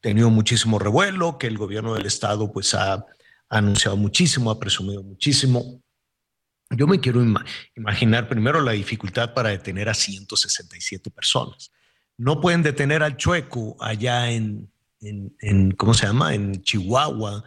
tenido 0.01 0.29
muchísimo 0.29 0.79
revuelo, 0.79 1.37
que 1.37 1.47
el 1.47 1.57
gobierno 1.57 1.93
del 1.93 2.05
estado 2.05 2.51
pues 2.51 2.73
ha 2.73 3.05
anunciado 3.47 3.95
muchísimo, 3.95 4.51
ha 4.51 4.59
presumido 4.59 5.01
muchísimo. 5.01 5.81
Yo 6.71 6.87
me 6.87 6.99
quiero 6.99 7.23
imaginar 7.75 8.27
primero 8.27 8.59
la 8.59 8.73
dificultad 8.73 9.33
para 9.33 9.49
detener 9.49 9.87
a 9.87 9.93
167 9.93 11.09
personas. 11.09 11.71
No 12.17 12.41
pueden 12.41 12.63
detener 12.63 13.01
al 13.01 13.15
chueco 13.15 13.77
allá 13.79 14.29
en, 14.29 14.69
en, 14.99 15.71
¿cómo 15.71 15.93
se 15.93 16.05
llama? 16.05 16.33
En 16.33 16.61
Chihuahua, 16.61 17.45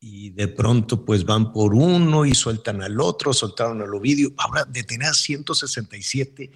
y 0.00 0.30
de 0.30 0.48
pronto 0.48 1.04
pues 1.04 1.24
van 1.24 1.52
por 1.52 1.74
uno 1.74 2.24
y 2.26 2.34
sueltan 2.34 2.82
al 2.82 3.00
otro, 3.00 3.32
soltaron 3.32 3.82
al 3.82 3.94
Ovidio. 3.94 4.32
Ahora 4.36 4.64
detener 4.64 5.08
a 5.08 5.14
167, 5.14 6.50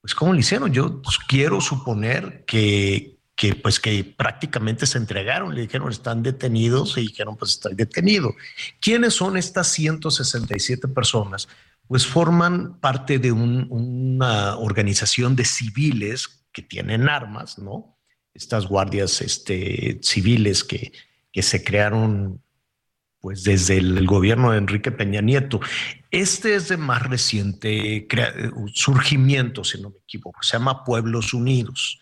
pues 0.00 0.14
¿cómo 0.14 0.32
lo 0.32 0.38
hicieron? 0.38 0.72
Yo 0.72 1.02
pues, 1.02 1.18
quiero 1.18 1.60
suponer 1.60 2.44
que, 2.46 3.18
que 3.34 3.54
pues 3.54 3.80
que 3.80 4.04
prácticamente 4.04 4.86
se 4.86 4.98
entregaron, 4.98 5.54
le 5.54 5.62
dijeron 5.62 5.90
están 5.90 6.22
detenidos 6.22 6.96
y 6.98 7.02
dijeron 7.02 7.36
pues 7.36 7.52
estoy 7.52 7.74
detenido. 7.74 8.34
¿Quiénes 8.80 9.14
son 9.14 9.36
estas 9.36 9.68
167 9.68 10.88
personas? 10.88 11.48
Pues 11.88 12.06
forman 12.06 12.80
parte 12.80 13.18
de 13.18 13.30
una 13.30 14.56
organización 14.56 15.36
de 15.36 15.44
civiles 15.44 16.44
que 16.52 16.62
tienen 16.62 17.08
armas, 17.08 17.58
¿no? 17.58 17.96
estas 18.36 18.66
guardias 18.66 19.22
este, 19.22 19.98
civiles 20.02 20.62
que, 20.62 20.92
que 21.32 21.42
se 21.42 21.64
crearon 21.64 22.42
pues 23.26 23.42
desde 23.42 23.78
el, 23.78 24.06
gobierno 24.06 24.52
de 24.52 24.58
Enrique 24.58 24.92
Peña 24.92 25.20
Nieto. 25.20 25.58
Este 26.12 26.54
es 26.54 26.68
de 26.68 26.76
más 26.76 27.02
reciente 27.02 28.06
surgimiento, 28.72 29.64
si 29.64 29.82
no 29.82 29.90
me 29.90 29.96
equivoco, 29.96 30.40
se 30.44 30.52
llama 30.52 30.84
Pueblos 30.84 31.34
Unidos. 31.34 31.98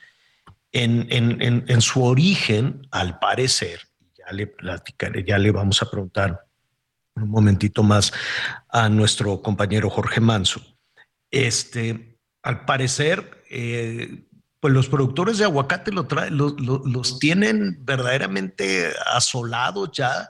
En, 0.70 1.06
en, 1.08 1.64
en, 1.66 1.80
su 1.80 2.04
origen, 2.04 2.86
al 2.90 3.18
parecer, 3.20 3.80
ya 4.18 4.34
le 4.34 4.48
platicaré, 4.48 5.24
ya 5.24 5.38
le 5.38 5.50
vamos 5.50 5.80
a 5.80 5.90
preguntar 5.90 6.44
un 7.14 7.30
momentito 7.30 7.82
más 7.82 8.12
a 8.68 8.90
nuestro 8.90 9.40
compañero 9.40 9.88
Jorge 9.88 10.20
Manso. 10.20 10.60
Este, 11.30 12.18
al 12.42 12.66
parecer, 12.66 13.42
eh, 13.48 14.26
pues 14.60 14.74
los 14.74 14.90
productores 14.90 15.38
de 15.38 15.44
aguacate 15.44 15.90
lo 15.90 16.06
los 16.30 17.18
tienen 17.18 17.78
verdaderamente 17.82 18.92
asolados 19.06 19.90
ya 19.90 20.28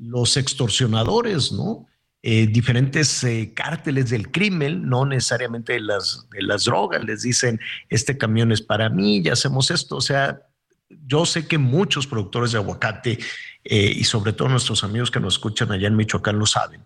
los 0.00 0.36
extorsionadores, 0.36 1.52
¿no? 1.52 1.86
Eh, 2.22 2.46
diferentes 2.46 3.24
eh, 3.24 3.52
cárteles 3.54 4.10
del 4.10 4.30
crimen, 4.30 4.88
no 4.88 5.06
necesariamente 5.06 5.74
de 5.74 5.80
las, 5.80 6.28
de 6.30 6.42
las 6.42 6.64
drogas, 6.64 7.02
les 7.04 7.22
dicen, 7.22 7.58
este 7.88 8.18
camión 8.18 8.52
es 8.52 8.60
para 8.60 8.90
mí, 8.90 9.22
ya 9.22 9.32
hacemos 9.32 9.70
esto. 9.70 9.96
O 9.96 10.00
sea, 10.02 10.42
yo 11.06 11.24
sé 11.24 11.46
que 11.46 11.56
muchos 11.56 12.06
productores 12.06 12.52
de 12.52 12.58
aguacate 12.58 13.18
eh, 13.64 13.92
y 13.94 14.04
sobre 14.04 14.34
todo 14.34 14.48
nuestros 14.48 14.84
amigos 14.84 15.10
que 15.10 15.20
nos 15.20 15.34
escuchan 15.34 15.72
allá 15.72 15.88
en 15.88 15.96
Michoacán 15.96 16.38
lo 16.38 16.46
saben. 16.46 16.82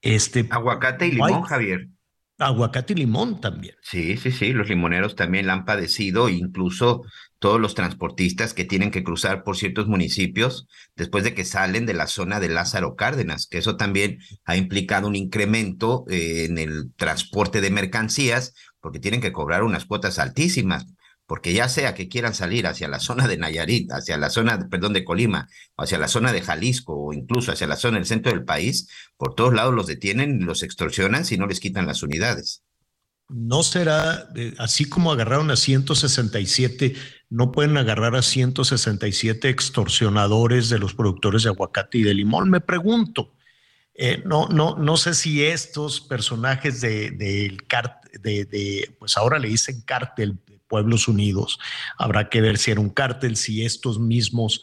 Este, 0.00 0.48
aguacate 0.50 1.06
y 1.06 1.12
limón, 1.12 1.42
Javier. 1.42 1.88
Aguacate 2.38 2.94
y 2.94 2.96
limón 2.96 3.40
también. 3.40 3.74
Sí, 3.82 4.16
sí, 4.16 4.32
sí, 4.32 4.52
los 4.52 4.68
limoneros 4.68 5.14
también 5.14 5.46
la 5.46 5.52
han 5.52 5.64
padecido, 5.64 6.28
incluso 6.28 7.02
todos 7.38 7.60
los 7.60 7.74
transportistas 7.74 8.54
que 8.54 8.64
tienen 8.64 8.90
que 8.90 9.04
cruzar 9.04 9.44
por 9.44 9.56
ciertos 9.56 9.86
municipios 9.86 10.66
después 10.96 11.24
de 11.24 11.34
que 11.34 11.44
salen 11.44 11.86
de 11.86 11.94
la 11.94 12.06
zona 12.06 12.40
de 12.40 12.48
Lázaro 12.48 12.96
Cárdenas, 12.96 13.46
que 13.46 13.58
eso 13.58 13.76
también 13.76 14.18
ha 14.44 14.56
implicado 14.56 15.08
un 15.08 15.16
incremento 15.16 16.04
eh, 16.08 16.46
en 16.48 16.58
el 16.58 16.92
transporte 16.96 17.60
de 17.60 17.70
mercancías, 17.70 18.54
porque 18.80 19.00
tienen 19.00 19.20
que 19.20 19.32
cobrar 19.32 19.62
unas 19.62 19.84
cuotas 19.84 20.18
altísimas 20.18 20.86
porque 21.32 21.54
ya 21.54 21.66
sea 21.70 21.94
que 21.94 22.10
quieran 22.10 22.34
salir 22.34 22.66
hacia 22.66 22.88
la 22.88 23.00
zona 23.00 23.26
de 23.26 23.38
Nayarit, 23.38 23.90
hacia 23.90 24.18
la 24.18 24.28
zona, 24.28 24.68
perdón, 24.68 24.92
de 24.92 25.02
Colima, 25.02 25.48
hacia 25.78 25.96
la 25.96 26.06
zona 26.06 26.30
de 26.30 26.42
Jalisco, 26.42 26.94
o 26.94 27.14
incluso 27.14 27.52
hacia 27.52 27.66
la 27.66 27.76
zona 27.76 27.96
del 27.96 28.04
centro 28.04 28.32
del 28.32 28.44
país, 28.44 28.90
por 29.16 29.34
todos 29.34 29.54
lados 29.54 29.72
los 29.72 29.86
detienen, 29.86 30.44
los 30.44 30.62
extorsionan 30.62 31.24
si 31.24 31.38
no 31.38 31.46
les 31.46 31.58
quitan 31.58 31.86
las 31.86 32.02
unidades. 32.02 32.64
No 33.30 33.62
será, 33.62 34.28
eh, 34.36 34.52
así 34.58 34.84
como 34.84 35.10
agarraron 35.10 35.50
a 35.50 35.56
167, 35.56 36.96
no 37.30 37.50
pueden 37.50 37.78
agarrar 37.78 38.14
a 38.14 38.20
167 38.20 39.48
extorsionadores 39.48 40.68
de 40.68 40.80
los 40.80 40.92
productores 40.92 41.44
de 41.44 41.48
aguacate 41.48 41.96
y 41.96 42.02
de 42.02 42.12
limón. 42.12 42.50
Me 42.50 42.60
pregunto, 42.60 43.32
eh, 43.94 44.22
no, 44.26 44.48
no, 44.48 44.76
no 44.76 44.98
sé 44.98 45.14
si 45.14 45.42
estos 45.42 46.02
personajes 46.02 46.82
del 46.82 47.16
de, 47.16 47.58
de, 48.20 48.44
de, 48.44 48.94
pues 48.98 49.16
ahora 49.16 49.38
le 49.38 49.48
dicen 49.48 49.80
cártel, 49.80 50.38
Pueblos 50.72 51.06
Unidos. 51.06 51.58
Habrá 51.98 52.30
que 52.30 52.40
ver 52.40 52.56
si 52.56 52.70
era 52.70 52.80
un 52.80 52.88
cártel, 52.88 53.36
si 53.36 53.62
estos 53.62 54.00
mismos 54.00 54.62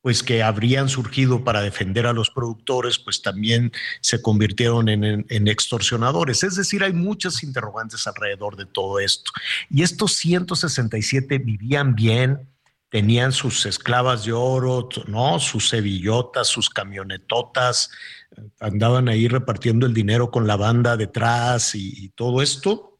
pues 0.00 0.22
que 0.22 0.44
habrían 0.44 0.88
surgido 0.88 1.42
para 1.42 1.60
defender 1.60 2.06
a 2.06 2.12
los 2.12 2.30
productores, 2.30 3.00
pues 3.00 3.20
también 3.20 3.72
se 4.00 4.22
convirtieron 4.22 4.88
en, 4.88 5.48
extorsionadores. 5.48 6.44
Es 6.44 6.54
decir, 6.54 6.84
hay 6.84 6.92
muchas 6.92 7.42
interrogantes 7.42 8.06
alrededor 8.06 8.56
de 8.56 8.64
todo 8.64 9.00
esto. 9.00 9.32
Y 9.68 9.82
estos 9.82 10.12
167 10.12 11.38
vivían 11.38 11.96
bien, 11.96 12.48
tenían 12.88 13.32
sus 13.32 13.66
esclavas 13.66 14.24
de 14.24 14.32
oro, 14.32 14.88
¿no? 15.06 15.38
Sus 15.38 15.70
cebillotas, 15.70 16.48
sus 16.48 16.70
camionetotas, 16.70 17.90
andaban 18.60 19.08
ahí 19.08 19.28
repartiendo 19.28 19.86
el 19.86 19.94
dinero 19.94 20.30
con 20.30 20.46
la 20.46 20.56
banda 20.56 20.96
detrás 20.96 21.74
y, 21.74 22.08
todo 22.14 22.40
esto. 22.40 22.99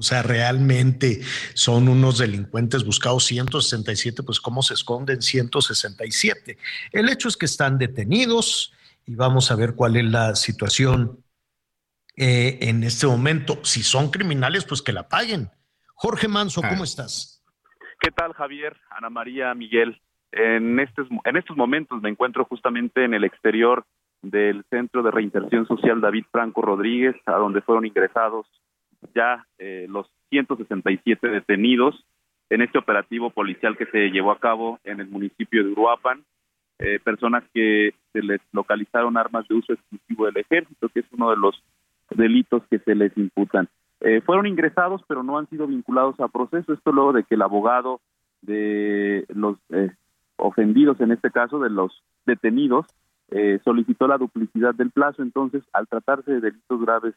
O 0.00 0.02
sea, 0.02 0.22
realmente 0.22 1.20
son 1.52 1.86
unos 1.86 2.16
delincuentes 2.16 2.86
buscados 2.86 3.26
167, 3.26 4.22
pues 4.22 4.40
¿cómo 4.40 4.62
se 4.62 4.72
esconden 4.72 5.20
167? 5.20 6.56
El 6.90 7.10
hecho 7.10 7.28
es 7.28 7.36
que 7.36 7.44
están 7.44 7.76
detenidos 7.76 8.72
y 9.04 9.14
vamos 9.14 9.50
a 9.50 9.56
ver 9.56 9.74
cuál 9.74 9.96
es 9.96 10.04
la 10.06 10.36
situación 10.36 11.22
eh, 12.16 12.56
en 12.62 12.82
este 12.82 13.06
momento. 13.06 13.62
Si 13.62 13.82
son 13.82 14.10
criminales, 14.10 14.64
pues 14.64 14.80
que 14.80 14.94
la 14.94 15.06
paguen. 15.06 15.50
Jorge 15.92 16.28
Manso, 16.28 16.62
¿cómo 16.62 16.80
ah. 16.80 16.84
estás? 16.84 17.44
¿Qué 18.00 18.10
tal, 18.10 18.32
Javier? 18.32 18.80
Ana 18.88 19.10
María, 19.10 19.52
Miguel. 19.54 20.00
En 20.32 20.80
estos, 20.80 21.08
en 21.26 21.36
estos 21.36 21.58
momentos 21.58 22.00
me 22.00 22.08
encuentro 22.08 22.46
justamente 22.46 23.04
en 23.04 23.12
el 23.12 23.24
exterior 23.24 23.84
del 24.22 24.64
Centro 24.70 25.02
de 25.02 25.10
Reinserción 25.10 25.66
Social 25.66 26.00
David 26.00 26.24
Franco 26.32 26.62
Rodríguez, 26.62 27.16
a 27.26 27.32
donde 27.32 27.60
fueron 27.60 27.84
ingresados 27.84 28.46
ya 29.14 29.46
eh, 29.58 29.86
los 29.88 30.10
167 30.30 31.28
detenidos 31.28 32.04
en 32.50 32.62
este 32.62 32.78
operativo 32.78 33.30
policial 33.30 33.76
que 33.76 33.86
se 33.86 34.10
llevó 34.10 34.32
a 34.32 34.40
cabo 34.40 34.78
en 34.84 35.00
el 35.00 35.08
municipio 35.08 35.64
de 35.64 35.70
Uruapan, 35.70 36.24
eh, 36.78 36.98
personas 36.98 37.44
que 37.54 37.94
se 38.12 38.22
les 38.22 38.40
localizaron 38.52 39.16
armas 39.16 39.46
de 39.48 39.54
uso 39.54 39.72
exclusivo 39.72 40.26
del 40.26 40.38
ejército, 40.38 40.88
que 40.88 41.00
es 41.00 41.06
uno 41.12 41.30
de 41.30 41.36
los 41.36 41.62
delitos 42.10 42.62
que 42.70 42.78
se 42.80 42.94
les 42.94 43.16
imputan. 43.16 43.68
Eh, 44.00 44.20
fueron 44.22 44.46
ingresados, 44.46 45.02
pero 45.06 45.22
no 45.22 45.38
han 45.38 45.48
sido 45.48 45.66
vinculados 45.66 46.18
a 46.20 46.28
proceso. 46.28 46.72
Esto 46.72 46.90
luego 46.90 47.12
de 47.12 47.24
que 47.24 47.34
el 47.34 47.42
abogado 47.42 48.00
de 48.40 49.26
los 49.28 49.58
eh, 49.70 49.90
ofendidos, 50.36 51.00
en 51.00 51.12
este 51.12 51.30
caso 51.30 51.60
de 51.60 51.70
los 51.70 52.02
detenidos, 52.24 52.86
eh, 53.30 53.60
solicitó 53.64 54.06
la 54.06 54.18
duplicidad 54.18 54.74
del 54.74 54.90
plazo. 54.90 55.22
Entonces, 55.22 55.62
al 55.72 55.86
tratarse 55.88 56.32
de 56.32 56.40
delitos 56.40 56.80
graves, 56.80 57.14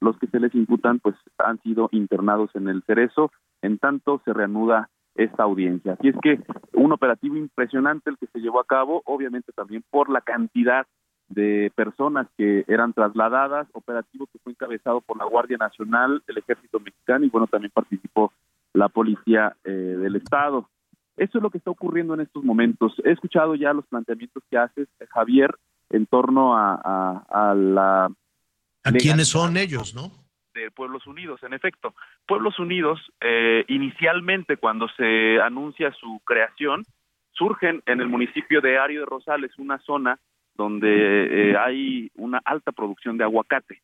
los 0.00 0.18
que 0.18 0.26
se 0.26 0.40
les 0.40 0.54
imputan, 0.54 0.98
pues 1.00 1.16
han 1.38 1.60
sido 1.62 1.88
internados 1.92 2.50
en 2.54 2.68
el 2.68 2.82
cerezo. 2.84 3.30
En 3.62 3.78
tanto, 3.78 4.20
se 4.24 4.32
reanuda 4.32 4.90
esta 5.14 5.44
audiencia. 5.44 5.94
Así 5.94 6.08
es 6.08 6.16
que 6.22 6.40
un 6.74 6.92
operativo 6.92 7.36
impresionante 7.36 8.10
el 8.10 8.18
que 8.18 8.26
se 8.26 8.40
llevó 8.40 8.60
a 8.60 8.66
cabo, 8.66 9.02
obviamente 9.06 9.52
también 9.52 9.82
por 9.90 10.10
la 10.10 10.20
cantidad 10.20 10.86
de 11.28 11.72
personas 11.74 12.28
que 12.36 12.64
eran 12.68 12.92
trasladadas, 12.92 13.66
operativo 13.72 14.26
que 14.26 14.38
fue 14.38 14.52
encabezado 14.52 15.00
por 15.00 15.16
la 15.16 15.24
Guardia 15.24 15.56
Nacional, 15.56 16.22
el 16.26 16.38
Ejército 16.38 16.78
Mexicano 16.78 17.24
y 17.24 17.30
bueno, 17.30 17.46
también 17.46 17.72
participó 17.74 18.32
la 18.72 18.88
Policía 18.88 19.56
eh, 19.64 19.70
del 19.70 20.16
Estado. 20.16 20.68
Eso 21.16 21.38
es 21.38 21.42
lo 21.42 21.50
que 21.50 21.58
está 21.58 21.70
ocurriendo 21.70 22.14
en 22.14 22.20
estos 22.20 22.44
momentos. 22.44 22.94
He 23.04 23.12
escuchado 23.12 23.54
ya 23.54 23.72
los 23.72 23.86
planteamientos 23.86 24.42
que 24.50 24.58
haces, 24.58 24.88
Javier, 25.10 25.54
en 25.90 26.06
torno 26.06 26.56
a, 26.56 27.24
a, 27.28 27.54
la... 27.54 28.10
¿A 28.84 28.92
quiénes 28.92 29.28
son 29.28 29.56
ellos, 29.56 29.94
no? 29.94 30.10
De 30.54 30.70
Pueblos 30.70 31.06
Unidos, 31.06 31.42
en 31.42 31.54
efecto. 31.54 31.94
Pueblos 32.26 32.58
Unidos, 32.58 33.00
eh, 33.20 33.64
inicialmente 33.68 34.56
cuando 34.56 34.88
se 34.96 35.40
anuncia 35.40 35.92
su 35.92 36.20
creación, 36.24 36.84
surgen 37.32 37.82
en 37.86 38.00
el 38.00 38.08
municipio 38.08 38.60
de 38.60 38.78
Ario 38.78 39.00
de 39.00 39.06
Rosales, 39.06 39.52
una 39.58 39.78
zona 39.78 40.18
donde 40.54 41.50
eh, 41.50 41.56
hay 41.56 42.10
una 42.14 42.40
alta 42.44 42.72
producción 42.72 43.18
de 43.18 43.24
aguacate. 43.24 43.82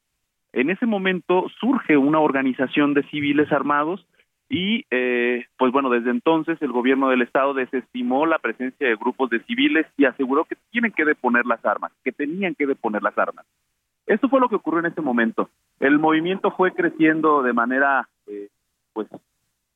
En 0.52 0.70
ese 0.70 0.86
momento 0.86 1.46
surge 1.60 1.96
una 1.96 2.20
organización 2.20 2.94
de 2.94 3.02
civiles 3.04 3.50
armados 3.52 4.06
y, 4.54 4.84
eh, 4.90 5.46
pues 5.56 5.72
bueno, 5.72 5.88
desde 5.88 6.10
entonces 6.10 6.60
el 6.60 6.72
gobierno 6.72 7.08
del 7.08 7.22
estado 7.22 7.54
desestimó 7.54 8.26
la 8.26 8.38
presencia 8.38 8.86
de 8.86 8.96
grupos 8.96 9.30
de 9.30 9.42
civiles 9.44 9.86
y 9.96 10.04
aseguró 10.04 10.44
que 10.44 10.58
tienen 10.70 10.92
que 10.92 11.06
deponer 11.06 11.46
las 11.46 11.64
armas, 11.64 11.90
que 12.04 12.12
tenían 12.12 12.54
que 12.54 12.66
deponer 12.66 13.02
las 13.02 13.16
armas. 13.16 13.46
Esto 14.06 14.28
fue 14.28 14.40
lo 14.40 14.50
que 14.50 14.56
ocurrió 14.56 14.80
en 14.80 14.92
ese 14.92 15.00
momento. 15.00 15.48
El 15.80 15.98
movimiento 15.98 16.50
fue 16.50 16.72
creciendo 16.72 17.42
de 17.42 17.54
manera, 17.54 18.06
eh, 18.26 18.48
pues, 18.92 19.08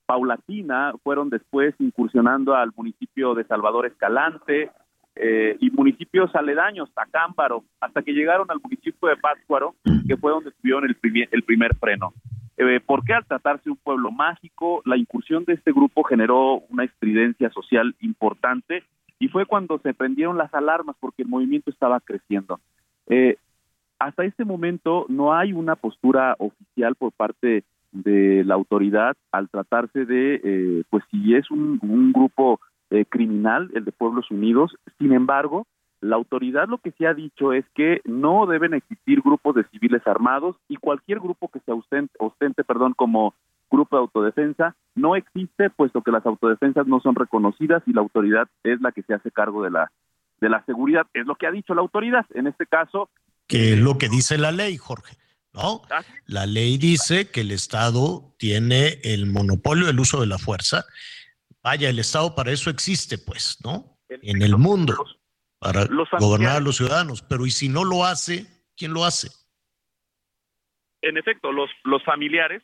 paulatina. 0.04 0.92
Fueron 1.02 1.30
después 1.30 1.74
incursionando 1.78 2.54
al 2.54 2.70
municipio 2.76 3.34
de 3.34 3.44
Salvador 3.44 3.86
Escalante, 3.86 4.70
eh, 5.14 5.56
y 5.58 5.70
municipios 5.70 6.34
aledaños, 6.34 6.92
Tacámbaro, 6.92 7.64
hasta 7.80 8.02
que 8.02 8.12
llegaron 8.12 8.50
al 8.50 8.60
municipio 8.62 9.08
de 9.08 9.16
Pátzcuaro, 9.16 9.74
que 10.06 10.18
fue 10.18 10.32
donde 10.32 10.50
tuvieron 10.50 10.84
el 10.84 10.96
primer, 10.96 11.30
el 11.32 11.44
primer 11.44 11.74
freno. 11.76 12.12
Eh, 12.56 12.80
¿Por 12.84 13.04
qué 13.04 13.14
al 13.14 13.26
tratarse 13.26 13.70
un 13.70 13.76
pueblo 13.76 14.10
mágico, 14.10 14.82
la 14.84 14.96
incursión 14.96 15.44
de 15.44 15.54
este 15.54 15.72
grupo 15.72 16.04
generó 16.04 16.62
una 16.70 16.84
estridencia 16.84 17.50
social 17.50 17.94
importante 18.00 18.82
y 19.18 19.28
fue 19.28 19.46
cuando 19.46 19.78
se 19.78 19.94
prendieron 19.94 20.38
las 20.38 20.52
alarmas 20.54 20.96
porque 21.00 21.22
el 21.22 21.28
movimiento 21.28 21.70
estaba 21.70 22.00
creciendo. 22.00 22.60
Eh, 23.08 23.36
hasta 23.98 24.24
este 24.24 24.44
momento 24.44 25.06
no 25.08 25.34
hay 25.34 25.52
una 25.52 25.76
postura 25.76 26.36
oficial 26.38 26.94
por 26.96 27.12
parte 27.12 27.64
de 27.92 28.44
la 28.44 28.54
autoridad 28.54 29.16
al 29.32 29.48
tratarse 29.48 30.04
de, 30.04 30.40
eh, 30.44 30.82
pues 30.90 31.02
si 31.10 31.34
es 31.34 31.50
un, 31.50 31.78
un 31.82 32.12
grupo 32.12 32.60
eh, 32.90 33.04
criminal, 33.06 33.70
el 33.74 33.84
de 33.84 33.92
Pueblos 33.92 34.30
Unidos. 34.30 34.76
Sin 34.98 35.12
embargo, 35.12 35.66
la 36.00 36.16
autoridad 36.16 36.68
lo 36.68 36.78
que 36.78 36.92
se 36.92 37.06
ha 37.06 37.14
dicho 37.14 37.52
es 37.52 37.64
que 37.74 38.00
no 38.04 38.46
deben 38.46 38.74
existir 38.74 39.20
grupos 39.22 39.54
de 39.54 39.64
civiles 39.64 40.06
armados 40.06 40.56
y 40.68 40.76
cualquier 40.76 41.20
grupo 41.20 41.48
que 41.48 41.60
se 41.60 41.72
ostente, 41.72 42.14
ostente 42.18 42.64
perdón, 42.64 42.94
como 42.94 43.34
grupo 43.70 43.96
de 43.96 44.02
autodefensa 44.02 44.76
no 44.94 45.16
existe, 45.16 45.70
puesto 45.70 46.02
que 46.02 46.12
las 46.12 46.24
autodefensas 46.24 46.86
no 46.86 47.00
son 47.00 47.14
reconocidas 47.14 47.82
y 47.86 47.92
la 47.92 48.02
autoridad 48.02 48.48
es 48.62 48.80
la 48.80 48.92
que 48.92 49.02
se 49.02 49.14
hace 49.14 49.30
cargo 49.30 49.62
de 49.62 49.70
la 49.70 49.90
de 50.40 50.50
la 50.50 50.62
seguridad. 50.66 51.06
Es 51.14 51.26
lo 51.26 51.34
que 51.36 51.46
ha 51.46 51.50
dicho 51.50 51.74
la 51.74 51.80
autoridad. 51.80 52.26
En 52.34 52.46
este 52.46 52.66
caso, 52.66 53.08
que 53.46 53.72
es 53.72 53.78
lo 53.78 53.96
que 53.96 54.10
dice 54.10 54.36
la 54.36 54.52
ley, 54.52 54.76
Jorge. 54.76 55.16
¿no? 55.54 55.80
La 56.26 56.44
ley 56.44 56.76
dice 56.76 57.30
que 57.30 57.40
el 57.40 57.50
Estado 57.50 58.34
tiene 58.36 58.98
el 59.02 59.24
monopolio 59.24 59.86
del 59.86 59.98
uso 59.98 60.20
de 60.20 60.26
la 60.26 60.36
fuerza 60.36 60.84
Vaya, 61.66 61.88
el 61.88 61.98
Estado 61.98 62.32
para 62.32 62.52
eso 62.52 62.70
existe, 62.70 63.18
pues, 63.18 63.58
¿no? 63.64 63.98
En 64.08 64.40
el 64.40 64.56
mundo, 64.56 64.94
para 65.58 65.86
gobernar 66.18 66.56
a 66.56 66.60
los 66.60 66.76
ciudadanos. 66.76 67.22
Pero 67.22 67.46
¿y 67.46 67.50
si 67.50 67.68
no 67.68 67.84
lo 67.84 68.04
hace, 68.04 68.46
quién 68.76 68.92
lo 68.92 69.04
hace? 69.04 69.28
En 71.02 71.16
efecto, 71.16 71.52
los, 71.52 71.70
los 71.84 72.02
familiares 72.04 72.62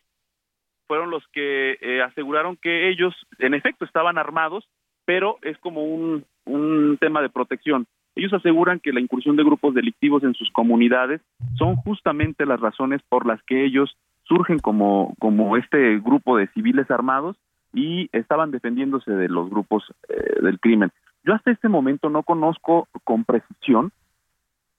fueron 0.87 1.11
los 1.11 1.23
que 1.33 1.79
eh, 1.81 2.03
aseguraron 2.03 2.57
que 2.57 2.91
ellos, 2.91 3.15
en 3.39 3.55
efecto, 3.55 3.85
estaban 3.85 4.19
armados, 4.19 4.69
pero 5.05 5.39
es 5.43 5.57
como 5.59 5.85
un, 5.85 6.25
un 6.45 6.99
tema 7.01 7.23
de 7.23 7.31
protección. 7.31 7.87
Ellos 8.15 8.33
aseguran 8.33 8.81
que 8.81 8.93
la 8.93 9.01
incursión 9.01 9.37
de 9.37 9.45
grupos 9.45 9.75
delictivos 9.75 10.23
en 10.23 10.35
sus 10.35 10.51
comunidades 10.51 11.21
son 11.57 11.77
justamente 11.77 12.45
las 12.45 12.61
razones 12.61 13.01
por 13.09 13.27
las 13.27 13.43
que 13.45 13.65
ellos 13.65 13.97
surgen 14.25 14.59
como, 14.59 15.15
como 15.19 15.57
este 15.57 15.99
grupo 15.99 16.37
de 16.37 16.49
civiles 16.49 16.91
armados 16.91 17.37
y 17.73 18.09
estaban 18.13 18.51
defendiéndose 18.51 19.11
de 19.11 19.29
los 19.29 19.49
grupos 19.49 19.85
eh, 20.09 20.43
del 20.43 20.61
crimen. 20.61 20.93
Yo 21.25 21.35
hasta 21.35 21.53
este 21.53 21.69
momento 21.69 22.11
no 22.11 22.23
conozco 22.23 22.89
con 23.05 23.25
precisión 23.25 23.93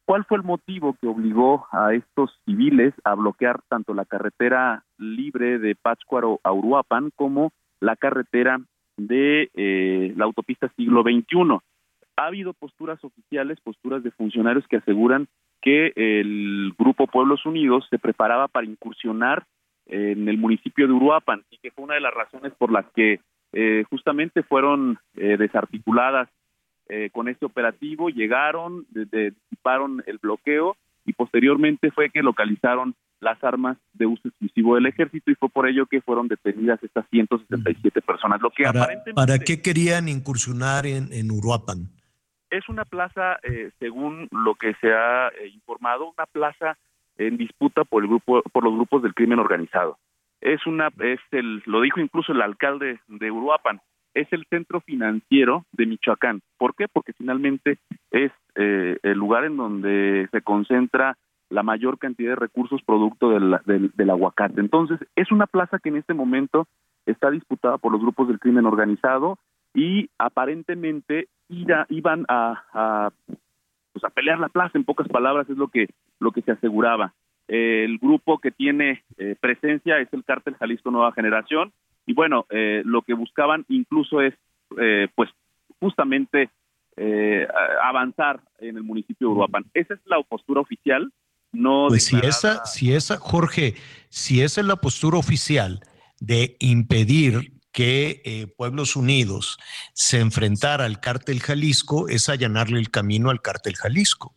cuál 0.06 0.26
fue 0.26 0.38
el 0.38 0.44
motivo 0.44 0.96
que 1.00 1.08
obligó 1.08 1.68
a 1.72 1.94
estos 1.94 2.38
civiles 2.46 2.94
a 3.04 3.16
bloquear 3.16 3.62
tanto 3.70 3.94
la 3.94 4.06
carretera 4.06 4.84
libre 4.98 5.60
de 5.60 5.76
Pátzcuaro 5.76 6.40
a 6.44 6.52
Uruapan 6.52 7.12
como 7.16 7.52
la 7.80 7.96
carretera 7.96 8.60
de 8.98 9.50
eh, 9.54 10.14
la 10.18 10.26
autopista 10.26 10.70
siglo 10.76 11.04
XXI. 11.04 11.60
Ha 12.18 12.26
habido 12.26 12.54
posturas 12.54 13.04
oficiales, 13.04 13.60
posturas 13.62 14.04
de 14.04 14.12
funcionarios 14.12 14.68
que 14.68 14.78
aseguran 14.78 15.28
que 15.62 15.94
el 15.96 16.74
Grupo 16.78 17.08
Pueblos 17.08 17.46
Unidos 17.46 17.88
se 17.90 17.98
preparaba 17.98 18.50
para 18.50 18.68
incursionar 18.68 19.46
en 19.86 20.28
el 20.28 20.38
municipio 20.38 20.88
de 20.88 20.94
Uruapan 20.94 21.44
y 21.50 21.58
que 21.58 21.72
fue 21.72 21.86
una 21.86 21.96
de 21.96 22.02
las 22.02 22.14
razones 22.14 22.54
por 22.54 22.72
las 22.72 22.86
que 22.94 23.20
eh, 23.54 23.84
justamente 23.88 24.42
fueron 24.42 24.98
eh, 25.16 25.38
desarticuladas 25.38 26.28
eh, 26.90 27.12
con 27.12 27.28
este 27.28 27.46
operativo, 27.46 28.10
llegaron, 28.10 28.86
disiparon 28.90 30.04
el 30.08 30.18
bloqueo 30.18 30.76
y 31.06 31.14
posteriormente 31.14 31.92
fue 31.92 32.10
que 32.10 32.24
localizaron 32.24 32.96
las 33.20 33.42
armas 33.44 33.78
de 33.94 34.08
uso 34.08 34.28
exclusivo 34.28 34.76
del 34.76 34.88
ejército 34.88 35.32
y 35.32 35.36
fue 35.36 35.50
por 35.50 35.68
ello 35.68 35.86
que 35.86 36.02
fueron 36.02 36.28
detenidas 36.28 36.84
estas 36.84 37.08
167 37.10 38.02
personas. 38.02 38.42
Lo 38.42 38.50
que 38.50 38.64
¿Para, 38.64 38.88
¿Para 39.16 39.40
qué 39.40 39.62
querían 39.62 40.10
incursionar 40.10 40.86
en, 40.86 41.14
en 41.14 41.32
Uruapan? 41.32 41.90
Es 42.50 42.68
una 42.70 42.86
plaza, 42.86 43.38
según 43.80 44.28
lo 44.32 44.56
que 44.56 44.74
se 44.82 44.92
ha 44.94 45.32
informado, 45.54 46.12
una 46.12 46.26
plaza 46.26 46.78
en 47.18 47.38
disputa 47.38 47.84
por 47.84 48.04
el 48.04 48.10
grupo 48.10 48.42
por 48.52 48.64
los 48.64 48.74
grupos 48.74 49.02
del 49.04 49.14
crimen 49.14 49.40
organizado. 49.40 49.98
Es 50.44 50.68
una 50.68 50.90
es 51.00 51.22
el 51.32 51.64
lo 51.66 51.80
dijo 51.80 52.02
incluso 52.02 52.34
el 52.34 52.42
alcalde 52.42 53.00
de 53.08 53.32
Uruapan, 53.32 53.80
es 54.14 54.28
el 54.32 54.46
centro 54.50 54.82
financiero 54.82 55.66
de 55.72 55.86
Michoacán. 55.86 56.42
¿Por 56.58 56.76
qué? 56.76 56.88
Porque 56.92 57.14
finalmente 57.14 57.80
es 58.12 58.32
eh, 58.56 58.98
el 59.04 59.18
lugar 59.18 59.46
en 59.46 59.56
donde 59.56 60.28
se 60.32 60.42
concentra 60.42 61.18
la 61.50 61.64
mayor 61.64 61.98
cantidad 61.98 62.32
de 62.32 62.36
recursos 62.36 62.82
producto 62.84 63.30
del, 63.30 63.58
del, 63.96 64.10
aguacate. 64.10 64.60
Entonces, 64.60 65.00
es 65.16 65.32
una 65.32 65.48
plaza 65.48 65.80
que 65.80 65.90
en 65.90 65.98
este 65.98 66.14
momento 66.14 66.68
está 67.06 67.30
disputada 67.32 67.78
por 67.78 67.92
los 67.92 68.02
grupos 68.02 68.28
del 68.28 68.40
crimen 68.40 68.66
organizado 68.66 69.38
y 69.74 70.10
aparentemente 70.18 71.28
iban 71.48 72.26
a, 72.28 73.12
pues 73.94 74.04
a 74.04 74.10
pelear 74.10 74.40
la 74.40 74.50
plaza, 74.50 74.78
en 74.78 74.84
pocas 74.84 75.08
palabras 75.08 75.50
es 75.50 75.58
lo 75.58 75.68
que, 75.68 75.88
lo 76.20 76.32
que 76.32 76.42
se 76.42 76.52
aseguraba. 76.52 77.14
El 77.48 77.98
grupo 77.98 78.40
que 78.40 78.52
tiene 78.52 79.04
eh, 79.18 79.36
presencia 79.40 80.00
es 80.00 80.08
el 80.14 80.24
cártel 80.24 80.56
Jalisco 80.56 80.92
Nueva 80.92 81.12
Generación 81.12 81.74
y 82.06 82.14
bueno, 82.14 82.46
eh, 82.50 82.82
lo 82.86 83.02
que 83.02 83.14
buscaban 83.14 83.66
incluso 83.70 84.22
es 84.22 84.34
eh, 84.80 85.08
pues 85.16 85.30
justamente 85.80 86.50
avanzar 87.82 88.40
en 88.60 88.78
el 88.78 88.84
municipio 88.84 89.28
de 89.28 89.34
Uruapan. 89.34 89.66
Esa 89.74 89.96
es 89.96 90.00
la 90.06 90.22
postura 90.22 90.62
oficial, 90.62 91.12
no 91.52 91.88
pues 91.90 92.06
si 92.06 92.18
esa, 92.18 92.64
si 92.66 92.94
esa, 92.94 93.18
Jorge, 93.18 93.74
si 94.10 94.42
esa 94.42 94.62
es 94.62 94.68
la 94.68 94.76
postura 94.76 95.18
oficial 95.18 95.82
de 96.20 96.56
impedir 96.60 97.54
que 97.74 98.22
eh, 98.24 98.48
Pueblos 98.48 98.96
Unidos 98.96 99.58
se 99.94 100.20
enfrentara 100.20 100.86
al 100.86 101.02
cártel 101.02 101.42
Jalisco 101.42 102.08
es 102.08 102.30
allanarle 102.30 102.80
el 102.80 102.92
camino 102.92 103.30
al 103.30 103.42
cártel 103.42 103.76
Jalisco. 103.76 104.36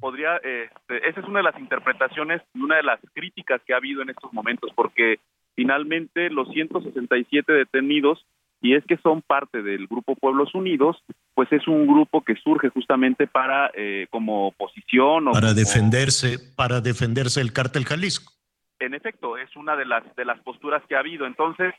Podría, 0.00 0.36
este, 0.36 1.08
esa 1.08 1.20
es 1.20 1.26
una 1.26 1.40
de 1.40 1.44
las 1.44 1.58
interpretaciones 1.58 2.42
y 2.54 2.60
una 2.60 2.76
de 2.76 2.82
las 2.82 3.00
críticas 3.12 3.60
que 3.66 3.74
ha 3.74 3.76
habido 3.76 4.02
en 4.02 4.10
estos 4.10 4.32
momentos, 4.32 4.70
porque 4.74 5.20
finalmente 5.54 6.30
los 6.30 6.48
167 6.48 7.52
detenidos, 7.52 8.24
y 8.62 8.74
es 8.74 8.84
que 8.84 8.96
son 8.98 9.22
parte 9.22 9.62
del 9.62 9.86
grupo 9.86 10.14
Pueblos 10.16 10.54
Unidos, 10.54 11.02
pues 11.34 11.50
es 11.52 11.66
un 11.66 11.86
grupo 11.86 12.22
que 12.22 12.34
surge 12.36 12.68
justamente 12.68 13.26
para 13.26 13.70
eh, 13.74 14.06
como 14.10 14.48
oposición 14.48 15.28
o 15.28 15.32
para 15.32 15.54
defenderse, 15.54 16.38
para 16.56 16.80
defenderse 16.80 17.40
del 17.40 17.52
cártel 17.52 17.84
Jalisco. 17.84 18.32
En 18.78 18.94
efecto, 18.94 19.36
es 19.38 19.54
una 19.56 19.76
de 19.76 19.86
las 19.86 20.04
de 20.16 20.24
las 20.24 20.40
posturas 20.40 20.82
que 20.88 20.96
ha 20.96 21.00
habido. 21.00 21.26
Entonces, 21.26 21.74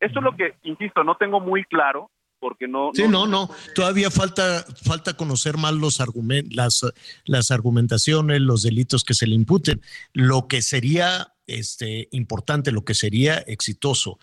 esto 0.00 0.18
es 0.18 0.24
lo 0.24 0.36
que, 0.36 0.54
insisto, 0.62 1.04
no 1.04 1.16
tengo 1.16 1.40
muy 1.40 1.64
claro 1.64 2.10
porque 2.44 2.68
no... 2.68 2.90
Sí, 2.92 3.08
no, 3.08 3.26
no, 3.26 3.48
todavía 3.74 4.10
falta, 4.10 4.66
falta 4.82 5.14
conocer 5.14 5.56
más 5.56 5.72
los 5.72 5.98
argumentos, 6.02 6.54
las, 6.54 6.84
las 7.24 7.50
argumentaciones, 7.50 8.42
los 8.42 8.62
delitos 8.62 9.02
que 9.02 9.14
se 9.14 9.26
le 9.26 9.34
imputen. 9.34 9.80
Lo 10.12 10.46
que 10.46 10.60
sería 10.60 11.32
este, 11.46 12.06
importante, 12.12 12.70
lo 12.70 12.84
que 12.84 12.92
sería 12.92 13.38
exitoso. 13.38 14.18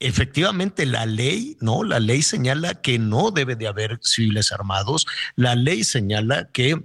Efectivamente, 0.00 0.86
la 0.86 1.04
ley, 1.04 1.58
¿no? 1.60 1.84
La 1.84 2.00
ley 2.00 2.22
señala 2.22 2.80
que 2.80 2.98
no 2.98 3.30
debe 3.30 3.56
de 3.56 3.66
haber 3.66 4.00
civiles 4.02 4.52
armados. 4.52 5.04
La 5.34 5.54
ley 5.54 5.84
señala 5.84 6.48
que 6.52 6.82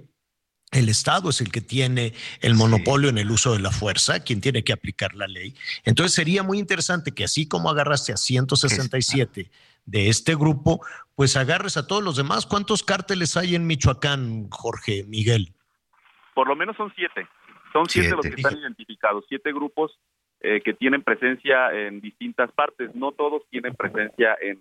el 0.72 0.90
Estado 0.90 1.30
es 1.30 1.40
el 1.40 1.50
que 1.50 1.62
tiene 1.62 2.12
el 2.42 2.54
monopolio 2.54 3.08
en 3.08 3.16
el 3.16 3.30
uso 3.30 3.54
de 3.54 3.60
la 3.60 3.70
fuerza, 3.70 4.20
quien 4.20 4.42
tiene 4.42 4.62
que 4.62 4.74
aplicar 4.74 5.14
la 5.14 5.26
ley. 5.26 5.54
Entonces 5.84 6.14
sería 6.14 6.42
muy 6.42 6.58
interesante 6.58 7.12
que 7.12 7.24
así 7.24 7.46
como 7.46 7.70
agarraste 7.70 8.12
a 8.12 8.18
167 8.18 9.50
de 9.84 10.08
este 10.08 10.34
grupo, 10.34 10.84
pues 11.14 11.36
agarres 11.36 11.76
a 11.76 11.86
todos 11.86 12.02
los 12.02 12.16
demás. 12.16 12.46
¿Cuántos 12.46 12.82
cárteles 12.82 13.36
hay 13.36 13.54
en 13.54 13.66
Michoacán, 13.66 14.48
Jorge 14.50 15.04
Miguel? 15.06 15.54
Por 16.34 16.48
lo 16.48 16.56
menos 16.56 16.76
son 16.76 16.92
siete. 16.94 17.26
Son 17.72 17.86
siete, 17.88 18.10
los 18.10 18.20
que 18.20 18.34
están 18.34 18.58
identificados, 18.58 19.24
siete 19.28 19.52
grupos 19.52 19.98
eh, 20.40 20.60
que 20.62 20.74
tienen 20.74 21.02
presencia 21.02 21.72
en 21.72 22.00
distintas 22.00 22.52
partes. 22.52 22.94
No 22.94 23.12
todos 23.12 23.42
tienen 23.50 23.74
presencia 23.74 24.36
en 24.40 24.60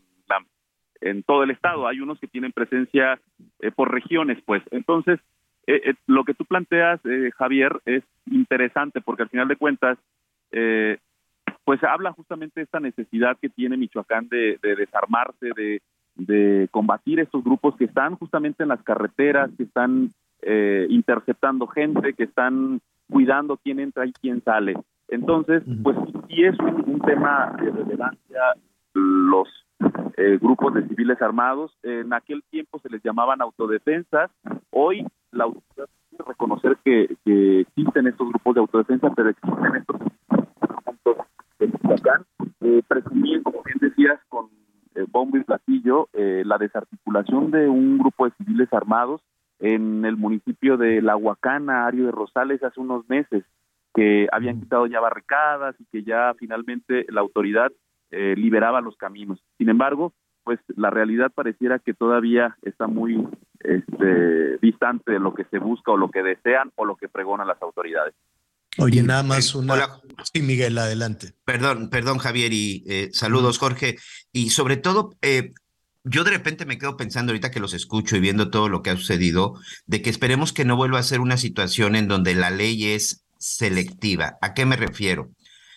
en 1.01 1.23
todo 1.23 1.43
el 1.43 1.51
estado. 1.51 1.87
Hay 1.87 1.99
unos 1.99 2.19
que 2.19 2.27
tienen 2.27 2.51
presencia 2.51 3.19
eh, 3.59 3.71
por 3.71 3.91
regiones, 3.91 4.37
pues. 4.45 4.63
Entonces, 4.71 5.19
eh, 5.67 5.81
eh, 5.85 5.93
lo 6.07 6.23
que 6.23 6.33
tú 6.33 6.45
planteas, 6.45 6.99
eh, 7.05 7.31
Javier, 7.35 7.81
es 7.85 8.03
interesante 8.27 9.01
porque 9.01 9.23
al 9.23 9.29
final 9.29 9.47
de 9.47 9.57
cuentas, 9.57 9.97
pues 11.71 11.85
habla 11.85 12.11
justamente 12.11 12.59
de 12.59 12.65
esta 12.65 12.81
necesidad 12.81 13.37
que 13.41 13.47
tiene 13.47 13.77
Michoacán 13.77 14.27
de, 14.27 14.59
desarmarse, 14.61 15.51
de, 15.55 15.81
de, 16.15 16.67
combatir 16.69 17.21
estos 17.21 17.41
grupos 17.45 17.77
que 17.77 17.85
están 17.85 18.17
justamente 18.17 18.63
en 18.63 18.67
las 18.67 18.83
carreteras, 18.83 19.49
que 19.55 19.63
están 19.63 20.09
interceptando 20.89 21.67
gente, 21.67 22.11
que 22.11 22.25
están 22.25 22.81
cuidando 23.09 23.55
quién 23.55 23.79
entra 23.79 24.05
y 24.05 24.11
quién 24.11 24.43
sale. 24.43 24.75
Entonces, 25.07 25.63
pues 25.81 25.95
sí 26.27 26.43
es 26.43 26.59
un 26.59 26.99
tema 27.05 27.55
de 27.61 27.71
relevancia 27.71 28.41
los 28.93 29.47
grupos 30.41 30.73
de 30.73 30.85
civiles 30.89 31.21
armados. 31.21 31.71
En 31.83 32.11
aquel 32.11 32.43
tiempo 32.49 32.79
se 32.79 32.89
les 32.89 33.01
llamaban 33.01 33.41
autodefensas. 33.41 34.29
Hoy 34.71 35.07
la 35.31 35.45
autoridad 35.45 35.87
reconocer 36.27 36.77
que, 36.83 37.15
existen 37.61 38.07
estos 38.07 38.27
grupos 38.27 38.55
de 38.55 38.59
autodefensa, 38.59 39.09
pero 39.15 39.29
existen 39.29 39.75
estos 39.77 39.99
grupos 39.99 40.21
de 41.61 41.67
Michoacán, 41.67 42.25
eh, 42.61 42.81
presumiendo, 42.87 43.51
como 43.51 43.63
bien 43.63 43.77
decías, 43.79 44.19
con 44.29 44.47
eh, 44.95 45.05
bombo 45.09 45.37
y 45.37 45.43
platillo, 45.43 46.09
eh, 46.13 46.43
la 46.45 46.57
desarticulación 46.57 47.51
de 47.51 47.69
un 47.69 47.97
grupo 47.97 48.25
de 48.25 48.33
civiles 48.37 48.67
armados 48.73 49.21
en 49.59 50.03
el 50.05 50.17
municipio 50.17 50.75
de 50.77 51.01
La 51.01 51.15
Huacana, 51.15 51.85
Ario 51.85 52.05
de 52.05 52.11
Rosales, 52.11 52.63
hace 52.63 52.79
unos 52.79 53.07
meses, 53.07 53.45
que 53.93 54.27
habían 54.31 54.59
quitado 54.59 54.87
ya 54.87 54.99
barricadas 54.99 55.75
y 55.79 55.85
que 55.85 56.03
ya 56.03 56.33
finalmente 56.37 57.05
la 57.09 57.21
autoridad 57.21 57.71
eh, 58.09 58.35
liberaba 58.35 58.81
los 58.81 58.97
caminos. 58.97 59.39
Sin 59.57 59.69
embargo, 59.69 60.13
pues 60.43 60.59
la 60.75 60.89
realidad 60.89 61.31
pareciera 61.33 61.77
que 61.77 61.93
todavía 61.93 62.57
está 62.63 62.87
muy 62.87 63.27
este, 63.59 64.57
distante 64.57 65.11
de 65.11 65.19
lo 65.19 65.33
que 65.33 65.43
se 65.45 65.59
busca 65.59 65.91
o 65.91 65.97
lo 65.97 66.09
que 66.09 66.23
desean 66.23 66.71
o 66.75 66.85
lo 66.85 66.95
que 66.95 67.09
pregonan 67.09 67.47
las 67.47 67.61
autoridades. 67.61 68.15
Oye, 68.77 69.03
nada 69.03 69.23
más 69.23 69.53
una. 69.55 69.99
Sí, 70.31 70.41
Miguel, 70.41 70.77
adelante. 70.77 71.33
Perdón, 71.45 71.89
perdón, 71.89 72.19
Javier, 72.19 72.53
y 72.53 72.83
eh, 72.87 73.09
saludos, 73.11 73.57
Jorge. 73.57 73.97
Y 74.31 74.51
sobre 74.51 74.77
todo, 74.77 75.15
eh, 75.21 75.53
yo 76.03 76.23
de 76.23 76.31
repente 76.31 76.65
me 76.65 76.77
quedo 76.77 76.97
pensando 76.97 77.31
ahorita 77.31 77.51
que 77.51 77.59
los 77.59 77.73
escucho 77.73 78.15
y 78.15 78.19
viendo 78.19 78.49
todo 78.49 78.69
lo 78.69 78.81
que 78.81 78.91
ha 78.91 78.97
sucedido, 78.97 79.59
de 79.85 80.01
que 80.01 80.09
esperemos 80.09 80.53
que 80.53 80.65
no 80.65 80.75
vuelva 80.75 80.99
a 80.99 81.03
ser 81.03 81.19
una 81.19 81.37
situación 81.37 81.95
en 81.95 82.07
donde 82.07 82.35
la 82.35 82.49
ley 82.49 82.91
es 82.91 83.25
selectiva. 83.37 84.37
¿A 84.41 84.53
qué 84.53 84.65
me 84.65 84.77
refiero? 84.77 85.31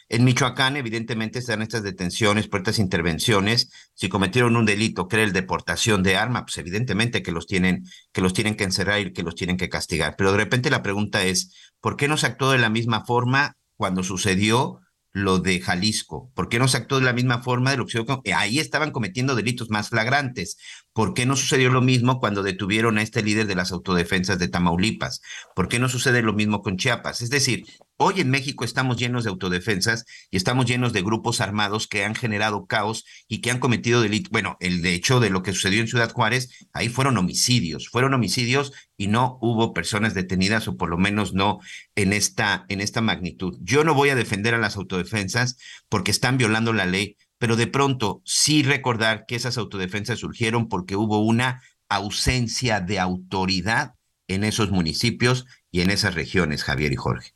En 0.08 0.24
Michoacán, 0.24 0.76
evidentemente, 0.76 1.38
están 1.38 1.62
estas 1.62 1.82
detenciones 1.82 2.46
por 2.46 2.60
estas 2.60 2.78
intervenciones. 2.78 3.70
Si 3.94 4.08
cometieron 4.08 4.56
un 4.56 4.66
delito, 4.66 5.08
que 5.08 5.16
era 5.16 5.24
el 5.24 5.32
deportación 5.32 6.02
de 6.02 6.16
arma, 6.16 6.44
pues 6.44 6.58
evidentemente 6.58 7.22
que 7.22 7.32
los 7.32 7.46
tienen, 7.46 7.84
que 8.12 8.20
los 8.20 8.34
tienen 8.34 8.56
que 8.56 8.64
encerrar 8.64 9.00
y 9.00 9.12
que 9.12 9.22
los 9.22 9.34
tienen 9.34 9.56
que 9.56 9.68
castigar. 9.68 10.14
Pero 10.16 10.32
de 10.32 10.38
repente 10.38 10.70
la 10.70 10.82
pregunta 10.82 11.24
es, 11.24 11.54
¿por 11.80 11.96
qué 11.96 12.08
no 12.08 12.16
se 12.16 12.26
actuó 12.26 12.50
de 12.50 12.58
la 12.58 12.68
misma 12.68 13.04
forma 13.04 13.56
cuando 13.76 14.02
sucedió 14.02 14.80
lo 15.12 15.38
de 15.38 15.60
Jalisco? 15.60 16.30
¿Por 16.34 16.48
qué 16.48 16.58
no 16.58 16.68
se 16.68 16.76
actuó 16.76 16.98
de 16.98 17.06
la 17.06 17.12
misma 17.12 17.42
forma 17.42 17.70
de 17.70 17.78
lo 17.78 17.86
que 17.86 17.92
sucedió? 17.92 18.20
Ahí 18.36 18.58
estaban 18.58 18.90
cometiendo 18.90 19.34
delitos 19.34 19.70
más 19.70 19.88
flagrantes. 19.88 20.58
¿Por 20.94 21.12
qué 21.12 21.26
no 21.26 21.34
sucedió 21.36 21.70
lo 21.70 21.82
mismo 21.82 22.20
cuando 22.20 22.44
detuvieron 22.44 22.98
a 22.98 23.02
este 23.02 23.22
líder 23.22 23.46
de 23.48 23.56
las 23.56 23.72
autodefensas 23.72 24.38
de 24.38 24.48
Tamaulipas? 24.48 25.20
¿Por 25.54 25.68
qué 25.68 25.80
no 25.80 25.88
sucede 25.88 26.22
lo 26.22 26.32
mismo 26.32 26.62
con 26.62 26.76
Chiapas? 26.76 27.20
Es 27.20 27.30
decir, 27.30 27.66
Hoy 27.96 28.20
en 28.20 28.28
México 28.28 28.64
estamos 28.64 28.96
llenos 28.96 29.22
de 29.22 29.30
autodefensas 29.30 30.04
y 30.28 30.36
estamos 30.36 30.66
llenos 30.66 30.92
de 30.92 31.02
grupos 31.02 31.40
armados 31.40 31.86
que 31.86 32.04
han 32.04 32.16
generado 32.16 32.66
caos 32.66 33.04
y 33.28 33.40
que 33.40 33.52
han 33.52 33.60
cometido 33.60 34.00
delitos. 34.00 34.32
Bueno, 34.32 34.56
el 34.58 34.82
de 34.82 34.94
hecho 34.94 35.20
de 35.20 35.30
lo 35.30 35.44
que 35.44 35.52
sucedió 35.52 35.80
en 35.80 35.86
Ciudad 35.86 36.12
Juárez, 36.12 36.66
ahí 36.72 36.88
fueron 36.88 37.16
homicidios, 37.18 37.88
fueron 37.88 38.12
homicidios 38.12 38.72
y 38.96 39.06
no 39.06 39.38
hubo 39.40 39.72
personas 39.72 40.12
detenidas 40.12 40.66
o 40.66 40.76
por 40.76 40.90
lo 40.90 40.98
menos 40.98 41.34
no 41.34 41.60
en 41.94 42.12
esta 42.12 42.66
en 42.68 42.80
esta 42.80 43.00
magnitud. 43.00 43.58
Yo 43.62 43.84
no 43.84 43.94
voy 43.94 44.08
a 44.08 44.16
defender 44.16 44.54
a 44.54 44.58
las 44.58 44.74
autodefensas 44.74 45.56
porque 45.88 46.10
están 46.10 46.36
violando 46.36 46.72
la 46.72 46.86
ley, 46.86 47.16
pero 47.44 47.56
de 47.56 47.66
pronto 47.66 48.22
sí 48.24 48.62
recordar 48.62 49.26
que 49.28 49.34
esas 49.34 49.58
autodefensas 49.58 50.18
surgieron 50.18 50.66
porque 50.66 50.96
hubo 50.96 51.18
una 51.18 51.60
ausencia 51.90 52.80
de 52.80 52.98
autoridad 52.98 53.96
en 54.28 54.44
esos 54.44 54.70
municipios 54.70 55.46
y 55.70 55.82
en 55.82 55.90
esas 55.90 56.14
regiones, 56.14 56.64
Javier 56.64 56.92
y 56.94 56.96
Jorge 56.96 57.34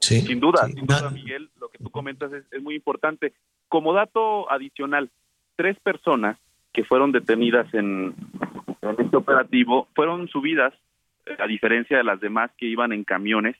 sin 0.00 0.40
duda, 0.40 0.66
sin 0.66 0.86
duda, 0.86 1.10
Miguel, 1.10 1.50
lo 1.60 1.68
que 1.68 1.78
tú 1.78 1.90
comentas 1.90 2.32
es, 2.32 2.62
muy 2.62 2.74
importante. 2.74 3.34
Como 3.68 3.92
dato 3.92 4.50
adicional, 4.50 5.10
tres 5.56 5.78
personas 5.80 6.38
que 6.72 6.84
fueron 6.84 7.12
detenidas 7.12 7.72
en, 7.74 8.14
este 8.98 9.16
operativo 9.16 9.88
fueron 9.94 10.28
subidas, 10.28 10.72
eh, 11.26 11.36
a 11.38 11.46
diferencia 11.46 11.98
de 11.98 12.04
las 12.04 12.20
demás 12.20 12.50
que 12.56 12.66
iban 12.66 12.92
en 12.92 13.04
camiones, 13.04 13.56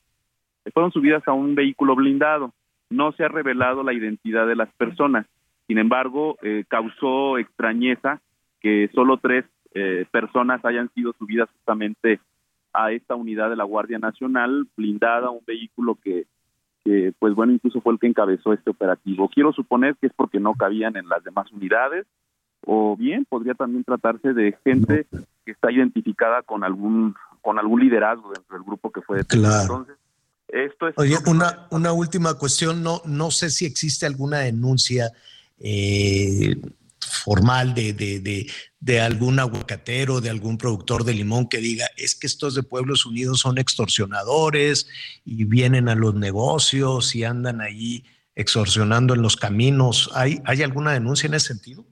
fueron 0.72 0.92
subidas 0.92 1.26
a 1.28 1.32
un 1.32 1.54
vehículo 1.54 1.94
blindado. 1.94 2.52
No 2.88 3.12
se 3.12 3.24
ha 3.24 3.28
revelado 3.28 3.82
la 3.82 3.92
identidad 3.92 4.46
de 4.46 4.56
las 4.56 4.72
personas. 4.74 5.26
Sin 5.70 5.78
embargo, 5.78 6.36
eh, 6.42 6.64
causó 6.66 7.38
extrañeza 7.38 8.20
que 8.60 8.90
solo 8.92 9.18
tres 9.18 9.44
eh, 9.72 10.04
personas 10.10 10.64
hayan 10.64 10.90
sido 10.94 11.12
subidas 11.16 11.48
justamente 11.48 12.18
a 12.72 12.90
esta 12.90 13.14
unidad 13.14 13.50
de 13.50 13.54
la 13.54 13.62
Guardia 13.62 14.00
Nacional, 14.00 14.66
blindada, 14.76 15.30
un 15.30 15.44
vehículo 15.46 15.96
que, 16.02 16.26
que, 16.84 17.12
pues 17.20 17.36
bueno, 17.36 17.52
incluso 17.52 17.80
fue 17.82 17.92
el 17.92 18.00
que 18.00 18.08
encabezó 18.08 18.52
este 18.52 18.70
operativo. 18.70 19.28
Quiero 19.28 19.52
suponer 19.52 19.94
que 20.00 20.08
es 20.08 20.12
porque 20.12 20.40
no 20.40 20.54
cabían 20.54 20.96
en 20.96 21.08
las 21.08 21.22
demás 21.22 21.52
unidades, 21.52 22.04
o 22.66 22.96
bien 22.96 23.24
podría 23.24 23.54
también 23.54 23.84
tratarse 23.84 24.32
de 24.32 24.58
gente 24.64 25.06
que 25.44 25.52
está 25.52 25.70
identificada 25.70 26.42
con 26.42 26.64
algún 26.64 27.14
con 27.42 27.60
algún 27.60 27.78
liderazgo 27.78 28.32
dentro 28.32 28.56
del 28.56 28.66
grupo 28.66 28.90
que 28.90 29.02
fue 29.02 29.18
detenido. 29.18 29.50
Claro. 29.50 29.62
Entonces, 29.62 29.96
esto 30.48 30.88
es 30.88 30.98
Oye, 30.98 31.14
una, 31.28 31.68
una 31.70 31.92
última 31.92 32.34
cuestión, 32.34 32.82
no, 32.82 33.02
no 33.04 33.30
sé 33.30 33.50
si 33.50 33.66
existe 33.66 34.04
alguna 34.04 34.38
denuncia 34.38 35.12
eh, 35.60 36.56
formal 37.00 37.74
de, 37.74 37.92
de, 37.92 38.20
de, 38.20 38.46
de, 38.80 39.00
algún 39.00 39.38
aguacatero, 39.38 40.20
de 40.20 40.30
algún 40.30 40.58
productor 40.58 41.04
de 41.04 41.14
limón 41.14 41.48
que 41.48 41.58
diga, 41.58 41.86
es 41.96 42.18
que 42.18 42.26
estos 42.26 42.54
de 42.54 42.62
Pueblos 42.62 43.06
Unidos 43.06 43.40
son 43.40 43.58
extorsionadores 43.58 44.88
y 45.24 45.44
vienen 45.44 45.88
a 45.88 45.94
los 45.94 46.14
negocios 46.14 47.14
y 47.14 47.24
andan 47.24 47.60
ahí 47.60 48.04
extorsionando 48.34 49.14
en 49.14 49.22
los 49.22 49.36
caminos. 49.36 50.10
¿Hay, 50.14 50.38
¿Hay 50.46 50.62
alguna 50.62 50.92
denuncia 50.92 51.26
en 51.26 51.34
ese 51.34 51.48
sentido? 51.48 51.84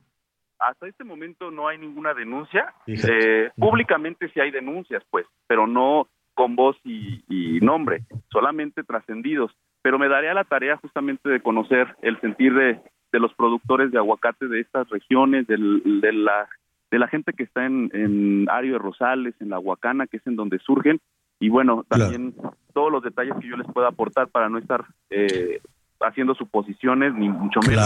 Hasta 0.59 0.89
este 0.89 1.05
momento 1.05 1.51
no 1.51 1.69
hay 1.69 1.78
ninguna 1.78 2.15
denuncia. 2.15 2.74
Eh, 2.86 3.51
públicamente 3.57 4.31
sí 4.32 4.40
hay 4.40 4.51
denuncias, 4.51 5.03
pues, 5.11 5.27
pero 5.47 5.66
no 5.66 6.09
con 6.35 6.57
voz 6.57 6.77
y, 6.85 7.23
y 7.28 7.61
nombre, 7.61 8.05
solamente 8.31 8.82
trascendidos. 8.82 9.53
Pero 9.82 9.99
me 9.99 10.09
daría 10.09 10.35
la 10.35 10.45
tarea 10.45 10.77
justamente 10.77 11.28
de 11.28 11.40
conocer 11.40 11.97
el 12.03 12.20
sentir 12.20 12.55
de, 12.55 12.81
de 13.13 13.21
los 13.21 13.33
productores 13.35 13.91
de 13.91 13.99
aguacate 13.99 14.47
de 14.49 14.61
estas 14.61 14.89
regiones, 14.91 15.47
de, 15.47 15.59
la, 15.59 16.49
de 16.91 16.99
la 16.99 17.09
gente 17.09 17.33
que 17.33 17.45
está 17.45 17.65
en, 17.67 17.91
en 17.93 18.47
Ario 18.51 18.75
de 18.75 18.79
Rosales, 18.79 19.35
en 19.41 19.51
la 19.51 19.59
Huacana, 19.59 20.07
que 20.07 20.19
es 20.19 20.27
en 20.27 20.37
donde 20.37 20.59
surgen, 20.59 21.01
y 21.41 21.49
bueno, 21.49 21.85
también 21.89 22.35
todos 22.75 22.91
los 22.91 23.03
detalles 23.03 23.35
que 23.41 23.49
yo 23.49 23.57
les 23.57 23.67
pueda 23.73 23.89
aportar 23.89 24.29
para 24.29 24.49
no 24.49 24.59
estar 24.59 24.85
eh, 25.11 25.61
haciendo 26.01 26.35
suposiciones, 26.35 27.15
ni 27.15 27.29
mucho 27.29 27.61
menos 27.67 27.85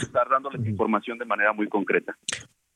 estar 0.00 0.28
dándoles 0.28 0.64
información 0.66 1.18
de 1.18 1.24
manera 1.24 1.52
muy 1.52 1.68
concreta. 1.68 2.16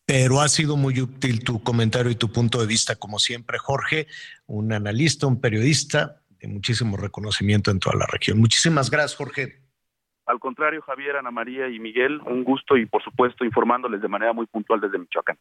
Pero 0.04 0.40
ha 0.40 0.48
sido 0.48 0.76
muy 0.76 1.00
útil 1.00 1.42
tu 1.42 1.62
comentario 1.62 2.10
y 2.10 2.16
tu 2.16 2.30
punto 2.30 2.60
de 2.60 2.66
vista, 2.66 2.96
como 2.96 3.18
siempre, 3.18 3.58
Jorge, 3.58 4.06
un 4.46 4.72
analista, 4.72 5.26
un 5.26 5.40
periodista 5.40 6.20
de 6.40 6.48
muchísimo 6.48 6.96
reconocimiento 6.96 7.70
en 7.70 7.80
toda 7.80 7.96
la 7.96 8.06
región. 8.06 8.38
Muchísimas 8.38 8.90
gracias, 8.90 9.16
Jorge. 9.16 9.65
Al 10.26 10.40
contrario, 10.40 10.82
Javier, 10.82 11.16
Ana 11.16 11.30
María 11.30 11.68
y 11.68 11.78
Miguel, 11.78 12.20
un 12.26 12.42
gusto 12.42 12.76
y 12.76 12.86
por 12.86 13.02
supuesto 13.02 13.44
informándoles 13.44 14.02
de 14.02 14.08
manera 14.08 14.32
muy 14.32 14.46
puntual 14.46 14.80
desde 14.80 14.98
Michoacán. 14.98 15.38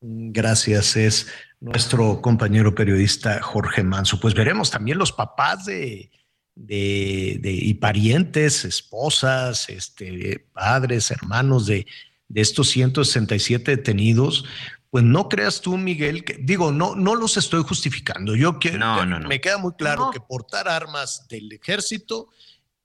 Gracias, 0.00 0.96
es 0.96 1.32
nuestro 1.60 2.20
compañero 2.20 2.74
periodista 2.74 3.40
Jorge 3.40 3.82
Manso. 3.82 4.20
Pues 4.20 4.34
veremos 4.34 4.70
también 4.70 4.98
los 4.98 5.12
papás 5.12 5.66
de, 5.66 6.10
de, 6.54 7.40
y 7.42 7.74
parientes, 7.74 8.64
esposas, 8.64 9.68
este, 9.68 10.46
padres, 10.52 11.10
hermanos 11.10 11.66
de, 11.66 11.86
de 12.28 12.40
estos 12.40 12.68
167 12.68 13.76
detenidos, 13.76 14.44
pues 14.90 15.04
no 15.04 15.28
creas 15.28 15.60
tú, 15.60 15.76
Miguel, 15.76 16.24
que 16.24 16.34
digo, 16.34 16.70
no, 16.70 16.94
no 16.94 17.16
los 17.16 17.36
estoy 17.36 17.62
justificando. 17.62 18.36
Yo 18.36 18.58
quiero, 18.58 18.78
no, 18.78 19.04
no, 19.04 19.28
me 19.28 19.40
queda 19.40 19.58
muy 19.58 19.72
claro 19.74 20.10
que 20.12 20.20
portar 20.20 20.68
armas 20.68 21.26
del 21.28 21.50
ejército 21.50 22.28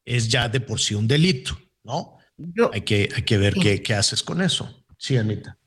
es 0.09 0.27
ya 0.27 0.49
de 0.49 0.59
por 0.59 0.79
sí 0.79 0.95
un 0.95 1.07
delito, 1.07 1.57
¿no? 1.83 2.17
hay, 2.73 2.81
que, 2.81 3.09
hay 3.15 3.21
que 3.21 3.37
ver 3.37 3.53
qué, 3.53 3.81
qué, 3.83 3.93
haces 3.93 4.23
con 4.23 4.41
eso. 4.41 4.83
Sí, 4.97 5.17
Anita. 5.17 5.57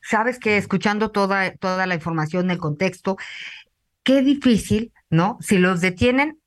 Sabes 0.00 0.38
que 0.38 0.56
escuchando 0.56 1.10
toda, 1.10 1.54
toda 1.56 1.86
la 1.86 1.94
información, 1.94 2.50
el 2.50 2.58
contexto, 2.58 3.16
qué 4.04 4.22
difícil, 4.22 4.92
¿no? 5.10 5.38
Si 5.40 5.58
los 5.58 5.80
detienen, 5.80 6.38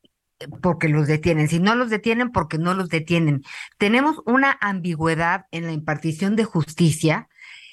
porque 0.61 0.87
los 0.87 1.07
detienen, 1.07 1.49
si 1.49 1.59
no 1.59 1.75
los 1.75 1.89
detienen, 1.89 2.31
porque 2.31 2.57
no 2.57 2.73
los 2.73 2.89
detienen. 2.89 3.43
Tenemos 3.77 4.17
una 4.25 4.57
ambigüedad 4.61 5.45
en 5.51 5.65
la 5.65 5.73
impartición 5.73 6.35
de 6.35 6.45
justicia, 6.45 7.27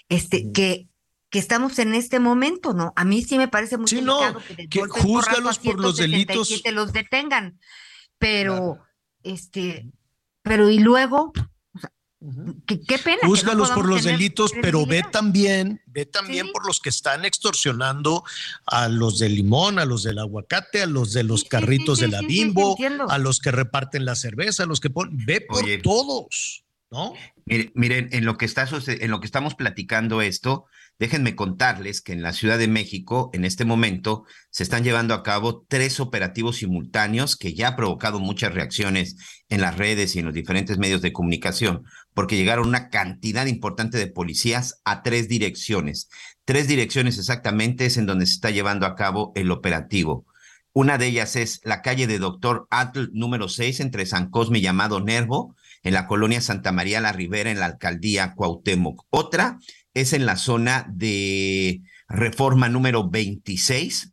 este, 0.08 0.50
que 0.52 0.88
que 1.30 1.38
estamos 1.38 1.78
en 1.78 1.94
este 1.94 2.20
momento, 2.20 2.74
¿no? 2.74 2.92
A 2.94 3.06
mí 3.06 3.22
sí 3.22 3.38
me 3.38 3.48
parece 3.48 3.78
muy 3.78 3.88
sí, 3.88 4.02
no, 4.02 4.20
que, 4.54 4.68
que 4.68 4.80
júzgalos 4.82 5.58
por 5.58 5.80
los 5.80 5.96
delitos. 5.96 6.60
Que 6.62 6.72
los 6.72 6.92
detengan, 6.92 7.58
pero 8.18 8.78
este, 9.22 9.86
pero 10.42 10.70
y 10.70 10.78
luego, 10.78 11.32
qué, 12.66 12.98
pena. 12.98 13.18
Júzgalos 13.22 13.70
por 13.70 13.86
los 13.86 14.04
delitos, 14.04 14.52
pero 14.60 14.86
ve 14.86 15.04
también, 15.10 15.80
ve 15.86 16.06
también 16.06 16.50
por 16.52 16.66
los 16.66 16.80
que 16.80 16.88
están 16.88 17.24
extorsionando 17.24 18.24
a 18.66 18.88
los 18.88 19.18
de 19.18 19.28
limón, 19.28 19.78
a 19.78 19.84
los 19.84 20.02
del 20.02 20.18
aguacate, 20.18 20.82
a 20.82 20.86
los 20.86 21.12
de 21.12 21.24
los 21.24 21.44
carritos 21.44 21.98
de 22.00 22.08
la 22.08 22.20
bimbo, 22.22 22.76
a 23.08 23.18
los 23.18 23.40
que 23.40 23.50
reparten 23.50 24.04
la 24.04 24.14
cerveza, 24.14 24.64
a 24.64 24.66
los 24.66 24.80
que 24.80 24.90
ponen, 24.90 25.24
ve 25.24 25.40
por 25.40 25.64
todos, 25.82 26.64
¿no? 26.90 27.14
Miren, 27.46 28.08
en 28.12 28.24
lo 28.24 28.38
que 28.38 28.44
está 28.44 28.68
en 28.86 29.10
lo 29.10 29.20
que 29.20 29.26
estamos 29.26 29.54
platicando 29.54 30.22
esto, 30.22 30.66
déjenme 30.98 31.34
contarles 31.34 32.00
que 32.00 32.12
en 32.12 32.22
la 32.22 32.32
Ciudad 32.32 32.58
de 32.58 32.68
México, 32.68 33.30
en 33.32 33.44
este 33.44 33.64
momento, 33.64 34.24
se 34.50 34.62
están 34.62 34.84
llevando 34.84 35.14
a 35.14 35.22
cabo 35.22 35.64
tres 35.68 36.00
operativos 36.00 36.56
simultáneos 36.56 37.36
que 37.36 37.54
ya 37.54 37.68
ha 37.68 37.76
provocado 37.76 38.20
muchas 38.20 38.54
reacciones 38.54 39.16
en 39.48 39.60
las 39.60 39.76
redes 39.76 40.14
y 40.14 40.20
en 40.20 40.26
los 40.26 40.34
diferentes 40.34 40.78
medios 40.78 41.02
de 41.02 41.12
comunicación, 41.12 41.84
porque 42.14 42.36
llegaron 42.36 42.68
una 42.68 42.88
cantidad 42.88 43.46
importante 43.46 43.98
de 43.98 44.06
policías 44.06 44.80
a 44.84 45.02
tres 45.02 45.28
direcciones. 45.28 46.08
Tres 46.44 46.68
direcciones 46.68 47.18
exactamente 47.18 47.86
es 47.86 47.96
en 47.96 48.06
donde 48.06 48.26
se 48.26 48.34
está 48.34 48.50
llevando 48.50 48.86
a 48.86 48.94
cabo 48.94 49.32
el 49.34 49.50
operativo. 49.50 50.26
Una 50.74 50.96
de 50.96 51.06
ellas 51.06 51.36
es 51.36 51.60
la 51.64 51.82
calle 51.82 52.06
de 52.06 52.18
Doctor 52.18 52.66
Atl 52.70 53.10
número 53.12 53.48
6 53.48 53.80
entre 53.80 54.06
San 54.06 54.30
Cosme 54.30 54.62
llamado 54.62 55.00
Nervo, 55.00 55.54
en 55.82 55.94
la 55.94 56.06
colonia 56.06 56.40
Santa 56.40 56.72
María 56.72 57.00
la 57.00 57.12
Ribera, 57.12 57.50
en 57.50 57.60
la 57.60 57.66
alcaldía 57.66 58.34
Cuauhtémoc. 58.34 59.06
Otra 59.10 59.58
es 59.94 60.12
en 60.12 60.26
la 60.26 60.36
zona 60.36 60.86
de 60.90 61.82
reforma 62.08 62.68
número 62.68 63.08
26, 63.08 64.12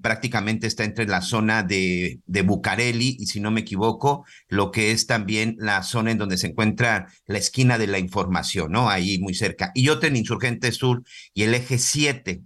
prácticamente 0.00 0.66
está 0.66 0.84
entre 0.84 1.06
la 1.06 1.20
zona 1.20 1.62
de, 1.62 2.20
de 2.26 2.42
Bucareli 2.42 3.16
y 3.18 3.26
si 3.26 3.40
no 3.40 3.50
me 3.50 3.60
equivoco, 3.60 4.24
lo 4.48 4.70
que 4.70 4.90
es 4.90 5.06
también 5.06 5.56
la 5.58 5.82
zona 5.82 6.10
en 6.12 6.18
donde 6.18 6.38
se 6.38 6.46
encuentra 6.48 7.08
la 7.26 7.38
esquina 7.38 7.76
de 7.76 7.86
la 7.86 7.98
información, 7.98 8.72
¿no? 8.72 8.88
Ahí 8.88 9.18
muy 9.18 9.34
cerca. 9.34 9.72
Y 9.74 9.90
otra 9.90 10.08
en 10.08 10.16
Insurgente 10.16 10.72
Sur 10.72 11.02
y 11.34 11.42
el 11.42 11.54
eje 11.54 11.78
7. 11.78 12.42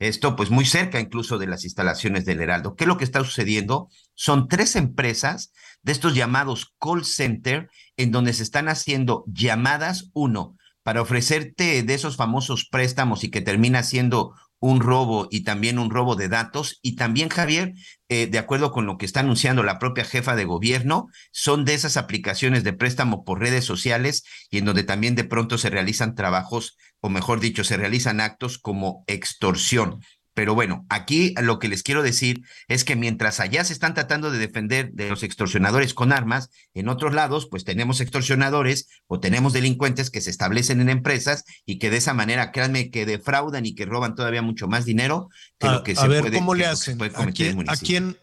Esto 0.00 0.34
pues 0.34 0.50
muy 0.50 0.64
cerca 0.64 0.98
incluso 0.98 1.38
de 1.38 1.46
las 1.46 1.64
instalaciones 1.64 2.24
del 2.24 2.40
Heraldo. 2.40 2.74
¿Qué 2.74 2.84
es 2.84 2.88
lo 2.88 2.96
que 2.96 3.04
está 3.04 3.22
sucediendo? 3.22 3.88
Son 4.14 4.48
tres 4.48 4.74
empresas 4.74 5.52
de 5.82 5.92
estos 5.92 6.14
llamados 6.14 6.74
call 6.80 7.04
center 7.04 7.68
en 7.98 8.10
donde 8.10 8.32
se 8.32 8.42
están 8.42 8.68
haciendo 8.68 9.24
llamadas, 9.26 10.10
uno, 10.14 10.56
para 10.82 11.02
ofrecerte 11.02 11.82
de 11.82 11.94
esos 11.94 12.16
famosos 12.16 12.66
préstamos 12.70 13.24
y 13.24 13.30
que 13.30 13.42
termina 13.42 13.82
siendo 13.82 14.34
un 14.58 14.80
robo 14.80 15.26
y 15.30 15.42
también 15.42 15.78
un 15.78 15.90
robo 15.90 16.16
de 16.16 16.28
datos. 16.28 16.78
Y 16.82 16.94
también, 16.94 17.28
Javier, 17.28 17.74
eh, 18.08 18.26
de 18.26 18.38
acuerdo 18.38 18.72
con 18.72 18.86
lo 18.86 18.98
que 18.98 19.06
está 19.06 19.20
anunciando 19.20 19.62
la 19.62 19.78
propia 19.78 20.04
jefa 20.04 20.36
de 20.36 20.44
gobierno, 20.44 21.08
son 21.32 21.64
de 21.64 21.74
esas 21.74 21.96
aplicaciones 21.96 22.62
de 22.62 22.74
préstamo 22.74 23.24
por 23.24 23.40
redes 23.40 23.64
sociales 23.64 24.22
y 24.50 24.58
en 24.58 24.66
donde 24.66 24.84
también 24.84 25.14
de 25.14 25.24
pronto 25.24 25.58
se 25.58 25.70
realizan 25.70 26.14
trabajos, 26.14 26.76
o 27.00 27.08
mejor 27.08 27.40
dicho, 27.40 27.64
se 27.64 27.76
realizan 27.76 28.20
actos 28.20 28.58
como 28.58 29.04
extorsión. 29.06 30.00
Pero 30.32 30.54
bueno, 30.54 30.86
aquí 30.88 31.34
lo 31.42 31.58
que 31.58 31.68
les 31.68 31.82
quiero 31.82 32.02
decir 32.02 32.42
es 32.68 32.84
que 32.84 32.96
mientras 32.96 33.40
allá 33.40 33.64
se 33.64 33.72
están 33.72 33.94
tratando 33.94 34.30
de 34.30 34.38
defender 34.38 34.92
de 34.92 35.10
los 35.10 35.22
extorsionadores 35.22 35.92
con 35.92 36.12
armas, 36.12 36.50
en 36.72 36.88
otros 36.88 37.12
lados, 37.12 37.48
pues 37.50 37.64
tenemos 37.64 38.00
extorsionadores 38.00 38.88
o 39.06 39.18
tenemos 39.18 39.52
delincuentes 39.52 40.08
que 40.08 40.20
se 40.20 40.30
establecen 40.30 40.80
en 40.80 40.88
empresas 40.88 41.44
y 41.66 41.78
que 41.78 41.90
de 41.90 41.96
esa 41.96 42.14
manera, 42.14 42.52
créanme, 42.52 42.90
que 42.90 43.06
defraudan 43.06 43.66
y 43.66 43.74
que 43.74 43.86
roban 43.86 44.14
todavía 44.14 44.40
mucho 44.40 44.68
más 44.68 44.84
dinero 44.84 45.28
que 45.58 45.68
lo 45.68 45.82
que 45.82 45.96
se 45.96 46.06
ver, 46.06 46.32
¿cómo 46.32 46.54
le 46.54 46.66
hacen? 46.66 46.98
¿A 47.02 47.76
quién, 47.76 48.16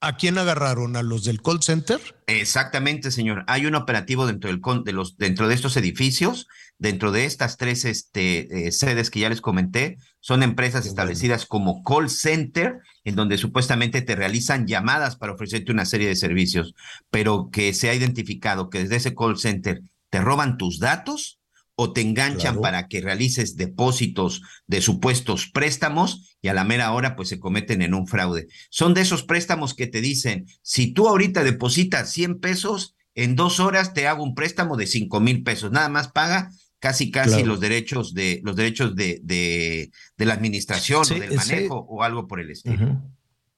¿A 0.00 0.16
quién 0.16 0.36
agarraron? 0.36 0.94
¿A 0.94 1.02
los 1.02 1.24
del 1.24 1.40
call 1.40 1.62
center? 1.62 2.00
Exactamente, 2.26 3.10
señor. 3.10 3.44
Hay 3.46 3.64
un 3.64 3.74
operativo 3.74 4.26
dentro, 4.26 4.50
del, 4.50 4.60
de, 4.84 4.92
los, 4.92 5.16
dentro 5.16 5.48
de 5.48 5.54
estos 5.54 5.76
edificios, 5.76 6.46
dentro 6.78 7.12
de 7.12 7.24
estas 7.24 7.56
tres 7.56 7.84
este, 7.84 8.66
eh, 8.66 8.72
sedes 8.72 9.10
que 9.10 9.20
ya 9.20 9.28
les 9.28 9.40
comenté, 9.40 9.96
son 10.20 10.42
empresas 10.42 10.86
establecidas 10.86 11.46
como 11.46 11.82
call 11.82 12.10
center, 12.10 12.80
en 13.04 13.16
donde 13.16 13.38
supuestamente 13.38 14.02
te 14.02 14.16
realizan 14.16 14.66
llamadas 14.66 15.16
para 15.16 15.32
ofrecerte 15.32 15.72
una 15.72 15.86
serie 15.86 16.08
de 16.08 16.16
servicios, 16.16 16.74
pero 17.10 17.50
que 17.50 17.72
se 17.72 17.88
ha 17.88 17.94
identificado 17.94 18.70
que 18.70 18.80
desde 18.80 18.96
ese 18.96 19.14
call 19.14 19.38
center 19.38 19.82
te 20.10 20.20
roban 20.20 20.58
tus 20.58 20.78
datos 20.78 21.38
o 21.76 21.92
te 21.92 22.00
enganchan 22.00 22.60
para 22.60 22.88
que 22.88 23.02
realices 23.02 23.56
depósitos 23.56 24.40
de 24.66 24.80
supuestos 24.80 25.50
préstamos 25.52 26.36
y 26.40 26.48
a 26.48 26.54
la 26.54 26.64
mera 26.64 26.92
hora 26.92 27.16
pues 27.16 27.28
se 27.28 27.38
cometen 27.38 27.82
en 27.82 27.92
un 27.92 28.06
fraude. 28.06 28.48
Son 28.70 28.94
de 28.94 29.02
esos 29.02 29.24
préstamos 29.24 29.74
que 29.74 29.86
te 29.86 30.00
dicen, 30.00 30.46
si 30.62 30.92
tú 30.94 31.06
ahorita 31.06 31.44
depositas 31.44 32.10
100 32.10 32.40
pesos, 32.40 32.94
en 33.14 33.36
dos 33.36 33.60
horas 33.60 33.92
te 33.92 34.06
hago 34.06 34.24
un 34.24 34.34
préstamo 34.34 34.76
de 34.76 34.86
5 34.86 35.20
mil 35.20 35.42
pesos, 35.42 35.70
nada 35.70 35.90
más 35.90 36.08
paga 36.08 36.50
casi 36.78 37.10
casi 37.10 37.42
los 37.42 37.60
derechos 37.60 38.14
de 38.14 38.40
los 38.44 38.56
derechos 38.56 38.94
de, 38.94 39.20
de, 39.22 39.90
la 40.24 40.34
administración 40.34 41.02
o 41.02 41.14
del 41.14 41.34
manejo 41.34 41.86
o 41.88 42.02
algo 42.02 42.26
por 42.26 42.40
el 42.40 42.50
estilo. 42.50 43.02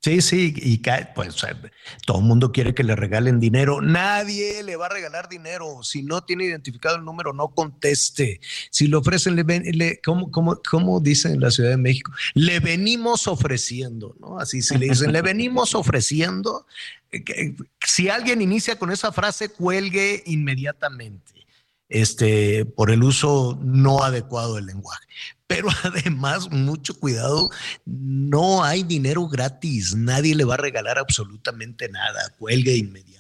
Sí, 0.01 0.23
sí, 0.23 0.55
y 0.57 0.81
pues 1.13 1.35
todo 2.07 2.19
el 2.21 2.25
mundo 2.25 2.53
quiere 2.53 2.73
que 2.73 2.85
le 2.85 2.95
regalen 2.95 3.41
dinero. 3.41 3.81
Nadie 3.83 4.63
le 4.63 4.77
va 4.77 4.87
a 4.87 4.91
regalar 4.91 5.29
dinero. 5.29 5.83
Si 5.83 6.05
no 6.05 6.23
tiene 6.23 6.45
identificado 6.45 6.97
el 6.97 7.05
número, 7.05 7.33
no 7.33 7.49
conteste. 7.49 8.41
Si 8.71 8.87
le 8.87 8.97
ofrecen, 8.97 9.35
le, 9.35 9.43
le 9.45 10.01
¿cómo, 10.01 10.31
cómo, 10.31 10.61
cómo 10.71 11.01
dicen 11.01 11.33
en 11.33 11.41
la 11.41 11.51
Ciudad 11.51 11.71
de 11.71 11.79
México? 11.79 12.13
Le 12.35 12.61
venimos 12.61 13.27
ofreciendo, 13.27 14.15
¿no? 14.21 14.39
Así 14.39 14.63
si 14.63 14.79
le 14.79 14.87
dicen, 14.87 15.13
le 15.13 15.21
venimos 15.21 15.75
ofreciendo. 15.75 16.65
Eh, 17.11 17.57
si 17.85 18.09
alguien 18.09 18.41
inicia 18.41 18.79
con 18.79 18.93
esa 18.93 19.11
frase, 19.11 19.49
cuelgue 19.49 20.23
inmediatamente. 20.27 21.38
Este, 21.89 22.65
por 22.65 22.91
el 22.91 23.03
uso 23.03 23.59
no 23.63 24.03
adecuado 24.03 24.57
del 24.57 24.67
lenguaje. 24.67 25.07
Pero 25.47 25.69
además, 25.83 26.51
mucho 26.51 26.95
cuidado, 26.99 27.51
no 27.85 28.63
hay 28.63 28.83
dinero 28.83 29.27
gratis, 29.29 29.95
nadie 29.95 30.35
le 30.35 30.45
va 30.45 30.55
a 30.55 30.59
regalar 30.59 30.99
absolutamente 30.99 31.89
nada, 31.89 32.35
cuelgue 32.39 32.73
de 32.73 32.79
inmediato. 32.79 33.19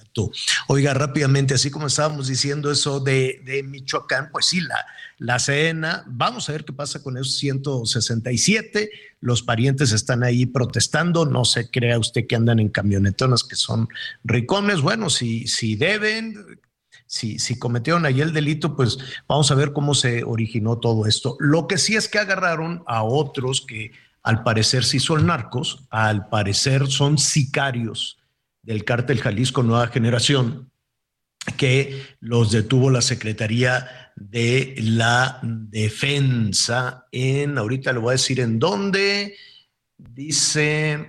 Oiga, 0.66 0.94
rápidamente, 0.94 1.54
así 1.54 1.70
como 1.70 1.86
estábamos 1.86 2.28
diciendo 2.28 2.70
eso 2.70 3.00
de, 3.00 3.62
Michoacán, 3.64 4.30
pues 4.32 4.46
sí, 4.46 4.60
la, 4.60 4.84
la 5.18 5.38
cena, 5.38 6.04
vamos 6.06 6.48
a 6.48 6.52
ver 6.52 6.64
qué 6.64 6.72
pasa 6.72 7.02
con 7.02 7.16
esos 7.16 7.36
167, 7.36 8.90
los 9.20 9.42
parientes 9.42 9.92
están 9.92 10.24
ahí 10.24 10.46
protestando, 10.46 11.24
no 11.24 11.44
se 11.44 11.70
crea 11.70 11.98
usted 11.98 12.26
que 12.26 12.36
andan 12.36 12.58
en 12.58 12.68
camionetonas 12.68 13.44
que 13.44 13.56
son 13.56 13.88
ricones, 14.24 14.80
bueno, 14.80 15.08
si, 15.08 15.46
si 15.46 15.76
deben, 15.76 16.60
si, 17.08 17.58
cometieron 17.58 18.04
ahí 18.04 18.20
el 18.20 18.34
delito, 18.34 18.76
pues 18.76 18.98
vamos 19.26 19.50
a 19.50 19.54
ver 19.54 19.72
cómo 19.72 19.94
se 19.94 20.22
originó 20.24 20.78
todo 20.78 21.06
esto. 21.06 21.36
Lo 21.40 21.66
que 21.66 21.78
sí 21.78 21.96
es 21.96 22.06
que 22.06 22.18
agarraron 22.18 22.84
a 22.86 23.02
otros 23.02 23.62
que 23.66 23.92
al 24.22 24.42
parecer 24.42 24.84
sí 24.84 25.00
son 25.00 25.26
narcos, 25.26 25.84
al 25.90 26.28
parecer 26.28 26.86
son 26.86 27.16
sicarios 27.16 28.18
del 28.62 28.84
cártel 28.84 29.20
Jalisco 29.20 29.62
Nueva 29.62 29.88
Generación, 29.88 30.70
que 31.56 32.02
los 32.20 32.50
detuvo 32.50 32.90
la 32.90 33.00
Secretaría 33.00 34.12
de 34.14 34.74
la 34.78 35.38
Defensa 35.42 37.06
en, 37.10 37.56
ahorita 37.56 37.94
le 37.94 38.00
voy 38.00 38.10
a 38.10 38.12
decir 38.12 38.40
en 38.40 38.58
dónde, 38.58 39.34
dice, 39.96 41.08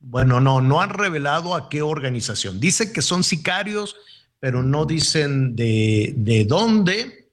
bueno, 0.00 0.38
no, 0.38 0.60
no 0.60 0.82
han 0.82 0.90
revelado 0.90 1.54
a 1.54 1.70
qué 1.70 1.80
organización. 1.80 2.60
Dice 2.60 2.92
que 2.92 3.00
son 3.00 3.24
sicarios 3.24 3.96
pero 4.40 4.62
no 4.62 4.86
dicen 4.86 5.54
de, 5.54 6.14
de 6.16 6.44
dónde, 6.46 7.28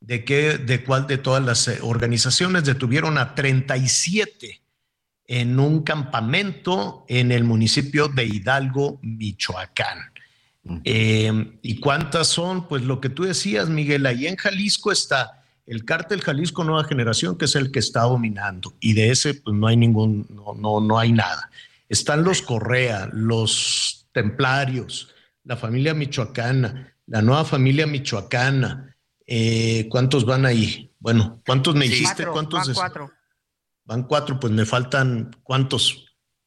de 0.00 0.24
qué, 0.24 0.58
de 0.58 0.82
cuál 0.82 1.06
de 1.06 1.18
todas 1.18 1.44
las 1.44 1.68
eh, 1.68 1.78
organizaciones. 1.82 2.64
Detuvieron 2.64 3.18
a 3.18 3.34
37 3.34 4.62
en 5.28 5.60
un 5.60 5.82
campamento 5.82 7.04
en 7.08 7.30
el 7.30 7.44
municipio 7.44 8.08
de 8.08 8.24
Hidalgo, 8.24 8.98
Michoacán. 9.02 9.98
Eh, 10.82 11.52
¿Y 11.62 11.78
cuántas 11.78 12.26
son? 12.26 12.66
Pues 12.66 12.82
lo 12.82 13.00
que 13.00 13.08
tú 13.08 13.22
decías, 13.22 13.68
Miguel, 13.68 14.04
ahí 14.04 14.26
en 14.26 14.36
Jalisco 14.36 14.90
está 14.90 15.44
el 15.66 15.84
cártel 15.84 16.22
Jalisco 16.22 16.64
Nueva 16.64 16.84
Generación, 16.84 17.36
que 17.36 17.44
es 17.44 17.56
el 17.56 17.70
que 17.70 17.80
está 17.80 18.02
dominando, 18.02 18.74
y 18.80 18.92
de 18.94 19.10
ese 19.10 19.34
pues 19.34 19.54
no 19.56 19.66
hay 19.66 19.76
ningún, 19.76 20.26
no, 20.30 20.54
no, 20.54 20.80
no 20.80 20.98
hay 20.98 21.12
nada. 21.12 21.50
Están 21.88 22.24
los 22.24 22.40
Correa, 22.40 23.08
los 23.12 24.06
Templarios, 24.12 25.14
la 25.46 25.56
familia 25.56 25.94
michoacana, 25.94 26.92
la 27.06 27.22
nueva 27.22 27.44
familia 27.44 27.86
michoacana. 27.86 28.96
Eh, 29.26 29.86
¿Cuántos 29.88 30.24
van 30.24 30.44
ahí? 30.44 30.92
Bueno, 30.98 31.40
¿cuántos 31.46 31.74
me 31.74 31.88
dijiste? 31.88 32.26
¿Cuántos? 32.26 32.66
Van 32.66 32.74
cuatro. 32.74 33.12
Van 33.84 34.02
cuatro, 34.02 34.40
pues 34.40 34.52
me 34.52 34.66
faltan 34.66 35.30
cuántos. 35.42 36.04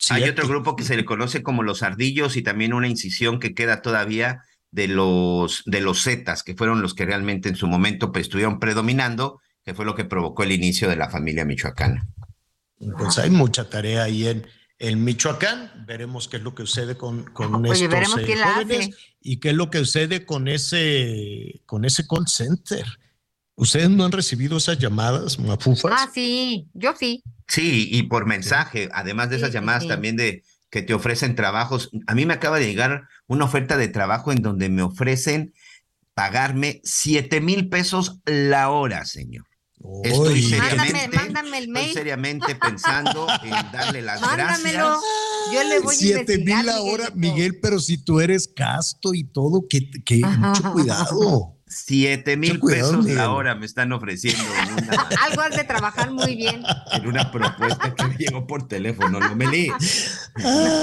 Hay 0.10 0.24
otro 0.24 0.48
grupo 0.48 0.76
que 0.76 0.84
se 0.84 0.98
le 0.98 1.06
conoce 1.06 1.44
como 1.44 1.64
los 1.64 1.82
ardillos 1.82 2.36
y 2.36 2.42
también 2.42 2.74
una 2.74 2.88
incisión 2.88 3.40
que 3.40 3.54
queda 3.54 3.82
todavía 3.82 4.44
de 4.72 4.88
los 4.88 5.64
de 5.66 5.82
los 5.82 6.04
zetas, 6.04 6.44
que 6.44 6.56
fueron 6.56 6.82
los 6.82 6.94
que 6.94 7.06
realmente 7.06 7.50
en 7.50 7.56
su 7.56 7.68
momento 7.68 8.12
pues, 8.12 8.24
estuvieron 8.24 8.60
predominando, 8.60 9.42
que 9.64 9.74
fue 9.74 9.86
lo 9.86 9.96
que 9.96 10.06
provocó 10.06 10.44
el 10.44 10.52
inicio 10.52 10.90
de 10.90 10.98
la 10.98 11.10
familia 11.10 11.46
michoacana. 11.46 12.06
Pues 12.98 13.18
hay 13.18 13.30
mucha 13.30 13.70
tarea 13.70 14.04
ahí 14.04 14.28
en, 14.28 14.46
en 14.80 15.04
Michoacán. 15.04 15.86
Veremos 15.86 16.28
qué 16.28 16.38
es 16.38 16.44
lo 16.44 16.56
que 16.56 16.66
sucede 16.66 16.98
con, 16.98 17.26
con 17.26 17.66
estos 17.66 18.18
eh, 18.18 18.36
jóvenes 18.42 18.90
y 19.22 19.38
qué 19.38 19.50
es 19.50 19.56
lo 19.56 19.70
que 19.70 19.80
sucede 19.80 20.26
con 20.26 20.48
ese, 20.48 21.62
con 21.66 21.86
ese 21.86 22.08
call 22.08 22.28
center. 22.28 22.86
¿Ustedes 23.56 23.90
no 23.90 24.06
han 24.06 24.14
recibido 24.14 24.58
esas 24.58 24.80
llamadas, 24.80 25.38
mafufas? 25.38 25.92
Ah, 25.94 26.10
sí, 26.14 26.70
yo 26.74 26.96
sí. 26.98 27.22
Sí, 27.46 27.90
y 27.92 28.04
por 28.04 28.26
mensaje, 28.26 28.90
además 28.94 29.30
de 29.30 29.36
esas 29.36 29.52
llamadas 29.52 29.86
también 29.86 30.16
de 30.16 30.44
que 30.70 30.82
te 30.82 30.94
ofrecen 30.94 31.36
trabajos. 31.36 31.90
A 32.08 32.16
mí 32.16 32.26
me 32.26 32.36
acaba 32.36 32.60
de 32.60 32.68
llegar 32.68 33.10
una 33.28 33.46
oferta 33.46 33.76
de 33.76 33.90
trabajo 33.90 34.32
en 34.32 34.42
donde 34.42 34.70
me 34.70 34.82
ofrecen 34.82 35.54
pagarme 36.14 36.80
7 36.84 37.42
mil 37.42 37.70
pesos 37.70 38.20
la 38.26 38.70
hora, 38.70 39.04
señor. 39.06 39.49
Estoy 40.04 40.44
seriamente, 40.44 41.94
seriamente 41.94 42.56
pensando 42.56 43.28
en 43.44 43.52
darle 43.72 44.02
las 44.02 44.22
gracias. 44.22 44.74
Yo 45.54 45.64
le 45.64 45.80
voy 45.80 45.96
a 45.96 45.98
Siete 45.98 46.38
mil 46.40 46.70
ahora, 46.70 47.10
Miguel, 47.16 47.60
pero 47.62 47.80
si 47.80 47.98
tú 47.98 48.20
eres 48.20 48.48
casto 48.48 49.14
y 49.14 49.24
todo, 49.24 49.68
que, 49.70 49.90
que 50.04 50.18
mucho 50.18 50.72
cuidado. 50.74 51.56
Siete 51.66 52.36
mil 52.36 52.60
pesos 52.60 53.06
la 53.06 53.32
hora 53.32 53.56
me 53.56 53.66
están 53.66 53.92
ofreciendo. 53.94 54.44
Algo 55.24 55.42
has 55.42 55.56
de 55.56 55.64
trabajar 55.64 56.12
muy 56.12 56.36
bien. 56.36 56.64
En 56.92 57.08
una 57.08 57.32
propuesta 57.32 57.94
que 57.94 58.04
me 58.06 58.16
llegó 58.16 58.48
por 58.48 58.68
teléfono, 58.68 59.20
no 59.20 59.36
me 59.36 59.48
leí. 59.48 59.72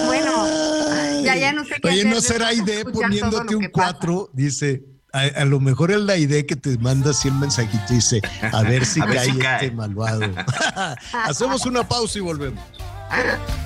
Bueno, 0.06 1.23
ya, 1.23 1.36
ya 1.36 1.52
no 1.52 1.64
sé 1.64 1.74
qué 1.82 1.89
Oye, 1.89 2.05
no 2.05 2.20
será 2.20 2.55
idea 2.55 2.85
poniéndote 2.85 3.56
un 3.56 3.68
cuatro, 3.73 4.31
dice 4.32 4.95
a, 5.16 5.44
lo 5.44 5.60
mejor 5.60 5.90
es 5.90 6.01
la 6.01 6.16
idea 6.16 6.44
que 6.44 6.56
te 6.56 6.76
manda 6.78 7.10
así 7.10 7.28
el 7.28 7.34
mensajito 7.34 7.84
y 7.90 7.97
dice, 7.97 8.20
a 8.52 8.62
ver 8.62 8.84
si, 8.84 9.01
cae, 9.02 9.28
este 9.28 9.70
malvado. 9.70 10.22
Hacemos 11.12 11.64
una 11.66 11.86
pausa 11.86 12.18
y 12.18 12.22
volvemos. 12.22 12.62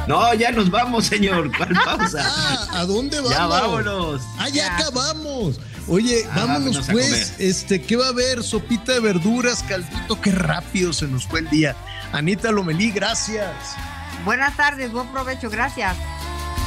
No, 0.06 0.34
ya 0.34 0.50
nos 0.52 0.70
vamos, 0.70 1.06
señor. 1.06 1.50
¿Cuál 1.56 1.70
pausa? 1.84 2.22
Ah, 2.24 2.80
¿A 2.80 2.84
dónde 2.84 3.16
vamos? 3.16 3.32
Ya 3.32 3.46
vámonos. 3.46 4.22
Ah, 4.38 4.48
ya, 4.48 4.76
acabamos. 4.76 5.60
Oye, 5.88 6.24
ah, 6.30 6.44
vámonos 6.46 6.86
pues. 6.90 7.34
Este, 7.38 7.82
¿qué 7.82 7.96
va 7.96 8.06
a 8.06 8.10
haber? 8.10 8.42
Sopita 8.42 8.92
de 8.92 9.00
verduras, 9.00 9.62
caldito, 9.62 10.20
qué 10.20 10.30
rápido 10.30 10.92
se 10.92 11.06
nos 11.06 11.26
fue 11.26 11.40
el 11.40 11.50
día. 11.50 11.74
Anita 12.12 12.50
Lomelí, 12.50 12.90
gracias. 12.90 13.54
Buenas 14.24 14.56
tardes, 14.56 14.92
buen 14.92 15.08
provecho, 15.08 15.48
gracias. 15.48 15.96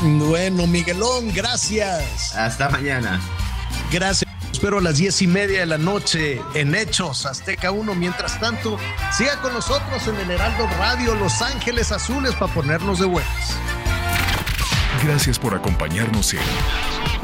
Bueno, 0.02 0.68
Miguelón, 0.68 1.32
gracias. 1.34 2.36
Hasta 2.36 2.70
mañana. 2.70 3.22
Gracias 3.92 4.33
espero 4.64 4.78
a 4.78 4.82
las 4.82 4.98
diez 4.98 5.22
y 5.22 5.28
media 5.28 5.60
de 5.60 5.66
la 5.66 5.78
noche 5.78 6.42
en 6.54 6.74
Hechos 6.74 7.26
Azteca 7.26 7.72
1. 7.72 7.96
Mientras 7.96 8.40
tanto, 8.40 8.80
siga 9.12 9.36
con 9.42 9.52
nosotros 9.52 10.08
en 10.08 10.16
el 10.16 10.32
Heraldo 10.32 10.68
Radio 10.78 11.16
Los 11.16 11.42
Ángeles 11.42 11.92
Azules 11.92 12.34
para 12.36 12.54
ponernos 12.54 12.98
de 13.00 13.06
buenas. 13.06 13.58
Gracias 15.04 15.38
por 15.38 15.54
acompañarnos 15.54 16.34
en 16.34 16.40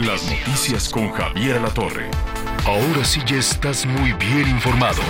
Las 0.06 0.22
Noticias 0.30 0.90
con 0.90 1.14
Javier 1.14 1.62
La 1.62 1.70
Torre. 1.70 2.12
Ahora 2.66 3.06
sí 3.06 3.22
ya 3.26 3.38
estás 3.38 3.86
muy 3.86 4.12
bien 4.12 4.50
informado. 4.50 5.02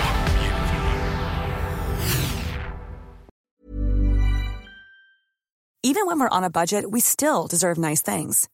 Even 5.82 6.06
when 6.06 6.20
we're 6.20 6.28
on 6.28 6.44
a 6.44 6.50
budget, 6.50 6.84
we 6.88 7.00
still 7.00 7.48
deserve 7.48 7.76
nice 7.76 8.02
things. 8.02 8.48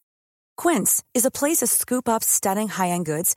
Quince 0.57 1.03
is 1.13 1.27
a 1.27 1.31
place 1.31 1.59
to 1.59 1.67
scoop 1.67 2.09
up 2.09 2.25
stunning 2.25 2.69
high-end 2.69 3.05
goods 3.05 3.37